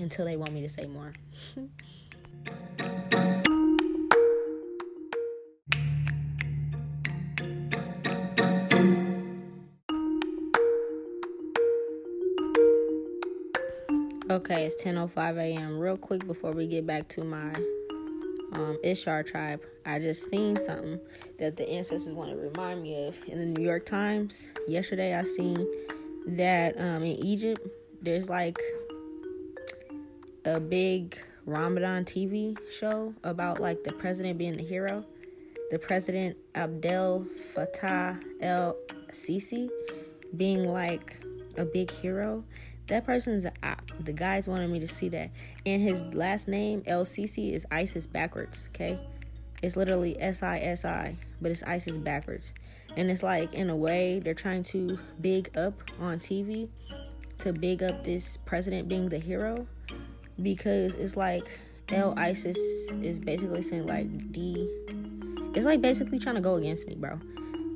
until 0.00 0.24
they 0.24 0.36
want 0.36 0.52
me 0.52 0.62
to 0.62 0.68
say 0.68 0.86
more. 0.86 1.12
Okay, 14.30 14.64
it's 14.64 14.82
10:05 14.82 15.36
a.m. 15.36 15.78
Real 15.78 15.98
quick 15.98 16.26
before 16.26 16.52
we 16.52 16.66
get 16.66 16.86
back 16.86 17.06
to 17.08 17.22
my 17.22 17.52
um, 18.52 18.78
Ishar 18.84 19.26
tribe, 19.26 19.62
I 19.84 19.98
just 19.98 20.30
seen 20.30 20.56
something 20.56 21.00
that 21.38 21.56
the 21.56 21.68
ancestors 21.68 22.12
want 22.12 22.30
to 22.30 22.36
remind 22.36 22.82
me 22.82 23.06
of 23.06 23.16
in 23.26 23.38
the 23.38 23.46
New 23.46 23.64
York 23.64 23.86
Times. 23.86 24.46
Yesterday, 24.68 25.14
I 25.14 25.24
seen 25.24 25.66
that 26.26 26.78
um, 26.78 27.02
in 27.02 27.16
Egypt, 27.24 27.66
there's 28.00 28.28
like 28.28 28.58
a 30.44 30.60
big 30.60 31.18
Ramadan 31.46 32.04
TV 32.04 32.56
show 32.70 33.14
about 33.24 33.60
like 33.60 33.82
the 33.84 33.92
president 33.92 34.38
being 34.38 34.52
the 34.54 34.62
hero. 34.62 35.04
The 35.70 35.78
president 35.78 36.36
Abdel 36.54 37.26
Fattah 37.54 38.22
el 38.40 38.76
Sisi 39.10 39.70
being 40.36 40.68
like 40.68 41.16
a 41.56 41.64
big 41.64 41.90
hero 41.90 42.44
that 42.88 43.04
person's. 43.06 43.46
The 44.00 44.12
guys 44.12 44.48
wanted 44.48 44.70
me 44.70 44.80
to 44.80 44.88
see 44.88 45.08
that. 45.10 45.30
And 45.64 45.82
his 45.82 46.00
last 46.14 46.48
name, 46.48 46.82
El 46.86 47.04
Sisi, 47.04 47.52
is 47.52 47.66
ISIS 47.70 48.06
backwards, 48.06 48.68
okay? 48.68 48.98
It's 49.62 49.76
literally 49.76 50.20
S 50.20 50.42
I 50.42 50.58
S 50.58 50.84
I, 50.84 51.16
but 51.40 51.50
it's 51.50 51.62
ISIS 51.62 51.96
backwards. 51.96 52.52
And 52.96 53.10
it's 53.10 53.22
like, 53.22 53.54
in 53.54 53.70
a 53.70 53.76
way, 53.76 54.20
they're 54.22 54.34
trying 54.34 54.64
to 54.64 54.98
big 55.20 55.56
up 55.56 55.74
on 56.00 56.18
TV 56.18 56.68
to 57.38 57.52
big 57.52 57.82
up 57.82 58.04
this 58.04 58.38
president 58.44 58.88
being 58.88 59.08
the 59.08 59.18
hero 59.18 59.66
because 60.42 60.94
it's 60.94 61.16
like 61.16 61.48
L 61.90 62.14
ISIS 62.16 62.56
is 63.02 63.18
basically 63.18 63.62
saying, 63.62 63.86
like, 63.86 64.32
D. 64.32 64.68
It's 65.54 65.64
like 65.64 65.80
basically 65.80 66.18
trying 66.18 66.36
to 66.36 66.40
go 66.40 66.56
against 66.56 66.86
me, 66.86 66.94
bro. 66.94 67.18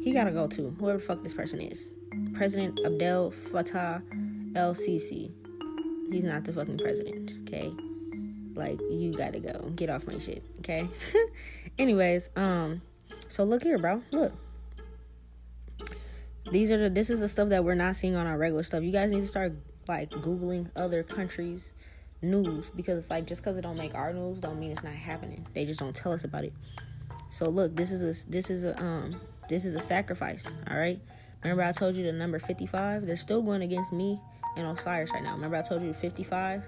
He 0.02 0.12
gotta 0.12 0.30
go 0.30 0.46
too, 0.46 0.74
whoever 0.78 0.98
fuck 0.98 1.22
this 1.22 1.34
person 1.34 1.60
is. 1.60 1.92
President 2.34 2.80
Abdel 2.84 3.32
Fattah 3.50 4.02
El 4.56 4.74
Sisi. 4.74 5.30
He's 6.10 6.24
not 6.24 6.44
the 6.44 6.52
fucking 6.52 6.78
president, 6.78 7.32
okay? 7.42 7.70
Like, 8.54 8.80
you 8.90 9.14
gotta 9.16 9.38
go. 9.38 9.70
Get 9.76 9.90
off 9.90 10.06
my 10.06 10.18
shit, 10.18 10.42
okay? 10.60 10.88
Anyways, 11.78 12.30
um, 12.36 12.80
so 13.28 13.44
look 13.44 13.62
here, 13.62 13.78
bro. 13.78 14.02
Look. 14.10 14.32
These 16.50 16.70
are 16.70 16.78
the 16.78 16.88
this 16.88 17.10
is 17.10 17.18
the 17.18 17.28
stuff 17.28 17.48
that 17.48 17.64
we're 17.64 17.74
not 17.74 17.96
seeing 17.96 18.14
on 18.14 18.26
our 18.26 18.38
regular 18.38 18.62
stuff. 18.62 18.82
You 18.82 18.92
guys 18.92 19.10
need 19.10 19.20
to 19.20 19.26
start 19.26 19.52
like 19.88 20.10
googling 20.10 20.70
other 20.76 21.02
countries 21.02 21.72
news 22.22 22.70
because 22.74 22.98
it's 22.98 23.10
like 23.10 23.26
just 23.26 23.42
because 23.42 23.56
it 23.56 23.62
don't 23.62 23.76
make 23.76 23.94
our 23.94 24.12
news 24.12 24.38
don't 24.40 24.58
mean 24.58 24.70
it's 24.70 24.84
not 24.84 24.94
happening. 24.94 25.46
They 25.54 25.66
just 25.66 25.80
don't 25.80 25.94
tell 25.94 26.12
us 26.12 26.24
about 26.24 26.44
it. 26.44 26.52
So 27.30 27.48
look, 27.48 27.74
this 27.74 27.90
is 27.90 28.00
a 28.00 28.30
this 28.30 28.48
is 28.48 28.64
a 28.64 28.80
um 28.80 29.20
this 29.48 29.64
is 29.64 29.74
a 29.74 29.80
sacrifice. 29.80 30.46
All 30.70 30.78
right. 30.78 31.00
Remember 31.42 31.64
I 31.64 31.72
told 31.72 31.96
you 31.96 32.04
the 32.04 32.12
number 32.12 32.38
55? 32.38 33.06
They're 33.06 33.16
still 33.16 33.42
going 33.42 33.62
against 33.62 33.92
me 33.92 34.20
and 34.56 34.66
Osiris 34.66 35.10
right 35.12 35.22
now. 35.22 35.34
Remember 35.34 35.56
I 35.56 35.62
told 35.62 35.82
you 35.82 35.92
55 35.92 36.62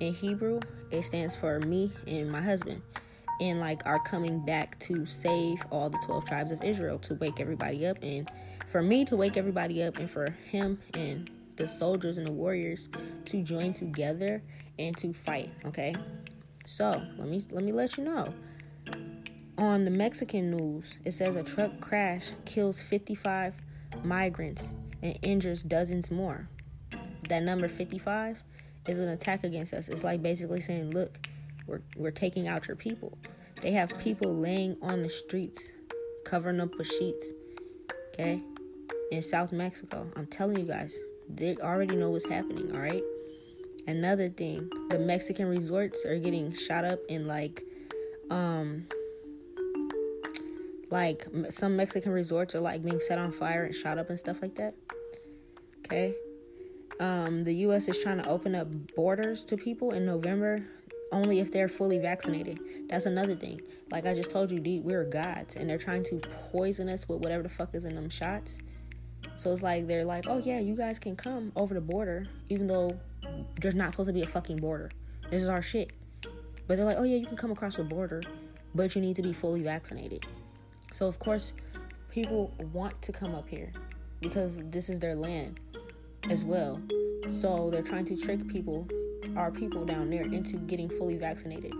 in 0.00 0.14
Hebrew? 0.14 0.60
It 0.90 1.02
stands 1.02 1.34
for 1.34 1.60
me 1.60 1.92
and 2.06 2.30
my 2.30 2.40
husband. 2.40 2.82
And 3.40 3.58
like 3.60 3.82
are 3.86 3.98
coming 3.98 4.44
back 4.44 4.78
to 4.80 5.06
save 5.06 5.64
all 5.70 5.88
the 5.88 5.98
12 6.04 6.26
tribes 6.26 6.52
of 6.52 6.62
Israel 6.62 6.98
to 7.00 7.14
wake 7.14 7.40
everybody 7.40 7.86
up 7.86 7.96
and 8.02 8.30
for 8.68 8.82
me 8.82 9.04
to 9.06 9.16
wake 9.16 9.36
everybody 9.36 9.82
up 9.82 9.98
and 9.98 10.10
for 10.10 10.30
him 10.44 10.78
and 10.94 11.30
the 11.56 11.66
soldiers 11.66 12.18
and 12.18 12.26
the 12.26 12.32
warriors 12.32 12.88
to 13.26 13.42
join 13.42 13.72
together 13.72 14.42
and 14.78 14.96
to 14.96 15.12
fight, 15.12 15.50
okay? 15.64 15.94
So, 16.66 17.02
let 17.18 17.28
me 17.28 17.42
let 17.50 17.64
me 17.64 17.72
let 17.72 17.98
you 17.98 18.04
know. 18.04 18.32
On 19.58 19.84
the 19.84 19.90
Mexican 19.90 20.56
news, 20.56 20.98
it 21.04 21.12
says 21.12 21.36
a 21.36 21.42
truck 21.42 21.80
crash 21.80 22.30
kills 22.46 22.80
55 22.80 23.54
migrants 24.04 24.72
and 25.02 25.18
injures 25.22 25.62
dozens 25.62 26.10
more. 26.10 26.48
That 27.28 27.42
number 27.42 27.68
55 27.68 28.42
is 28.86 28.98
an 28.98 29.08
attack 29.08 29.44
against 29.44 29.72
us. 29.72 29.88
It's 29.88 30.04
like 30.04 30.22
basically 30.22 30.60
saying, 30.60 30.90
look, 30.90 31.18
we're, 31.66 31.82
we're 31.96 32.10
taking 32.10 32.48
out 32.48 32.66
your 32.66 32.76
people. 32.76 33.16
They 33.62 33.72
have 33.72 33.96
people 33.98 34.34
laying 34.34 34.76
on 34.82 35.02
the 35.02 35.10
streets, 35.10 35.70
covering 36.24 36.60
up 36.60 36.76
with 36.76 36.86
sheets, 36.86 37.26
okay, 38.12 38.42
in 39.12 39.22
South 39.22 39.52
Mexico. 39.52 40.10
I'm 40.16 40.26
telling 40.26 40.58
you 40.58 40.64
guys, 40.64 40.98
they 41.28 41.56
already 41.56 41.94
know 41.94 42.10
what's 42.10 42.26
happening, 42.26 42.72
all 42.74 42.80
right? 42.80 43.02
Another 43.86 44.28
thing, 44.28 44.70
the 44.88 44.98
Mexican 44.98 45.46
resorts 45.46 46.04
are 46.04 46.18
getting 46.18 46.54
shot 46.54 46.84
up 46.84 47.00
in 47.08 47.26
like, 47.26 47.64
um, 48.30 48.86
like 50.90 51.26
some 51.50 51.76
Mexican 51.76 52.12
resorts 52.12 52.54
are 52.54 52.60
like 52.60 52.82
being 52.82 53.00
set 53.00 53.18
on 53.18 53.30
fire 53.30 53.64
and 53.64 53.74
shot 53.74 53.98
up 53.98 54.10
and 54.10 54.18
stuff 54.18 54.38
like 54.42 54.54
that. 54.56 54.74
Okay. 55.84 56.14
Um, 57.00 57.44
the 57.44 57.54
U.S. 57.54 57.88
is 57.88 57.98
trying 57.98 58.18
to 58.18 58.28
open 58.28 58.54
up 58.54 58.68
borders 58.94 59.42
to 59.44 59.56
people 59.56 59.92
in 59.92 60.04
November, 60.04 60.62
only 61.12 61.40
if 61.40 61.50
they're 61.50 61.68
fully 61.68 61.98
vaccinated. 61.98 62.60
That's 62.90 63.06
another 63.06 63.34
thing. 63.34 63.62
Like 63.90 64.04
I 64.04 64.12
just 64.12 64.30
told 64.30 64.50
you, 64.50 64.82
we're 64.84 65.04
gods, 65.04 65.56
and 65.56 65.68
they're 65.68 65.78
trying 65.78 66.04
to 66.04 66.20
poison 66.52 66.90
us 66.90 67.08
with 67.08 67.20
whatever 67.20 67.42
the 67.42 67.48
fuck 67.48 67.74
is 67.74 67.86
in 67.86 67.94
them 67.94 68.10
shots. 68.10 68.58
So 69.36 69.50
it's 69.50 69.62
like 69.62 69.86
they're 69.86 70.04
like, 70.04 70.26
oh 70.28 70.42
yeah, 70.44 70.60
you 70.60 70.76
guys 70.76 70.98
can 70.98 71.16
come 71.16 71.52
over 71.56 71.72
the 71.72 71.80
border, 71.80 72.26
even 72.50 72.66
though 72.66 72.90
there's 73.58 73.74
not 73.74 73.92
supposed 73.92 74.08
to 74.08 74.12
be 74.12 74.22
a 74.22 74.26
fucking 74.26 74.58
border. 74.58 74.90
This 75.30 75.42
is 75.42 75.48
our 75.48 75.62
shit. 75.62 75.92
But 76.66 76.76
they're 76.76 76.84
like, 76.84 76.98
oh 76.98 77.04
yeah, 77.04 77.16
you 77.16 77.26
can 77.26 77.36
come 77.36 77.50
across 77.50 77.76
the 77.76 77.82
border, 77.84 78.20
but 78.74 78.94
you 78.94 79.00
need 79.00 79.16
to 79.16 79.22
be 79.22 79.32
fully 79.32 79.62
vaccinated. 79.62 80.26
So, 80.92 81.06
of 81.06 81.18
course, 81.18 81.54
people 82.10 82.52
want 82.74 83.00
to 83.00 83.12
come 83.12 83.34
up 83.34 83.48
here 83.48 83.72
because 84.20 84.58
this 84.66 84.90
is 84.90 84.98
their 84.98 85.14
land 85.14 85.60
as 86.28 86.44
well. 86.44 86.80
So, 87.30 87.70
they're 87.70 87.82
trying 87.82 88.04
to 88.06 88.16
trick 88.16 88.46
people, 88.48 88.88
our 89.36 89.50
people 89.50 89.84
down 89.84 90.10
there, 90.10 90.22
into 90.22 90.56
getting 90.56 90.88
fully 90.88 91.16
vaccinated. 91.16 91.72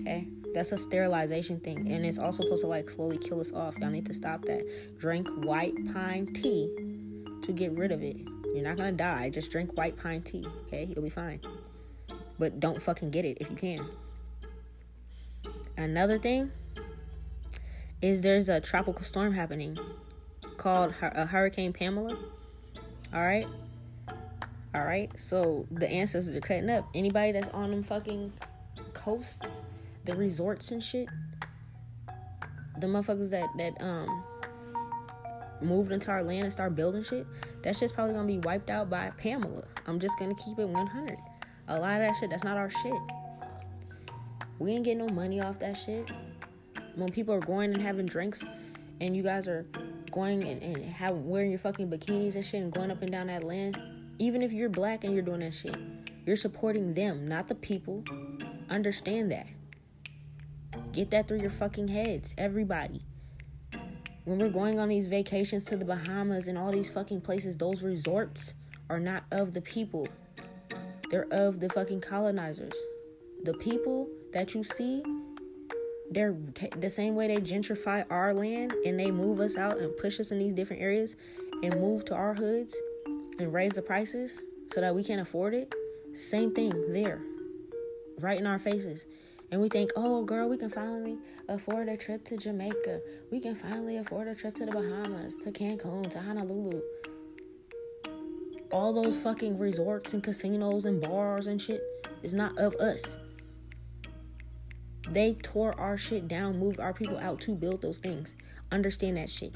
Okay? 0.00 0.28
That's 0.54 0.70
a 0.72 0.78
sterilization 0.78 1.58
thing. 1.58 1.90
And 1.90 2.06
it's 2.06 2.18
also 2.18 2.42
supposed 2.42 2.62
to 2.62 2.68
like 2.68 2.88
slowly 2.88 3.18
kill 3.18 3.40
us 3.40 3.52
off. 3.52 3.76
Y'all 3.78 3.90
need 3.90 4.06
to 4.06 4.14
stop 4.14 4.42
that. 4.42 4.64
Drink 4.98 5.28
white 5.44 5.74
pine 5.92 6.32
tea 6.32 6.72
to 7.42 7.52
get 7.52 7.72
rid 7.72 7.90
of 7.90 8.02
it. 8.02 8.16
You're 8.54 8.62
not 8.62 8.76
gonna 8.76 8.92
die. 8.92 9.30
Just 9.30 9.50
drink 9.50 9.76
white 9.76 9.96
pine 9.96 10.22
tea. 10.22 10.46
Okay? 10.66 10.84
You'll 10.84 11.02
be 11.02 11.10
fine. 11.10 11.40
But 12.38 12.60
don't 12.60 12.80
fucking 12.80 13.10
get 13.10 13.24
it 13.24 13.38
if 13.40 13.50
you 13.50 13.56
can. 13.56 13.88
Another 15.76 16.18
thing 16.18 16.52
is 18.00 18.20
there's 18.20 18.48
a 18.48 18.60
tropical 18.60 19.02
storm 19.02 19.32
happening 19.32 19.76
called 20.56 20.94
a 21.02 21.20
uh, 21.20 21.26
Hurricane 21.26 21.72
Pamela. 21.72 22.16
All 23.12 23.22
right. 23.22 23.46
All 24.74 24.84
right. 24.84 25.10
So 25.16 25.66
the 25.70 25.88
ancestors 25.88 26.34
are 26.34 26.40
cutting 26.40 26.68
up. 26.70 26.88
Anybody 26.94 27.32
that's 27.32 27.48
on 27.48 27.70
them 27.70 27.82
fucking 27.82 28.32
coasts, 28.92 29.62
the 30.04 30.16
resorts 30.16 30.70
and 30.72 30.82
shit, 30.82 31.08
the 32.80 32.86
motherfuckers 32.86 33.30
that 33.30 33.48
that 33.56 33.80
um 33.80 34.24
moved 35.62 35.92
into 35.92 36.10
our 36.10 36.22
land 36.22 36.44
and 36.44 36.52
start 36.52 36.74
building 36.74 37.02
shit, 37.02 37.26
that 37.62 37.76
shit's 37.76 37.92
probably 37.92 38.14
gonna 38.14 38.26
be 38.26 38.38
wiped 38.38 38.68
out 38.68 38.90
by 38.90 39.10
Pamela. 39.16 39.64
I'm 39.86 40.00
just 40.00 40.18
gonna 40.18 40.34
keep 40.34 40.58
it 40.58 40.68
100. 40.68 41.18
A 41.68 41.78
lot 41.78 42.00
of 42.00 42.08
that 42.08 42.16
shit, 42.18 42.30
that's 42.30 42.44
not 42.44 42.56
our 42.56 42.70
shit. 42.70 42.92
We 44.58 44.72
ain't 44.72 44.84
getting 44.84 45.06
no 45.06 45.14
money 45.14 45.40
off 45.40 45.58
that 45.60 45.74
shit 45.74 46.10
when 46.94 47.08
people 47.10 47.34
are 47.34 47.40
going 47.40 47.72
and 47.72 47.82
having 47.82 48.06
drinks 48.06 48.44
and 49.00 49.16
you 49.16 49.22
guys 49.22 49.48
are 49.48 49.66
going 50.10 50.44
and, 50.44 50.62
and 50.62 50.84
have, 50.84 51.12
wearing 51.12 51.50
your 51.50 51.58
fucking 51.58 51.90
bikinis 51.90 52.34
and 52.36 52.44
shit 52.44 52.62
and 52.62 52.72
going 52.72 52.90
up 52.90 53.02
and 53.02 53.10
down 53.10 53.26
that 53.26 53.42
land, 53.42 53.80
even 54.18 54.42
if 54.42 54.52
you're 54.52 54.68
black 54.68 55.04
and 55.04 55.12
you're 55.12 55.22
doing 55.22 55.40
that 55.40 55.54
shit, 55.54 55.76
you're 56.26 56.36
supporting 56.36 56.94
them, 56.94 57.26
not 57.26 57.48
the 57.48 57.54
people. 57.54 58.04
Understand 58.70 59.30
that. 59.32 59.46
Get 60.92 61.10
that 61.10 61.28
through 61.28 61.40
your 61.40 61.50
fucking 61.50 61.88
heads, 61.88 62.34
everybody. 62.38 63.02
When 64.24 64.38
we're 64.38 64.48
going 64.48 64.78
on 64.78 64.88
these 64.88 65.06
vacations 65.06 65.64
to 65.66 65.76
the 65.76 65.84
Bahamas 65.84 66.48
and 66.48 66.56
all 66.56 66.72
these 66.72 66.88
fucking 66.88 67.20
places, 67.20 67.58
those 67.58 67.82
resorts 67.82 68.54
are 68.88 69.00
not 69.00 69.24
of 69.30 69.52
the 69.52 69.60
people. 69.60 70.08
They're 71.10 71.26
of 71.30 71.60
the 71.60 71.68
fucking 71.68 72.00
colonizers. 72.00 72.72
The 73.42 73.54
people 73.54 74.08
that 74.32 74.54
you 74.54 74.64
see 74.64 75.02
they're 76.10 76.36
t- 76.54 76.68
the 76.78 76.90
same 76.90 77.14
way 77.14 77.26
they 77.26 77.38
gentrify 77.38 78.04
our 78.10 78.32
land 78.34 78.72
and 78.84 78.98
they 78.98 79.10
move 79.10 79.40
us 79.40 79.56
out 79.56 79.78
and 79.78 79.96
push 79.96 80.20
us 80.20 80.30
in 80.30 80.38
these 80.38 80.52
different 80.52 80.82
areas 80.82 81.16
and 81.62 81.80
move 81.80 82.04
to 82.04 82.14
our 82.14 82.34
hoods 82.34 82.76
and 83.38 83.52
raise 83.52 83.72
the 83.72 83.82
prices 83.82 84.40
so 84.72 84.80
that 84.80 84.94
we 84.94 85.04
can't 85.04 85.20
afford 85.20 85.54
it. 85.54 85.72
Same 86.14 86.54
thing 86.54 86.92
there, 86.92 87.20
right 88.20 88.38
in 88.38 88.46
our 88.46 88.58
faces. 88.58 89.06
And 89.50 89.60
we 89.60 89.68
think, 89.68 89.90
oh, 89.96 90.24
girl, 90.24 90.48
we 90.48 90.56
can 90.56 90.70
finally 90.70 91.16
afford 91.48 91.88
a 91.88 91.96
trip 91.96 92.24
to 92.24 92.36
Jamaica. 92.36 93.00
We 93.30 93.40
can 93.40 93.54
finally 93.54 93.98
afford 93.98 94.28
a 94.28 94.34
trip 94.34 94.56
to 94.56 94.66
the 94.66 94.72
Bahamas, 94.72 95.36
to 95.38 95.52
Cancun, 95.52 96.10
to 96.10 96.20
Honolulu. 96.20 96.80
All 98.72 98.92
those 98.92 99.16
fucking 99.16 99.58
resorts 99.58 100.12
and 100.12 100.22
casinos 100.22 100.84
and 100.84 101.00
bars 101.00 101.46
and 101.46 101.60
shit 101.60 101.82
is 102.22 102.34
not 102.34 102.58
of 102.58 102.74
us. 102.76 103.18
They 105.08 105.34
tore 105.34 105.78
our 105.78 105.96
shit 105.96 106.26
down, 106.26 106.58
moved 106.58 106.80
our 106.80 106.92
people 106.92 107.18
out 107.18 107.40
to 107.42 107.54
build 107.54 107.82
those 107.82 107.98
things. 107.98 108.34
Understand 108.72 109.18
that 109.18 109.30
shit. 109.30 109.54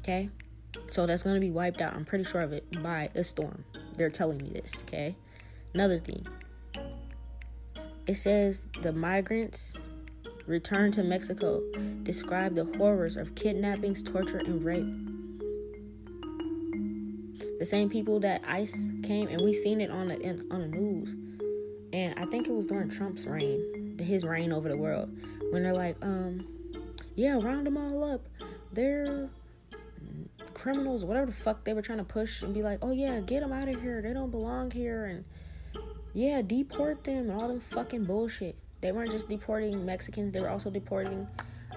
Okay? 0.00 0.28
So 0.94 1.06
that's 1.06 1.24
going 1.24 1.34
to 1.34 1.40
be 1.40 1.50
wiped 1.50 1.80
out, 1.80 1.92
I'm 1.94 2.04
pretty 2.04 2.22
sure 2.22 2.40
of 2.40 2.52
it, 2.52 2.80
by 2.80 3.10
a 3.16 3.24
storm. 3.24 3.64
They're 3.96 4.10
telling 4.10 4.38
me 4.38 4.50
this, 4.50 4.72
okay? 4.82 5.16
Another 5.74 5.98
thing. 5.98 6.24
It 8.06 8.14
says 8.14 8.62
the 8.80 8.92
migrants 8.92 9.74
return 10.46 10.92
to 10.92 11.02
Mexico 11.02 11.62
describe 12.04 12.54
the 12.54 12.66
horrors 12.76 13.16
of 13.16 13.34
kidnappings, 13.34 14.04
torture, 14.04 14.38
and 14.38 14.64
rape. 14.64 14.86
The 17.58 17.66
same 17.66 17.90
people 17.90 18.20
that 18.20 18.42
ICE 18.46 18.90
came 19.02 19.26
and 19.26 19.40
we 19.40 19.52
seen 19.52 19.80
it 19.80 19.90
on 19.90 20.08
the 20.08 20.20
in, 20.20 20.46
on 20.52 20.60
the 20.60 20.68
news 20.68 21.16
and 21.92 22.14
I 22.18 22.26
think 22.26 22.46
it 22.46 22.52
was 22.52 22.66
during 22.66 22.88
Trump's 22.88 23.26
reign, 23.26 23.98
his 24.00 24.24
reign 24.24 24.52
over 24.52 24.68
the 24.68 24.76
world, 24.76 25.16
when 25.50 25.62
they're 25.62 25.72
like, 25.72 25.96
um, 26.02 26.46
yeah, 27.14 27.38
round 27.40 27.66
them 27.66 27.76
all 27.76 28.02
up. 28.02 28.28
They're 28.72 29.30
criminals, 30.54 31.04
whatever 31.04 31.26
the 31.26 31.32
fuck 31.32 31.64
they 31.64 31.72
were 31.72 31.82
trying 31.82 31.98
to 31.98 32.04
push, 32.04 32.42
and 32.42 32.54
be 32.54 32.62
like, 32.62 32.78
oh 32.82 32.92
yeah, 32.92 33.20
get 33.20 33.40
them 33.40 33.52
out 33.52 33.68
of 33.68 33.80
here. 33.80 34.00
They 34.02 34.12
don't 34.12 34.30
belong 34.30 34.70
here, 34.70 35.06
and 35.06 35.24
yeah, 36.14 36.42
deport 36.42 37.04
them 37.04 37.30
and 37.30 37.32
all 37.32 37.48
them 37.48 37.60
fucking 37.60 38.04
bullshit. 38.04 38.56
They 38.80 38.92
weren't 38.92 39.10
just 39.10 39.28
deporting 39.28 39.84
Mexicans; 39.84 40.32
they 40.32 40.40
were 40.40 40.50
also 40.50 40.70
deporting 40.70 41.26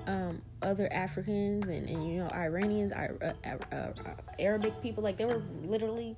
um, 0.06 0.42
other 0.62 0.92
Africans 0.92 1.70
and, 1.70 1.90
and 1.90 2.12
you 2.12 2.20
know 2.20 2.30
Iranians, 2.34 2.92
uh, 2.92 3.34
uh, 3.44 3.76
uh, 3.76 3.92
Arabic 4.40 4.82
people. 4.82 5.04
Like 5.04 5.18
they 5.18 5.26
were 5.26 5.44
literally 5.64 6.16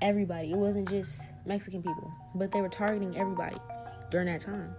everybody. 0.00 0.52
It 0.52 0.56
wasn't 0.56 0.88
just 0.88 1.22
Mexican 1.46 1.82
people, 1.82 2.12
but 2.34 2.50
they 2.50 2.60
were 2.60 2.68
targeting 2.68 3.16
everybody 3.16 3.56
during 4.10 4.26
that 4.26 4.40
time. 4.40 4.74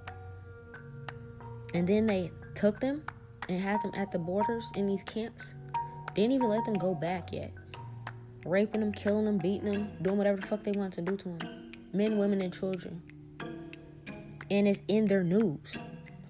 And 1.73 1.87
then 1.87 2.05
they 2.05 2.31
took 2.55 2.79
them 2.79 3.03
and 3.49 3.59
had 3.59 3.81
them 3.81 3.91
at 3.95 4.11
the 4.11 4.19
borders 4.19 4.71
in 4.75 4.85
these 4.87 5.03
camps. 5.03 5.55
Didn't 6.15 6.33
even 6.33 6.49
let 6.49 6.65
them 6.65 6.75
go 6.75 6.93
back 6.93 7.31
yet. 7.31 7.51
Raping 8.45 8.81
them, 8.81 8.91
killing 8.91 9.25
them, 9.25 9.37
beating 9.37 9.71
them, 9.71 9.91
doing 10.01 10.17
whatever 10.17 10.39
the 10.39 10.47
fuck 10.47 10.63
they 10.63 10.71
want 10.71 10.93
to 10.93 11.01
do 11.01 11.17
to 11.17 11.29
them. 11.37 11.71
Men, 11.93 12.17
women, 12.17 12.41
and 12.41 12.53
children. 12.53 13.01
And 14.51 14.67
it's 14.67 14.81
in 14.87 15.07
their 15.07 15.23
news. 15.23 15.77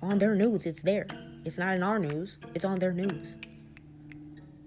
On 0.01 0.19
their 0.19 0.35
news, 0.35 0.65
it's 0.65 0.81
there. 0.81 1.07
It's 1.45 1.57
not 1.57 1.75
in 1.75 1.83
our 1.83 1.99
news, 1.99 2.37
it's 2.53 2.63
on 2.63 2.79
their 2.79 2.93
news. 2.93 3.35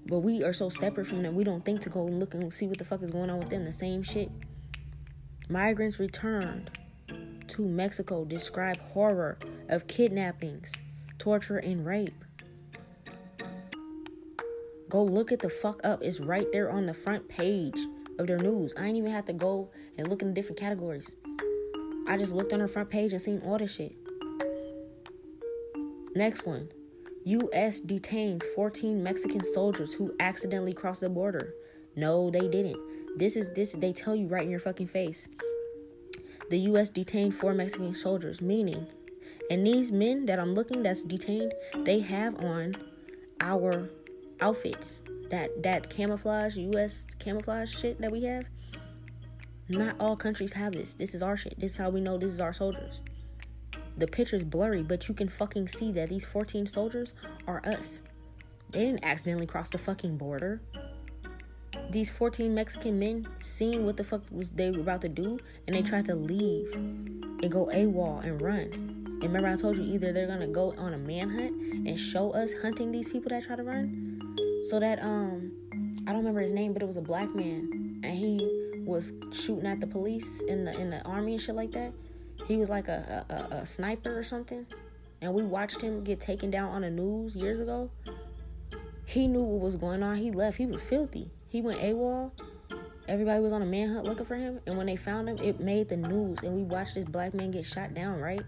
But 0.06 0.20
we 0.20 0.44
are 0.44 0.52
so 0.52 0.68
separate 0.68 1.06
from 1.06 1.22
them, 1.22 1.34
we 1.34 1.44
don't 1.44 1.64
think 1.64 1.80
to 1.82 1.88
go 1.88 2.06
and 2.06 2.20
look 2.20 2.34
and 2.34 2.52
see 2.52 2.66
what 2.66 2.78
the 2.78 2.84
fuck 2.84 3.02
is 3.02 3.10
going 3.10 3.30
on 3.30 3.38
with 3.38 3.48
them. 3.48 3.64
The 3.64 3.72
same 3.72 4.02
shit. 4.02 4.30
Migrants 5.48 5.98
returned 5.98 6.70
to 7.48 7.62
Mexico 7.62 8.24
describe 8.24 8.78
horror 8.92 9.38
of 9.68 9.86
kidnappings, 9.86 10.72
torture, 11.18 11.58
and 11.58 11.86
rape. 11.86 12.24
Go 14.88 15.02
look 15.02 15.32
it 15.32 15.40
the 15.40 15.50
fuck 15.50 15.80
up. 15.84 16.02
It's 16.02 16.20
right 16.20 16.46
there 16.52 16.70
on 16.70 16.86
the 16.86 16.94
front 16.94 17.28
page 17.28 17.78
of 18.18 18.26
their 18.26 18.38
news. 18.38 18.72
I 18.78 18.86
ain't 18.86 18.96
even 18.96 19.10
have 19.10 19.24
to 19.26 19.32
go 19.32 19.70
and 19.98 20.08
look 20.08 20.22
in 20.22 20.28
the 20.28 20.34
different 20.34 20.58
categories. 20.58 21.14
I 22.06 22.16
just 22.16 22.32
looked 22.32 22.52
on 22.52 22.60
her 22.60 22.68
front 22.68 22.88
page 22.88 23.12
and 23.12 23.20
seen 23.20 23.42
all 23.44 23.58
this 23.58 23.74
shit. 23.74 23.96
Next 26.14 26.46
one. 26.46 26.68
U.S. 27.24 27.80
detains 27.80 28.44
14 28.54 29.02
Mexican 29.02 29.42
soldiers 29.42 29.92
who 29.94 30.14
accidentally 30.20 30.72
crossed 30.72 31.00
the 31.00 31.08
border. 31.08 31.54
No, 31.96 32.30
they 32.30 32.46
didn't. 32.46 32.78
This 33.18 33.34
is 33.34 33.52
this 33.54 33.72
they 33.72 33.92
tell 33.92 34.14
you 34.14 34.28
right 34.28 34.44
in 34.44 34.50
your 34.50 34.60
fucking 34.60 34.86
face. 34.86 35.26
The 36.48 36.60
U.S. 36.60 36.88
detained 36.88 37.34
four 37.34 37.52
Mexican 37.54 37.96
soldiers, 37.96 38.40
meaning, 38.40 38.86
and 39.50 39.66
these 39.66 39.90
men 39.90 40.26
that 40.26 40.38
I'm 40.38 40.54
looking 40.54 40.84
that's 40.84 41.02
detained, 41.02 41.52
they 41.78 41.98
have 42.00 42.36
on 42.36 42.76
our 43.40 43.90
outfits. 44.40 44.96
That 45.30 45.62
that 45.62 45.90
camouflage, 45.90 46.56
U.S. 46.56 47.06
camouflage 47.18 47.74
shit 47.74 48.00
that 48.00 48.12
we 48.12 48.24
have. 48.24 48.44
Not 49.68 49.96
all 49.98 50.16
countries 50.16 50.52
have 50.52 50.72
this. 50.72 50.94
This 50.94 51.14
is 51.14 51.22
our 51.22 51.36
shit. 51.36 51.58
This 51.58 51.72
is 51.72 51.76
how 51.76 51.90
we 51.90 52.00
know 52.00 52.16
this 52.18 52.32
is 52.32 52.40
our 52.40 52.52
soldiers. 52.52 53.00
The 53.98 54.06
picture's 54.06 54.44
blurry, 54.44 54.82
but 54.82 55.08
you 55.08 55.14
can 55.14 55.28
fucking 55.28 55.68
see 55.68 55.90
that 55.92 56.10
these 56.10 56.24
14 56.24 56.66
soldiers 56.66 57.14
are 57.48 57.62
us. 57.66 58.02
They 58.70 58.84
didn't 58.84 59.04
accidentally 59.04 59.46
cross 59.46 59.70
the 59.70 59.78
fucking 59.78 60.18
border. 60.18 60.60
These 61.90 62.10
14 62.10 62.54
Mexican 62.54 62.98
men 62.98 63.26
seen 63.40 63.86
what 63.86 63.96
the 63.96 64.04
fuck 64.04 64.22
was 64.30 64.50
they 64.50 64.70
were 64.70 64.80
about 64.80 65.00
to 65.02 65.08
do, 65.08 65.38
and 65.66 65.74
they 65.74 65.82
tried 65.82 66.04
to 66.06 66.14
leave 66.14 66.72
and 66.74 67.50
go 67.50 67.66
AWOL 67.66 68.24
and 68.24 68.40
run. 68.40 68.70
And 69.16 69.22
remember, 69.22 69.48
I 69.48 69.56
told 69.56 69.76
you 69.78 69.84
either 69.84 70.12
they're 70.12 70.26
gonna 70.26 70.46
go 70.46 70.74
on 70.76 70.94
a 70.94 70.98
manhunt 70.98 71.88
and 71.88 71.98
show 71.98 72.32
us 72.32 72.52
hunting 72.60 72.92
these 72.92 73.08
people 73.08 73.30
that 73.30 73.44
try 73.44 73.56
to 73.56 73.62
run, 73.62 74.15
so 74.68 74.80
that 74.80 75.02
um, 75.02 75.52
I 76.06 76.12
don't 76.12 76.18
remember 76.18 76.40
his 76.40 76.52
name, 76.52 76.72
but 76.72 76.82
it 76.82 76.86
was 76.86 76.96
a 76.96 77.02
black 77.02 77.34
man, 77.34 78.00
and 78.02 78.16
he 78.16 78.82
was 78.84 79.12
shooting 79.32 79.66
at 79.66 79.80
the 79.80 79.86
police 79.86 80.40
in 80.48 80.64
the 80.64 80.78
in 80.78 80.90
the 80.90 81.02
army 81.02 81.32
and 81.32 81.40
shit 81.40 81.54
like 81.54 81.72
that. 81.72 81.92
He 82.46 82.56
was 82.56 82.68
like 82.68 82.88
a, 82.88 83.24
a, 83.28 83.56
a 83.56 83.66
sniper 83.66 84.16
or 84.16 84.22
something. 84.22 84.66
And 85.20 85.32
we 85.32 85.42
watched 85.42 85.80
him 85.80 86.04
get 86.04 86.20
taken 86.20 86.50
down 86.50 86.70
on 86.70 86.82
the 86.82 86.90
news 86.90 87.34
years 87.34 87.58
ago. 87.58 87.90
He 89.06 89.26
knew 89.26 89.42
what 89.42 89.60
was 89.60 89.76
going 89.76 90.02
on. 90.02 90.16
He 90.16 90.30
left. 90.30 90.58
He 90.58 90.66
was 90.66 90.82
filthy. 90.82 91.30
He 91.48 91.62
went 91.62 91.80
AWOL. 91.80 92.32
Everybody 93.08 93.40
was 93.40 93.52
on 93.52 93.62
a 93.62 93.66
manhunt 93.66 94.04
looking 94.04 94.26
for 94.26 94.34
him. 94.34 94.60
And 94.66 94.76
when 94.76 94.86
they 94.86 94.96
found 94.96 95.28
him, 95.28 95.38
it 95.38 95.60
made 95.60 95.88
the 95.88 95.96
news. 95.96 96.40
And 96.42 96.54
we 96.54 96.62
watched 96.62 96.96
this 96.96 97.04
black 97.04 97.32
man 97.32 97.50
get 97.50 97.64
shot 97.64 97.94
down, 97.94 98.20
right? 98.20 98.42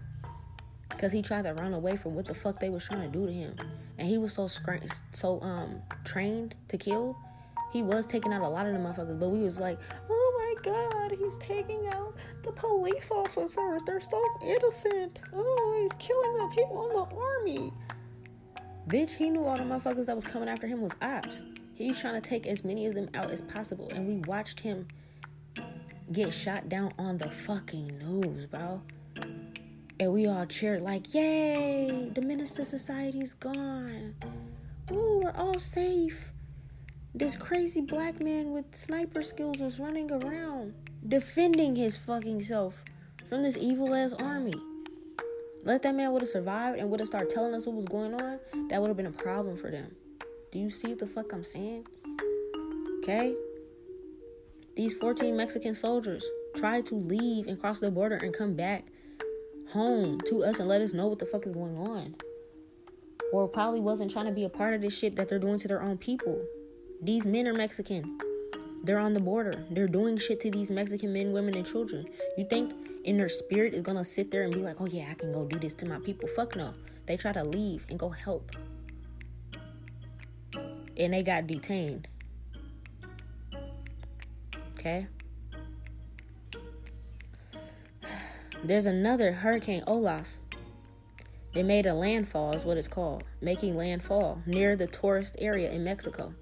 Because 0.99 1.13
he 1.13 1.21
tried 1.21 1.45
to 1.45 1.53
run 1.53 1.73
away 1.73 1.95
from 1.95 2.13
what 2.13 2.27
the 2.27 2.33
fuck 2.33 2.59
they 2.59 2.67
was 2.67 2.83
trying 2.83 3.09
to 3.09 3.17
do 3.17 3.25
to 3.25 3.31
him. 3.31 3.55
And 3.97 4.05
he 4.05 4.17
was 4.17 4.33
so 4.33 4.47
scr- 4.47 4.83
so 5.11 5.39
um 5.39 5.81
trained 6.03 6.55
to 6.67 6.77
kill. 6.77 7.15
He 7.71 7.81
was 7.81 8.05
taking 8.05 8.33
out 8.33 8.41
a 8.41 8.49
lot 8.49 8.65
of 8.65 8.73
the 8.73 8.79
motherfuckers. 8.79 9.17
But 9.17 9.29
we 9.29 9.39
was 9.39 9.59
like, 9.59 9.79
oh 10.09 10.55
my 10.61 10.61
God, 10.61 11.11
he's 11.17 11.37
taking 11.37 11.87
out 11.87 12.17
the 12.43 12.51
police 12.51 13.11
officers. 13.11 13.81
They're 13.85 14.01
so 14.01 14.21
innocent. 14.43 15.21
Oh, 15.33 15.79
he's 15.81 16.05
killing 16.05 16.37
the 16.37 16.53
people 16.53 16.89
in 16.89 16.93
the 16.93 17.15
army. 17.15 17.71
Bitch, 18.89 19.11
he 19.11 19.29
knew 19.29 19.45
all 19.45 19.55
the 19.55 19.63
motherfuckers 19.63 20.05
that 20.07 20.15
was 20.15 20.25
coming 20.25 20.49
after 20.49 20.67
him 20.67 20.81
was 20.81 20.91
ops. 21.01 21.43
He's 21.75 21.97
trying 21.97 22.21
to 22.21 22.29
take 22.29 22.45
as 22.45 22.65
many 22.65 22.87
of 22.87 22.95
them 22.95 23.07
out 23.13 23.31
as 23.31 23.39
possible. 23.39 23.89
And 23.95 24.05
we 24.05 24.15
watched 24.27 24.59
him 24.59 24.85
get 26.11 26.33
shot 26.33 26.67
down 26.67 26.91
on 26.99 27.17
the 27.17 27.29
fucking 27.29 27.87
news, 27.99 28.47
bro. 28.47 28.81
And 29.99 30.13
we 30.13 30.27
all 30.27 30.45
cheered 30.45 30.81
like, 30.81 31.13
yay, 31.13 32.09
the 32.15 32.21
Minister 32.21 32.63
Society's 32.63 33.33
gone. 33.33 34.15
Ooh, 34.91 35.21
we're 35.23 35.35
all 35.35 35.59
safe. 35.59 36.31
This 37.13 37.35
crazy 37.35 37.81
black 37.81 38.21
man 38.21 38.51
with 38.51 38.73
sniper 38.73 39.21
skills 39.23 39.57
was 39.57 39.79
running 39.79 40.09
around 40.11 40.73
defending 41.05 41.75
his 41.75 41.97
fucking 41.97 42.41
self 42.41 42.83
from 43.27 43.43
this 43.43 43.57
evil 43.57 43.93
ass 43.93 44.13
army. 44.13 44.53
Let 45.63 45.81
that 45.83 45.95
man 45.95 46.13
would 46.13 46.21
have 46.21 46.29
survived 46.29 46.79
and 46.79 46.89
would 46.89 47.01
have 47.01 47.07
started 47.07 47.29
telling 47.29 47.53
us 47.53 47.65
what 47.65 47.75
was 47.75 47.85
going 47.85 48.13
on, 48.13 48.39
that 48.69 48.79
would 48.79 48.87
have 48.87 48.97
been 48.97 49.05
a 49.05 49.11
problem 49.11 49.57
for 49.57 49.69
them. 49.69 49.95
Do 50.51 50.59
you 50.59 50.69
see 50.69 50.87
what 50.87 50.99
the 50.99 51.07
fuck 51.07 51.33
I'm 51.33 51.43
saying? 51.43 51.85
Okay? 53.03 53.35
These 54.75 54.93
14 54.93 55.35
Mexican 55.35 55.75
soldiers 55.75 56.25
tried 56.55 56.85
to 56.85 56.95
leave 56.95 57.47
and 57.47 57.59
cross 57.59 57.79
the 57.79 57.91
border 57.91 58.15
and 58.15 58.33
come 58.33 58.53
back 58.53 58.85
home 59.71 60.19
to 60.27 60.43
us 60.43 60.59
and 60.59 60.67
let 60.67 60.81
us 60.81 60.93
know 60.93 61.07
what 61.07 61.19
the 61.19 61.25
fuck 61.25 61.45
is 61.45 61.53
going 61.53 61.77
on. 61.77 62.15
Or 63.31 63.47
probably 63.47 63.79
wasn't 63.79 64.11
trying 64.11 64.25
to 64.25 64.31
be 64.31 64.43
a 64.43 64.49
part 64.49 64.73
of 64.73 64.81
this 64.81 64.97
shit 64.97 65.15
that 65.15 65.29
they're 65.29 65.39
doing 65.39 65.59
to 65.59 65.67
their 65.67 65.81
own 65.81 65.97
people. 65.97 66.41
These 67.01 67.25
men 67.25 67.47
are 67.47 67.53
Mexican. 67.53 68.17
They're 68.83 68.99
on 68.99 69.13
the 69.13 69.19
border. 69.19 69.65
They're 69.69 69.87
doing 69.87 70.17
shit 70.17 70.39
to 70.41 70.51
these 70.51 70.71
Mexican 70.71 71.13
men, 71.13 71.31
women, 71.31 71.55
and 71.55 71.65
children. 71.65 72.07
You 72.37 72.45
think 72.49 72.73
in 73.03 73.17
their 73.17 73.29
spirit 73.29 73.73
is 73.73 73.81
gonna 73.81 74.05
sit 74.05 74.31
there 74.31 74.43
and 74.43 74.53
be 74.53 74.61
like, 74.61 74.77
oh 74.79 74.85
yeah, 74.85 75.07
I 75.11 75.13
can 75.13 75.31
go 75.31 75.45
do 75.45 75.59
this 75.59 75.73
to 75.75 75.85
my 75.85 75.99
people? 75.99 76.27
Fuck 76.27 76.55
no. 76.55 76.73
They 77.05 77.17
try 77.17 77.31
to 77.33 77.43
leave 77.43 77.85
and 77.89 77.99
go 77.99 78.09
help. 78.09 78.51
And 80.97 81.13
they 81.13 81.23
got 81.23 81.47
detained. 81.47 82.07
Okay? 84.77 85.07
There's 88.61 88.85
another 88.85 89.31
Hurricane 89.31 89.83
Olaf. 89.87 90.27
They 91.53 91.63
made 91.63 91.85
a 91.85 91.93
landfall, 91.93 92.51
is 92.53 92.65
what 92.65 92.77
it's 92.77 92.89
called. 92.89 93.23
Making 93.41 93.77
landfall 93.77 94.41
near 94.45 94.75
the 94.75 94.85
tourist 94.85 95.37
area 95.39 95.71
in 95.71 95.83
Mexico. 95.83 96.33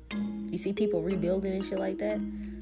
You 0.49 0.57
see 0.57 0.73
people 0.73 1.03
rebuilding 1.03 1.53
and 1.53 1.63
shit 1.63 1.77
like 1.77 1.99
that. 1.99 2.19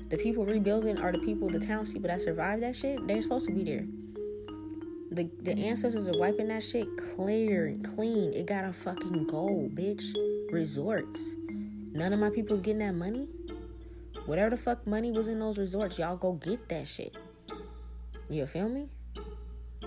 The 0.10 0.18
people 0.18 0.46
rebuilding 0.46 0.98
are 0.98 1.14
the 1.14 1.20
people, 1.20 1.50
the 1.50 1.60
townspeople 1.60 2.10
that 2.10 2.20
survived 2.20 2.64
that 2.64 2.76
shit. 2.76 3.08
They're 3.08 3.22
supposed 3.22 3.48
to 3.48 3.54
be 3.54 3.64
there. 3.64 3.86
The 5.12 5.30
the 5.42 5.58
ancestors 5.58 6.10
are 6.10 6.20
wiping 6.20 6.50
that 6.50 6.62
shit 6.62 6.88
clear 7.16 7.68
and 7.68 7.84
clean. 7.96 8.34
It 8.34 8.48
got 8.48 8.66
a 8.66 8.74
fucking 8.74 9.28
go, 9.28 9.70
bitch. 9.74 10.04
Resorts. 10.52 11.22
None 11.94 12.12
of 12.12 12.20
my 12.20 12.30
people's 12.30 12.60
getting 12.60 12.80
that 12.80 12.96
money. 12.96 13.30
Whatever 14.26 14.50
the 14.50 14.62
fuck 14.62 14.86
money 14.86 15.12
was 15.12 15.30
in 15.30 15.40
those 15.40 15.58
resorts, 15.58 15.98
y'all 15.98 16.18
go 16.18 16.34
get 16.34 16.68
that 16.68 16.88
shit. 16.88 17.16
You 18.30 18.46
feel 18.46 18.68
me? 18.68 18.90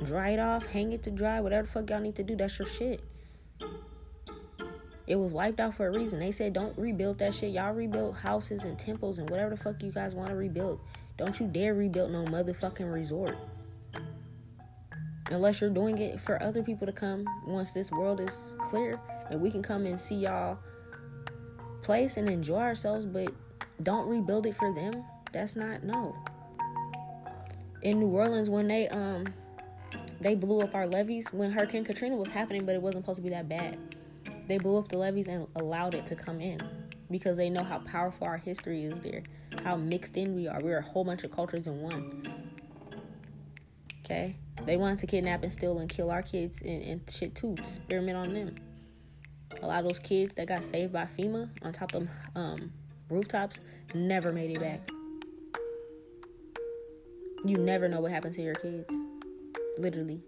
Dry 0.04 0.30
it 0.30 0.38
off, 0.38 0.66
hang 0.66 0.92
it 0.92 1.02
to 1.04 1.10
dry, 1.10 1.40
whatever 1.40 1.66
the 1.66 1.72
fuck 1.72 1.90
y'all 1.90 2.00
need 2.00 2.16
to 2.16 2.22
do, 2.22 2.36
that's 2.36 2.58
your 2.58 2.68
shit. 2.68 3.02
It 5.08 5.16
was 5.16 5.32
wiped 5.32 5.58
out 5.58 5.74
for 5.74 5.86
a 5.86 5.90
reason. 5.90 6.20
They 6.20 6.30
said 6.30 6.52
don't 6.52 6.76
rebuild 6.76 7.18
that 7.18 7.32
shit. 7.32 7.52
Y'all 7.52 7.72
rebuild 7.72 8.14
houses 8.14 8.64
and 8.64 8.78
temples 8.78 9.18
and 9.18 9.28
whatever 9.30 9.50
the 9.50 9.56
fuck 9.56 9.82
you 9.82 9.90
guys 9.90 10.14
want 10.14 10.28
to 10.28 10.36
rebuild. 10.36 10.80
Don't 11.16 11.40
you 11.40 11.46
dare 11.46 11.74
rebuild 11.74 12.12
no 12.12 12.24
motherfucking 12.26 12.92
resort. 12.92 13.38
Unless 15.30 15.62
you're 15.62 15.70
doing 15.70 15.96
it 15.96 16.20
for 16.20 16.42
other 16.42 16.62
people 16.62 16.86
to 16.86 16.92
come 16.92 17.24
once 17.46 17.72
this 17.72 17.90
world 17.90 18.20
is 18.20 18.50
clear 18.60 19.00
and 19.30 19.40
we 19.40 19.50
can 19.50 19.62
come 19.62 19.86
and 19.86 19.98
see 19.98 20.16
y'all 20.16 20.58
place 21.82 22.18
and 22.18 22.28
enjoy 22.28 22.60
ourselves, 22.60 23.06
but 23.06 23.32
don't 23.82 24.06
rebuild 24.08 24.44
it 24.44 24.56
for 24.56 24.74
them. 24.74 24.92
That's 25.32 25.56
not 25.56 25.84
no. 25.84 26.14
In 27.80 27.98
New 27.98 28.08
Orleans 28.08 28.50
when 28.50 28.68
they 28.68 28.88
um 28.88 29.26
they 30.20 30.34
blew 30.34 30.60
up 30.60 30.74
our 30.74 30.86
levees 30.86 31.28
when 31.32 31.52
Hurricane 31.52 31.84
Katrina 31.84 32.16
was 32.16 32.30
happening, 32.30 32.64
but 32.64 32.74
it 32.74 32.82
wasn't 32.82 33.04
supposed 33.04 33.18
to 33.18 33.22
be 33.22 33.30
that 33.30 33.48
bad. 33.48 33.78
They 34.48 34.58
blew 34.58 34.78
up 34.78 34.88
the 34.88 34.98
levees 34.98 35.28
and 35.28 35.46
allowed 35.56 35.94
it 35.94 36.06
to 36.06 36.16
come 36.16 36.40
in 36.40 36.60
because 37.10 37.36
they 37.36 37.50
know 37.50 37.62
how 37.62 37.78
powerful 37.80 38.26
our 38.26 38.36
history 38.36 38.84
is 38.84 39.00
there, 39.00 39.22
how 39.62 39.76
mixed 39.76 40.16
in 40.16 40.34
we 40.34 40.48
are. 40.48 40.60
We're 40.60 40.78
a 40.78 40.82
whole 40.82 41.04
bunch 41.04 41.22
of 41.22 41.30
cultures 41.30 41.66
in 41.66 41.80
one. 41.80 42.22
Okay? 44.04 44.36
They 44.64 44.76
wanted 44.76 44.98
to 45.00 45.06
kidnap 45.06 45.42
and 45.42 45.52
steal 45.52 45.78
and 45.78 45.88
kill 45.88 46.10
our 46.10 46.22
kids 46.22 46.62
and, 46.62 46.82
and 46.82 47.10
shit 47.10 47.34
too, 47.34 47.54
experiment 47.58 48.16
on 48.16 48.34
them. 48.34 48.54
A 49.62 49.66
lot 49.66 49.84
of 49.84 49.90
those 49.90 49.98
kids 50.00 50.34
that 50.34 50.48
got 50.48 50.64
saved 50.64 50.92
by 50.92 51.06
FEMA 51.06 51.48
on 51.62 51.72
top 51.72 51.94
of 51.94 52.08
um, 52.34 52.72
rooftops 53.08 53.58
never 53.94 54.32
made 54.32 54.50
it 54.50 54.60
back. 54.60 54.90
You 57.44 57.56
never 57.56 57.88
know 57.88 58.00
what 58.00 58.10
happened 58.10 58.34
to 58.34 58.42
your 58.42 58.54
kids. 58.54 58.92
Literally. 59.78 60.20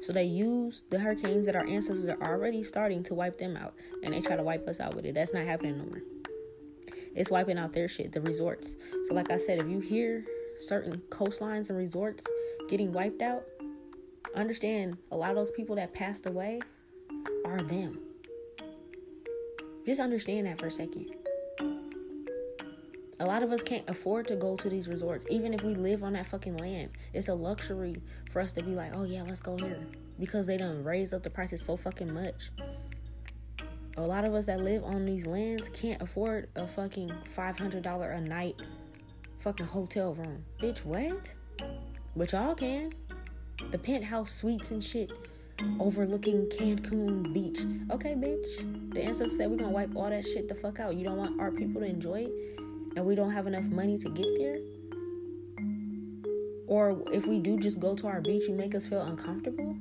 So 0.00 0.12
they 0.12 0.24
use 0.24 0.84
the 0.90 0.98
hurricanes 0.98 1.46
that 1.46 1.56
our 1.56 1.66
ancestors 1.66 2.08
are 2.08 2.22
already 2.22 2.62
starting 2.62 3.02
to 3.04 3.14
wipe 3.14 3.38
them 3.38 3.56
out. 3.56 3.74
And 4.02 4.14
they 4.14 4.20
try 4.20 4.36
to 4.36 4.42
wipe 4.42 4.66
us 4.66 4.80
out 4.80 4.94
with 4.94 5.04
it. 5.04 5.14
That's 5.14 5.34
not 5.34 5.44
happening 5.44 5.78
no 5.78 5.84
more. 5.84 6.02
It's 7.14 7.30
wiping 7.30 7.58
out 7.58 7.72
their 7.72 7.88
shit, 7.88 8.12
the 8.12 8.20
resorts. 8.20 8.76
So, 9.04 9.14
like 9.14 9.30
I 9.30 9.38
said, 9.38 9.58
if 9.58 9.68
you 9.68 9.80
hear 9.80 10.24
certain 10.58 11.02
coastlines 11.10 11.68
and 11.68 11.76
resorts 11.76 12.24
getting 12.68 12.92
wiped 12.92 13.22
out, 13.22 13.44
understand 14.34 14.98
a 15.10 15.16
lot 15.16 15.30
of 15.30 15.36
those 15.36 15.50
people 15.50 15.76
that 15.76 15.92
passed 15.92 16.26
away 16.26 16.60
are 17.44 17.60
them. 17.60 17.98
Just 19.84 20.00
understand 20.00 20.46
that 20.46 20.58
for 20.60 20.66
a 20.66 20.70
second. 20.70 21.10
A 23.20 23.26
lot 23.26 23.42
of 23.42 23.50
us 23.50 23.62
can't 23.62 23.88
afford 23.88 24.28
to 24.28 24.36
go 24.36 24.56
to 24.56 24.68
these 24.68 24.86
resorts, 24.86 25.26
even 25.28 25.52
if 25.52 25.64
we 25.64 25.74
live 25.74 26.04
on 26.04 26.12
that 26.12 26.26
fucking 26.26 26.56
land. 26.58 26.90
It's 27.12 27.26
a 27.26 27.34
luxury 27.34 27.96
for 28.30 28.40
us 28.40 28.52
to 28.52 28.62
be 28.62 28.72
like, 28.72 28.92
oh 28.94 29.02
yeah, 29.02 29.24
let's 29.24 29.40
go 29.40 29.56
here. 29.56 29.80
Because 30.20 30.46
they 30.46 30.56
done 30.56 30.84
raised 30.84 31.12
up 31.12 31.24
the 31.24 31.30
prices 31.30 31.64
so 31.64 31.76
fucking 31.76 32.12
much. 32.12 32.50
A 33.96 34.02
lot 34.02 34.24
of 34.24 34.34
us 34.34 34.46
that 34.46 34.60
live 34.60 34.84
on 34.84 35.04
these 35.04 35.26
lands 35.26 35.68
can't 35.74 36.00
afford 36.00 36.48
a 36.54 36.68
fucking 36.68 37.10
$500 37.36 38.16
a 38.16 38.20
night 38.20 38.62
fucking 39.40 39.66
hotel 39.66 40.14
room. 40.14 40.44
Bitch, 40.58 40.84
what? 40.84 41.34
But 42.14 42.30
y'all 42.30 42.54
can. 42.54 42.92
The 43.72 43.78
penthouse 43.78 44.32
suites 44.32 44.70
and 44.70 44.82
shit 44.82 45.10
overlooking 45.80 46.46
Cancun 46.46 47.32
Beach. 47.32 47.60
Okay, 47.90 48.14
bitch. 48.14 48.92
The 48.94 49.02
ancestors 49.02 49.36
said 49.36 49.50
we're 49.50 49.56
gonna 49.56 49.72
wipe 49.72 49.96
all 49.96 50.08
that 50.08 50.24
shit 50.24 50.48
the 50.48 50.54
fuck 50.54 50.78
out. 50.78 50.94
You 50.94 51.02
don't 51.02 51.16
want 51.16 51.40
our 51.40 51.50
people 51.50 51.80
to 51.80 51.86
enjoy 51.86 52.26
it? 52.28 52.58
And 52.96 53.04
we 53.04 53.14
don't 53.14 53.30
have 53.32 53.46
enough 53.46 53.64
money 53.64 53.98
to 53.98 54.08
get 54.08 54.26
there, 54.38 54.58
or 56.66 57.02
if 57.12 57.26
we 57.26 57.38
do 57.38 57.58
just 57.58 57.80
go 57.80 57.94
to 57.94 58.06
our 58.06 58.20
beach, 58.20 58.48
you 58.48 58.54
make 58.54 58.74
us 58.74 58.86
feel 58.86 59.02
uncomfortable. 59.02 59.76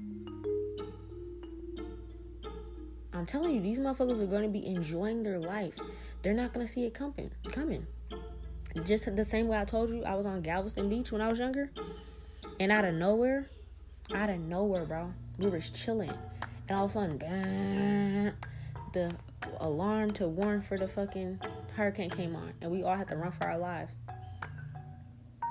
I'm 3.14 3.26
telling 3.26 3.56
you, 3.56 3.62
these 3.62 3.80
motherfuckers 3.80 4.22
are 4.22 4.28
going 4.28 4.44
to 4.44 4.50
be 4.50 4.66
enjoying 4.68 5.24
their 5.24 5.40
life. 5.40 5.74
They're 6.22 6.34
not 6.34 6.54
going 6.54 6.66
to 6.66 6.72
see 6.72 6.86
it 6.86 6.94
coming. 6.94 7.32
Coming. 7.52 7.88
Just 8.84 9.14
the 9.16 9.26
same 9.26 9.48
way 9.48 9.58
I 9.58 9.66
told 9.66 9.90
you, 9.90 10.04
I 10.04 10.14
was 10.14 10.26
on 10.28 10.42
Galveston 10.42 10.88
Beach 10.88 11.12
when 11.12 11.20
I 11.20 11.30
was 11.30 11.40
younger, 11.40 11.72
and 12.60 12.72
out 12.72 12.86
of 12.86 12.94
nowhere, 12.94 13.50
out 14.14 14.30
of 14.30 14.40
nowhere, 14.40 14.86
bro, 14.86 15.12
we 15.40 15.50
were 15.50 15.60
chilling, 15.60 16.14
and 16.70 16.78
all 16.78 16.86
of 16.86 16.92
a 16.92 16.94
sudden, 16.94 17.18
the 18.94 19.12
alarm 19.60 20.12
to 20.12 20.28
warn 20.28 20.62
for 20.62 20.78
the 20.78 20.88
fucking 20.88 21.40
hurricane 21.78 22.10
came 22.10 22.36
on 22.36 22.52
and 22.62 22.72
we 22.72 22.84
all 22.84 22.95
had 22.95 23.08
to 23.08 23.16
run 23.16 23.32
for 23.32 23.48
our 23.48 23.58
lives. 23.58 23.94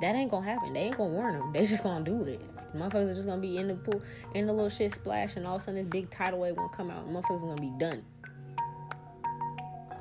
That 0.00 0.14
ain't 0.14 0.30
gonna 0.30 0.44
happen. 0.44 0.72
They 0.74 0.80
ain't 0.80 0.98
gonna 0.98 1.14
warn 1.14 1.38
them. 1.38 1.52
They 1.52 1.64
just 1.66 1.82
gonna 1.82 2.04
do 2.04 2.22
it. 2.24 2.40
Motherfuckers 2.74 3.12
are 3.12 3.14
just 3.14 3.26
gonna 3.26 3.40
be 3.40 3.56
in 3.56 3.68
the 3.68 3.74
pool, 3.76 4.02
in 4.34 4.46
the 4.46 4.52
little 4.52 4.68
shit 4.68 4.92
splash, 4.92 5.36
and 5.36 5.46
all 5.46 5.56
of 5.56 5.62
a 5.62 5.64
sudden 5.64 5.80
this 5.80 5.88
big 5.88 6.10
tidal 6.10 6.40
wave 6.40 6.56
gonna 6.56 6.68
come 6.68 6.90
out. 6.90 7.08
Motherfuckers 7.08 7.40
gonna 7.40 7.56
be 7.56 7.72
done. 7.78 8.04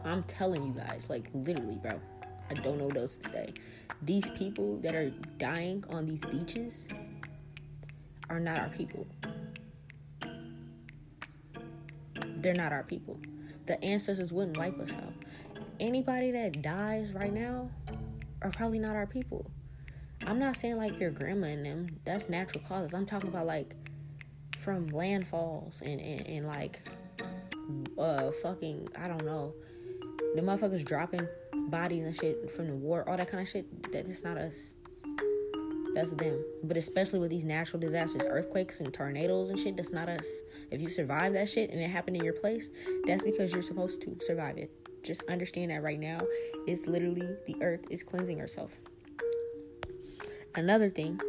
I'm 0.04 0.24
telling 0.24 0.66
you 0.66 0.74
guys, 0.74 1.06
like 1.10 1.30
literally, 1.34 1.76
bro. 1.76 2.00
I 2.50 2.54
don't 2.56 2.78
know 2.78 2.86
what 2.86 2.98
else 2.98 3.16
to 3.16 3.30
say. 3.30 3.54
These 4.02 4.30
people 4.32 4.78
that 4.80 4.96
are 4.96 5.12
dying 5.38 5.84
on 5.90 6.06
these 6.06 6.24
beaches 6.26 6.88
are 8.30 8.40
not 8.40 8.60
our 8.60 8.70
people. 8.70 9.08
They're 12.38 12.54
not 12.54 12.74
our 12.74 12.84
people. 12.84 13.20
The 13.66 13.84
ancestors 13.84 14.32
wouldn't 14.32 14.58
wipe 14.58 14.78
us 14.80 14.92
out 14.92 15.14
anybody 15.80 16.32
that 16.32 16.62
dies 16.62 17.12
right 17.14 17.34
now 17.34 17.70
are 18.42 18.52
probably 18.52 18.80
not 18.80 18.96
our 18.96 19.08
people. 19.08 19.50
I'm 20.26 20.40
not 20.40 20.56
saying 20.56 20.78
like 20.78 21.00
your 21.00 21.12
grandma 21.12 21.48
and 21.48 21.66
them, 21.66 22.00
that's 22.06 22.30
natural 22.30 22.64
causes. 22.68 22.94
I'm 22.94 23.06
talking 23.06 23.30
about 23.30 23.46
like 23.46 23.76
from 24.60 24.88
landfalls 24.90 25.82
and, 25.82 26.00
and, 26.02 26.28
and 26.28 26.48
like 26.48 26.80
uh 27.98 28.32
fucking 28.42 28.90
I 28.98 29.08
don't 29.08 29.26
know. 29.26 29.54
The 30.36 30.42
motherfuckers 30.42 30.84
dropping 30.84 31.28
bodies 31.70 32.06
and 32.06 32.16
shit 32.16 32.52
from 32.52 32.68
the 32.68 32.76
war, 32.76 33.08
all 33.08 33.18
that 33.18 33.30
kind 33.30 33.42
of 33.42 33.50
shit. 33.50 33.92
That 33.92 34.08
not 34.24 34.38
us. 34.38 34.74
That's 35.94 36.12
them. 36.12 36.44
But 36.64 36.76
especially 36.76 37.20
with 37.20 37.32
these 37.32 37.46
natural 37.46 37.80
disasters, 37.80 38.24
earthquakes 38.28 38.82
and 38.82 38.94
tornadoes 38.94 39.50
and 39.50 39.58
shit, 39.58 39.78
that's 39.78 39.92
not 39.92 40.10
us. 40.10 40.26
If 40.70 40.82
you 40.82 40.90
survive 40.90 41.34
that 41.34 41.50
shit 41.50 41.70
and 41.70 41.82
it 41.82 41.90
happened 41.90 42.18
in 42.18 42.24
your 42.24 42.34
place, 42.34 42.70
that's 43.06 43.24
because 43.24 43.54
you're 43.54 43.62
supposed 43.62 44.02
to 44.02 44.18
survive 44.26 44.58
it. 44.58 44.72
Just 45.06 45.22
understand 45.30 45.70
that 45.70 45.84
right 45.84 46.00
now, 46.00 46.20
it's 46.66 46.88
literally 46.88 47.38
the 47.46 47.56
earth 47.62 47.86
is 47.92 48.02
cleansing 48.02 48.40
herself. 48.40 48.72
Another 50.56 50.90
thing, 50.90 51.22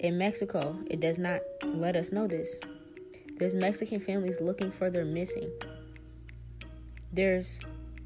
in 0.00 0.18
Mexico, 0.18 0.76
it 0.90 0.98
does 0.98 1.18
not 1.18 1.40
let 1.62 1.94
us 1.94 2.10
know 2.10 2.26
this. 2.26 2.56
There's 3.38 3.54
Mexican 3.54 4.00
families 4.00 4.40
looking 4.40 4.72
for 4.72 4.90
their 4.90 5.04
missing. 5.04 5.52
There's 7.12 7.60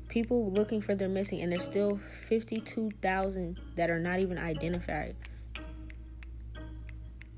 people 0.08 0.50
looking 0.50 0.82
for 0.82 0.94
their 0.94 1.08
missing, 1.08 1.40
and 1.40 1.50
there's 1.50 1.64
still 1.64 1.98
52,000 2.28 3.58
that 3.76 3.90
are 3.90 3.98
not 3.98 4.20
even 4.20 4.36
identified. 4.36 5.16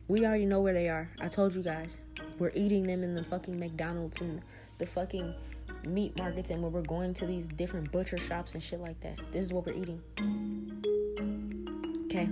We 0.09 0.27
already 0.27 0.47
know 0.47 0.61
where 0.61 0.75
they 0.75 0.89
are. 0.89 1.11
I 1.21 1.29
told 1.29 1.55
you 1.55 1.63
guys. 1.63 1.99
We're 2.41 2.51
eating 2.57 2.89
them 2.89 3.05
in 3.05 3.15
the 3.15 3.23
fucking 3.23 3.57
McDonald's 3.57 4.21
and 4.21 4.43
the 4.79 4.87
fucking 4.87 5.35
meat 5.87 6.19
markets 6.19 6.51
and 6.51 6.63
where 6.63 6.71
we're 6.71 6.83
going 6.83 7.15
to 7.15 7.27
these 7.27 7.49
different 7.49 7.91
butcher 7.93 8.17
shops 8.17 8.55
and 8.55 8.63
shit 8.63 8.81
like 8.81 9.01
that. 9.01 9.21
This 9.33 9.45
is 9.45 9.53
what 9.53 9.67
we're 9.67 9.75
eating. 9.75 10.01
Okay. 12.07 12.29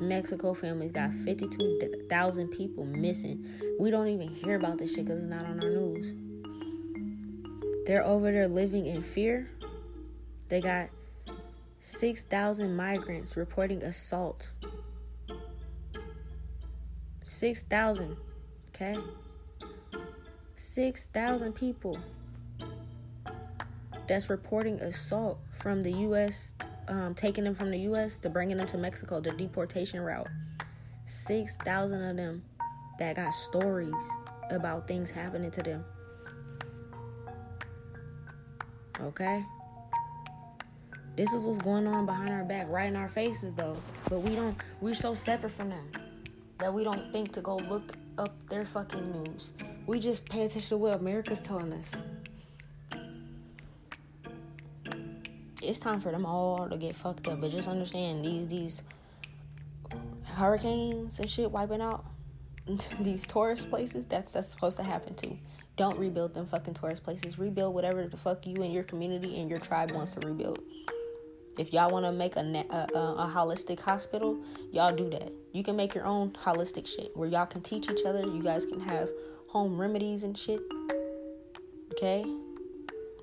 Mexico 0.00 0.54
families 0.54 0.92
got 0.92 1.12
52,000 1.12 2.48
people 2.48 2.84
missing. 2.84 3.46
We 3.78 3.90
don't 3.90 4.08
even 4.08 4.28
hear 4.28 4.56
about 4.56 4.78
this 4.78 4.94
shit 4.94 5.04
because 5.04 5.20
it's 5.20 5.30
not 5.30 5.44
on 5.44 5.60
our 5.62 5.70
news. 5.70 6.14
They're 7.86 8.04
over 8.04 8.30
there 8.32 8.48
living 8.48 8.86
in 8.86 9.02
fear. 9.02 9.50
They 10.48 10.60
got 10.60 10.88
6,000 11.80 12.76
migrants 12.76 13.36
reporting 13.36 13.82
assault. 13.82 14.50
6,000. 17.24 18.16
Okay? 18.80 18.96
6,000 20.54 21.52
people 21.52 21.98
that's 24.06 24.30
reporting 24.30 24.80
assault 24.80 25.38
from 25.52 25.82
the 25.82 25.90
U.S., 25.90 26.52
um, 26.86 27.14
taking 27.14 27.44
them 27.44 27.56
from 27.56 27.70
the 27.70 27.78
U.S. 27.80 28.18
to 28.18 28.30
bringing 28.30 28.56
them 28.56 28.68
to 28.68 28.78
Mexico, 28.78 29.20
the 29.20 29.32
deportation 29.32 30.00
route. 30.00 30.28
6,000 31.06 32.02
of 32.02 32.16
them 32.16 32.42
that 33.00 33.16
got 33.16 33.32
stories 33.34 33.92
about 34.50 34.86
things 34.86 35.10
happening 35.10 35.50
to 35.50 35.62
them. 35.62 35.84
Okay? 39.00 39.44
This 41.16 41.32
is 41.32 41.44
what's 41.44 41.58
going 41.58 41.88
on 41.88 42.06
behind 42.06 42.30
our 42.30 42.44
back, 42.44 42.68
right 42.68 42.86
in 42.86 42.94
our 42.94 43.08
faces, 43.08 43.54
though. 43.54 43.76
But 44.08 44.20
we 44.20 44.36
don't, 44.36 44.56
we're 44.80 44.94
so 44.94 45.14
separate 45.14 45.50
from 45.50 45.70
them 45.70 45.90
that 46.58 46.72
we 46.72 46.84
don't 46.84 47.12
think 47.12 47.32
to 47.32 47.40
go 47.40 47.56
look 47.56 47.92
up 48.18 48.48
their 48.48 48.64
fucking 48.64 49.12
news. 49.12 49.52
We 49.86 50.00
just 50.00 50.28
pay 50.28 50.44
attention 50.44 50.70
to 50.70 50.76
what 50.76 50.94
America's 50.94 51.40
telling 51.40 51.72
us. 51.72 51.92
It's 55.62 55.78
time 55.78 56.00
for 56.00 56.12
them 56.12 56.26
all 56.26 56.68
to 56.68 56.76
get 56.76 56.94
fucked 56.94 57.28
up, 57.28 57.40
but 57.40 57.50
just 57.50 57.68
understand 57.68 58.24
these 58.24 58.46
these 58.46 58.82
hurricanes 60.24 61.18
and 61.18 61.28
shit 61.28 61.50
wiping 61.50 61.80
out 61.80 62.04
these 63.00 63.26
tourist 63.26 63.70
places. 63.70 64.06
That's 64.06 64.32
that's 64.32 64.48
supposed 64.48 64.76
to 64.78 64.82
happen 64.82 65.14
too. 65.14 65.38
Don't 65.76 65.98
rebuild 65.98 66.34
them 66.34 66.46
fucking 66.46 66.74
tourist 66.74 67.04
places. 67.04 67.38
Rebuild 67.38 67.74
whatever 67.74 68.06
the 68.06 68.16
fuck 68.16 68.46
you 68.46 68.62
and 68.62 68.72
your 68.72 68.82
community 68.82 69.38
and 69.40 69.48
your 69.48 69.60
tribe 69.60 69.92
wants 69.92 70.12
to 70.12 70.26
rebuild. 70.26 70.60
If 71.56 71.72
y'all 71.72 71.90
want 71.90 72.04
to 72.04 72.12
make 72.12 72.36
a, 72.36 72.40
a, 72.40 72.98
a, 72.98 73.32
holistic 73.34 73.80
hospital, 73.80 74.38
y'all 74.70 74.94
do 74.94 75.10
that. 75.10 75.32
You 75.52 75.64
can 75.64 75.76
make 75.76 75.94
your 75.94 76.04
own 76.04 76.32
holistic 76.32 76.86
shit 76.86 77.16
where 77.16 77.28
y'all 77.28 77.46
can 77.46 77.62
teach 77.62 77.90
each 77.90 78.04
other. 78.04 78.20
You 78.20 78.42
guys 78.42 78.66
can 78.66 78.80
have 78.80 79.08
home 79.48 79.80
remedies 79.80 80.22
and 80.22 80.36
shit. 80.36 80.60
Okay? 81.92 82.24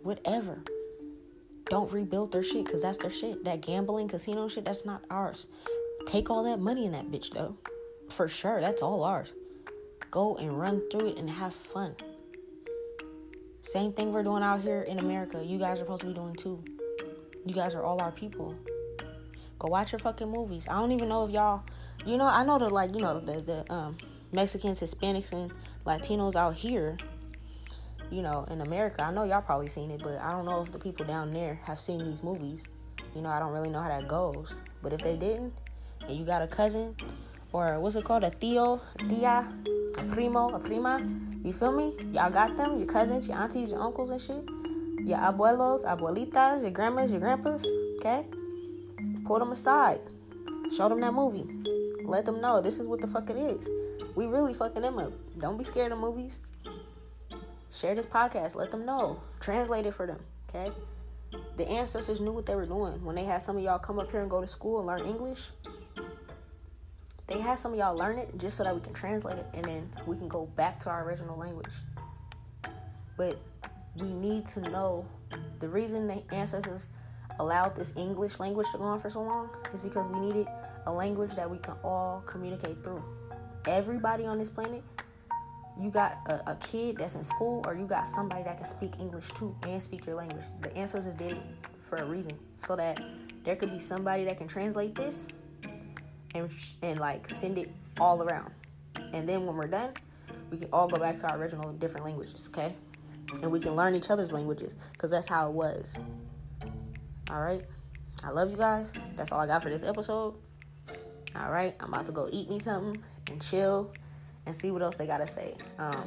Whatever. 0.01 0.59
Don't 1.69 1.91
rebuild 1.91 2.31
their 2.31 2.43
shit 2.43 2.65
because 2.65 2.81
that's 2.81 2.97
their 2.97 3.11
shit. 3.11 3.43
That 3.43 3.61
gambling, 3.61 4.07
casino 4.07 4.47
shit, 4.47 4.65
that's 4.65 4.85
not 4.85 5.03
ours. 5.09 5.47
Take 6.07 6.29
all 6.29 6.43
that 6.43 6.59
money 6.59 6.85
in 6.85 6.91
that 6.91 7.11
bitch 7.11 7.31
though. 7.31 7.57
For 8.09 8.27
sure. 8.27 8.61
That's 8.61 8.81
all 8.81 9.03
ours. 9.03 9.33
Go 10.11 10.37
and 10.37 10.59
run 10.59 10.81
through 10.89 11.09
it 11.09 11.17
and 11.17 11.29
have 11.29 11.53
fun. 11.53 11.95
Same 13.61 13.91
thing 13.91 14.13
we're 14.13 14.23
doing 14.23 14.43
out 14.43 14.61
here 14.61 14.83
in 14.83 14.99
America. 14.99 15.43
You 15.43 15.57
guys 15.57 15.77
are 15.77 15.81
supposed 15.81 16.01
to 16.01 16.07
be 16.07 16.13
doing 16.13 16.35
too. 16.35 16.63
You 17.45 17.53
guys 17.53 17.73
are 17.75 17.83
all 17.83 18.01
our 18.01 18.11
people. 18.11 18.55
Go 19.57 19.67
watch 19.69 19.91
your 19.91 19.99
fucking 19.99 20.29
movies. 20.29 20.67
I 20.69 20.73
don't 20.73 20.91
even 20.91 21.09
know 21.09 21.25
if 21.25 21.31
y'all, 21.31 21.63
you 22.05 22.17
know, 22.17 22.27
I 22.27 22.43
know 22.43 22.59
the 22.59 22.69
like, 22.69 22.93
you 22.93 23.01
know, 23.01 23.19
the 23.19 23.41
the 23.41 23.73
um, 23.73 23.97
Mexicans, 24.31 24.79
Hispanics, 24.79 25.31
and 25.31 25.51
Latinos 25.85 26.35
out 26.35 26.55
here. 26.55 26.97
You 28.11 28.21
know, 28.21 28.45
in 28.51 28.61
America, 28.61 29.03
I 29.03 29.11
know 29.11 29.23
y'all 29.23 29.41
probably 29.41 29.67
seen 29.67 29.89
it, 29.89 30.01
but 30.03 30.19
I 30.19 30.31
don't 30.31 30.45
know 30.45 30.61
if 30.61 30.71
the 30.71 30.77
people 30.77 31.05
down 31.07 31.31
there 31.31 31.59
have 31.63 31.79
seen 31.79 32.05
these 32.05 32.21
movies. 32.21 32.63
You 33.15 33.21
know, 33.21 33.29
I 33.29 33.39
don't 33.39 33.51
really 33.51 33.69
know 33.69 33.81
how 33.81 33.89
that 33.89 34.07
goes. 34.07 34.53
But 34.83 34.93
if 34.93 35.01
they 35.01 35.15
didn't, 35.15 35.53
and 36.07 36.15
you 36.15 36.23
got 36.23 36.43
a 36.43 36.47
cousin, 36.47 36.95
or 37.51 37.79
what's 37.79 37.95
it 37.95 38.03
called, 38.03 38.23
a 38.23 38.29
tío, 38.29 38.79
a 38.99 39.09
tia, 39.09 39.51
a 39.97 40.03
primo, 40.13 40.53
a 40.53 40.59
prima, 40.59 41.01
you 41.43 41.51
feel 41.51 41.71
me? 41.71 41.93
Y'all 42.13 42.29
got 42.29 42.55
them, 42.57 42.77
your 42.77 42.87
cousins, 42.87 43.27
your 43.27 43.37
aunties, 43.37 43.71
your 43.71 43.81
uncles, 43.81 44.11
and 44.11 44.21
shit. 44.21 44.43
Your 45.03 45.17
abuelos, 45.17 45.83
abuelitas, 45.83 46.61
your 46.61 46.71
grandmas, 46.71 47.11
your 47.11 47.21
grandpas, 47.21 47.65
okay? 47.99 48.25
Pull 49.25 49.39
them 49.39 49.51
aside. 49.51 50.01
Show 50.75 50.89
them 50.89 51.01
that 51.01 51.13
movie. 51.13 51.74
Let 52.07 52.25
them 52.25 52.39
know 52.39 52.61
this 52.61 52.79
is 52.79 52.87
what 52.87 53.01
the 53.01 53.07
fuck 53.07 53.29
it 53.29 53.37
is. 53.37 53.67
We 54.15 54.27
really 54.27 54.53
fucking 54.53 54.81
them 54.81 54.99
up. 54.99 55.11
Don't 55.39 55.57
be 55.57 55.63
scared 55.63 55.91
of 55.91 55.97
movies. 55.97 56.39
Share 57.71 57.95
this 57.95 58.05
podcast. 58.05 58.55
Let 58.55 58.71
them 58.71 58.85
know. 58.85 59.19
Translate 59.39 59.85
it 59.85 59.93
for 59.93 60.05
them. 60.05 60.19
Okay? 60.49 60.71
The 61.57 61.67
ancestors 61.67 62.21
knew 62.21 62.31
what 62.31 62.45
they 62.45 62.55
were 62.55 62.65
doing. 62.65 63.03
When 63.03 63.15
they 63.15 63.25
had 63.25 63.41
some 63.41 63.57
of 63.57 63.63
y'all 63.63 63.79
come 63.79 63.99
up 63.99 64.11
here 64.11 64.21
and 64.21 64.29
go 64.29 64.39
to 64.39 64.47
school 64.47 64.77
and 64.77 64.87
learn 64.87 65.01
English, 65.01 65.47
they 67.27 67.39
had 67.39 67.57
some 67.57 67.73
of 67.73 67.79
y'all 67.79 67.95
learn 67.95 68.19
it 68.19 68.37
just 68.37 68.57
so 68.57 68.63
that 68.63 68.75
we 68.75 68.81
can 68.81 68.93
translate 68.93 69.37
it 69.37 69.47
and 69.53 69.65
then 69.65 69.89
we 70.05 70.15
can 70.15 70.27
go 70.27 70.45
back 70.45 70.79
to 70.81 70.89
our 70.89 71.03
original 71.03 71.37
language. 71.37 71.73
But 73.17 73.39
we 73.97 74.07
need 74.07 74.45
to 74.47 74.61
know 74.61 75.05
the 75.59 75.67
reason 75.67 76.07
the 76.07 76.21
ancestors 76.31 76.87
allowed 77.39 77.75
this 77.75 77.93
English 77.95 78.39
language 78.39 78.67
to 78.71 78.77
go 78.77 78.83
on 78.83 78.99
for 78.99 79.09
so 79.09 79.21
long 79.21 79.49
is 79.73 79.81
because 79.81 80.07
we 80.09 80.19
needed 80.19 80.47
a 80.87 80.93
language 80.93 81.35
that 81.35 81.49
we 81.49 81.57
can 81.57 81.75
all 81.83 82.23
communicate 82.25 82.83
through. 82.83 83.03
Everybody 83.67 84.25
on 84.25 84.37
this 84.37 84.49
planet, 84.49 84.83
you 85.79 85.89
got 85.89 86.19
a, 86.27 86.51
a, 86.51 86.55
kid 86.55 86.97
that's 86.97 87.15
in 87.15 87.23
school, 87.23 87.63
or 87.65 87.75
you 87.75 87.85
got 87.85 88.05
somebody 88.05 88.43
that 88.43 88.57
can 88.57 88.65
speak 88.65 88.93
English 88.99 89.31
too 89.31 89.55
and 89.63 89.81
speak 89.81 90.05
your 90.05 90.15
language. 90.15 90.43
The 90.61 90.75
ancestors 90.77 91.13
did 91.15 91.33
it 91.33 91.41
for 91.89 91.97
a 91.97 92.05
reason, 92.05 92.37
so 92.57 92.75
that 92.75 93.01
there 93.43 93.55
could 93.55 93.71
be 93.71 93.79
somebody 93.79 94.23
that 94.25 94.37
can 94.37 94.47
translate 94.47 94.95
this 94.95 95.27
and 96.33 96.49
and 96.81 96.99
like 96.99 97.29
send 97.29 97.57
it 97.57 97.71
all 97.99 98.21
around. 98.21 98.51
And 99.13 99.27
then 99.27 99.45
when 99.45 99.55
we're 99.55 99.67
done, 99.67 99.93
we 100.51 100.57
can 100.57 100.69
all 100.71 100.87
go 100.87 100.97
back 100.97 101.17
to 101.17 101.31
our 101.31 101.37
original 101.37 101.71
different 101.73 102.05
languages, 102.05 102.49
okay? 102.51 102.75
And 103.41 103.51
we 103.51 103.59
can 103.59 103.75
learn 103.75 103.95
each 103.95 104.09
other's 104.09 104.31
languages 104.31 104.75
because 104.93 105.11
that's 105.11 105.27
how 105.27 105.49
it 105.49 105.53
was. 105.53 105.95
All 107.29 107.41
right. 107.41 107.63
I 108.23 108.29
love 108.29 108.51
you 108.51 108.57
guys. 108.57 108.93
That's 109.15 109.31
all 109.31 109.39
I 109.39 109.47
got 109.47 109.63
for 109.63 109.69
this 109.69 109.83
episode. 109.83 110.35
All 111.39 111.51
right. 111.51 111.75
I'm 111.79 111.93
about 111.93 112.05
to 112.07 112.11
go 112.11 112.29
eat 112.31 112.49
me 112.49 112.59
something 112.59 113.01
and 113.29 113.41
chill 113.41 113.91
and 114.45 114.55
see 114.55 114.71
what 114.71 114.81
else 114.81 114.95
they 114.95 115.07
got 115.07 115.17
to 115.17 115.27
say. 115.27 115.55
Um, 115.77 116.05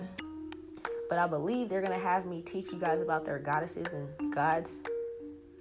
but 1.08 1.18
I 1.18 1.26
believe 1.26 1.68
they're 1.68 1.80
going 1.80 1.92
to 1.92 2.04
have 2.04 2.26
me 2.26 2.42
teach 2.42 2.70
you 2.70 2.78
guys 2.78 3.00
about 3.00 3.24
their 3.24 3.38
goddesses 3.38 3.94
and 3.94 4.32
gods 4.32 4.78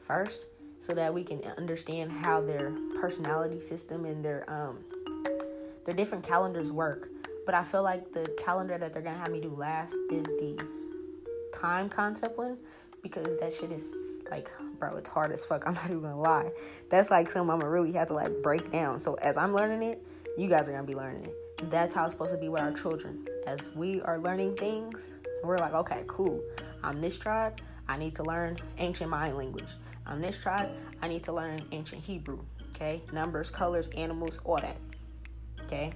first 0.01 0.45
so 0.79 0.93
that 0.93 1.13
we 1.13 1.23
can 1.23 1.41
understand 1.57 2.11
how 2.11 2.41
their 2.41 2.71
personality 2.99 3.59
system 3.59 4.05
and 4.05 4.23
their 4.23 4.49
um, 4.49 4.79
their 5.85 5.95
different 5.95 6.23
calendars 6.23 6.71
work. 6.71 7.09
But 7.45 7.55
I 7.55 7.63
feel 7.63 7.81
like 7.81 8.11
the 8.11 8.27
calendar 8.37 8.77
that 8.77 8.93
they're 8.93 9.01
going 9.01 9.15
to 9.15 9.21
have 9.21 9.31
me 9.31 9.39
do 9.39 9.49
last 9.49 9.95
is 10.11 10.25
the 10.25 10.57
time 11.53 11.89
concept 11.89 12.37
one 12.37 12.57
because 13.01 13.39
that 13.39 13.53
shit 13.53 13.71
is 13.71 14.19
like 14.29 14.51
bro, 14.79 14.95
it's 14.97 15.09
hard 15.09 15.31
as 15.31 15.45
fuck. 15.45 15.63
I'm 15.67 15.73
not 15.73 15.85
even 15.85 16.01
gonna 16.01 16.19
lie. 16.19 16.51
That's 16.89 17.09
like 17.09 17.27
something 17.27 17.49
I'm 17.49 17.59
gonna 17.59 17.69
really 17.69 17.91
have 17.93 18.07
to 18.07 18.13
like 18.13 18.41
break 18.41 18.71
down. 18.71 18.99
So 18.99 19.15
as 19.15 19.37
I'm 19.37 19.53
learning 19.53 19.83
it, 19.83 20.05
you 20.37 20.47
guys 20.47 20.69
are 20.69 20.71
gonna 20.71 20.83
be 20.83 20.95
learning 20.95 21.25
it. 21.25 21.69
That's 21.69 21.95
how 21.95 22.05
it's 22.05 22.13
supposed 22.13 22.33
to 22.33 22.37
be 22.37 22.49
with 22.49 22.61
our 22.61 22.73
children. 22.73 23.27
As 23.47 23.71
we 23.75 24.01
are 24.01 24.19
learning 24.19 24.57
things, 24.57 25.11
we're 25.43 25.57
like, 25.57 25.73
okay, 25.73 26.03
cool. 26.07 26.41
I'm 26.83 27.01
this 27.01 27.17
tribe. 27.17 27.59
I 27.87 27.97
need 27.97 28.13
to 28.15 28.23
learn 28.23 28.57
ancient 28.77 29.09
Mayan 29.09 29.37
language. 29.37 29.71
I'm 30.05 30.21
this 30.21 30.37
tribe. 30.37 30.69
I 31.01 31.07
need 31.07 31.23
to 31.23 31.33
learn 31.33 31.59
ancient 31.71 32.03
Hebrew. 32.03 32.39
Okay, 32.75 33.01
numbers, 33.11 33.49
colors, 33.49 33.89
animals, 33.97 34.39
all 34.43 34.57
that. 34.57 34.77
Okay. 35.63 35.93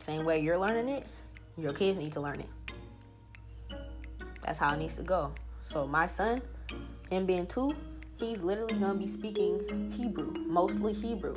Same 0.00 0.24
way 0.24 0.40
you're 0.40 0.56
learning 0.56 0.88
it, 0.88 1.04
your 1.58 1.74
kids 1.74 1.98
need 1.98 2.12
to 2.14 2.20
learn 2.20 2.40
it. 2.40 2.48
That's 4.42 4.58
how 4.58 4.72
it 4.74 4.78
needs 4.78 4.96
to 4.96 5.02
go. 5.02 5.32
So 5.64 5.86
my 5.86 6.06
son, 6.06 6.40
him 7.10 7.26
being 7.26 7.46
two, 7.46 7.74
he's 8.18 8.42
literally 8.42 8.74
gonna 8.74 8.98
be 8.98 9.06
speaking 9.06 9.90
Hebrew, 9.90 10.32
mostly 10.46 10.92
Hebrew. 10.92 11.34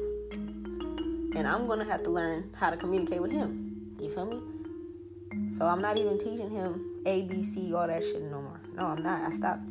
And 1.36 1.48
I'm 1.48 1.68
gonna 1.68 1.86
have 1.86 2.04
to 2.04 2.10
learn 2.10 2.50
how 2.56 2.70
to 2.70 2.78
communicate 2.78 3.22
with 3.22 3.32
him. 3.32 3.96
You 4.00 4.10
feel 4.10 4.26
me? 4.26 5.52
So 5.54 5.66
I'm 5.66 5.82
not 5.82 5.98
even 5.98 6.18
teaching 6.18 6.50
him 6.50 7.02
A, 7.06 7.22
B, 7.24 7.44
C, 7.44 7.74
all 7.74 7.88
that 7.88 8.04
shit 8.04 8.22
no 8.22 8.42
more. 8.42 8.60
No, 8.74 8.88
I'm 8.88 9.02
not. 9.02 9.22
I 9.22 9.32
stopped. 9.32 9.64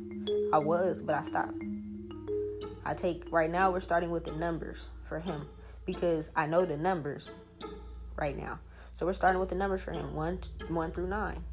I 0.52 0.58
was, 0.58 1.02
but 1.02 1.14
I 1.14 1.22
stopped. 1.22 1.62
I 2.84 2.94
take 2.94 3.24
right 3.30 3.50
now 3.50 3.70
we're 3.70 3.80
starting 3.80 4.10
with 4.10 4.24
the 4.24 4.32
numbers 4.32 4.88
for 5.08 5.20
him 5.20 5.46
because 5.84 6.30
I 6.34 6.46
know 6.46 6.64
the 6.64 6.76
numbers 6.76 7.30
right 8.16 8.36
now. 8.36 8.58
So 8.94 9.06
we're 9.06 9.12
starting 9.12 9.40
with 9.40 9.48
the 9.48 9.54
numbers 9.54 9.82
for 9.82 9.92
him, 9.92 10.14
one 10.14 10.38
one 10.68 10.92
through 10.92 11.08
nine. 11.08 11.44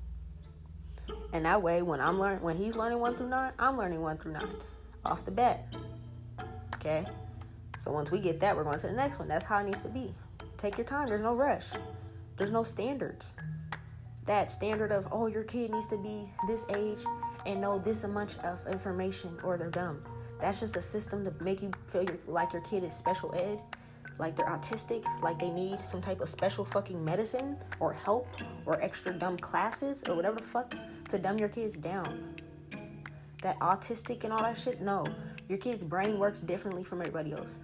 And 1.34 1.46
that 1.46 1.62
way, 1.62 1.82
when 1.82 2.00
I'm 2.00 2.20
learning, 2.20 2.42
when 2.42 2.58
he's 2.58 2.76
learning 2.76 3.00
one 3.00 3.16
through 3.16 3.30
nine, 3.30 3.52
I'm 3.60 3.78
learning 3.78 4.02
one 4.02 4.18
through 4.18 4.34
nine 4.34 4.50
off 5.06 5.26
the 5.26 5.32
bat. 5.32 5.74
Okay. 6.76 7.06
So 7.80 7.92
once 7.92 8.12
we 8.12 8.20
get 8.20 8.40
that, 8.40 8.56
we're 8.56 8.64
going 8.64 8.80
to 8.80 8.88
the 8.88 8.94
next 8.94 9.20
one. 9.20 9.28
That's 9.28 9.46
how 9.46 9.60
it 9.60 9.66
needs 9.66 9.82
to 9.82 9.90
be. 9.90 10.14
Take 10.58 10.78
your 10.78 10.86
time. 10.86 11.08
There's 11.08 11.22
no 11.22 11.36
rush. 11.36 11.70
There's 12.38 12.52
no 12.52 12.64
standards. 12.64 13.34
That 14.26 14.52
standard 14.52 14.92
of 14.92 15.08
oh, 15.12 15.28
your 15.28 15.44
kid 15.44 15.72
needs 15.72 15.88
to 15.88 15.98
be 15.98 16.30
this 16.48 16.66
age 16.76 17.04
and 17.46 17.62
know 17.62 17.80
this 17.80 18.04
much 18.04 18.38
of 18.40 18.66
information, 18.68 19.38
or 19.44 19.58
they're 19.58 19.70
dumb. 19.70 20.04
That's 20.42 20.60
just 20.60 20.76
a 20.76 20.82
system 20.82 21.24
to 21.26 21.34
make 21.44 21.62
you 21.62 21.72
feel 21.88 22.06
like 22.28 22.54
your 22.54 22.62
kid 22.64 22.84
is 22.84 22.94
special 22.94 23.34
ed 23.36 23.62
like 24.20 24.36
they're 24.36 24.48
autistic, 24.48 25.04
like 25.22 25.40
they 25.40 25.50
need 25.50 25.86
some 25.86 26.02
type 26.02 26.22
of 26.22 26.30
special 26.30 26.66
fucking 26.66 27.04
medicine 27.04 27.58
or 27.80 27.94
help 27.94 28.28
or 28.66 28.82
extra 28.82 29.14
dumb 29.14 29.38
classes 29.38 30.04
or 30.08 30.16
whatever 30.16 30.38
the 30.38 30.44
fuck 30.44 30.76
to 31.10 31.18
dumb 31.18 31.38
your 31.38 31.50
kids 31.50 31.76
down. 31.76 32.36
That 33.42 33.60
autistic 33.60 34.24
and 34.24 34.34
all 34.34 34.42
that 34.42 34.58
shit, 34.58 34.82
no. 34.82 35.06
Your 35.48 35.60
kid's 35.60 35.84
brain 35.84 36.18
works 36.18 36.40
differently 36.40 36.84
from 36.84 37.02
everybody 37.02 37.34
else. 37.34 37.60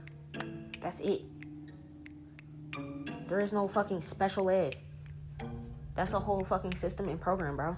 That's 0.80 1.00
it. 1.00 1.24
There 3.28 3.40
is 3.40 3.52
no 3.52 3.68
fucking 3.68 4.02
special 4.02 4.50
ed. 4.50 4.76
That's 5.96 6.14
a 6.14 6.20
whole 6.20 6.44
fucking 6.44 6.76
system 6.76 7.08
and 7.08 7.20
program, 7.20 7.56
bro. 7.56 7.76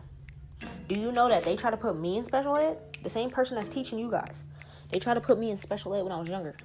Do 0.87 0.99
you 0.99 1.11
know 1.11 1.29
that 1.29 1.43
they 1.43 1.55
try 1.55 1.71
to 1.71 1.77
put 1.77 1.97
me 1.97 2.17
in 2.17 2.25
special 2.25 2.55
ed? 2.55 2.77
The 3.03 3.09
same 3.09 3.29
person 3.29 3.55
that's 3.55 3.69
teaching 3.69 3.99
you 3.99 4.09
guys. 4.09 4.43
They 4.91 4.99
try 4.99 5.13
to 5.13 5.21
put 5.21 5.39
me 5.39 5.51
in 5.51 5.57
special 5.57 5.95
ed 5.95 6.03
when 6.03 6.11
I 6.11 6.19
was 6.19 6.29
younger. 6.29 6.55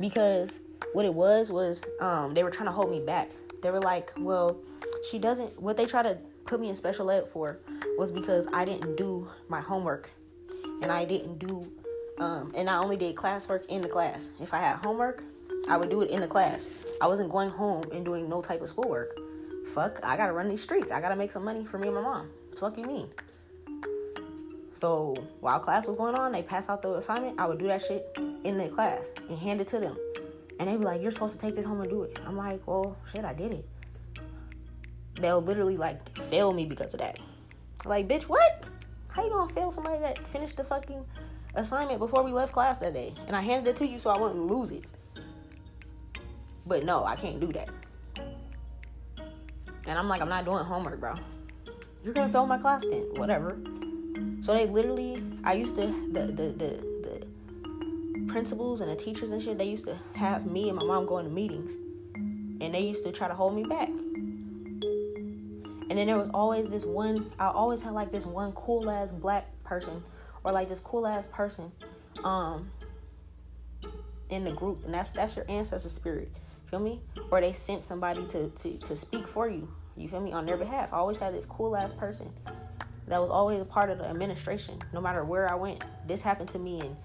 Because 0.00 0.60
what 0.92 1.04
it 1.04 1.14
was 1.14 1.50
was 1.52 1.84
um, 2.00 2.34
they 2.34 2.42
were 2.42 2.50
trying 2.50 2.66
to 2.66 2.72
hold 2.72 2.90
me 2.90 3.00
back. 3.00 3.30
They 3.62 3.70
were 3.70 3.80
like, 3.80 4.12
well, 4.18 4.56
she 5.10 5.18
doesn't. 5.18 5.60
What 5.60 5.76
they 5.76 5.86
try 5.86 6.02
to 6.02 6.18
put 6.46 6.60
me 6.60 6.68
in 6.70 6.76
special 6.76 7.10
ed 7.10 7.28
for 7.28 7.58
was 7.96 8.10
because 8.10 8.46
I 8.52 8.64
didn't 8.64 8.96
do 8.96 9.28
my 9.48 9.60
homework, 9.60 10.10
and 10.82 10.90
I 10.90 11.04
didn't 11.04 11.38
do, 11.38 11.70
um, 12.18 12.52
and 12.56 12.70
I 12.70 12.78
only 12.78 12.96
did 12.96 13.16
classwork 13.16 13.66
in 13.66 13.82
the 13.82 13.88
class. 13.88 14.30
If 14.40 14.54
I 14.54 14.58
had 14.58 14.76
homework, 14.76 15.22
I 15.68 15.76
would 15.76 15.90
do 15.90 16.02
it 16.02 16.10
in 16.10 16.20
the 16.20 16.28
class. 16.28 16.68
I 17.00 17.06
wasn't 17.06 17.30
going 17.30 17.50
home 17.50 17.84
and 17.92 18.04
doing 18.04 18.28
no 18.28 18.40
type 18.40 18.62
of 18.62 18.68
schoolwork. 18.68 19.18
Fuck, 19.74 20.00
I 20.02 20.16
gotta 20.16 20.32
run 20.32 20.48
these 20.48 20.62
streets. 20.62 20.90
I 20.90 21.00
gotta 21.00 21.16
make 21.16 21.30
some 21.30 21.44
money 21.44 21.64
for 21.64 21.78
me 21.78 21.88
and 21.88 21.96
my 21.96 22.02
mom. 22.02 22.30
What 22.50 22.58
fuck 22.58 22.78
you 22.78 22.84
mean? 22.84 23.08
So 24.72 25.14
while 25.40 25.58
class 25.58 25.86
was 25.86 25.96
going 25.96 26.14
on, 26.14 26.32
they 26.32 26.42
pass 26.42 26.68
out 26.68 26.82
the 26.82 26.94
assignment. 26.94 27.38
I 27.38 27.46
would 27.46 27.58
do 27.58 27.66
that 27.66 27.82
shit 27.82 28.16
in 28.44 28.56
the 28.56 28.68
class 28.68 29.10
and 29.28 29.36
hand 29.36 29.60
it 29.60 29.66
to 29.68 29.80
them. 29.80 29.96
And 30.58 30.68
they 30.68 30.76
be 30.76 30.84
like, 30.84 31.00
you're 31.00 31.10
supposed 31.10 31.34
to 31.34 31.40
take 31.40 31.54
this 31.54 31.64
home 31.64 31.80
and 31.80 31.90
do 31.90 32.02
it. 32.02 32.18
I'm 32.26 32.36
like, 32.36 32.66
well, 32.66 32.96
shit, 33.10 33.24
I 33.24 33.32
did 33.32 33.52
it. 33.52 33.68
They'll 35.14 35.42
literally 35.42 35.76
like 35.76 36.16
fail 36.30 36.52
me 36.52 36.64
because 36.64 36.94
of 36.94 37.00
that. 37.00 37.18
Like, 37.84 38.08
bitch, 38.08 38.24
what? 38.24 38.64
How 39.10 39.24
you 39.24 39.30
gonna 39.30 39.52
fail 39.52 39.70
somebody 39.70 40.00
that 40.00 40.18
finished 40.28 40.56
the 40.56 40.64
fucking 40.64 41.04
assignment 41.54 41.98
before 41.98 42.22
we 42.22 42.32
left 42.32 42.52
class 42.52 42.78
that 42.78 42.92
day? 42.92 43.14
And 43.26 43.36
I 43.36 43.40
handed 43.40 43.70
it 43.70 43.76
to 43.76 43.86
you 43.86 43.98
so 43.98 44.10
I 44.10 44.18
wouldn't 44.20 44.46
lose 44.46 44.70
it. 44.70 44.84
But 46.66 46.84
no, 46.84 47.04
I 47.04 47.16
can't 47.16 47.40
do 47.40 47.52
that. 47.52 47.68
And 49.86 49.98
I'm 49.98 50.08
like, 50.08 50.20
I'm 50.20 50.28
not 50.28 50.44
doing 50.44 50.64
homework, 50.64 51.00
bro. 51.00 51.14
You're 52.04 52.14
gonna 52.14 52.32
fail 52.32 52.46
my 52.46 52.58
class 52.58 52.84
then, 52.84 53.06
whatever. 53.14 53.58
So 54.40 54.52
they 54.52 54.66
literally, 54.66 55.22
I 55.44 55.54
used 55.54 55.76
to 55.76 55.86
the 56.12 56.26
the 56.26 56.52
the 56.52 56.87
principals 58.28 58.80
and 58.80 58.90
the 58.90 58.96
teachers 58.96 59.30
and 59.30 59.42
shit, 59.42 59.58
they 59.58 59.64
used 59.64 59.86
to 59.86 59.96
have 60.14 60.46
me 60.46 60.68
and 60.68 60.78
my 60.78 60.84
mom 60.84 61.06
going 61.06 61.24
to 61.24 61.30
meetings. 61.30 61.72
And 62.60 62.74
they 62.74 62.80
used 62.80 63.04
to 63.04 63.12
try 63.12 63.28
to 63.28 63.34
hold 63.34 63.54
me 63.54 63.64
back. 63.64 63.88
And 65.90 65.96
then 65.96 66.06
there 66.06 66.18
was 66.18 66.30
always 66.34 66.68
this 66.68 66.84
one, 66.84 67.32
I 67.38 67.48
always 67.48 67.82
had 67.82 67.92
like 67.92 68.12
this 68.12 68.26
one 68.26 68.52
cool 68.52 68.90
ass 68.90 69.10
black 69.10 69.46
person 69.64 70.02
or 70.44 70.52
like 70.52 70.68
this 70.68 70.80
cool 70.80 71.06
ass 71.06 71.26
person 71.26 71.72
um 72.24 72.70
in 74.30 74.44
the 74.44 74.52
group, 74.52 74.84
and 74.84 74.92
that's 74.92 75.12
that's 75.12 75.36
your 75.36 75.46
ancestor 75.48 75.88
spirit. 75.88 76.30
Feel 76.70 76.80
me? 76.80 77.00
Or 77.30 77.40
they 77.40 77.52
sent 77.54 77.82
somebody 77.82 78.26
to, 78.26 78.50
to, 78.50 78.76
to 78.78 78.94
speak 78.94 79.26
for 79.26 79.48
you. 79.48 79.68
You 79.96 80.08
feel 80.08 80.20
me? 80.20 80.32
On 80.32 80.44
their 80.44 80.58
behalf. 80.58 80.92
I 80.92 80.98
always 80.98 81.18
had 81.18 81.34
this 81.34 81.46
cool 81.46 81.74
ass 81.74 81.92
person 81.92 82.30
that 83.06 83.18
was 83.20 83.30
always 83.30 83.60
a 83.60 83.64
part 83.64 83.88
of 83.88 83.98
the 83.98 84.04
administration, 84.04 84.78
no 84.92 85.00
matter 85.00 85.24
where 85.24 85.50
I 85.50 85.54
went. 85.54 85.82
This 86.06 86.20
happened 86.20 86.50
to 86.50 86.58
me, 86.58 86.80
and 86.80 86.96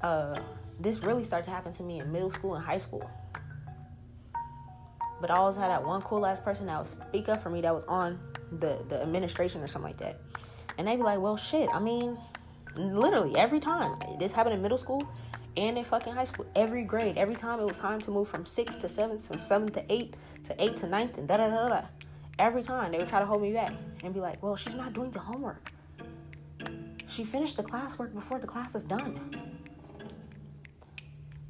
uh, 0.00 0.40
this 0.82 1.02
really 1.02 1.24
started 1.24 1.44
to 1.44 1.50
happen 1.50 1.72
to 1.72 1.82
me 1.82 2.00
in 2.00 2.10
middle 2.10 2.30
school 2.30 2.54
and 2.54 2.64
high 2.64 2.78
school. 2.78 3.08
But 5.20 5.30
I 5.30 5.36
always 5.36 5.56
had 5.56 5.70
that 5.70 5.86
one 5.86 6.02
cool 6.02 6.26
ass 6.26 6.40
person 6.40 6.66
that 6.66 6.78
would 6.78 6.86
speak 6.86 7.28
up 7.28 7.40
for 7.40 7.50
me 7.50 7.60
that 7.60 7.72
was 7.72 7.84
on 7.84 8.18
the, 8.50 8.78
the 8.88 9.00
administration 9.00 9.62
or 9.62 9.68
something 9.68 9.90
like 9.90 9.98
that. 9.98 10.20
And 10.78 10.88
they'd 10.88 10.96
be 10.96 11.02
like, 11.02 11.20
well, 11.20 11.36
shit, 11.36 11.68
I 11.72 11.78
mean, 11.78 12.18
literally 12.74 13.36
every 13.36 13.60
time. 13.60 13.98
This 14.18 14.32
happened 14.32 14.56
in 14.56 14.62
middle 14.62 14.78
school 14.78 15.06
and 15.56 15.78
in 15.78 15.84
fucking 15.84 16.12
high 16.12 16.24
school. 16.24 16.46
Every 16.56 16.82
grade, 16.82 17.18
every 17.18 17.36
time 17.36 17.60
it 17.60 17.64
was 17.64 17.76
time 17.76 18.00
to 18.00 18.10
move 18.10 18.26
from 18.26 18.46
six 18.46 18.76
to 18.78 18.88
seven, 18.88 19.20
from 19.20 19.44
seven 19.44 19.70
to 19.72 19.92
eight, 19.92 20.14
to 20.44 20.62
eight 20.62 20.76
to 20.78 20.88
ninth, 20.88 21.18
and 21.18 21.28
da 21.28 21.36
da 21.36 21.48
da 21.48 21.68
da. 21.68 21.82
Every 22.38 22.62
time 22.62 22.90
they 22.90 22.98
would 22.98 23.08
try 23.08 23.20
to 23.20 23.26
hold 23.26 23.42
me 23.42 23.52
back 23.52 23.72
and 24.02 24.12
be 24.12 24.20
like, 24.20 24.42
well, 24.42 24.56
she's 24.56 24.74
not 24.74 24.92
doing 24.92 25.10
the 25.10 25.20
homework. 25.20 25.70
She 27.06 27.24
finished 27.24 27.58
the 27.58 27.62
classwork 27.62 28.14
before 28.14 28.38
the 28.38 28.46
class 28.46 28.74
is 28.74 28.84
done. 28.84 29.61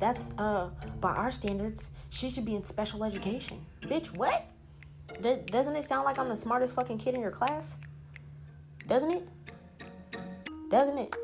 That's 0.02 0.26
uh 0.36 0.70
by 1.00 1.12
our 1.12 1.30
standards, 1.30 1.90
she 2.10 2.28
should 2.28 2.44
be 2.44 2.56
in 2.56 2.64
special 2.64 3.04
education. 3.04 3.64
Bitch, 3.82 4.08
what? 4.08 4.46
doesn't 5.22 5.76
it 5.76 5.84
sound 5.84 6.04
like 6.04 6.18
I'm 6.18 6.28
the 6.28 6.34
smartest 6.34 6.74
fucking 6.74 6.98
kid 6.98 7.14
in 7.14 7.20
your 7.20 7.30
class? 7.30 7.76
Doesn't 8.88 9.12
it? 9.12 9.28
Doesn't 10.70 10.98
it? 10.98 11.14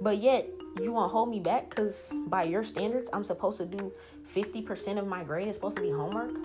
But 0.00 0.18
yet, 0.18 0.46
you 0.80 0.92
want 0.92 1.10
to 1.10 1.12
hold 1.12 1.28
me 1.28 1.40
back 1.40 1.68
because 1.68 2.12
by 2.28 2.44
your 2.44 2.62
standards, 2.62 3.10
I'm 3.12 3.24
supposed 3.24 3.58
to 3.58 3.66
do 3.66 3.92
50% 4.32 4.98
of 4.98 5.08
my 5.08 5.24
grade 5.24 5.48
is 5.48 5.56
supposed 5.56 5.76
to 5.78 5.82
be 5.82 5.90
homework. 5.90 6.36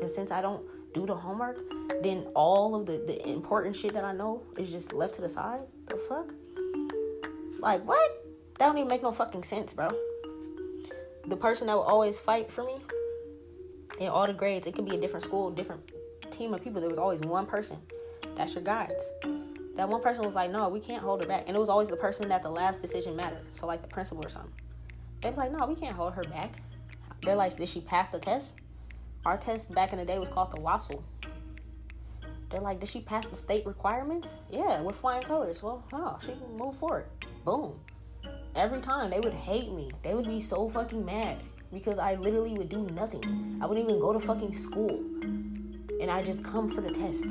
And 0.00 0.08
since 0.08 0.30
I 0.30 0.40
don't 0.40 0.62
do 0.94 1.06
the 1.06 1.16
homework, 1.16 1.58
then 2.02 2.28
all 2.34 2.76
of 2.76 2.86
the, 2.86 3.02
the 3.04 3.28
important 3.28 3.74
shit 3.74 3.94
that 3.94 4.04
I 4.04 4.12
know 4.12 4.44
is 4.56 4.70
just 4.70 4.92
left 4.92 5.16
to 5.16 5.22
the 5.22 5.28
side. 5.28 5.60
The 5.88 5.96
fuck? 5.96 6.32
Like, 7.58 7.84
what? 7.84 8.24
That 8.58 8.66
don't 8.66 8.78
even 8.78 8.88
make 8.88 9.02
no 9.02 9.10
fucking 9.10 9.42
sense, 9.42 9.72
bro. 9.72 9.88
The 11.28 11.36
person 11.36 11.66
that 11.68 11.76
will 11.76 11.82
always 11.82 12.18
fight 12.18 12.50
for 12.50 12.64
me 12.64 12.76
in 14.00 14.08
all 14.08 14.26
the 14.26 14.32
grades, 14.32 14.66
it 14.66 14.74
could 14.74 14.84
be 14.84 14.96
a 14.96 15.00
different 15.00 15.24
school, 15.24 15.50
different 15.50 15.92
team 16.30 16.52
of 16.54 16.62
people. 16.62 16.80
There 16.80 16.90
was 16.90 16.98
always 16.98 17.20
one 17.20 17.46
person. 17.46 17.78
That's 18.36 18.54
your 18.54 18.62
guides 18.62 19.04
that 19.78 19.88
one 19.88 20.02
person 20.02 20.24
was 20.24 20.34
like, 20.34 20.50
no, 20.50 20.68
we 20.68 20.80
can't 20.80 21.04
hold 21.04 21.22
her 21.22 21.28
back. 21.28 21.44
And 21.46 21.56
it 21.56 21.60
was 21.60 21.68
always 21.68 21.88
the 21.88 21.96
person 21.96 22.28
that 22.30 22.42
the 22.42 22.50
last 22.50 22.82
decision 22.82 23.14
mattered. 23.14 23.44
So 23.52 23.64
like 23.64 23.80
the 23.80 23.86
principal 23.86 24.26
or 24.26 24.28
something. 24.28 24.52
They'd 25.20 25.30
be 25.30 25.36
like, 25.36 25.52
no, 25.52 25.66
we 25.66 25.76
can't 25.76 25.94
hold 25.94 26.14
her 26.14 26.24
back. 26.24 26.50
They're 27.22 27.36
like, 27.36 27.56
did 27.56 27.68
she 27.68 27.80
pass 27.80 28.10
the 28.10 28.18
test? 28.18 28.56
Our 29.24 29.38
test 29.38 29.72
back 29.72 29.92
in 29.92 29.98
the 30.00 30.04
day 30.04 30.18
was 30.18 30.28
called 30.28 30.50
the 30.50 30.56
WASL. 30.56 31.00
They're 32.50 32.60
like, 32.60 32.80
did 32.80 32.88
she 32.88 33.00
pass 33.00 33.28
the 33.28 33.36
state 33.36 33.66
requirements? 33.66 34.38
Yeah, 34.50 34.80
with 34.80 34.96
flying 34.96 35.22
colors. 35.22 35.62
Well, 35.62 35.84
no, 35.92 36.18
she 36.26 36.34
move 36.58 36.74
forward. 36.74 37.06
Boom. 37.44 37.78
Every 38.54 38.80
time 38.80 39.10
they 39.10 39.20
would 39.20 39.34
hate 39.34 39.72
me. 39.72 39.90
They 40.02 40.14
would 40.14 40.26
be 40.26 40.40
so 40.40 40.68
fucking 40.68 41.04
mad 41.04 41.42
because 41.72 41.98
I 41.98 42.14
literally 42.14 42.54
would 42.54 42.68
do 42.68 42.88
nothing. 42.92 43.58
I 43.62 43.66
wouldn't 43.66 43.88
even 43.88 44.00
go 44.00 44.12
to 44.12 44.20
fucking 44.20 44.52
school. 44.52 44.98
And 46.00 46.10
I 46.10 46.22
just 46.22 46.42
come 46.42 46.68
for 46.68 46.80
the 46.80 46.90
test. 46.90 47.26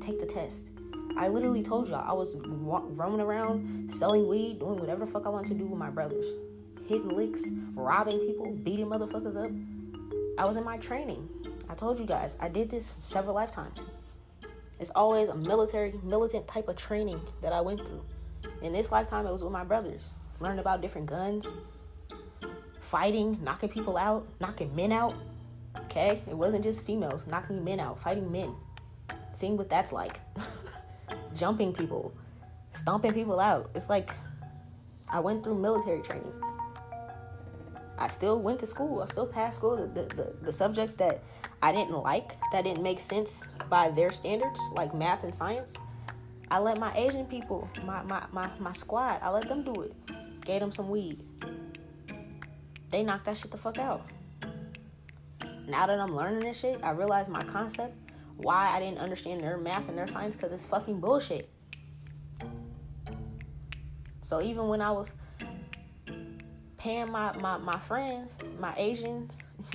Take 0.00 0.20
the 0.20 0.26
test. 0.26 0.70
I 1.16 1.28
literally 1.28 1.62
told 1.62 1.88
y'all 1.88 2.08
I 2.08 2.12
was 2.12 2.36
roaming 2.44 3.20
around 3.20 3.90
selling 3.90 4.28
weed, 4.28 4.60
doing 4.60 4.78
whatever 4.78 5.04
the 5.04 5.10
fuck 5.10 5.26
I 5.26 5.28
wanted 5.28 5.48
to 5.48 5.54
do 5.54 5.66
with 5.66 5.78
my 5.78 5.90
brothers, 5.90 6.26
hitting 6.86 7.08
licks, 7.08 7.50
robbing 7.74 8.18
people, 8.20 8.52
beating 8.52 8.86
motherfuckers 8.86 9.36
up. 9.36 9.50
I 10.38 10.44
was 10.44 10.56
in 10.56 10.64
my 10.64 10.78
training. 10.78 11.28
I 11.68 11.74
told 11.74 11.98
you 11.98 12.06
guys 12.06 12.36
I 12.40 12.48
did 12.48 12.70
this 12.70 12.94
several 13.00 13.34
lifetimes. 13.34 13.80
It's 14.78 14.90
always 14.94 15.28
a 15.28 15.34
military, 15.34 15.94
militant 16.02 16.48
type 16.48 16.68
of 16.68 16.76
training 16.76 17.20
that 17.42 17.52
I 17.52 17.60
went 17.60 17.84
through. 17.84 18.02
In 18.62 18.72
this 18.72 18.90
lifetime, 18.90 19.26
it 19.26 19.32
was 19.32 19.42
with 19.42 19.52
my 19.52 19.64
brothers. 19.64 20.12
Learned 20.40 20.58
about 20.58 20.80
different 20.80 21.06
guns, 21.06 21.52
fighting, 22.80 23.38
knocking 23.42 23.68
people 23.68 23.96
out, 23.96 24.26
knocking 24.40 24.74
men 24.74 24.90
out. 24.90 25.14
Okay? 25.84 26.22
It 26.28 26.36
wasn't 26.36 26.64
just 26.64 26.84
females 26.84 27.26
knocking 27.26 27.62
men 27.62 27.78
out, 27.78 28.00
fighting 28.00 28.30
men. 28.32 28.54
Seeing 29.32 29.56
what 29.56 29.70
that's 29.70 29.92
like. 29.92 30.20
jumping 31.36 31.72
people, 31.72 32.12
stomping 32.72 33.12
people 33.12 33.38
out. 33.38 33.70
It's 33.74 33.88
like 33.88 34.10
I 35.08 35.20
went 35.20 35.44
through 35.44 35.56
military 35.56 36.02
training. 36.02 36.32
I 37.98 38.08
still 38.08 38.40
went 38.40 38.60
to 38.60 38.66
school. 38.66 39.02
I 39.02 39.06
still 39.06 39.26
passed 39.26 39.58
school. 39.58 39.76
The, 39.76 39.86
the, 39.86 40.14
the, 40.14 40.34
the, 40.42 40.52
subjects 40.52 40.94
that 40.96 41.22
I 41.62 41.70
didn't 41.70 41.92
like, 41.92 42.32
that 42.52 42.64
didn't 42.64 42.82
make 42.82 42.98
sense 42.98 43.44
by 43.68 43.90
their 43.90 44.10
standards, 44.10 44.58
like 44.74 44.94
math 44.94 45.22
and 45.22 45.34
science, 45.34 45.74
I 46.50 46.58
let 46.58 46.78
my 46.78 46.96
Asian 46.96 47.26
people, 47.26 47.68
my, 47.84 48.02
my, 48.02 48.24
my, 48.32 48.50
my 48.58 48.72
squad, 48.72 49.20
I 49.22 49.30
let 49.30 49.48
them 49.48 49.62
do 49.62 49.82
it. 49.82 49.94
Gave 50.50 50.58
them 50.62 50.72
some 50.72 50.90
weed. 50.90 51.22
They 52.90 53.04
knocked 53.04 53.26
that 53.26 53.36
shit 53.36 53.52
the 53.52 53.56
fuck 53.56 53.78
out. 53.78 54.08
Now 55.68 55.86
that 55.86 56.00
I'm 56.00 56.16
learning 56.16 56.40
this 56.40 56.58
shit, 56.58 56.80
I 56.82 56.90
realize 56.90 57.28
my 57.28 57.44
concept 57.44 57.96
why 58.36 58.68
I 58.74 58.80
didn't 58.80 58.98
understand 58.98 59.44
their 59.44 59.56
math 59.58 59.88
and 59.88 59.96
their 59.96 60.08
science 60.08 60.34
because 60.34 60.50
it's 60.50 60.64
fucking 60.64 60.98
bullshit. 60.98 61.48
So 64.22 64.42
even 64.42 64.66
when 64.66 64.82
I 64.82 64.90
was 64.90 65.12
paying 66.78 67.12
my, 67.12 67.32
my, 67.38 67.58
my 67.58 67.78
friends, 67.78 68.36
my 68.58 68.74
Asians 68.76 69.30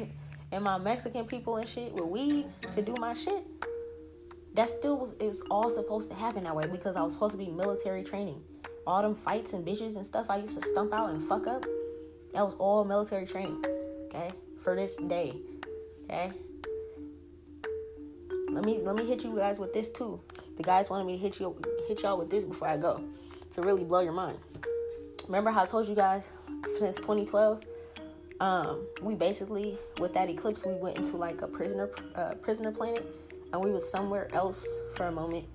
and 0.52 0.62
my 0.62 0.78
Mexican 0.78 1.24
people 1.24 1.56
and 1.56 1.70
shit 1.70 1.94
with 1.94 2.04
weed 2.04 2.48
to 2.74 2.82
do 2.82 2.94
my 3.00 3.14
shit, 3.14 3.46
that 4.56 4.68
still 4.68 4.98
was 4.98 5.14
is 5.22 5.42
all 5.50 5.70
supposed 5.70 6.10
to 6.10 6.18
happen 6.18 6.44
that 6.44 6.54
way 6.54 6.68
because 6.68 6.98
I 6.98 7.02
was 7.02 7.14
supposed 7.14 7.32
to 7.32 7.38
be 7.38 7.50
military 7.50 8.04
training. 8.04 8.44
All 8.88 9.02
them 9.02 9.16
fights 9.16 9.54
and 9.54 9.66
bitches 9.66 9.96
and 9.96 10.06
stuff 10.06 10.30
I 10.30 10.38
used 10.38 10.60
to 10.60 10.66
stump 10.66 10.94
out 10.94 11.10
and 11.10 11.24
fuck 11.24 11.48
up, 11.48 11.66
that 12.34 12.44
was 12.44 12.54
all 12.56 12.84
military 12.84 13.26
training. 13.26 13.64
Okay? 14.06 14.32
For 14.62 14.76
this 14.76 14.96
day. 14.98 15.34
Okay? 16.04 16.32
Let 18.50 18.64
me 18.64 18.80
let 18.82 18.96
me 18.96 19.06
hit 19.06 19.24
you 19.24 19.36
guys 19.36 19.58
with 19.58 19.74
this 19.74 19.90
too. 19.90 20.20
The 20.56 20.64
guys 20.64 20.90
wanted 20.90 21.06
me 21.06 21.14
to 21.14 21.20
hit 21.20 21.40
you 21.40 21.56
hit 21.88 22.04
y'all 22.04 22.18
with 22.18 22.30
this 22.30 22.46
before 22.46 22.68
I 22.68 22.78
go 22.78 23.04
to 23.54 23.62
really 23.62 23.84
blow 23.84 24.02
your 24.02 24.14
mind. 24.14 24.38
Remember 25.28 25.50
how 25.50 25.64
I 25.64 25.66
told 25.66 25.88
you 25.88 25.96
guys 25.96 26.32
since 26.78 26.98
2012, 26.98 27.64
um, 28.40 28.86
we 29.02 29.16
basically 29.16 29.78
with 30.00 30.14
that 30.14 30.30
eclipse 30.30 30.66
we 30.66 30.74
went 30.76 30.98
into 30.98 31.18
like 31.18 31.42
a 31.42 31.48
prisoner 31.48 31.90
uh, 32.16 32.36
prisoner 32.36 32.72
planet, 32.72 33.06
and 33.52 33.62
we 33.62 33.72
was 33.72 33.90
somewhere 33.90 34.34
else 34.34 34.66
for 34.96 35.08
a 35.08 35.12
moment, 35.12 35.46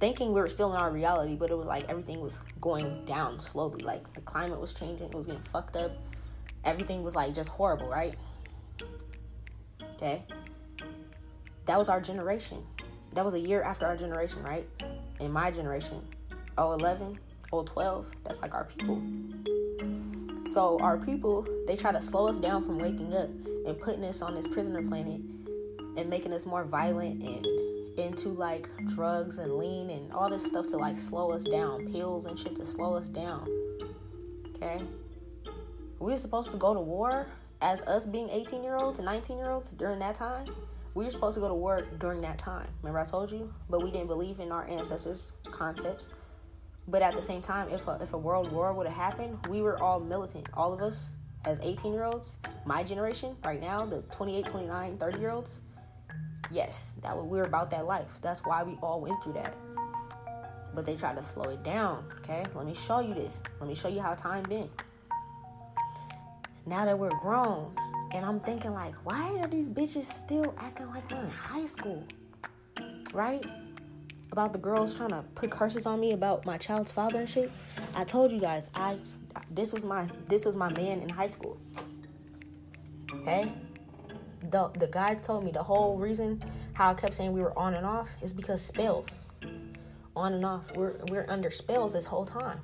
thinking 0.00 0.32
we 0.32 0.40
were 0.40 0.48
still 0.48 0.72
in 0.74 0.80
our 0.80 0.90
reality, 0.90 1.34
but 1.34 1.50
it 1.50 1.56
was 1.56 1.66
like 1.66 1.88
everything 1.88 2.20
was 2.20 2.38
going 2.60 3.04
down 3.04 3.40
slowly. 3.40 3.82
Like 3.82 4.12
the 4.14 4.20
climate 4.20 4.60
was 4.60 4.72
changing, 4.72 5.08
it 5.08 5.14
was 5.14 5.26
getting 5.26 5.42
fucked 5.42 5.76
up, 5.76 5.92
everything 6.64 7.02
was 7.02 7.14
like 7.14 7.34
just 7.34 7.50
horrible, 7.50 7.88
right? 7.88 8.14
Okay 9.94 10.22
that 11.68 11.78
was 11.78 11.90
our 11.90 12.00
generation. 12.00 12.64
That 13.12 13.26
was 13.26 13.34
a 13.34 13.38
year 13.38 13.62
after 13.62 13.84
our 13.86 13.96
generation, 13.96 14.42
right? 14.42 14.66
In 15.20 15.30
my 15.30 15.50
generation, 15.50 16.02
011, 16.56 17.18
012, 17.50 18.06
that's 18.24 18.40
like 18.40 18.54
our 18.54 18.64
people. 18.64 19.02
So 20.46 20.78
our 20.80 20.96
people, 20.96 21.46
they 21.66 21.76
try 21.76 21.92
to 21.92 22.00
slow 22.00 22.26
us 22.26 22.38
down 22.38 22.64
from 22.64 22.78
waking 22.78 23.14
up 23.14 23.28
and 23.66 23.78
putting 23.78 24.02
us 24.04 24.22
on 24.22 24.34
this 24.34 24.48
prisoner 24.48 24.82
planet 24.82 25.20
and 25.98 26.08
making 26.08 26.32
us 26.32 26.46
more 26.46 26.64
violent 26.64 27.22
and 27.22 27.46
into 27.98 28.28
like 28.30 28.68
drugs 28.86 29.38
and 29.38 29.54
lean 29.54 29.90
and 29.90 30.12
all 30.12 30.30
this 30.30 30.44
stuff 30.44 30.66
to 30.68 30.76
like 30.76 30.98
slow 30.98 31.30
us 31.32 31.44
down, 31.44 31.90
pills 31.92 32.26
and 32.26 32.38
shit 32.38 32.56
to 32.56 32.64
slow 32.64 32.94
us 32.94 33.08
down. 33.08 33.48
Okay? 34.54 34.82
We 35.98 36.12
were 36.12 36.18
supposed 36.18 36.50
to 36.52 36.56
go 36.56 36.74
to 36.74 36.80
war 36.80 37.26
as 37.60 37.82
us 37.82 38.06
being 38.06 38.30
18 38.30 38.62
year 38.62 38.76
olds 38.76 38.98
and 38.98 39.06
19 39.06 39.36
year 39.36 39.50
olds 39.50 39.70
during 39.70 39.98
that 39.98 40.14
time 40.14 40.46
we 40.98 41.04
were 41.04 41.12
supposed 41.12 41.34
to 41.34 41.40
go 41.40 41.46
to 41.46 41.54
war 41.54 41.82
during 42.00 42.20
that 42.22 42.38
time. 42.38 42.66
Remember 42.82 42.98
I 42.98 43.04
told 43.04 43.30
you? 43.30 43.54
But 43.70 43.84
we 43.84 43.92
didn't 43.92 44.08
believe 44.08 44.40
in 44.40 44.50
our 44.50 44.66
ancestors' 44.68 45.32
concepts. 45.48 46.08
But 46.88 47.02
at 47.02 47.14
the 47.14 47.22
same 47.22 47.40
time, 47.40 47.68
if 47.68 47.86
a, 47.86 48.00
if 48.02 48.14
a 48.14 48.18
world 48.18 48.50
war 48.50 48.72
would 48.72 48.88
have 48.88 48.96
happened, 48.96 49.38
we 49.48 49.62
were 49.62 49.80
all 49.80 50.00
militant. 50.00 50.48
All 50.54 50.72
of 50.72 50.80
us 50.80 51.10
as 51.44 51.60
18 51.62 51.92
year 51.92 52.02
olds, 52.02 52.38
my 52.64 52.82
generation 52.82 53.36
right 53.44 53.60
now, 53.60 53.86
the 53.86 54.02
28, 54.10 54.46
29, 54.46 54.98
30 54.98 55.18
year 55.20 55.30
olds, 55.30 55.60
yes, 56.50 56.94
that 57.02 57.16
was, 57.16 57.26
we 57.26 57.38
were 57.38 57.44
about 57.44 57.70
that 57.70 57.86
life. 57.86 58.18
That's 58.22 58.40
why 58.44 58.62
we 58.62 58.74
all 58.82 59.00
went 59.00 59.22
through 59.22 59.34
that. 59.34 59.54
But 60.74 60.86
they 60.86 60.96
tried 60.96 61.16
to 61.16 61.22
slow 61.22 61.44
it 61.50 61.62
down. 61.62 62.04
Okay, 62.18 62.44
let 62.54 62.66
me 62.66 62.74
show 62.74 63.00
you 63.00 63.14
this. 63.14 63.42
Let 63.60 63.68
me 63.68 63.74
show 63.74 63.88
you 63.88 64.00
how 64.00 64.14
time 64.14 64.44
been. 64.44 64.68
Now 66.66 66.84
that 66.84 66.98
we're 66.98 67.08
grown, 67.20 67.74
and 68.12 68.24
I'm 68.24 68.40
thinking, 68.40 68.72
like, 68.72 68.94
why 69.04 69.38
are 69.40 69.48
these 69.48 69.68
bitches 69.68 70.04
still 70.04 70.54
acting 70.58 70.88
like 70.88 71.10
we're 71.10 71.20
in 71.20 71.30
high 71.30 71.66
school? 71.66 72.04
Right? 73.12 73.44
About 74.32 74.52
the 74.52 74.58
girls 74.58 74.94
trying 74.94 75.10
to 75.10 75.24
put 75.34 75.50
curses 75.50 75.86
on 75.86 76.00
me 76.00 76.12
about 76.12 76.44
my 76.44 76.58
child's 76.58 76.90
father 76.90 77.20
and 77.20 77.28
shit. 77.28 77.50
I 77.94 78.04
told 78.04 78.30
you 78.30 78.38
guys, 78.38 78.68
I 78.74 78.98
this 79.50 79.72
was 79.72 79.84
my 79.84 80.06
this 80.26 80.44
was 80.44 80.56
my 80.56 80.70
man 80.72 81.00
in 81.00 81.08
high 81.08 81.26
school. 81.26 81.58
Okay? 83.12 83.50
The 84.40 84.70
the 84.78 84.86
guides 84.86 85.22
told 85.22 85.44
me 85.44 85.50
the 85.50 85.62
whole 85.62 85.98
reason 85.98 86.42
how 86.72 86.90
I 86.90 86.94
kept 86.94 87.14
saying 87.14 87.32
we 87.32 87.40
were 87.40 87.56
on 87.58 87.74
and 87.74 87.84
off 87.84 88.08
is 88.22 88.32
because 88.32 88.62
spells. 88.62 89.20
On 90.14 90.32
and 90.32 90.44
off. 90.44 90.70
We're 90.76 90.96
we're 91.10 91.26
under 91.28 91.50
spells 91.50 91.92
this 91.92 92.06
whole 92.06 92.26
time. 92.26 92.60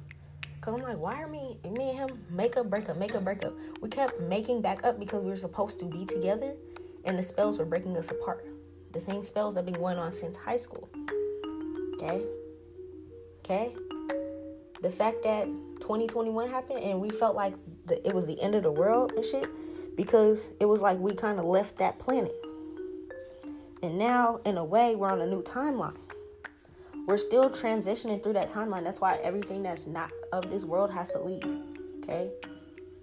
Cause 0.61 0.75
I'm 0.75 0.81
like, 0.81 0.97
why 0.97 1.23
are 1.23 1.29
me 1.29 1.59
me 1.65 1.91
and 1.91 2.11
him 2.11 2.25
make 2.31 2.57
up, 2.57 2.71
break 2.71 2.89
up, 2.89 2.97
make 2.97 3.15
up, 3.15 3.23
break 3.25 3.45
up? 3.45 3.53
We 3.83 3.89
kept 3.91 4.21
making 4.21 4.63
back 4.63 4.85
up 4.85 4.99
because 4.99 5.23
we 5.23 5.31
were 5.31 5.37
supposed 5.37 5.79
to 5.81 5.85
be 5.85 6.07
together 6.07 6.55
and 7.05 7.19
the 7.19 7.23
spells 7.23 7.59
were 7.59 7.67
breaking 7.67 7.97
us 7.97 8.11
apart. 8.11 8.47
The 8.93 9.01
same 9.01 9.25
spells 9.25 9.55
that 9.57 9.67
been 9.67 9.75
going 9.75 9.99
on 9.99 10.13
since 10.13 10.37
high 10.37 10.57
school. 10.57 10.89
Okay? 11.95 12.25
Okay? 13.41 13.75
The 14.81 14.91
fact 14.91 15.23
that 15.25 15.47
2021 15.81 16.49
happened 16.49 16.81
and 16.81 17.01
we 17.01 17.11
felt 17.11 17.37
like 17.37 17.55
the, 17.87 18.07
it 18.07 18.15
was 18.15 18.27
the 18.27 18.41
end 18.41 18.55
of 18.55 18.63
the 18.63 18.73
world 18.73 19.13
and 19.13 19.25
shit 19.25 19.49
because 19.97 20.51
it 20.61 20.67
was 20.67 20.83
like 20.83 20.99
we 20.99 21.15
kind 21.15 21.39
of 21.39 21.45
left 21.45 21.79
that 21.79 21.99
planet. 21.99 22.35
And 23.83 23.99
now, 23.99 24.41
in 24.45 24.57
a 24.57 24.65
way, 24.65 24.97
we're 24.97 25.11
on 25.11 25.21
a 25.21 25.27
new 25.27 25.43
timeline. 25.43 25.97
We're 27.07 27.19
still 27.19 27.51
transitioning 27.51 28.23
through 28.23 28.33
that 28.33 28.49
timeline. 28.49 28.85
That's 28.85 29.01
why 29.01 29.17
everything 29.17 29.63
that's 29.63 29.87
not 29.87 30.11
of 30.33 30.51
this 30.51 30.65
world 30.65 30.91
has 30.91 31.13
to 31.13 31.21
leave. 31.21 31.45
Okay? 32.03 32.31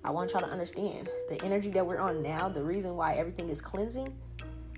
I 0.03 0.09
want 0.09 0.31
y'all 0.31 0.41
to 0.41 0.47
understand 0.47 1.07
the 1.29 1.39
energy 1.43 1.69
that 1.69 1.85
we're 1.85 1.99
on 1.99 2.23
now, 2.23 2.49
the 2.49 2.63
reason 2.63 2.95
why 2.95 3.13
everything 3.13 3.49
is 3.49 3.61
cleansing 3.61 4.15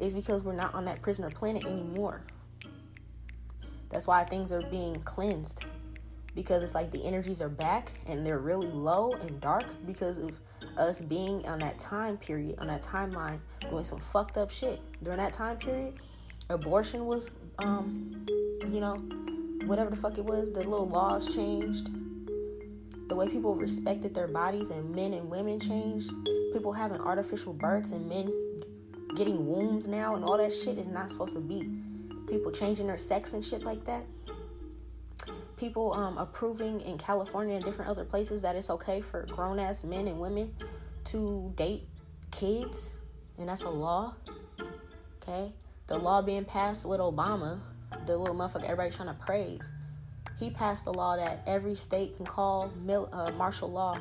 is 0.01 0.13
because 0.13 0.43
we're 0.43 0.53
not 0.53 0.73
on 0.73 0.83
that 0.85 1.01
prisoner 1.01 1.29
planet 1.29 1.65
anymore. 1.65 2.21
That's 3.89 4.07
why 4.07 4.25
things 4.25 4.51
are 4.51 4.61
being 4.69 4.99
cleansed 5.03 5.65
because 6.35 6.63
it's 6.63 6.73
like 6.73 6.91
the 6.91 7.05
energies 7.05 7.41
are 7.41 7.49
back 7.49 7.91
and 8.07 8.25
they're 8.25 8.39
really 8.39 8.67
low 8.67 9.13
and 9.13 9.39
dark 9.39 9.65
because 9.85 10.17
of 10.17 10.31
us 10.77 11.01
being 11.01 11.45
on 11.47 11.59
that 11.59 11.79
time 11.79 12.17
period, 12.17 12.59
on 12.59 12.67
that 12.67 12.81
timeline, 12.81 13.39
doing 13.69 13.83
some 13.83 13.99
fucked 13.99 14.37
up 14.37 14.49
shit. 14.49 14.81
During 15.03 15.19
that 15.19 15.33
time 15.33 15.57
period, 15.57 15.99
abortion 16.49 17.05
was, 17.05 17.33
um, 17.59 18.25
you 18.71 18.79
know, 18.79 18.95
whatever 19.65 19.89
the 19.89 19.95
fuck 19.95 20.17
it 20.17 20.25
was, 20.25 20.51
the 20.51 20.59
little 20.59 20.87
laws 20.87 21.33
changed. 21.33 21.89
The 23.09 23.15
way 23.15 23.27
people 23.27 23.55
respected 23.55 24.13
their 24.13 24.27
bodies 24.27 24.71
and 24.71 24.93
men 24.95 25.13
and 25.13 25.29
women 25.29 25.59
changed. 25.59 26.11
People 26.53 26.73
having 26.73 26.99
artificial 26.99 27.53
births 27.53 27.91
and 27.91 28.07
men 28.07 28.31
getting 29.15 29.45
wombs 29.45 29.87
now 29.87 30.15
and 30.15 30.23
all 30.23 30.37
that 30.37 30.53
shit 30.53 30.77
is 30.77 30.87
not 30.87 31.11
supposed 31.11 31.35
to 31.35 31.41
be. 31.41 31.79
People 32.27 32.51
changing 32.51 32.87
their 32.87 32.97
sex 32.97 33.33
and 33.33 33.43
shit 33.43 33.63
like 33.63 33.83
that 33.85 34.05
people 35.63 35.93
um, 35.93 36.17
approving 36.17 36.81
in 36.81 36.97
California 36.97 37.55
and 37.55 37.63
different 37.63 37.89
other 37.89 38.03
places 38.03 38.41
that 38.41 38.53
it's 38.53 38.69
okay 38.69 38.99
for 38.99 39.25
grown 39.27 39.59
ass 39.59 39.85
men 39.85 40.09
and 40.09 40.19
women 40.19 40.53
to 41.05 41.53
date 41.55 41.87
kids, 42.31 42.89
and 43.37 43.47
that's 43.47 43.61
a 43.61 43.69
law. 43.69 44.13
Okay, 45.21 45.53
the 45.87 45.97
law 45.97 46.21
being 46.21 46.43
passed 46.43 46.85
with 46.85 46.99
Obama, 46.99 47.61
the 48.05 48.17
little 48.17 48.35
motherfucker 48.35 48.65
everybody's 48.65 48.97
trying 48.97 49.07
to 49.07 49.25
praise. 49.25 49.71
He 50.37 50.49
passed 50.49 50.83
the 50.83 50.91
law 50.91 51.15
that 51.15 51.41
every 51.47 51.75
state 51.75 52.17
can 52.17 52.25
call 52.25 52.69
mil- 52.83 53.07
uh, 53.13 53.31
martial 53.31 53.71
law 53.71 53.97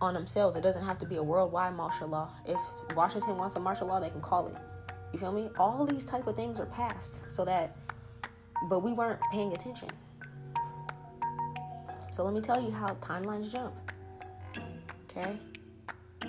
on 0.00 0.12
themselves. 0.12 0.56
It 0.56 0.62
doesn't 0.62 0.84
have 0.84 0.98
to 0.98 1.06
be 1.06 1.16
a 1.16 1.22
worldwide 1.22 1.74
martial 1.74 2.08
law. 2.08 2.30
If 2.44 2.58
Washington 2.96 3.36
wants 3.36 3.54
a 3.54 3.60
martial 3.60 3.86
law, 3.86 4.00
they 4.00 4.10
can 4.10 4.20
call 4.20 4.48
it. 4.48 4.56
You 5.12 5.20
feel 5.20 5.30
me? 5.30 5.50
All 5.56 5.86
these 5.86 6.04
type 6.04 6.26
of 6.26 6.34
things 6.34 6.58
are 6.58 6.66
passed 6.66 7.20
so 7.28 7.44
that, 7.44 7.76
but 8.68 8.80
we 8.80 8.92
weren't 8.92 9.20
paying 9.30 9.52
attention. 9.52 9.88
So 12.16 12.24
let 12.24 12.32
me 12.32 12.40
tell 12.40 12.62
you 12.62 12.70
how 12.70 12.94
timelines 12.94 13.52
jump. 13.52 13.74
Okay? 15.04 15.36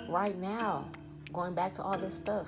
Right 0.06 0.36
now, 0.36 0.86
going 1.32 1.54
back 1.54 1.72
to 1.74 1.82
all 1.82 1.96
this 1.96 2.14
stuff, 2.14 2.46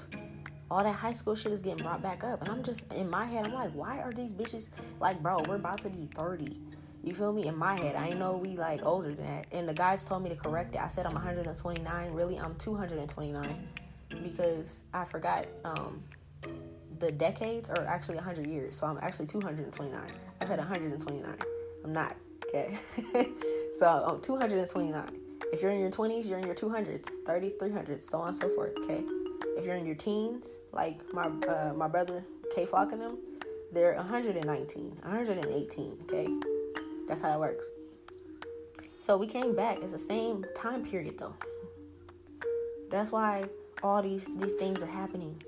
all 0.70 0.84
that 0.84 0.92
high 0.92 1.12
school 1.12 1.34
shit 1.34 1.50
is 1.50 1.62
getting 1.62 1.82
brought 1.82 2.02
back 2.02 2.22
up. 2.22 2.42
And 2.42 2.50
I'm 2.50 2.62
just, 2.62 2.92
in 2.92 3.08
my 3.08 3.24
head, 3.24 3.46
I'm 3.46 3.54
like, 3.54 3.70
why 3.70 4.00
are 4.00 4.12
these 4.12 4.34
bitches, 4.34 4.68
like, 5.00 5.22
bro, 5.22 5.42
we're 5.48 5.54
about 5.54 5.78
to 5.78 5.88
be 5.88 6.06
30. 6.14 6.60
You 7.02 7.14
feel 7.14 7.32
me? 7.32 7.46
In 7.46 7.56
my 7.56 7.80
head, 7.80 7.96
I 7.96 8.10
know 8.10 8.36
we 8.36 8.58
like 8.58 8.84
older 8.84 9.08
than 9.08 9.24
that. 9.24 9.46
And 9.52 9.66
the 9.66 9.72
guys 9.72 10.04
told 10.04 10.22
me 10.22 10.28
to 10.28 10.36
correct 10.36 10.74
it. 10.74 10.82
I 10.82 10.88
said 10.88 11.06
I'm 11.06 11.14
129. 11.14 12.12
Really, 12.12 12.38
I'm 12.38 12.54
229 12.56 13.68
because 14.22 14.82
I 14.92 15.06
forgot 15.06 15.46
um, 15.64 16.02
the 16.98 17.10
decades 17.10 17.70
are 17.70 17.86
actually 17.86 18.16
100 18.16 18.46
years. 18.46 18.76
So 18.76 18.86
I'm 18.86 18.98
actually 19.00 19.28
229. 19.28 19.98
I 20.42 20.44
said 20.44 20.58
129. 20.58 21.36
I'm 21.82 21.92
not. 21.94 22.18
Okay. 22.52 22.76
so 23.72 23.88
um, 24.06 24.20
229. 24.20 25.16
If 25.52 25.62
you're 25.62 25.70
in 25.70 25.80
your 25.80 25.90
20s, 25.90 26.28
you're 26.28 26.38
in 26.38 26.46
your 26.46 26.54
200s, 26.54 27.08
30s, 27.24 27.56
300s, 27.58 28.02
so 28.02 28.18
on 28.18 28.28
and 28.28 28.36
so 28.36 28.48
forth. 28.50 28.76
Okay. 28.78 29.02
If 29.56 29.64
you're 29.64 29.76
in 29.76 29.86
your 29.86 29.94
teens, 29.94 30.58
like 30.72 31.00
my 31.12 31.26
uh, 31.26 31.72
my 31.74 31.88
brother 31.88 32.24
Kay 32.54 32.64
Flock 32.64 32.92
and 32.92 33.00
them, 33.00 33.18
they're 33.72 33.94
119, 33.94 34.96
118. 35.02 35.98
Okay. 36.02 36.28
That's 37.06 37.20
how 37.20 37.34
it 37.34 37.40
works. 37.40 37.68
So 38.98 39.16
we 39.16 39.26
came 39.26 39.54
back. 39.54 39.78
It's 39.82 39.92
the 39.92 39.98
same 39.98 40.44
time 40.54 40.84
period 40.84 41.18
though. 41.18 41.34
That's 42.90 43.12
why 43.12 43.44
all 43.82 44.02
these 44.02 44.28
these 44.36 44.54
things 44.54 44.82
are 44.82 44.86
happening. 44.86 45.40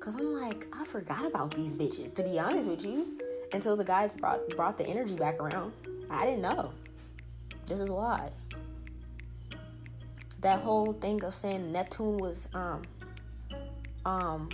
Cause 0.00 0.14
I'm 0.14 0.32
like, 0.34 0.66
I 0.72 0.84
forgot 0.84 1.24
about 1.26 1.52
these 1.54 1.74
bitches. 1.74 2.14
To 2.14 2.22
be 2.22 2.38
honest 2.38 2.68
with 2.68 2.84
you, 2.84 3.18
until 3.52 3.76
the 3.76 3.84
guys 3.84 4.14
brought 4.14 4.48
brought 4.50 4.76
the 4.76 4.86
energy 4.86 5.14
back 5.14 5.40
around. 5.40 5.72
I 6.10 6.24
didn't 6.26 6.42
know. 6.42 6.72
This 7.66 7.80
is 7.80 7.90
why. 7.90 8.30
That 10.40 10.60
whole 10.60 10.92
thing 10.92 11.24
of 11.24 11.34
saying 11.34 11.72
Neptune 11.72 12.18
was 12.18 12.48
um 12.54 12.82
um 14.04 14.48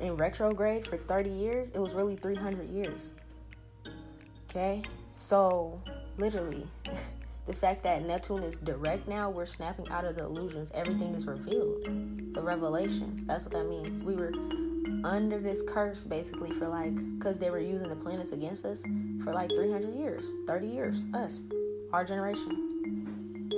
in 0.00 0.16
retrograde 0.16 0.86
for 0.86 0.96
30 0.96 1.30
years, 1.30 1.70
it 1.70 1.78
was 1.78 1.94
really 1.94 2.16
300 2.16 2.68
years. 2.70 3.12
Okay? 4.48 4.82
So, 5.14 5.80
literally, 6.16 6.66
the 7.46 7.52
fact 7.52 7.82
that 7.82 8.04
Neptune 8.04 8.42
is 8.42 8.58
direct 8.58 9.06
now, 9.06 9.30
we're 9.30 9.46
snapping 9.46 9.88
out 9.90 10.04
of 10.04 10.16
the 10.16 10.22
illusions. 10.22 10.70
Everything 10.74 11.14
is 11.14 11.26
revealed. 11.26 11.84
The 12.34 12.42
revelations. 12.42 13.24
That's 13.26 13.44
what 13.44 13.52
that 13.52 13.68
means. 13.68 14.02
We 14.02 14.14
were 14.14 14.32
under 15.04 15.38
this 15.38 15.62
curse 15.62 16.04
basically 16.04 16.50
for 16.52 16.68
like 16.68 16.94
because 17.18 17.38
they 17.38 17.50
were 17.50 17.60
using 17.60 17.88
the 17.88 17.96
planets 17.96 18.32
against 18.32 18.64
us 18.64 18.82
for 19.22 19.32
like 19.32 19.50
300 19.54 19.94
years 19.94 20.30
30 20.46 20.66
years 20.66 21.02
us 21.14 21.42
our 21.92 22.04
generation. 22.04 23.50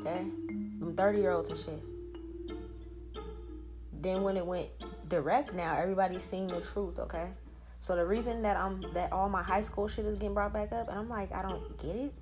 Okay? 0.00 0.26
Them 0.78 0.94
30 0.96 1.20
year 1.20 1.30
olds 1.32 1.50
and 1.50 1.58
shit. 1.58 1.82
Then 3.92 4.22
when 4.22 4.36
it 4.36 4.44
went 4.44 4.68
direct 5.08 5.54
now 5.54 5.76
everybody's 5.76 6.24
seeing 6.24 6.48
the 6.48 6.60
truth 6.60 6.98
okay? 6.98 7.28
So 7.80 7.94
the 7.96 8.04
reason 8.04 8.42
that 8.42 8.56
i'm 8.56 8.80
that 8.94 9.12
all 9.12 9.28
my 9.28 9.42
high 9.42 9.60
school 9.60 9.88
shit 9.88 10.04
is 10.06 10.14
getting 10.14 10.34
brought 10.34 10.52
back 10.52 10.72
up 10.72 10.88
and 10.88 10.98
i'm 10.98 11.08
like 11.08 11.32
i 11.34 11.42
don't 11.42 11.78
get 11.78 11.96
it. 11.96 12.14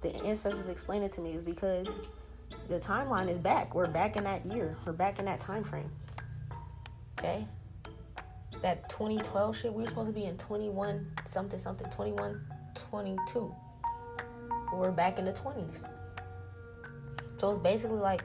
The 0.00 0.14
ancestors 0.24 0.68
explain 0.68 1.02
it 1.02 1.12
to 1.12 1.20
me 1.20 1.32
is 1.32 1.44
because 1.44 1.96
the 2.68 2.78
timeline 2.78 3.28
is 3.28 3.38
back. 3.38 3.74
We're 3.74 3.88
back 3.88 4.16
in 4.16 4.24
that 4.24 4.46
year. 4.46 4.76
We're 4.86 4.92
back 4.92 5.18
in 5.18 5.24
that 5.24 5.40
time 5.40 5.64
frame 5.64 5.90
okay 7.18 7.46
that 8.62 8.88
2012 8.88 9.56
shit, 9.56 9.72
we 9.72 9.82
were 9.82 9.88
supposed 9.88 10.08
to 10.08 10.12
be 10.12 10.24
in 10.24 10.36
21 10.36 11.06
something 11.24 11.58
something, 11.58 11.88
21, 11.90 12.40
22. 12.74 13.54
We're 14.72 14.90
back 14.90 15.18
in 15.18 15.24
the 15.24 15.32
20s. 15.32 15.88
So 17.38 17.50
it's 17.50 17.60
basically 17.60 17.98
like 17.98 18.22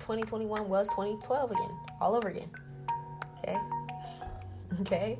2021 0.00 0.68
was 0.68 0.88
2012 0.88 1.50
again, 1.52 1.70
all 2.00 2.14
over 2.14 2.28
again. 2.28 2.50
Okay? 3.38 3.56
Okay? 4.80 5.18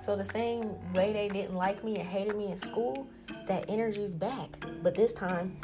So 0.00 0.16
the 0.16 0.24
same 0.24 0.74
way 0.94 1.12
they 1.12 1.28
didn't 1.28 1.54
like 1.54 1.84
me 1.84 1.96
and 1.96 2.08
hated 2.08 2.34
me 2.34 2.50
in 2.50 2.56
school, 2.56 3.06
that 3.46 3.66
energy's 3.68 4.14
back. 4.14 4.64
But 4.82 4.94
this 4.94 5.12
time, 5.12 5.60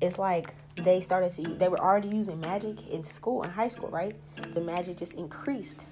it's 0.00 0.16
like 0.16 0.54
they 0.76 1.00
started 1.00 1.32
to, 1.32 1.42
they 1.56 1.68
were 1.68 1.80
already 1.80 2.06
using 2.06 2.38
magic 2.38 2.88
in 2.88 3.02
school, 3.02 3.42
in 3.42 3.50
high 3.50 3.66
school, 3.66 3.88
right? 3.88 4.14
The 4.54 4.60
magic 4.60 4.96
just 4.98 5.14
increased 5.14 5.88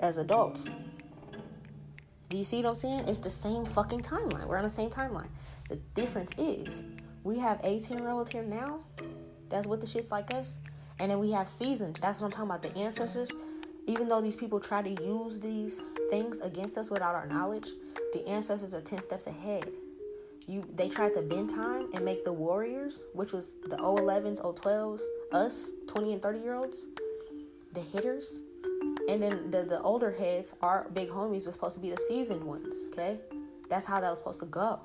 as 0.00 0.16
adults. 0.16 0.64
Do 2.28 2.36
you 2.36 2.44
see 2.44 2.62
what 2.62 2.70
I'm 2.70 2.74
saying? 2.74 3.08
It's 3.08 3.20
the 3.20 3.30
same 3.30 3.64
fucking 3.64 4.02
timeline. 4.02 4.46
We're 4.46 4.58
on 4.58 4.64
the 4.64 4.70
same 4.70 4.90
timeline. 4.90 5.28
The 5.68 5.76
difference 5.94 6.32
is 6.36 6.84
we 7.24 7.38
have 7.38 7.60
18 7.64 7.98
year 7.98 8.10
olds 8.10 8.30
here 8.30 8.42
now. 8.42 8.80
That's 9.48 9.66
what 9.66 9.80
the 9.80 9.86
shit's 9.86 10.10
like 10.10 10.32
us. 10.32 10.58
And 10.98 11.10
then 11.10 11.18
we 11.20 11.30
have 11.32 11.48
seasoned. 11.48 11.98
That's 12.02 12.20
what 12.20 12.26
I'm 12.26 12.32
talking 12.32 12.50
about. 12.50 12.62
The 12.62 12.76
ancestors, 12.78 13.30
even 13.86 14.08
though 14.08 14.20
these 14.20 14.36
people 14.36 14.60
try 14.60 14.82
to 14.82 15.02
use 15.02 15.40
these 15.40 15.80
things 16.10 16.40
against 16.40 16.76
us 16.76 16.90
without 16.90 17.14
our 17.14 17.26
knowledge, 17.26 17.68
the 18.12 18.26
ancestors 18.26 18.74
are 18.74 18.80
10 18.80 19.00
steps 19.00 19.26
ahead. 19.26 19.70
You, 20.46 20.66
they 20.74 20.88
tried 20.88 21.14
to 21.14 21.22
bend 21.22 21.50
time 21.50 21.90
and 21.94 22.04
make 22.04 22.24
the 22.24 22.32
warriors, 22.32 23.00
which 23.12 23.32
was 23.32 23.54
the 23.66 23.76
011s, 23.76 24.40
012s, 24.40 25.02
us, 25.32 25.72
20 25.86 26.14
and 26.14 26.22
30 26.22 26.38
year 26.38 26.54
olds, 26.54 26.88
the 27.74 27.80
hitters, 27.80 28.40
and 29.08 29.22
then 29.22 29.50
the, 29.50 29.64
the 29.64 29.80
older 29.82 30.10
heads, 30.10 30.54
our 30.62 30.88
big 30.92 31.08
homies, 31.08 31.46
were 31.46 31.52
supposed 31.52 31.74
to 31.74 31.80
be 31.80 31.90
the 31.90 31.96
seasoned 31.96 32.44
ones, 32.44 32.74
okay? 32.92 33.18
That's 33.68 33.86
how 33.86 34.00
that 34.00 34.10
was 34.10 34.18
supposed 34.18 34.40
to 34.40 34.46
go. 34.46 34.80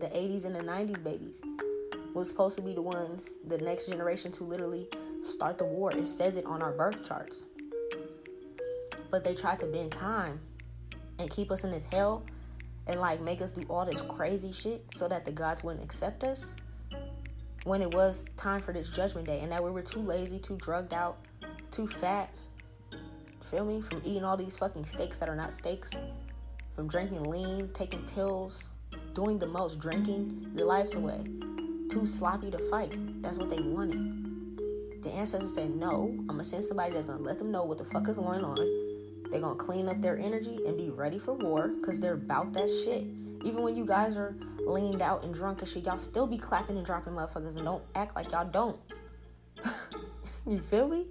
The 0.00 0.06
80s 0.06 0.44
and 0.44 0.54
the 0.54 0.60
90s 0.60 1.02
babies. 1.02 1.42
was 2.14 2.28
supposed 2.28 2.56
to 2.56 2.62
be 2.62 2.72
the 2.72 2.82
ones, 2.82 3.34
the 3.46 3.58
next 3.58 3.86
generation 3.86 4.32
to 4.32 4.44
literally 4.44 4.88
start 5.22 5.58
the 5.58 5.64
war. 5.64 5.92
It 5.92 6.06
says 6.06 6.36
it 6.36 6.46
on 6.46 6.62
our 6.62 6.72
birth 6.72 7.06
charts. 7.06 7.46
But 9.10 9.24
they 9.24 9.34
tried 9.34 9.60
to 9.60 9.66
bend 9.66 9.92
time 9.92 10.40
and 11.18 11.30
keep 11.30 11.50
us 11.50 11.64
in 11.64 11.70
this 11.70 11.84
hell 11.84 12.24
and 12.86 12.98
like 12.98 13.20
make 13.20 13.42
us 13.42 13.52
do 13.52 13.62
all 13.68 13.84
this 13.84 14.00
crazy 14.02 14.52
shit 14.52 14.84
so 14.94 15.06
that 15.08 15.24
the 15.24 15.32
gods 15.32 15.62
wouldn't 15.62 15.84
accept 15.84 16.24
us 16.24 16.56
when 17.64 17.82
it 17.82 17.94
was 17.94 18.24
time 18.36 18.60
for 18.60 18.72
this 18.72 18.90
judgment 18.90 19.26
day 19.26 19.40
and 19.40 19.52
that 19.52 19.62
we 19.62 19.70
were 19.70 19.82
too 19.82 20.00
lazy, 20.00 20.38
too 20.38 20.56
drugged 20.56 20.94
out, 20.94 21.18
too 21.70 21.86
fat. 21.86 22.30
Feel 23.50 23.64
me? 23.64 23.80
From 23.80 24.00
eating 24.04 24.22
all 24.22 24.36
these 24.36 24.56
fucking 24.56 24.86
steaks 24.86 25.18
that 25.18 25.28
are 25.28 25.34
not 25.34 25.54
steaks, 25.54 25.90
from 26.76 26.86
drinking 26.86 27.24
lean, 27.24 27.68
taking 27.74 28.00
pills, 28.14 28.68
doing 29.12 29.40
the 29.40 29.46
most, 29.46 29.80
drinking 29.80 30.52
your 30.54 30.66
lives 30.66 30.94
away. 30.94 31.24
Too 31.90 32.06
sloppy 32.06 32.52
to 32.52 32.58
fight. 32.70 32.92
That's 33.22 33.38
what 33.38 33.50
they 33.50 33.58
wanted. 33.58 35.02
The 35.02 35.10
ancestors 35.10 35.52
said, 35.52 35.74
No, 35.74 36.14
I'm 36.20 36.26
gonna 36.28 36.44
send 36.44 36.64
somebody 36.64 36.92
that's 36.92 37.06
gonna 37.06 37.22
let 37.22 37.38
them 37.38 37.50
know 37.50 37.64
what 37.64 37.78
the 37.78 37.84
fuck 37.84 38.08
is 38.08 38.18
going 38.18 38.44
on. 38.44 38.56
They're 39.32 39.40
gonna 39.40 39.56
clean 39.56 39.88
up 39.88 40.00
their 40.00 40.16
energy 40.16 40.60
and 40.64 40.76
be 40.76 40.90
ready 40.90 41.18
for 41.18 41.32
war 41.32 41.68
because 41.80 41.98
they're 41.98 42.14
about 42.14 42.52
that 42.52 42.68
shit. 42.68 43.02
Even 43.42 43.62
when 43.62 43.74
you 43.74 43.84
guys 43.84 44.16
are 44.16 44.36
leaned 44.60 45.02
out 45.02 45.24
and 45.24 45.34
drunk 45.34 45.58
and 45.58 45.68
shit, 45.68 45.86
y'all 45.86 45.98
still 45.98 46.28
be 46.28 46.38
clapping 46.38 46.76
and 46.76 46.86
dropping 46.86 47.14
motherfuckers 47.14 47.56
and 47.56 47.64
don't 47.64 47.82
act 47.96 48.14
like 48.14 48.30
y'all 48.30 48.48
don't. 48.48 48.78
you 50.46 50.60
feel 50.60 50.86
me? 50.86 51.06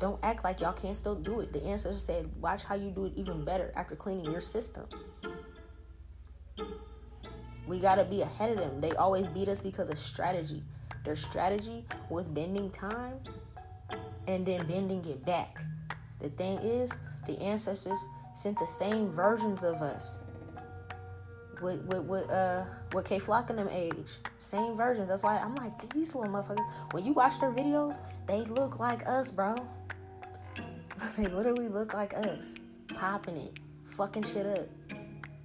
Don't 0.00 0.18
act 0.22 0.44
like 0.44 0.60
y'all 0.60 0.72
can't 0.72 0.96
still 0.96 1.14
do 1.14 1.40
it. 1.40 1.52
The 1.52 1.62
ancestors 1.64 2.02
said, 2.02 2.28
watch 2.40 2.64
how 2.64 2.74
you 2.74 2.90
do 2.90 3.06
it 3.06 3.12
even 3.16 3.44
better 3.44 3.72
after 3.76 3.94
cleaning 3.96 4.30
your 4.30 4.40
system. 4.40 4.86
We 7.66 7.78
gotta 7.78 8.04
be 8.04 8.22
ahead 8.22 8.50
of 8.50 8.58
them. 8.58 8.80
They 8.80 8.92
always 8.92 9.28
beat 9.28 9.48
us 9.48 9.60
because 9.60 9.88
of 9.88 9.96
strategy. 9.96 10.62
Their 11.04 11.16
strategy 11.16 11.84
was 12.10 12.28
bending 12.28 12.70
time 12.70 13.20
and 14.26 14.44
then 14.44 14.66
bending 14.66 15.04
it 15.06 15.24
back. 15.24 15.62
The 16.20 16.30
thing 16.30 16.58
is, 16.58 16.90
the 17.26 17.38
ancestors 17.40 17.98
sent 18.34 18.58
the 18.58 18.66
same 18.66 19.10
versions 19.10 19.62
of 19.62 19.80
us 19.80 20.20
with 21.62 21.80
with 21.86 22.02
with 22.04 22.30
uh 22.30 22.64
with 22.92 23.04
Kay 23.04 23.18
Flock 23.18 23.50
in 23.50 23.56
them 23.56 23.68
age. 23.70 24.18
Same 24.38 24.76
versions. 24.76 25.08
That's 25.08 25.22
why 25.22 25.38
I'm 25.38 25.54
like 25.54 25.92
these 25.92 26.14
little 26.14 26.32
motherfuckers. 26.32 26.66
When 26.92 27.04
you 27.04 27.12
watch 27.12 27.40
their 27.40 27.50
videos, 27.50 27.98
they 28.26 28.42
look 28.42 28.78
like 28.78 29.06
us, 29.08 29.30
bro. 29.30 29.56
they 31.16 31.26
literally 31.26 31.68
look 31.68 31.94
like 31.94 32.14
us, 32.14 32.54
popping 32.94 33.36
it, 33.36 33.58
fucking 33.84 34.22
shit 34.22 34.46
up. 34.46 34.68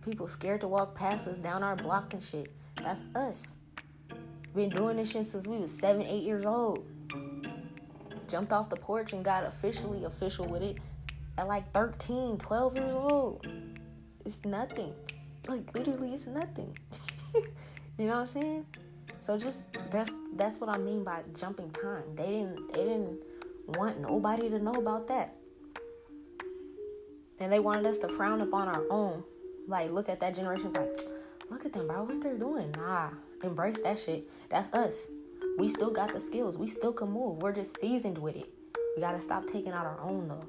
People 0.03 0.27
scared 0.27 0.61
to 0.61 0.67
walk 0.67 0.95
past 0.95 1.27
us 1.27 1.39
down 1.39 1.63
our 1.63 1.76
block 1.76 2.13
and 2.13 2.23
shit. 2.23 2.51
That's 2.76 3.03
us. 3.15 3.57
Been 4.55 4.69
doing 4.69 4.97
this 4.97 5.11
shit 5.11 5.27
since 5.27 5.45
we 5.45 5.57
was 5.57 5.71
seven, 5.71 6.01
eight 6.03 6.23
years 6.23 6.45
old. 6.45 6.85
Jumped 8.27 8.51
off 8.51 8.69
the 8.69 8.76
porch 8.76 9.13
and 9.13 9.23
got 9.23 9.45
officially 9.45 10.05
official 10.05 10.45
with 10.45 10.61
it 10.61 10.77
at 11.38 11.47
like 11.47 11.71
13, 11.71 12.38
12 12.38 12.76
years 12.76 12.93
old. 12.93 13.47
It's 14.26 14.43
nothing. 14.45 14.93
Like 15.47 15.73
literally 15.73 16.13
it's 16.13 16.27
nothing. 16.27 16.77
you 17.97 18.07
know 18.07 18.13
what 18.13 18.21
I'm 18.21 18.27
saying? 18.27 18.65
So 19.21 19.38
just 19.38 19.63
that's 19.89 20.15
that's 20.35 20.59
what 20.59 20.69
I 20.69 20.77
mean 20.77 21.03
by 21.03 21.23
jumping 21.38 21.71
time. 21.71 22.03
They 22.15 22.27
didn't 22.27 22.73
they 22.73 22.84
didn't 22.84 23.19
want 23.67 23.99
nobody 23.99 24.49
to 24.49 24.59
know 24.59 24.76
about 24.76 25.07
that. 25.07 25.35
And 27.40 27.52
they 27.52 27.60
wanted 27.60 27.86
us 27.86 27.98
to 27.99 28.10
frown 28.10 28.41
upon 28.41 28.68
our 28.68 28.84
own. 28.90 29.24
Like 29.68 29.91
look 29.91 30.10
at 30.10 30.20
that 30.20 30.36
generation 30.36 30.74
like 30.74 30.90
look 31.49 31.66
at 31.66 31.74
them 31.74 31.88
bro, 31.88 32.03
what 32.03 32.22
they're 32.22 32.38
doing. 32.38 32.72
Nah. 32.72 33.10
Embrace 33.44 33.82
that 33.82 33.98
shit. 33.98 34.30
That's 34.49 34.68
us. 34.74 35.07
We 35.57 35.68
still 35.68 35.91
got 35.91 36.11
the 36.11 36.20
skills. 36.20 36.57
We 36.57 36.68
still 36.68 36.91
can 36.91 37.11
move. 37.11 37.40
We're 37.40 37.53
just 37.53 37.80
seasoned 37.80 38.18
with 38.18 38.36
it. 38.36 38.49
We 38.95 39.02
gotta 39.02 39.20
stop 39.20 39.48
taking 39.48 39.72
out 39.72 39.86
our 39.86 40.02
own 40.02 40.28
though. 40.28 40.45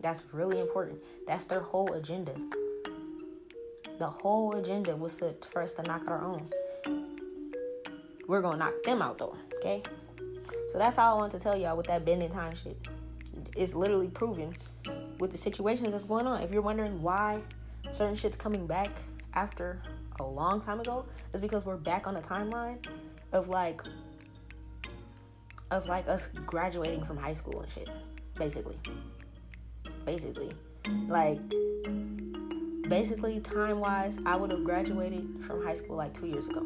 That's 0.00 0.22
really 0.32 0.60
important. 0.60 1.00
That's 1.26 1.44
their 1.44 1.60
whole 1.60 1.92
agenda. 1.92 2.34
The 3.98 4.06
whole 4.06 4.54
agenda 4.56 4.94
was 4.94 5.16
to, 5.18 5.34
for 5.46 5.62
us 5.62 5.72
to 5.74 5.82
knock 5.82 6.02
out 6.02 6.08
our 6.08 6.24
own. 6.24 6.48
We're 8.26 8.42
gonna 8.42 8.58
knock 8.58 8.74
them 8.84 9.02
out 9.02 9.18
though, 9.18 9.36
okay? 9.58 9.82
So 10.72 10.78
that's 10.78 10.98
all 10.98 11.16
I 11.16 11.18
want 11.18 11.32
to 11.32 11.38
tell 11.38 11.56
y'all 11.56 11.76
with 11.76 11.86
that 11.86 12.04
bending 12.04 12.30
time 12.30 12.54
shit. 12.54 12.76
It's 13.54 13.74
literally 13.74 14.08
proven 14.08 14.54
with 15.18 15.32
the 15.32 15.38
situations 15.38 15.90
that's 15.90 16.04
going 16.04 16.26
on. 16.26 16.42
If 16.42 16.50
you're 16.52 16.62
wondering 16.62 17.02
why 17.02 17.40
certain 17.92 18.16
shit's 18.16 18.36
coming 18.36 18.66
back 18.66 18.90
after 19.34 19.80
a 20.20 20.24
long 20.24 20.60
time 20.60 20.80
ago, 20.80 21.04
it's 21.32 21.40
because 21.40 21.64
we're 21.64 21.76
back 21.76 22.06
on 22.06 22.14
the 22.14 22.22
timeline 22.22 22.84
of 23.32 23.48
like 23.48 23.80
of 25.70 25.88
like 25.88 26.08
us 26.08 26.28
graduating 26.46 27.04
from 27.04 27.16
high 27.16 27.32
school 27.32 27.60
and 27.60 27.70
shit. 27.70 27.88
Basically. 28.36 28.78
Basically. 30.04 30.52
Like 31.08 31.40
basically 32.88 33.40
time 33.40 33.80
wise 33.80 34.16
i 34.26 34.36
would 34.36 34.50
have 34.50 34.62
graduated 34.62 35.26
from 35.44 35.64
high 35.64 35.74
school 35.74 35.96
like 35.96 36.14
two 36.14 36.26
years 36.26 36.46
ago 36.46 36.64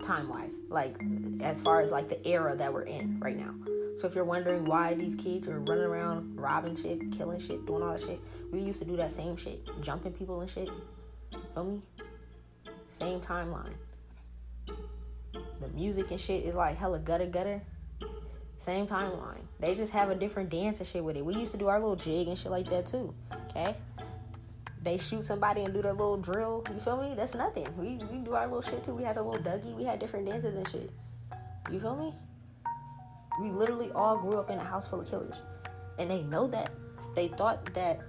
time 0.00 0.28
wise 0.28 0.60
like 0.68 0.96
as 1.40 1.60
far 1.60 1.80
as 1.80 1.90
like 1.90 2.08
the 2.08 2.26
era 2.26 2.54
that 2.54 2.72
we're 2.72 2.82
in 2.82 3.18
right 3.18 3.36
now 3.36 3.52
so 3.96 4.06
if 4.06 4.14
you're 4.14 4.24
wondering 4.24 4.64
why 4.64 4.94
these 4.94 5.14
kids 5.14 5.48
are 5.48 5.60
running 5.60 5.84
around 5.84 6.38
robbing 6.38 6.76
shit 6.76 7.00
killing 7.12 7.40
shit 7.40 7.64
doing 7.66 7.82
all 7.82 7.92
that 7.92 8.00
shit 8.00 8.20
we 8.50 8.60
used 8.60 8.78
to 8.78 8.84
do 8.84 8.96
that 8.96 9.10
same 9.10 9.36
shit 9.36 9.66
jumping 9.80 10.12
people 10.12 10.40
and 10.40 10.50
shit 10.50 10.68
You 11.32 11.42
feel 11.54 11.64
me 11.64 11.82
same 12.98 13.20
timeline 13.20 13.74
the 15.60 15.68
music 15.68 16.10
and 16.10 16.20
shit 16.20 16.44
is 16.44 16.54
like 16.54 16.76
hella 16.76 16.98
gutter 16.98 17.26
gutter 17.26 17.62
same 18.58 18.86
timeline 18.86 19.42
they 19.60 19.74
just 19.74 19.92
have 19.92 20.10
a 20.10 20.14
different 20.14 20.50
dance 20.50 20.78
and 20.80 20.88
shit 20.88 21.02
with 21.02 21.16
it 21.16 21.24
we 21.24 21.34
used 21.34 21.52
to 21.52 21.58
do 21.58 21.68
our 21.68 21.80
little 21.80 21.96
jig 21.96 22.28
and 22.28 22.38
shit 22.38 22.50
like 22.50 22.68
that 22.68 22.86
too 22.86 23.14
okay 23.50 23.76
they 24.82 24.98
shoot 24.98 25.22
somebody 25.22 25.62
and 25.62 25.72
do 25.72 25.80
their 25.80 25.92
little 25.92 26.16
drill. 26.16 26.64
You 26.72 26.80
feel 26.80 27.00
me? 27.00 27.14
That's 27.14 27.34
nothing. 27.34 27.66
We 27.78 28.04
we 28.10 28.18
do 28.18 28.34
our 28.34 28.46
little 28.46 28.62
shit 28.62 28.82
too. 28.82 28.94
We 28.94 29.04
had 29.04 29.16
a 29.16 29.22
little 29.22 29.42
Dougie. 29.42 29.74
We 29.74 29.84
had 29.84 30.00
different 30.00 30.26
dances 30.26 30.54
and 30.54 30.68
shit. 30.68 30.90
You 31.70 31.78
feel 31.78 31.96
me? 31.96 32.12
We 33.40 33.50
literally 33.50 33.90
all 33.92 34.18
grew 34.18 34.38
up 34.38 34.50
in 34.50 34.58
a 34.58 34.64
house 34.64 34.86
full 34.86 35.00
of 35.00 35.08
killers, 35.08 35.36
and 35.98 36.10
they 36.10 36.22
know 36.22 36.46
that. 36.48 36.70
They 37.14 37.28
thought 37.28 37.72
that 37.74 38.00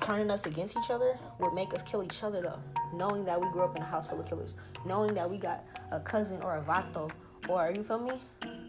turning 0.00 0.30
us 0.30 0.46
against 0.46 0.76
each 0.76 0.90
other 0.90 1.18
would 1.38 1.54
make 1.54 1.74
us 1.74 1.82
kill 1.82 2.02
each 2.02 2.22
other 2.22 2.42
though. 2.42 2.60
Knowing 2.94 3.24
that 3.24 3.40
we 3.40 3.48
grew 3.50 3.62
up 3.62 3.76
in 3.76 3.82
a 3.82 3.86
house 3.86 4.06
full 4.06 4.20
of 4.20 4.26
killers, 4.26 4.54
knowing 4.84 5.14
that 5.14 5.28
we 5.28 5.38
got 5.38 5.64
a 5.90 6.00
cousin 6.00 6.40
or 6.42 6.56
a 6.56 6.62
vato 6.62 7.10
or 7.48 7.72
you 7.74 7.82
feel 7.82 7.98
me, 7.98 8.20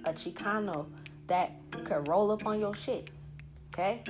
a 0.06 0.14
Chicano 0.14 0.88
that 1.28 1.52
could 1.86 2.08
roll 2.08 2.32
up 2.32 2.46
on 2.46 2.60
your 2.60 2.76
shit. 2.76 3.10
Okay, 3.74 4.04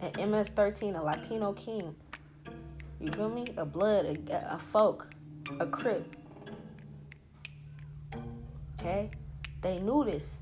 an 0.00 0.30
MS-13, 0.30 0.98
a 0.98 1.02
Latino 1.02 1.52
king 1.52 1.94
you 3.00 3.12
feel 3.12 3.28
me? 3.28 3.44
A 3.56 3.64
blood, 3.64 4.06
a, 4.06 4.54
a 4.54 4.58
folk, 4.58 5.08
a 5.60 5.66
crip. 5.66 6.16
Okay? 8.78 9.10
They 9.60 9.78
knew 9.78 10.04
this. 10.04 10.38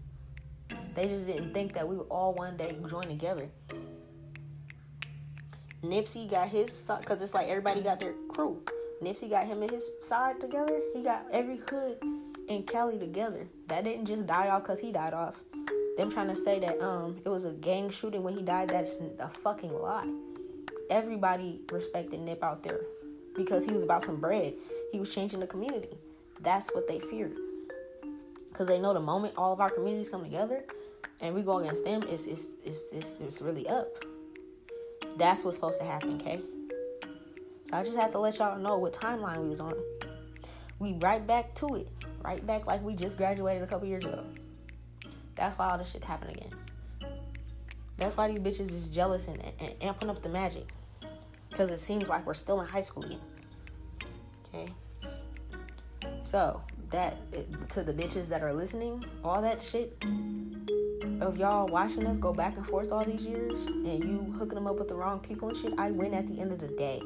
They 0.96 1.06
just 1.06 1.26
didn't 1.26 1.54
think 1.54 1.74
that 1.74 1.86
we 1.86 1.96
would 1.96 2.08
all 2.10 2.34
one 2.34 2.56
day 2.56 2.76
join 2.88 3.02
together. 3.02 3.48
Nipsey 5.84 6.28
got 6.28 6.48
his 6.48 6.72
side 6.72 7.00
because 7.00 7.22
it's 7.22 7.34
like 7.34 7.48
everybody 7.48 7.82
got 7.82 8.00
their 8.00 8.14
crew. 8.28 8.62
Nipsey 9.02 9.30
got 9.30 9.46
him 9.46 9.62
and 9.62 9.70
his 9.70 9.88
side 10.02 10.40
together. 10.40 10.80
He 10.92 11.02
got 11.02 11.26
every 11.30 11.58
hood 11.58 11.98
in 12.48 12.64
Cali 12.64 12.98
together. 12.98 13.46
That 13.68 13.84
didn't 13.84 14.06
just 14.06 14.26
die 14.26 14.48
off 14.48 14.62
because 14.62 14.80
he 14.80 14.90
died 14.90 15.12
off. 15.12 15.34
Them 15.96 16.10
trying 16.10 16.28
to 16.28 16.36
say 16.36 16.58
that 16.60 16.80
um 16.82 17.20
it 17.24 17.28
was 17.28 17.44
a 17.44 17.52
gang 17.52 17.90
shooting 17.90 18.22
when 18.22 18.34
he 18.34 18.42
died. 18.42 18.70
That's 18.70 18.96
a 19.20 19.28
fucking 19.28 19.72
lie 19.72 20.10
everybody 20.90 21.60
respected 21.70 22.20
Nip 22.20 22.42
out 22.42 22.62
there 22.62 22.80
because 23.34 23.64
he 23.64 23.72
was 23.72 23.82
about 23.82 24.02
some 24.02 24.20
bread. 24.20 24.54
He 24.92 25.00
was 25.00 25.12
changing 25.12 25.40
the 25.40 25.46
community. 25.46 25.96
That's 26.40 26.68
what 26.70 26.88
they 26.88 27.00
feared. 27.00 27.36
Because 28.48 28.68
they 28.68 28.78
know 28.78 28.94
the 28.94 29.00
moment 29.00 29.34
all 29.36 29.52
of 29.52 29.60
our 29.60 29.70
communities 29.70 30.08
come 30.08 30.22
together 30.22 30.64
and 31.20 31.34
we 31.34 31.42
go 31.42 31.58
against 31.58 31.84
them, 31.84 32.02
it's, 32.08 32.26
it's, 32.26 32.48
it's, 32.64 32.82
it's, 32.92 33.18
it's 33.20 33.42
really 33.42 33.68
up. 33.68 33.88
That's 35.16 35.44
what's 35.44 35.56
supposed 35.56 35.80
to 35.80 35.86
happen, 35.86 36.20
okay? 36.20 36.40
So 37.70 37.76
I 37.76 37.82
just 37.82 37.98
have 37.98 38.12
to 38.12 38.18
let 38.18 38.38
y'all 38.38 38.58
know 38.58 38.78
what 38.78 38.92
timeline 38.92 39.42
we 39.42 39.48
was 39.48 39.60
on. 39.60 39.74
We 40.78 40.92
right 40.94 41.26
back 41.26 41.54
to 41.56 41.76
it. 41.76 41.88
Right 42.22 42.44
back 42.46 42.66
like 42.66 42.82
we 42.82 42.94
just 42.94 43.16
graduated 43.16 43.62
a 43.62 43.66
couple 43.66 43.88
years 43.88 44.04
ago. 44.04 44.24
That's 45.36 45.56
why 45.58 45.70
all 45.70 45.78
this 45.78 45.90
shit's 45.90 46.04
happening 46.04 46.36
again. 46.36 47.12
That's 47.96 48.16
why 48.16 48.28
these 48.28 48.38
bitches 48.38 48.70
is 48.74 48.88
jealous 48.88 49.28
and, 49.28 49.40
and 49.58 49.78
amping 49.80 50.10
up 50.10 50.22
the 50.22 50.28
magic. 50.28 50.68
Because 51.50 51.70
it 51.70 51.80
seems 51.80 52.08
like 52.08 52.26
we're 52.26 52.34
still 52.34 52.60
in 52.60 52.66
high 52.66 52.82
school 52.82 53.04
again. 53.04 53.20
Okay? 54.48 54.72
So, 56.24 56.60
that, 56.90 57.16
eh, 57.32 57.42
to 57.70 57.82
the 57.82 57.92
bitches 57.92 58.28
that 58.28 58.42
are 58.42 58.52
listening, 58.52 59.04
all 59.24 59.40
that 59.40 59.62
shit 59.62 59.98
of 61.20 61.36
y'all 61.36 61.66
watching 61.66 62.06
us 62.06 62.18
go 62.18 62.32
back 62.32 62.56
and 62.56 62.66
forth 62.66 62.92
all 62.92 63.04
these 63.04 63.22
years 63.22 63.66
and 63.66 64.04
you 64.04 64.34
hooking 64.38 64.54
them 64.54 64.66
up 64.66 64.78
with 64.78 64.88
the 64.88 64.94
wrong 64.94 65.20
people 65.20 65.48
and 65.48 65.56
shit, 65.56 65.72
I 65.78 65.90
win 65.90 66.14
at 66.14 66.26
the 66.26 66.40
end 66.40 66.52
of 66.52 66.60
the 66.60 66.68
day. 66.68 67.00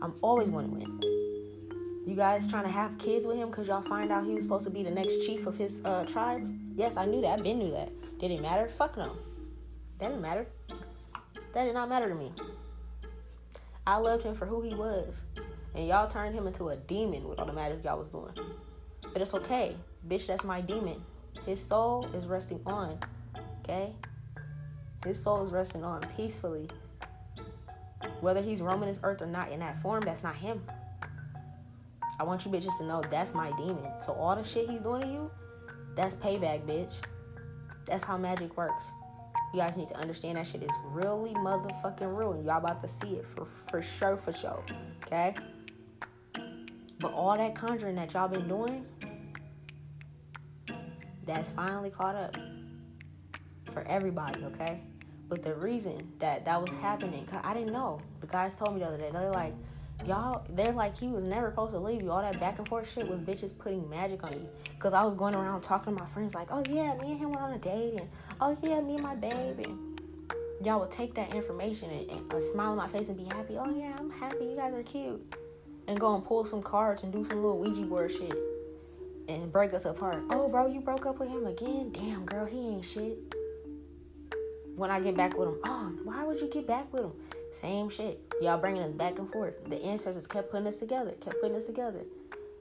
I'm 0.00 0.14
always 0.22 0.50
going 0.50 0.68
to 0.68 0.74
win. 0.74 1.00
You 2.06 2.16
guys 2.16 2.48
trying 2.48 2.64
to 2.64 2.70
have 2.70 2.98
kids 2.98 3.26
with 3.26 3.36
him 3.36 3.50
because 3.50 3.68
y'all 3.68 3.82
find 3.82 4.10
out 4.10 4.24
he 4.26 4.34
was 4.34 4.42
supposed 4.42 4.64
to 4.64 4.70
be 4.70 4.82
the 4.82 4.90
next 4.90 5.24
chief 5.24 5.46
of 5.46 5.56
his 5.56 5.80
uh, 5.84 6.04
tribe? 6.04 6.58
Yes, 6.76 6.96
I 6.96 7.04
knew 7.04 7.20
that. 7.20 7.38
I 7.38 7.42
been 7.42 7.58
knew 7.58 7.70
that. 7.70 7.90
Did 8.18 8.30
it 8.30 8.42
matter? 8.42 8.68
Fuck 8.68 8.96
no. 8.96 9.16
That 9.98 10.08
didn't 10.08 10.22
matter. 10.22 10.46
That 11.52 11.64
did 11.64 11.74
not 11.74 11.88
matter 11.88 12.08
to 12.08 12.14
me. 12.14 12.32
I 13.86 13.98
loved 13.98 14.24
him 14.24 14.34
for 14.34 14.46
who 14.46 14.62
he 14.62 14.74
was. 14.74 15.24
And 15.74 15.86
y'all 15.86 16.08
turned 16.08 16.34
him 16.34 16.46
into 16.46 16.70
a 16.70 16.76
demon 16.76 17.28
with 17.28 17.38
all 17.38 17.46
the 17.46 17.52
magic 17.52 17.84
y'all 17.84 17.98
was 17.98 18.08
doing. 18.08 18.32
But 19.12 19.22
it's 19.22 19.34
okay. 19.34 19.76
Bitch, 20.08 20.26
that's 20.26 20.44
my 20.44 20.60
demon. 20.60 21.02
His 21.46 21.60
soul 21.60 22.08
is 22.14 22.26
resting 22.26 22.60
on. 22.66 22.98
Okay? 23.62 23.94
His 25.04 25.20
soul 25.20 25.44
is 25.44 25.52
resting 25.52 25.84
on 25.84 26.00
peacefully. 26.16 26.68
Whether 28.20 28.42
he's 28.42 28.60
roaming 28.60 28.88
this 28.88 29.00
earth 29.02 29.22
or 29.22 29.26
not 29.26 29.50
in 29.50 29.60
that 29.60 29.80
form, 29.82 30.02
that's 30.02 30.22
not 30.22 30.36
him. 30.36 30.62
I 32.18 32.24
want 32.24 32.44
you 32.44 32.50
bitches 32.52 32.76
to 32.78 32.84
know 32.84 33.02
that's 33.10 33.34
my 33.34 33.50
demon. 33.56 33.90
So 34.04 34.12
all 34.12 34.36
the 34.36 34.44
shit 34.44 34.68
he's 34.68 34.80
doing 34.80 35.02
to 35.02 35.08
you, 35.08 35.30
that's 35.96 36.14
payback, 36.14 36.64
bitch. 36.66 36.92
That's 37.84 38.04
how 38.04 38.16
magic 38.16 38.56
works. 38.56 38.86
You 39.52 39.60
guys 39.60 39.76
need 39.76 39.88
to 39.88 39.96
understand 39.96 40.36
that 40.36 40.46
shit 40.46 40.62
is 40.62 40.70
really 40.86 41.34
motherfucking 41.34 42.16
real, 42.16 42.32
and 42.32 42.44
y'all 42.44 42.58
about 42.58 42.82
to 42.82 42.88
see 42.88 43.14
it 43.14 43.26
for 43.34 43.46
for 43.70 43.82
sure, 43.82 44.16
for 44.16 44.32
sure. 44.32 44.64
Okay. 45.06 45.34
But 46.98 47.12
all 47.12 47.36
that 47.36 47.54
conjuring 47.54 47.96
that 47.96 48.14
y'all 48.14 48.28
been 48.28 48.48
doing, 48.48 48.86
that's 51.26 51.50
finally 51.50 51.90
caught 51.90 52.14
up 52.14 52.36
for 53.72 53.82
everybody. 53.82 54.44
Okay. 54.44 54.80
But 55.28 55.42
the 55.42 55.54
reason 55.54 56.12
that 56.18 56.44
that 56.44 56.60
was 56.60 56.72
happening, 56.74 57.26
I 57.42 57.54
didn't 57.54 57.72
know. 57.72 57.98
The 58.20 58.26
guys 58.26 58.54
told 58.54 58.74
me 58.74 58.80
the 58.80 58.86
other 58.86 58.98
day. 58.98 59.10
They're 59.12 59.30
like, 59.30 59.54
y'all 60.06 60.44
they're 60.50 60.72
like 60.72 60.96
he 60.98 61.08
was 61.08 61.22
never 61.22 61.50
supposed 61.50 61.72
to 61.72 61.78
leave 61.78 62.02
you 62.02 62.10
all 62.10 62.20
that 62.20 62.38
back 62.40 62.58
and 62.58 62.66
forth 62.68 62.92
shit 62.92 63.06
was 63.06 63.20
bitches 63.20 63.56
putting 63.56 63.88
magic 63.88 64.24
on 64.24 64.32
you 64.32 64.48
because 64.74 64.92
i 64.92 65.04
was 65.04 65.14
going 65.14 65.34
around 65.34 65.60
talking 65.60 65.94
to 65.94 66.02
my 66.02 66.08
friends 66.08 66.34
like 66.34 66.48
oh 66.50 66.62
yeah 66.68 66.94
me 67.00 67.12
and 67.12 67.18
him 67.20 67.30
went 67.30 67.42
on 67.42 67.52
a 67.52 67.58
date 67.58 67.94
and 67.98 68.08
oh 68.40 68.56
yeah 68.62 68.80
me 68.80 68.94
and 68.94 69.02
my 69.02 69.14
baby 69.14 69.64
y'all 70.64 70.80
would 70.80 70.90
take 70.90 71.14
that 71.14 71.32
information 71.34 71.90
and, 71.90 72.10
and, 72.10 72.32
and 72.32 72.42
smile 72.42 72.70
on 72.70 72.76
my 72.76 72.88
face 72.88 73.08
and 73.08 73.16
be 73.16 73.24
happy 73.24 73.56
oh 73.56 73.72
yeah 73.76 73.94
i'm 73.98 74.10
happy 74.10 74.44
you 74.44 74.56
guys 74.56 74.74
are 74.74 74.82
cute 74.82 75.34
and 75.86 76.00
go 76.00 76.14
and 76.14 76.24
pull 76.24 76.44
some 76.44 76.62
cards 76.62 77.04
and 77.04 77.12
do 77.12 77.24
some 77.24 77.36
little 77.36 77.58
ouija 77.58 77.82
board 77.82 78.10
shit 78.10 78.36
and 79.28 79.52
break 79.52 79.72
us 79.72 79.84
apart 79.84 80.22
oh 80.30 80.48
bro 80.48 80.66
you 80.66 80.80
broke 80.80 81.06
up 81.06 81.20
with 81.20 81.28
him 81.28 81.46
again 81.46 81.90
damn 81.92 82.24
girl 82.24 82.44
he 82.44 82.58
ain't 82.58 82.84
shit 82.84 83.18
when 84.76 84.90
i 84.90 85.00
get 85.00 85.16
back 85.16 85.36
with 85.36 85.48
him 85.48 85.58
oh 85.64 85.92
why 86.04 86.24
would 86.24 86.40
you 86.40 86.48
get 86.48 86.66
back 86.66 86.92
with 86.92 87.04
him 87.04 87.12
same 87.52 87.90
shit. 87.90 88.18
Y'all 88.40 88.58
bringing 88.58 88.82
us 88.82 88.92
back 88.92 89.18
and 89.18 89.30
forth. 89.30 89.68
The 89.68 89.76
ancestors 89.84 90.26
kept 90.26 90.50
putting 90.50 90.66
us 90.66 90.78
together, 90.78 91.12
kept 91.20 91.40
putting 91.40 91.56
us 91.56 91.66
together. 91.66 92.00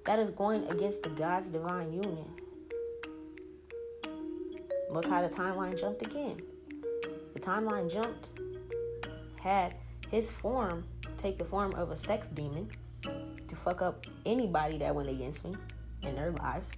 That 0.05 0.19
is 0.19 0.29
going 0.29 0.67
against 0.69 1.03
the 1.03 1.09
God's 1.09 1.47
divine 1.47 1.93
union. 1.93 2.25
Look 4.91 5.05
how 5.05 5.21
the 5.21 5.29
timeline 5.29 5.79
jumped 5.79 6.05
again. 6.05 6.41
The 7.33 7.39
timeline 7.39 7.91
jumped, 7.91 8.29
had 9.39 9.75
his 10.09 10.29
form 10.29 10.83
take 11.17 11.37
the 11.37 11.45
form 11.45 11.73
of 11.75 11.91
a 11.91 11.95
sex 11.95 12.27
demon 12.27 12.69
to 13.01 13.55
fuck 13.55 13.81
up 13.81 14.05
anybody 14.25 14.77
that 14.79 14.93
went 14.93 15.07
against 15.07 15.45
me 15.45 15.55
in 16.03 16.15
their 16.15 16.31
lives. 16.31 16.71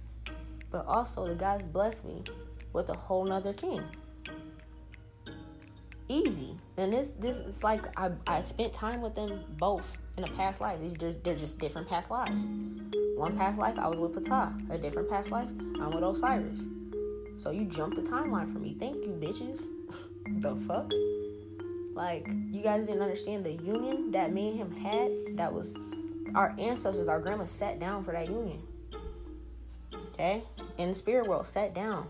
But 0.70 0.86
also, 0.86 1.26
the 1.26 1.34
guys 1.34 1.64
blessed 1.64 2.04
me 2.04 2.22
with 2.72 2.90
a 2.90 2.94
whole 2.94 3.24
nother 3.24 3.52
king 3.52 3.82
easy. 6.08 6.56
And 6.76 6.92
this 6.92 7.10
this 7.18 7.38
it's 7.38 7.62
like 7.62 7.86
I, 7.98 8.10
I 8.26 8.40
spent 8.40 8.72
time 8.72 9.00
with 9.00 9.14
them 9.14 9.44
both 9.58 9.86
in 10.16 10.24
a 10.24 10.28
past 10.28 10.60
life. 10.60 10.78
They're, 10.98 11.12
they're 11.12 11.36
just 11.36 11.58
different 11.58 11.88
past 11.88 12.10
lives. 12.10 12.46
One 13.16 13.36
past 13.36 13.58
life 13.58 13.78
I 13.78 13.88
was 13.88 13.98
with 13.98 14.14
Ptah. 14.14 14.70
A 14.70 14.78
different 14.78 15.08
past 15.08 15.30
life 15.30 15.48
I'm 15.80 15.90
with 15.90 16.04
Osiris. 16.04 16.66
So 17.36 17.50
you 17.50 17.64
jumped 17.64 17.96
the 17.96 18.02
timeline 18.02 18.52
for 18.52 18.58
me. 18.58 18.76
Thank 18.78 18.96
you, 18.96 19.12
bitches. 19.12 19.66
the 20.40 20.56
fuck? 20.66 20.92
Like 21.94 22.28
you 22.50 22.62
guys 22.62 22.86
didn't 22.86 23.02
understand 23.02 23.44
the 23.44 23.52
union 23.52 24.10
that 24.12 24.32
me 24.32 24.48
and 24.50 24.58
him 24.58 24.72
had. 24.72 25.36
That 25.36 25.52
was 25.52 25.76
our 26.34 26.54
ancestors, 26.58 27.08
our 27.08 27.20
grandma 27.20 27.44
sat 27.44 27.78
down 27.78 28.04
for 28.04 28.12
that 28.12 28.28
union. 28.28 28.62
Okay, 30.12 30.42
in 30.78 30.90
the 30.90 30.94
spirit 30.94 31.26
world, 31.26 31.46
sat 31.46 31.74
down. 31.74 32.08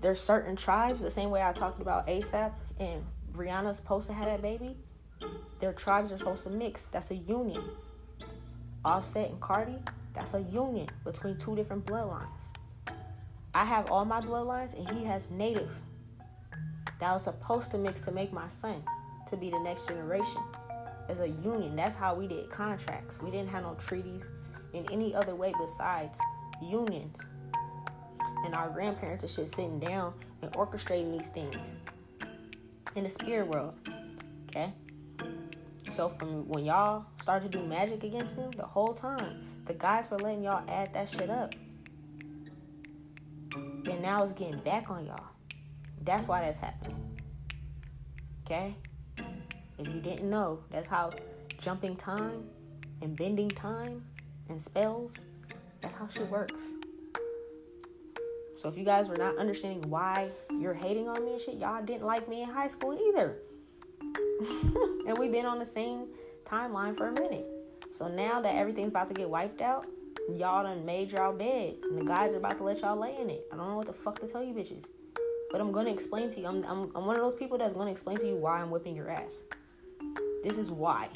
There's 0.00 0.20
certain 0.20 0.56
tribes, 0.56 1.02
the 1.02 1.10
same 1.10 1.30
way 1.30 1.42
I 1.42 1.52
talked 1.52 1.80
about 1.80 2.06
ASAP 2.06 2.52
and 2.80 3.04
Rihanna's 3.32 3.76
supposed 3.76 4.06
to 4.08 4.12
have 4.12 4.26
that 4.26 4.42
baby, 4.42 4.74
their 5.60 5.72
tribes 5.72 6.10
are 6.10 6.18
supposed 6.18 6.44
to 6.44 6.50
mix. 6.50 6.86
That's 6.86 7.10
a 7.10 7.14
union. 7.14 7.62
Offset 8.84 9.30
and 9.30 9.40
Cardi, 9.40 9.76
that's 10.14 10.34
a 10.34 10.40
union 10.40 10.88
between 11.04 11.36
two 11.36 11.54
different 11.54 11.84
bloodlines. 11.84 12.52
I 13.54 13.64
have 13.64 13.90
all 13.90 14.04
my 14.04 14.20
bloodlines 14.20 14.74
and 14.78 14.98
he 14.98 15.04
has 15.04 15.28
native. 15.30 15.70
That 17.00 17.12
was 17.12 17.24
supposed 17.24 17.70
to 17.72 17.78
mix 17.78 18.00
to 18.02 18.10
make 18.10 18.32
my 18.32 18.48
son 18.48 18.82
to 19.28 19.36
be 19.36 19.50
the 19.50 19.60
next 19.60 19.86
generation. 19.86 20.42
As 21.08 21.20
a 21.20 21.28
union, 21.28 21.76
that's 21.76 21.96
how 21.96 22.14
we 22.14 22.26
did 22.26 22.48
contracts. 22.50 23.20
We 23.20 23.30
didn't 23.30 23.48
have 23.48 23.64
no 23.64 23.74
treaties 23.74 24.30
in 24.72 24.90
any 24.90 25.14
other 25.14 25.34
way 25.34 25.52
besides 25.60 26.18
unions. 26.62 27.18
And 28.44 28.54
our 28.54 28.70
grandparents 28.70 29.24
are 29.24 29.26
just 29.26 29.54
sitting 29.54 29.80
down 29.80 30.14
and 30.40 30.50
orchestrating 30.52 31.18
these 31.18 31.28
things 31.28 31.74
in 32.94 33.04
the 33.04 33.10
spirit 33.10 33.48
world. 33.48 33.74
Okay? 34.48 34.72
So 35.90 36.08
from 36.08 36.48
when 36.48 36.64
y'all 36.64 37.04
started 37.20 37.50
to 37.50 37.58
do 37.58 37.64
magic 37.64 38.04
against 38.04 38.36
him, 38.36 38.50
the 38.52 38.64
whole 38.64 38.92
time, 38.94 39.42
the 39.64 39.74
guys 39.74 40.10
were 40.10 40.18
letting 40.18 40.42
y'all 40.42 40.64
add 40.68 40.92
that 40.94 41.08
shit 41.08 41.30
up. 41.30 41.54
And 43.54 44.00
now 44.00 44.22
it's 44.22 44.32
getting 44.32 44.60
back 44.60 44.90
on 44.90 45.06
y'all. 45.06 45.24
That's 46.02 46.28
why 46.28 46.42
that's 46.42 46.58
happening. 46.58 47.18
Okay? 48.44 48.76
If 49.78 49.88
you 49.88 50.00
didn't 50.00 50.28
know, 50.28 50.60
that's 50.70 50.88
how 50.88 51.12
jumping 51.58 51.96
time 51.96 52.44
and 53.02 53.16
bending 53.16 53.50
time 53.50 54.04
and 54.48 54.60
spells, 54.60 55.24
that's 55.80 55.94
how 55.94 56.06
shit 56.08 56.28
works. 56.28 56.74
So 58.60 58.68
if 58.68 58.76
you 58.76 58.84
guys 58.84 59.08
were 59.08 59.16
not 59.16 59.38
understanding 59.38 59.88
why 59.88 60.28
you're 60.58 60.74
hating 60.74 61.08
on 61.08 61.24
me 61.24 61.32
and 61.32 61.40
shit, 61.40 61.54
y'all 61.54 61.82
didn't 61.82 62.04
like 62.04 62.28
me 62.28 62.42
in 62.42 62.48
high 62.48 62.68
school 62.68 62.98
either. 63.08 63.38
and 65.06 65.16
we've 65.16 65.32
been 65.32 65.46
on 65.46 65.58
the 65.58 65.64
same 65.64 66.08
timeline 66.44 66.94
for 66.94 67.08
a 67.08 67.12
minute. 67.12 67.46
So 67.90 68.06
now 68.06 68.38
that 68.42 68.54
everything's 68.54 68.90
about 68.90 69.08
to 69.08 69.14
get 69.14 69.30
wiped 69.30 69.62
out, 69.62 69.86
y'all 70.28 70.62
done 70.62 70.84
made 70.84 71.10
y'all 71.10 71.32
bed. 71.32 71.76
And 71.84 71.98
the 71.98 72.04
guys 72.04 72.34
are 72.34 72.36
about 72.36 72.58
to 72.58 72.64
let 72.64 72.82
y'all 72.82 72.98
lay 72.98 73.16
in 73.18 73.30
it. 73.30 73.46
I 73.50 73.56
don't 73.56 73.66
know 73.66 73.76
what 73.76 73.86
the 73.86 73.94
fuck 73.94 74.20
to 74.20 74.26
tell 74.26 74.44
you 74.44 74.52
bitches. 74.52 74.88
But 75.50 75.62
I'm 75.62 75.72
gonna 75.72 75.90
explain 75.90 76.30
to 76.30 76.40
you. 76.40 76.46
I'm, 76.46 76.62
I'm, 76.64 76.92
I'm 76.94 77.06
one 77.06 77.16
of 77.16 77.22
those 77.22 77.34
people 77.34 77.56
that's 77.56 77.72
gonna 77.72 77.90
explain 77.90 78.18
to 78.18 78.26
you 78.26 78.36
why 78.36 78.60
I'm 78.60 78.70
whipping 78.70 78.94
your 78.94 79.08
ass. 79.08 79.42
This 80.44 80.58
is 80.58 80.70
why. 80.70 81.08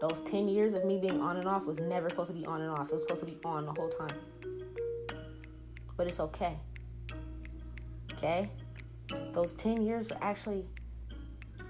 Those 0.00 0.22
10 0.22 0.48
years 0.48 0.72
of 0.72 0.86
me 0.86 0.98
being 0.98 1.20
on 1.20 1.36
and 1.36 1.46
off 1.46 1.66
was 1.66 1.78
never 1.78 2.08
supposed 2.08 2.30
to 2.30 2.36
be 2.36 2.46
on 2.46 2.62
and 2.62 2.70
off. 2.70 2.88
It 2.88 2.94
was 2.94 3.02
supposed 3.02 3.20
to 3.20 3.26
be 3.26 3.36
on 3.44 3.66
the 3.66 3.72
whole 3.72 3.90
time 3.90 4.16
but 6.00 6.06
it's 6.06 6.18
okay. 6.18 6.56
Okay? 8.14 8.48
Those 9.32 9.52
10 9.52 9.82
years 9.82 10.08
were 10.08 10.16
actually 10.22 10.64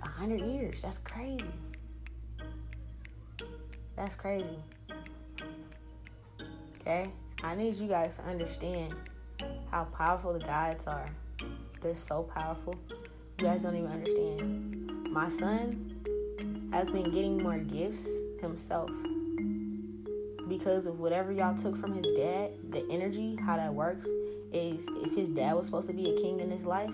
100 0.02 0.40
years. 0.40 0.82
That's 0.82 0.98
crazy. 0.98 1.50
That's 3.96 4.14
crazy. 4.14 4.62
Okay? 6.80 7.10
I 7.42 7.56
need 7.56 7.74
you 7.74 7.88
guys 7.88 8.18
to 8.18 8.22
understand 8.22 8.94
how 9.72 9.86
powerful 9.86 10.32
the 10.32 10.38
guides 10.38 10.86
are. 10.86 11.10
They're 11.80 11.96
so 11.96 12.22
powerful. 12.22 12.76
You 13.40 13.46
guys 13.46 13.64
don't 13.64 13.74
even 13.74 13.90
understand. 13.90 15.10
My 15.10 15.28
son 15.28 16.70
has 16.72 16.88
been 16.88 17.10
getting 17.10 17.42
more 17.42 17.58
gifts 17.58 18.08
himself 18.40 18.90
because 20.50 20.86
of 20.86 20.98
whatever 20.98 21.32
y'all 21.32 21.56
took 21.56 21.76
from 21.76 21.94
his 21.94 22.04
dad, 22.16 22.50
the 22.70 22.84
energy, 22.90 23.36
how 23.36 23.56
that 23.56 23.72
works 23.72 24.06
is 24.52 24.86
if 25.04 25.14
his 25.14 25.28
dad 25.28 25.54
was 25.54 25.66
supposed 25.66 25.86
to 25.86 25.94
be 25.94 26.10
a 26.10 26.20
king 26.20 26.40
in 26.40 26.50
his 26.50 26.66
life, 26.66 26.92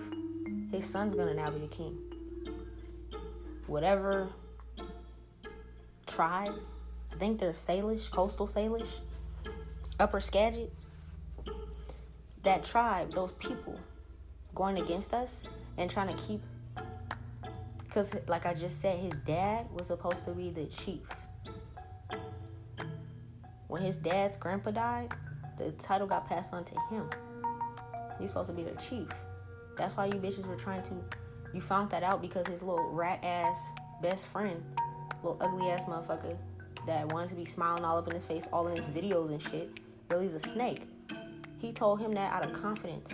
his 0.71 0.85
son's 0.85 1.15
gonna 1.15 1.33
now 1.33 1.49
be 1.49 1.65
a 1.65 1.67
king. 1.67 1.97
Whatever 3.65 4.29
tribe, 6.05 6.53
I 7.11 7.15
think 7.17 7.39
they're 7.39 7.51
Salish, 7.51 8.11
coastal 8.11 8.47
Salish, 8.47 8.99
Upper 9.99 10.19
Skagit. 10.19 10.71
That 12.43 12.63
tribe, 12.63 13.11
those 13.11 13.31
people 13.33 13.79
going 14.53 14.77
against 14.77 15.13
us 15.13 15.43
and 15.77 15.89
trying 15.89 16.15
to 16.15 16.23
keep 16.23 16.41
because 17.85 18.13
like 18.27 18.45
I 18.45 18.53
just 18.53 18.79
said, 18.79 18.99
his 18.99 19.13
dad 19.25 19.65
was 19.73 19.87
supposed 19.87 20.25
to 20.25 20.31
be 20.31 20.51
the 20.51 20.65
chief. 20.65 21.01
When 23.67 23.81
his 23.81 23.97
dad's 23.97 24.37
grandpa 24.37 24.71
died, 24.71 25.13
the 25.57 25.71
title 25.73 26.07
got 26.07 26.27
passed 26.27 26.53
on 26.53 26.63
to 26.63 26.75
him. 26.89 27.09
He's 28.19 28.29
supposed 28.29 28.49
to 28.49 28.55
be 28.55 28.63
the 28.63 28.75
chief. 28.81 29.07
That's 29.77 29.95
why 29.95 30.05
you 30.05 30.13
bitches 30.13 30.45
were 30.45 30.55
trying 30.55 30.83
to. 30.83 30.91
You 31.53 31.61
found 31.61 31.89
that 31.91 32.03
out 32.03 32.21
because 32.21 32.47
his 32.47 32.63
little 32.63 32.89
rat 32.89 33.19
ass 33.23 33.59
best 34.01 34.27
friend, 34.27 34.63
little 35.23 35.37
ugly 35.41 35.69
ass 35.69 35.85
motherfucker, 35.85 36.37
that 36.85 37.11
wanted 37.11 37.29
to 37.29 37.35
be 37.35 37.45
smiling 37.45 37.83
all 37.83 37.97
up 37.97 38.07
in 38.07 38.13
his 38.13 38.25
face, 38.25 38.47
all 38.53 38.67
in 38.67 38.75
his 38.75 38.85
videos 38.85 39.29
and 39.29 39.41
shit, 39.41 39.79
really 40.09 40.27
a 40.27 40.39
snake. 40.39 40.87
He 41.59 41.73
told 41.73 41.99
him 41.99 42.13
that 42.13 42.31
out 42.31 42.45
of 42.45 42.53
confidence. 42.53 43.13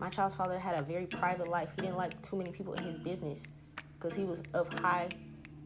My 0.00 0.10
child's 0.10 0.34
father 0.34 0.58
had 0.58 0.80
a 0.80 0.82
very 0.82 1.06
private 1.06 1.48
life. 1.48 1.68
He 1.76 1.82
didn't 1.82 1.96
like 1.96 2.20
too 2.22 2.36
many 2.36 2.50
people 2.50 2.74
in 2.74 2.82
his 2.82 2.98
business 2.98 3.46
because 3.94 4.16
he 4.16 4.24
was 4.24 4.42
of 4.52 4.72
high 4.80 5.08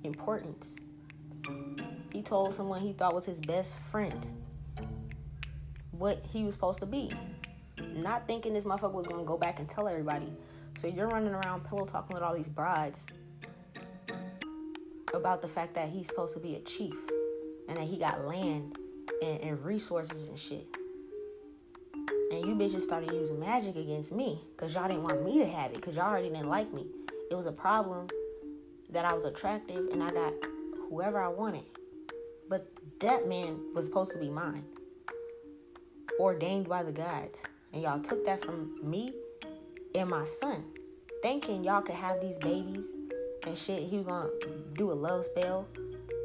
importance. 0.04 0.76
He 2.12 2.23
told 2.23 2.55
someone 2.55 2.81
he 2.81 2.93
thought 2.93 3.14
was 3.14 3.24
his 3.24 3.40
best 3.40 3.77
friend 3.78 4.27
what 5.98 6.24
he 6.32 6.44
was 6.44 6.55
supposed 6.55 6.81
to 6.81 6.86
be. 6.86 7.10
Not 7.94 8.27
thinking 8.27 8.52
this 8.52 8.64
motherfucker 8.64 8.93
was 8.93 9.06
gonna 9.06 9.24
go 9.24 9.36
back 9.36 9.59
and 9.59 9.68
tell 9.68 9.89
everybody. 9.89 10.32
So 10.78 10.86
you're 10.86 11.09
running 11.09 11.32
around 11.32 11.64
pillow 11.64 11.86
talking 11.86 12.14
with 12.14 12.23
all 12.23 12.35
these 12.35 12.48
brides 12.48 13.06
about 15.14 15.40
the 15.40 15.48
fact 15.48 15.74
that 15.74 15.89
he's 15.89 16.06
supposed 16.06 16.35
to 16.35 16.40
be 16.40 16.56
a 16.56 16.60
chief 16.60 16.94
and 17.68 17.77
that 17.77 17.85
he 17.85 17.97
got 17.97 18.27
land 18.27 18.77
and, 19.23 19.40
and 19.40 19.64
resources 19.64 20.28
and 20.28 20.39
shit. 20.39 20.66
And 22.31 22.44
you 22.44 22.55
bitches 22.55 22.82
started 22.82 23.12
using 23.12 23.39
magic 23.39 23.77
against 23.77 24.12
me 24.12 24.43
because 24.55 24.74
y'all 24.74 24.89
didn't 24.89 25.05
want 25.05 25.24
me 25.24 25.39
to 25.39 25.47
have 25.47 25.70
it 25.70 25.77
because 25.77 25.97
y'all 25.97 26.10
already 26.10 26.28
didn't 26.28 26.48
like 26.48 26.73
me. 26.74 26.86
It 27.31 27.35
was 27.35 27.47
a 27.47 27.52
problem 27.52 28.09
that 28.90 29.05
I 29.05 29.14
was 29.14 29.24
attractive 29.24 29.89
and 29.93 30.02
I 30.02 30.10
got 30.10 30.32
whoever 30.97 31.20
I 31.20 31.28
wanted. 31.28 31.64
But 32.48 32.66
that 33.01 33.28
man 33.28 33.59
was 33.74 33.85
supposed 33.85 34.12
to 34.12 34.18
be 34.18 34.31
mine, 34.31 34.64
ordained 36.18 36.68
by 36.68 36.82
the 36.82 36.93
gods. 36.93 37.43
And 37.73 37.82
y'all 37.82 38.01
took 38.01 38.24
that 38.24 38.43
from 38.43 38.78
me 38.82 39.12
and 39.94 40.09
my 40.09 40.24
son, 40.24 40.64
thinking 41.20 41.64
y'all 41.64 41.82
could 41.82 41.97
have 41.97 42.23
these 42.23 42.39
babies 42.39 42.93
and 43.47 43.59
shit. 43.59 43.82
He 43.82 43.98
was 43.98 44.06
gonna 44.06 44.31
do 44.73 44.90
a 44.90 44.94
love 44.94 45.24
spell 45.24 45.68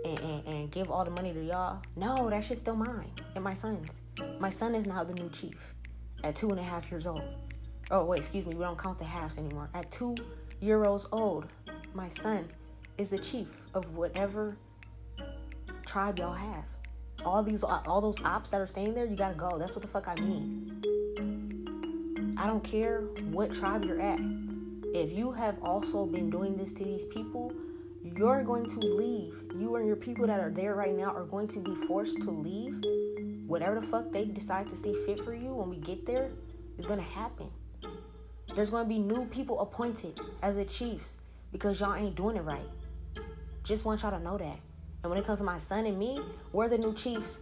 and, 0.05 0.19
and, 0.19 0.47
and 0.47 0.71
give 0.71 0.89
all 0.89 1.03
the 1.03 1.11
money 1.11 1.33
to 1.33 1.43
y'all. 1.43 1.81
No, 1.97 2.29
that 2.29 2.41
shit's 2.41 2.61
still 2.61 2.77
mine 2.77 3.11
and 3.35 3.43
my 3.43 3.53
son's. 3.53 4.01
My 4.39 4.49
son 4.49 4.73
is 4.73 4.85
now 4.85 5.03
the 5.03 5.15
new 5.15 5.29
chief 5.31 5.73
at 6.23 6.37
two 6.37 6.49
and 6.49 6.59
a 6.59 6.63
half 6.63 6.89
years 6.89 7.05
old. 7.05 7.23
Oh, 7.89 8.05
wait, 8.05 8.19
excuse 8.19 8.45
me, 8.45 8.55
we 8.55 8.63
don't 8.63 8.79
count 8.79 8.99
the 8.99 9.05
halves 9.05 9.37
anymore. 9.37 9.69
At 9.73 9.91
two 9.91 10.15
years 10.61 11.07
old, 11.11 11.51
my 11.93 12.07
son 12.07 12.47
is 12.97 13.09
the 13.09 13.17
chief 13.17 13.47
of 13.73 13.95
whatever 13.95 14.57
tribe 15.85 16.19
y'all 16.19 16.33
have. 16.33 16.65
All 17.25 17.43
these, 17.43 17.63
all 17.63 18.01
those 18.01 18.21
ops 18.23 18.49
that 18.49 18.61
are 18.61 18.67
staying 18.67 18.93
there, 18.93 19.05
you 19.05 19.15
gotta 19.15 19.35
go. 19.35 19.57
That's 19.57 19.75
what 19.75 19.81
the 19.81 19.87
fuck 19.87 20.07
I 20.07 20.15
mean. 20.15 20.81
I 22.37 22.47
don't 22.47 22.63
care 22.63 23.01
what 23.31 23.53
tribe 23.53 23.85
you're 23.85 24.01
at. 24.01 24.19
If 24.93 25.11
you 25.11 25.31
have 25.31 25.61
also 25.63 26.05
been 26.05 26.29
doing 26.29 26.57
this 26.57 26.73
to 26.73 26.83
these 26.83 27.05
people, 27.05 27.53
you're 28.03 28.43
going 28.43 28.65
to 28.65 28.79
leave. 28.79 29.33
You 29.55 29.75
and 29.75 29.85
your 29.85 29.95
people 29.95 30.25
that 30.27 30.39
are 30.39 30.49
there 30.49 30.73
right 30.73 30.97
now 30.97 31.13
are 31.13 31.25
going 31.25 31.47
to 31.49 31.59
be 31.59 31.75
forced 31.87 32.21
to 32.21 32.31
leave. 32.31 32.83
Whatever 33.45 33.79
the 33.79 33.85
fuck 33.85 34.11
they 34.11 34.25
decide 34.25 34.67
to 34.69 34.75
see 34.75 34.93
fit 35.05 35.23
for 35.23 35.35
you 35.35 35.53
when 35.53 35.69
we 35.69 35.77
get 35.77 36.05
there 36.05 36.31
is 36.77 36.85
going 36.85 36.99
to 36.99 37.05
happen. 37.05 37.49
There's 38.55 38.69
going 38.69 38.85
to 38.85 38.89
be 38.89 38.99
new 38.99 39.25
people 39.25 39.61
appointed 39.61 40.19
as 40.41 40.57
the 40.57 40.65
chiefs 40.65 41.17
because 41.51 41.79
y'all 41.79 41.95
ain't 41.95 42.15
doing 42.15 42.37
it 42.37 42.43
right. 42.43 42.67
Just 43.63 43.85
want 43.85 44.01
y'all 44.01 44.11
to 44.11 44.19
know 44.19 44.37
that. 44.37 44.59
And 45.03 45.09
when 45.09 45.17
it 45.17 45.25
comes 45.25 45.39
to 45.39 45.45
my 45.45 45.57
son 45.57 45.85
and 45.85 45.97
me, 45.97 46.19
we're 46.51 46.67
the 46.67 46.77
new 46.77 46.93
chiefs 46.93 47.39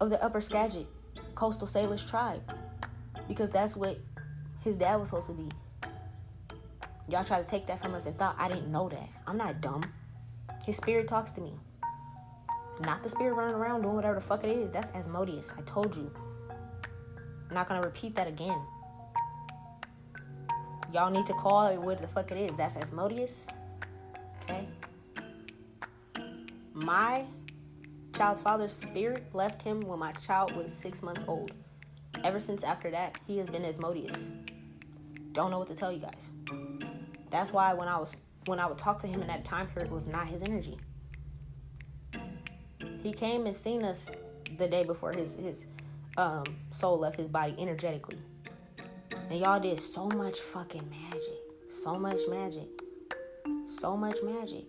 of 0.00 0.10
the 0.10 0.22
Upper 0.22 0.40
Skagit 0.40 0.86
Coastal 1.34 1.66
Salish 1.66 2.08
tribe 2.08 2.42
because 3.28 3.50
that's 3.50 3.76
what 3.76 3.98
his 4.60 4.76
dad 4.76 4.96
was 4.96 5.08
supposed 5.08 5.28
to 5.28 5.34
be. 5.34 5.48
Y'all 7.08 7.24
tried 7.24 7.42
to 7.42 7.48
take 7.48 7.66
that 7.66 7.80
from 7.80 7.94
us 7.94 8.06
and 8.06 8.16
thought 8.18 8.36
I 8.38 8.48
didn't 8.48 8.70
know 8.70 8.88
that. 8.88 9.08
I'm 9.26 9.36
not 9.36 9.60
dumb. 9.60 9.82
His 10.64 10.76
spirit 10.76 11.08
talks 11.08 11.32
to 11.32 11.40
me. 11.40 11.52
Not 12.80 13.02
the 13.02 13.10
spirit 13.10 13.34
running 13.34 13.54
around 13.54 13.82
doing 13.82 13.94
whatever 13.94 14.16
the 14.16 14.20
fuck 14.20 14.44
it 14.44 14.50
is. 14.50 14.72
That's 14.72 14.90
Asmodeus. 14.90 15.52
I 15.56 15.62
told 15.62 15.94
you. 15.96 16.10
I'm 17.48 17.54
not 17.54 17.68
gonna 17.68 17.82
repeat 17.82 18.16
that 18.16 18.26
again. 18.26 18.60
Y'all 20.92 21.10
need 21.10 21.26
to 21.26 21.34
call 21.34 21.66
it 21.68 21.80
what 21.80 22.00
the 22.00 22.08
fuck 22.08 22.30
it 22.32 22.38
is. 22.38 22.56
That's 22.56 22.76
Asmodeus. 22.76 23.48
Okay? 24.44 24.68
My 26.74 27.24
child's 28.16 28.40
father's 28.40 28.72
spirit 28.72 29.26
left 29.34 29.62
him 29.62 29.80
when 29.80 29.98
my 29.98 30.12
child 30.12 30.54
was 30.56 30.72
six 30.72 31.02
months 31.02 31.24
old. 31.26 31.52
Ever 32.24 32.40
since 32.40 32.62
after 32.62 32.90
that, 32.90 33.18
he 33.26 33.38
has 33.38 33.48
been 33.48 33.64
Asmodeus. 33.64 34.28
Don't 35.32 35.50
know 35.50 35.58
what 35.58 35.68
to 35.68 35.74
tell 35.74 35.92
you 35.92 36.00
guys. 36.00 36.58
That's 37.30 37.52
why 37.52 37.72
when 37.74 37.88
I 37.88 37.98
was 37.98 38.16
when 38.46 38.58
I 38.58 38.66
would 38.66 38.78
talk 38.78 39.00
to 39.00 39.06
him 39.06 39.22
in 39.22 39.28
that 39.28 39.44
time 39.44 39.66
period 39.68 39.90
was 39.90 40.06
not 40.06 40.28
his 40.28 40.42
energy. 40.42 40.76
He 43.02 43.12
came 43.12 43.46
and 43.46 43.56
seen 43.56 43.82
us 43.84 44.10
the 44.58 44.68
day 44.68 44.84
before 44.84 45.12
his 45.12 45.34
his 45.34 45.66
um, 46.16 46.44
soul 46.72 46.98
left 46.98 47.16
his 47.16 47.28
body 47.28 47.54
energetically. 47.58 48.18
And 49.30 49.40
y'all 49.40 49.60
did 49.60 49.80
so 49.80 50.08
much 50.08 50.40
fucking 50.40 50.88
magic. 50.90 51.40
So 51.82 51.98
much 51.98 52.20
magic. 52.28 52.68
So 53.80 53.96
much 53.96 54.18
magic. 54.22 54.66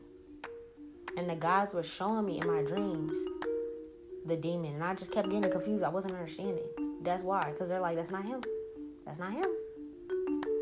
And 1.17 1.29
the 1.29 1.35
gods 1.35 1.73
were 1.73 1.83
showing 1.83 2.25
me 2.25 2.39
in 2.39 2.47
my 2.47 2.61
dreams 2.63 3.15
the 4.25 4.35
demon. 4.35 4.75
And 4.75 4.83
I 4.83 4.93
just 4.95 5.11
kept 5.11 5.29
getting 5.29 5.49
confused. 5.49 5.83
I 5.83 5.89
wasn't 5.89 6.15
understanding. 6.15 6.65
That's 7.01 7.23
why. 7.23 7.51
Because 7.51 7.69
they're 7.69 7.79
like, 7.79 7.97
that's 7.97 8.11
not 8.11 8.25
him. 8.25 8.41
That's 9.05 9.19
not 9.19 9.33
him. 9.33 9.49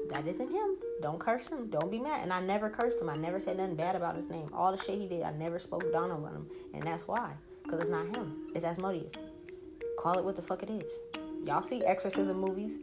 That 0.09 0.27
isn't 0.27 0.49
him. 0.51 0.77
Don't 1.01 1.19
curse 1.19 1.47
him. 1.47 1.67
Don't 1.69 1.89
be 1.89 1.99
mad. 1.99 2.21
And 2.23 2.33
I 2.33 2.41
never 2.41 2.69
cursed 2.69 2.99
him. 2.99 3.09
I 3.09 3.15
never 3.15 3.39
said 3.39 3.57
nothing 3.57 3.75
bad 3.75 3.95
about 3.95 4.15
his 4.15 4.29
name. 4.29 4.49
All 4.53 4.75
the 4.75 4.83
shit 4.83 4.99
he 4.99 5.07
did, 5.07 5.23
I 5.23 5.31
never 5.31 5.57
spoke 5.57 5.91
down 5.91 6.11
on 6.11 6.23
him. 6.23 6.47
And 6.73 6.83
that's 6.83 7.07
why. 7.07 7.33
Because 7.63 7.79
it's 7.79 7.89
not 7.89 8.07
him. 8.15 8.49
It's 8.53 8.65
Asmodeus. 8.65 9.13
Call 9.99 10.17
it 10.17 10.25
what 10.25 10.35
the 10.35 10.41
fuck 10.41 10.63
it 10.63 10.69
is. 10.69 10.91
Y'all 11.45 11.61
see 11.61 11.83
exorcism 11.85 12.39
movies? 12.39 12.79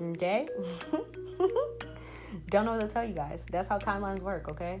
okay? 0.02 0.48
Don't 2.50 2.64
know 2.64 2.72
what 2.72 2.80
to 2.80 2.88
tell 2.88 3.06
you 3.06 3.14
guys. 3.14 3.44
That's 3.50 3.68
how 3.68 3.78
timelines 3.78 4.20
work, 4.20 4.48
okay? 4.48 4.80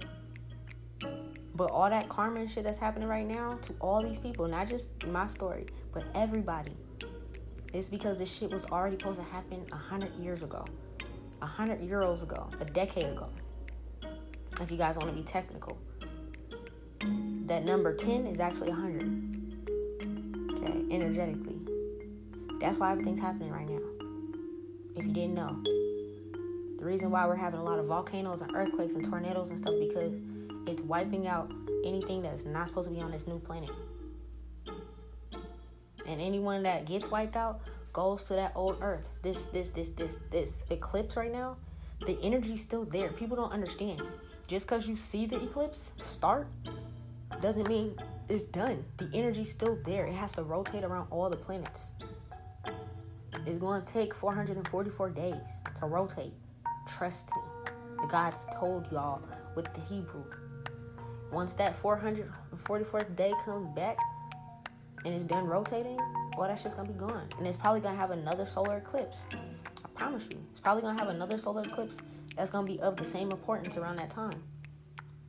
But 1.58 1.72
all 1.72 1.90
that 1.90 2.08
karma 2.08 2.38
and 2.38 2.48
shit 2.48 2.62
that's 2.62 2.78
happening 2.78 3.08
right 3.08 3.26
now 3.26 3.58
to 3.62 3.74
all 3.80 4.00
these 4.00 4.20
people, 4.20 4.46
not 4.46 4.68
just 4.68 5.04
my 5.08 5.26
story, 5.26 5.66
but 5.92 6.04
everybody, 6.14 6.70
it's 7.74 7.88
because 7.88 8.16
this 8.16 8.32
shit 8.32 8.52
was 8.52 8.64
already 8.66 8.96
supposed 8.96 9.18
to 9.18 9.26
happen 9.26 9.66
a 9.72 9.76
hundred 9.76 10.14
years 10.14 10.44
ago, 10.44 10.64
a 11.42 11.46
hundred 11.46 11.80
years 11.80 12.22
ago, 12.22 12.48
a 12.60 12.64
decade 12.64 13.06
ago. 13.06 13.28
If 14.60 14.70
you 14.70 14.76
guys 14.76 14.98
want 14.98 15.10
to 15.10 15.16
be 15.20 15.24
technical, 15.24 15.76
that 17.46 17.64
number 17.64 17.92
ten 17.92 18.28
is 18.28 18.38
actually 18.38 18.70
a 18.70 18.74
hundred. 18.74 19.02
Okay, 20.52 20.94
energetically. 20.94 21.56
That's 22.60 22.78
why 22.78 22.92
everything's 22.92 23.18
happening 23.18 23.50
right 23.50 23.68
now. 23.68 23.82
If 24.94 25.04
you 25.04 25.12
didn't 25.12 25.34
know, 25.34 25.60
the 26.78 26.84
reason 26.84 27.10
why 27.10 27.26
we're 27.26 27.34
having 27.34 27.58
a 27.58 27.64
lot 27.64 27.80
of 27.80 27.86
volcanoes 27.86 28.42
and 28.42 28.54
earthquakes 28.54 28.94
and 28.94 29.04
tornadoes 29.04 29.50
and 29.50 29.58
stuff 29.58 29.74
because 29.80 30.12
it's 30.66 30.82
wiping 30.82 31.26
out 31.26 31.52
anything 31.84 32.22
that's 32.22 32.44
not 32.44 32.68
supposed 32.68 32.88
to 32.88 32.94
be 32.94 33.00
on 33.00 33.10
this 33.10 33.26
new 33.26 33.38
planet. 33.38 33.70
And 36.06 36.20
anyone 36.20 36.62
that 36.62 36.86
gets 36.86 37.10
wiped 37.10 37.36
out 37.36 37.60
goes 37.92 38.24
to 38.24 38.34
that 38.34 38.52
old 38.54 38.78
earth. 38.80 39.08
This 39.22 39.44
this 39.46 39.70
this 39.70 39.90
this 39.90 40.18
this 40.30 40.64
eclipse 40.70 41.16
right 41.16 41.32
now, 41.32 41.56
the 42.06 42.18
energy's 42.22 42.62
still 42.62 42.84
there. 42.84 43.10
People 43.10 43.36
don't 43.36 43.52
understand. 43.52 44.02
Just 44.46 44.66
because 44.66 44.88
you 44.88 44.96
see 44.96 45.26
the 45.26 45.42
eclipse 45.42 45.92
start 46.00 46.48
doesn't 47.42 47.68
mean 47.68 47.94
it's 48.28 48.44
done. 48.44 48.84
The 48.96 49.10
energy's 49.12 49.50
still 49.50 49.78
there. 49.84 50.06
It 50.06 50.14
has 50.14 50.32
to 50.32 50.42
rotate 50.42 50.84
around 50.84 51.08
all 51.10 51.28
the 51.28 51.36
planets. 51.36 51.92
It's 53.46 53.58
going 53.58 53.82
to 53.82 53.92
take 53.92 54.14
444 54.14 55.10
days 55.10 55.60
to 55.78 55.86
rotate. 55.86 56.32
Trust 56.86 57.30
me. 57.34 57.42
The 58.00 58.06
gods 58.06 58.46
told 58.54 58.90
y'all 58.90 59.22
with 59.54 59.72
the 59.74 59.80
Hebrew. 59.82 60.24
Once 61.30 61.52
that 61.54 61.80
444th 61.82 63.14
day 63.16 63.32
comes 63.44 63.68
back 63.74 63.98
and 65.04 65.14
it's 65.14 65.24
done 65.24 65.46
rotating, 65.46 65.98
well, 66.36 66.48
that's 66.48 66.62
just 66.62 66.76
gonna 66.76 66.88
be 66.88 66.98
gone. 66.98 67.28
And 67.38 67.46
it's 67.46 67.56
probably 67.56 67.80
gonna 67.80 67.96
have 67.96 68.10
another 68.10 68.46
solar 68.46 68.78
eclipse. 68.78 69.20
I 69.32 69.88
promise 69.94 70.24
you. 70.30 70.38
It's 70.50 70.60
probably 70.60 70.82
gonna 70.82 70.98
have 70.98 71.08
another 71.08 71.38
solar 71.38 71.62
eclipse 71.62 71.98
that's 72.36 72.50
gonna 72.50 72.66
be 72.66 72.80
of 72.80 72.96
the 72.96 73.04
same 73.04 73.30
importance 73.30 73.76
around 73.76 73.96
that 73.96 74.10
time. 74.10 74.42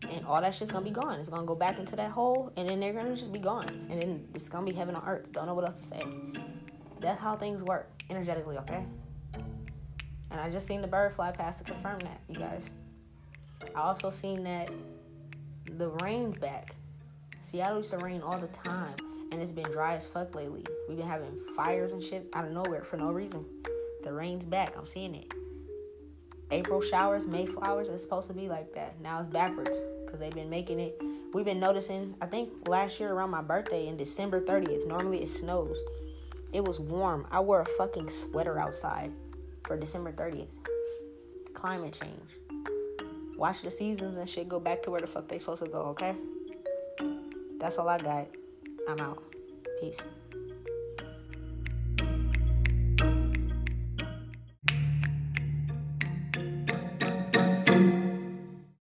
And 0.10 0.26
all 0.26 0.40
that 0.40 0.56
shit's 0.56 0.72
gonna 0.72 0.86
be 0.86 0.92
gone. 0.92 1.20
It's 1.20 1.30
gonna 1.30 1.46
go 1.46 1.56
back 1.56 1.78
into 1.78 1.96
that 1.98 2.12
hole, 2.12 2.54
and 2.56 2.70
then 2.70 2.80
they're 2.80 2.94
gonna 2.94 3.16
just 3.16 3.34
be 3.34 3.40
gone. 3.40 3.88
And 3.90 4.02
then 4.02 4.28
it's 4.34 4.48
gonna 4.48 4.66
be 4.66 4.72
heaven 4.72 4.96
on 4.96 5.08
earth. 5.08 5.32
Don't 5.32 5.46
know 5.46 5.54
what 5.54 5.66
else 5.66 5.80
to 5.80 5.86
say. 5.86 6.02
That's 7.00 7.20
how 7.20 7.36
things 7.36 7.62
work 7.64 7.90
energetically, 8.10 8.58
okay? 8.60 8.86
And 10.32 10.40
I 10.40 10.50
just 10.50 10.68
seen 10.68 10.82
the 10.82 10.88
bird 10.88 11.14
fly 11.14 11.32
past 11.32 11.60
to 11.60 11.72
confirm 11.72 12.00
that, 12.00 12.22
you 12.28 12.36
guys. 12.36 12.64
I 13.76 13.82
also 13.82 14.10
seen 14.10 14.44
that 14.44 14.70
the 15.78 15.90
rain's 16.04 16.38
back. 16.38 16.76
Seattle 17.41 17.78
used 17.78 17.91
to 17.91 17.98
rain 17.98 18.22
all 18.22 18.38
the 18.38 18.48
time, 18.48 18.96
and 19.32 19.41
it's 19.41 19.52
been 19.52 19.72
dry 19.72 19.96
as 19.96 20.06
fuck 20.06 20.36
lately. 20.36 20.66
We've 20.88 20.98
been 20.98 21.08
having 21.08 21.40
fires 21.56 21.91
and 21.94 22.04
shit 22.04 22.28
out 22.34 22.46
of 22.46 22.52
nowhere 22.52 22.84
for 22.84 22.98
no 22.98 23.12
reason. 23.12 23.46
The 24.04 24.14
rain's 24.14 24.46
back. 24.46 24.76
I'm 24.78 24.86
seeing 24.86 25.16
it. 25.16 25.34
April 26.52 26.82
showers, 26.82 27.28
May 27.28 27.46
flowers. 27.46 27.88
It's 27.90 28.02
supposed 28.02 28.28
to 28.28 28.34
be 28.34 28.50
like 28.50 28.74
that. 28.74 29.00
Now 29.02 29.22
it's 29.22 29.30
backwards 29.30 29.78
because 30.06 30.20
they've 30.20 30.34
been 30.34 30.50
making 30.50 30.80
it 30.80 31.00
We've 31.32 31.46
been 31.46 31.60
noticing, 31.60 32.16
I 32.20 32.26
think 32.26 32.68
last 32.68 33.00
year 33.00 33.14
around 33.14 33.30
my 33.30 33.44
birthday 33.44 33.88
in 33.88 33.98
December 33.98 34.41
30th, 34.41 34.88
normally 34.88 35.22
it 35.22 35.30
snows. 35.30 35.78
It 36.52 36.64
was 36.64 36.80
warm. 36.80 37.28
I 37.30 37.40
wore 37.40 37.62
a 37.62 37.66
fucking 37.66 38.10
sweater 38.10 38.58
outside 38.58 39.12
for 39.64 39.78
December 39.78 40.12
30th. 40.12 40.48
Climate 41.54 41.96
change. 42.02 42.39
Watch 43.40 43.61
the 43.61 43.72
seasons 43.72 44.18
and 44.18 44.30
shit 44.30 44.49
go 44.49 44.60
back 44.60 44.84
to 44.84 44.91
where 44.91 44.99
the 44.99 45.07
fuck 45.07 45.30
they 45.30 45.40
supposed 45.40 45.64
to 45.64 45.70
go, 45.70 45.95
okay? 45.95 46.14
That's 47.57 47.78
all 47.78 47.88
I 47.88 47.98
got. 47.98 48.28
I'm 48.90 48.99
out. 48.99 49.24
Peace. 49.80 49.95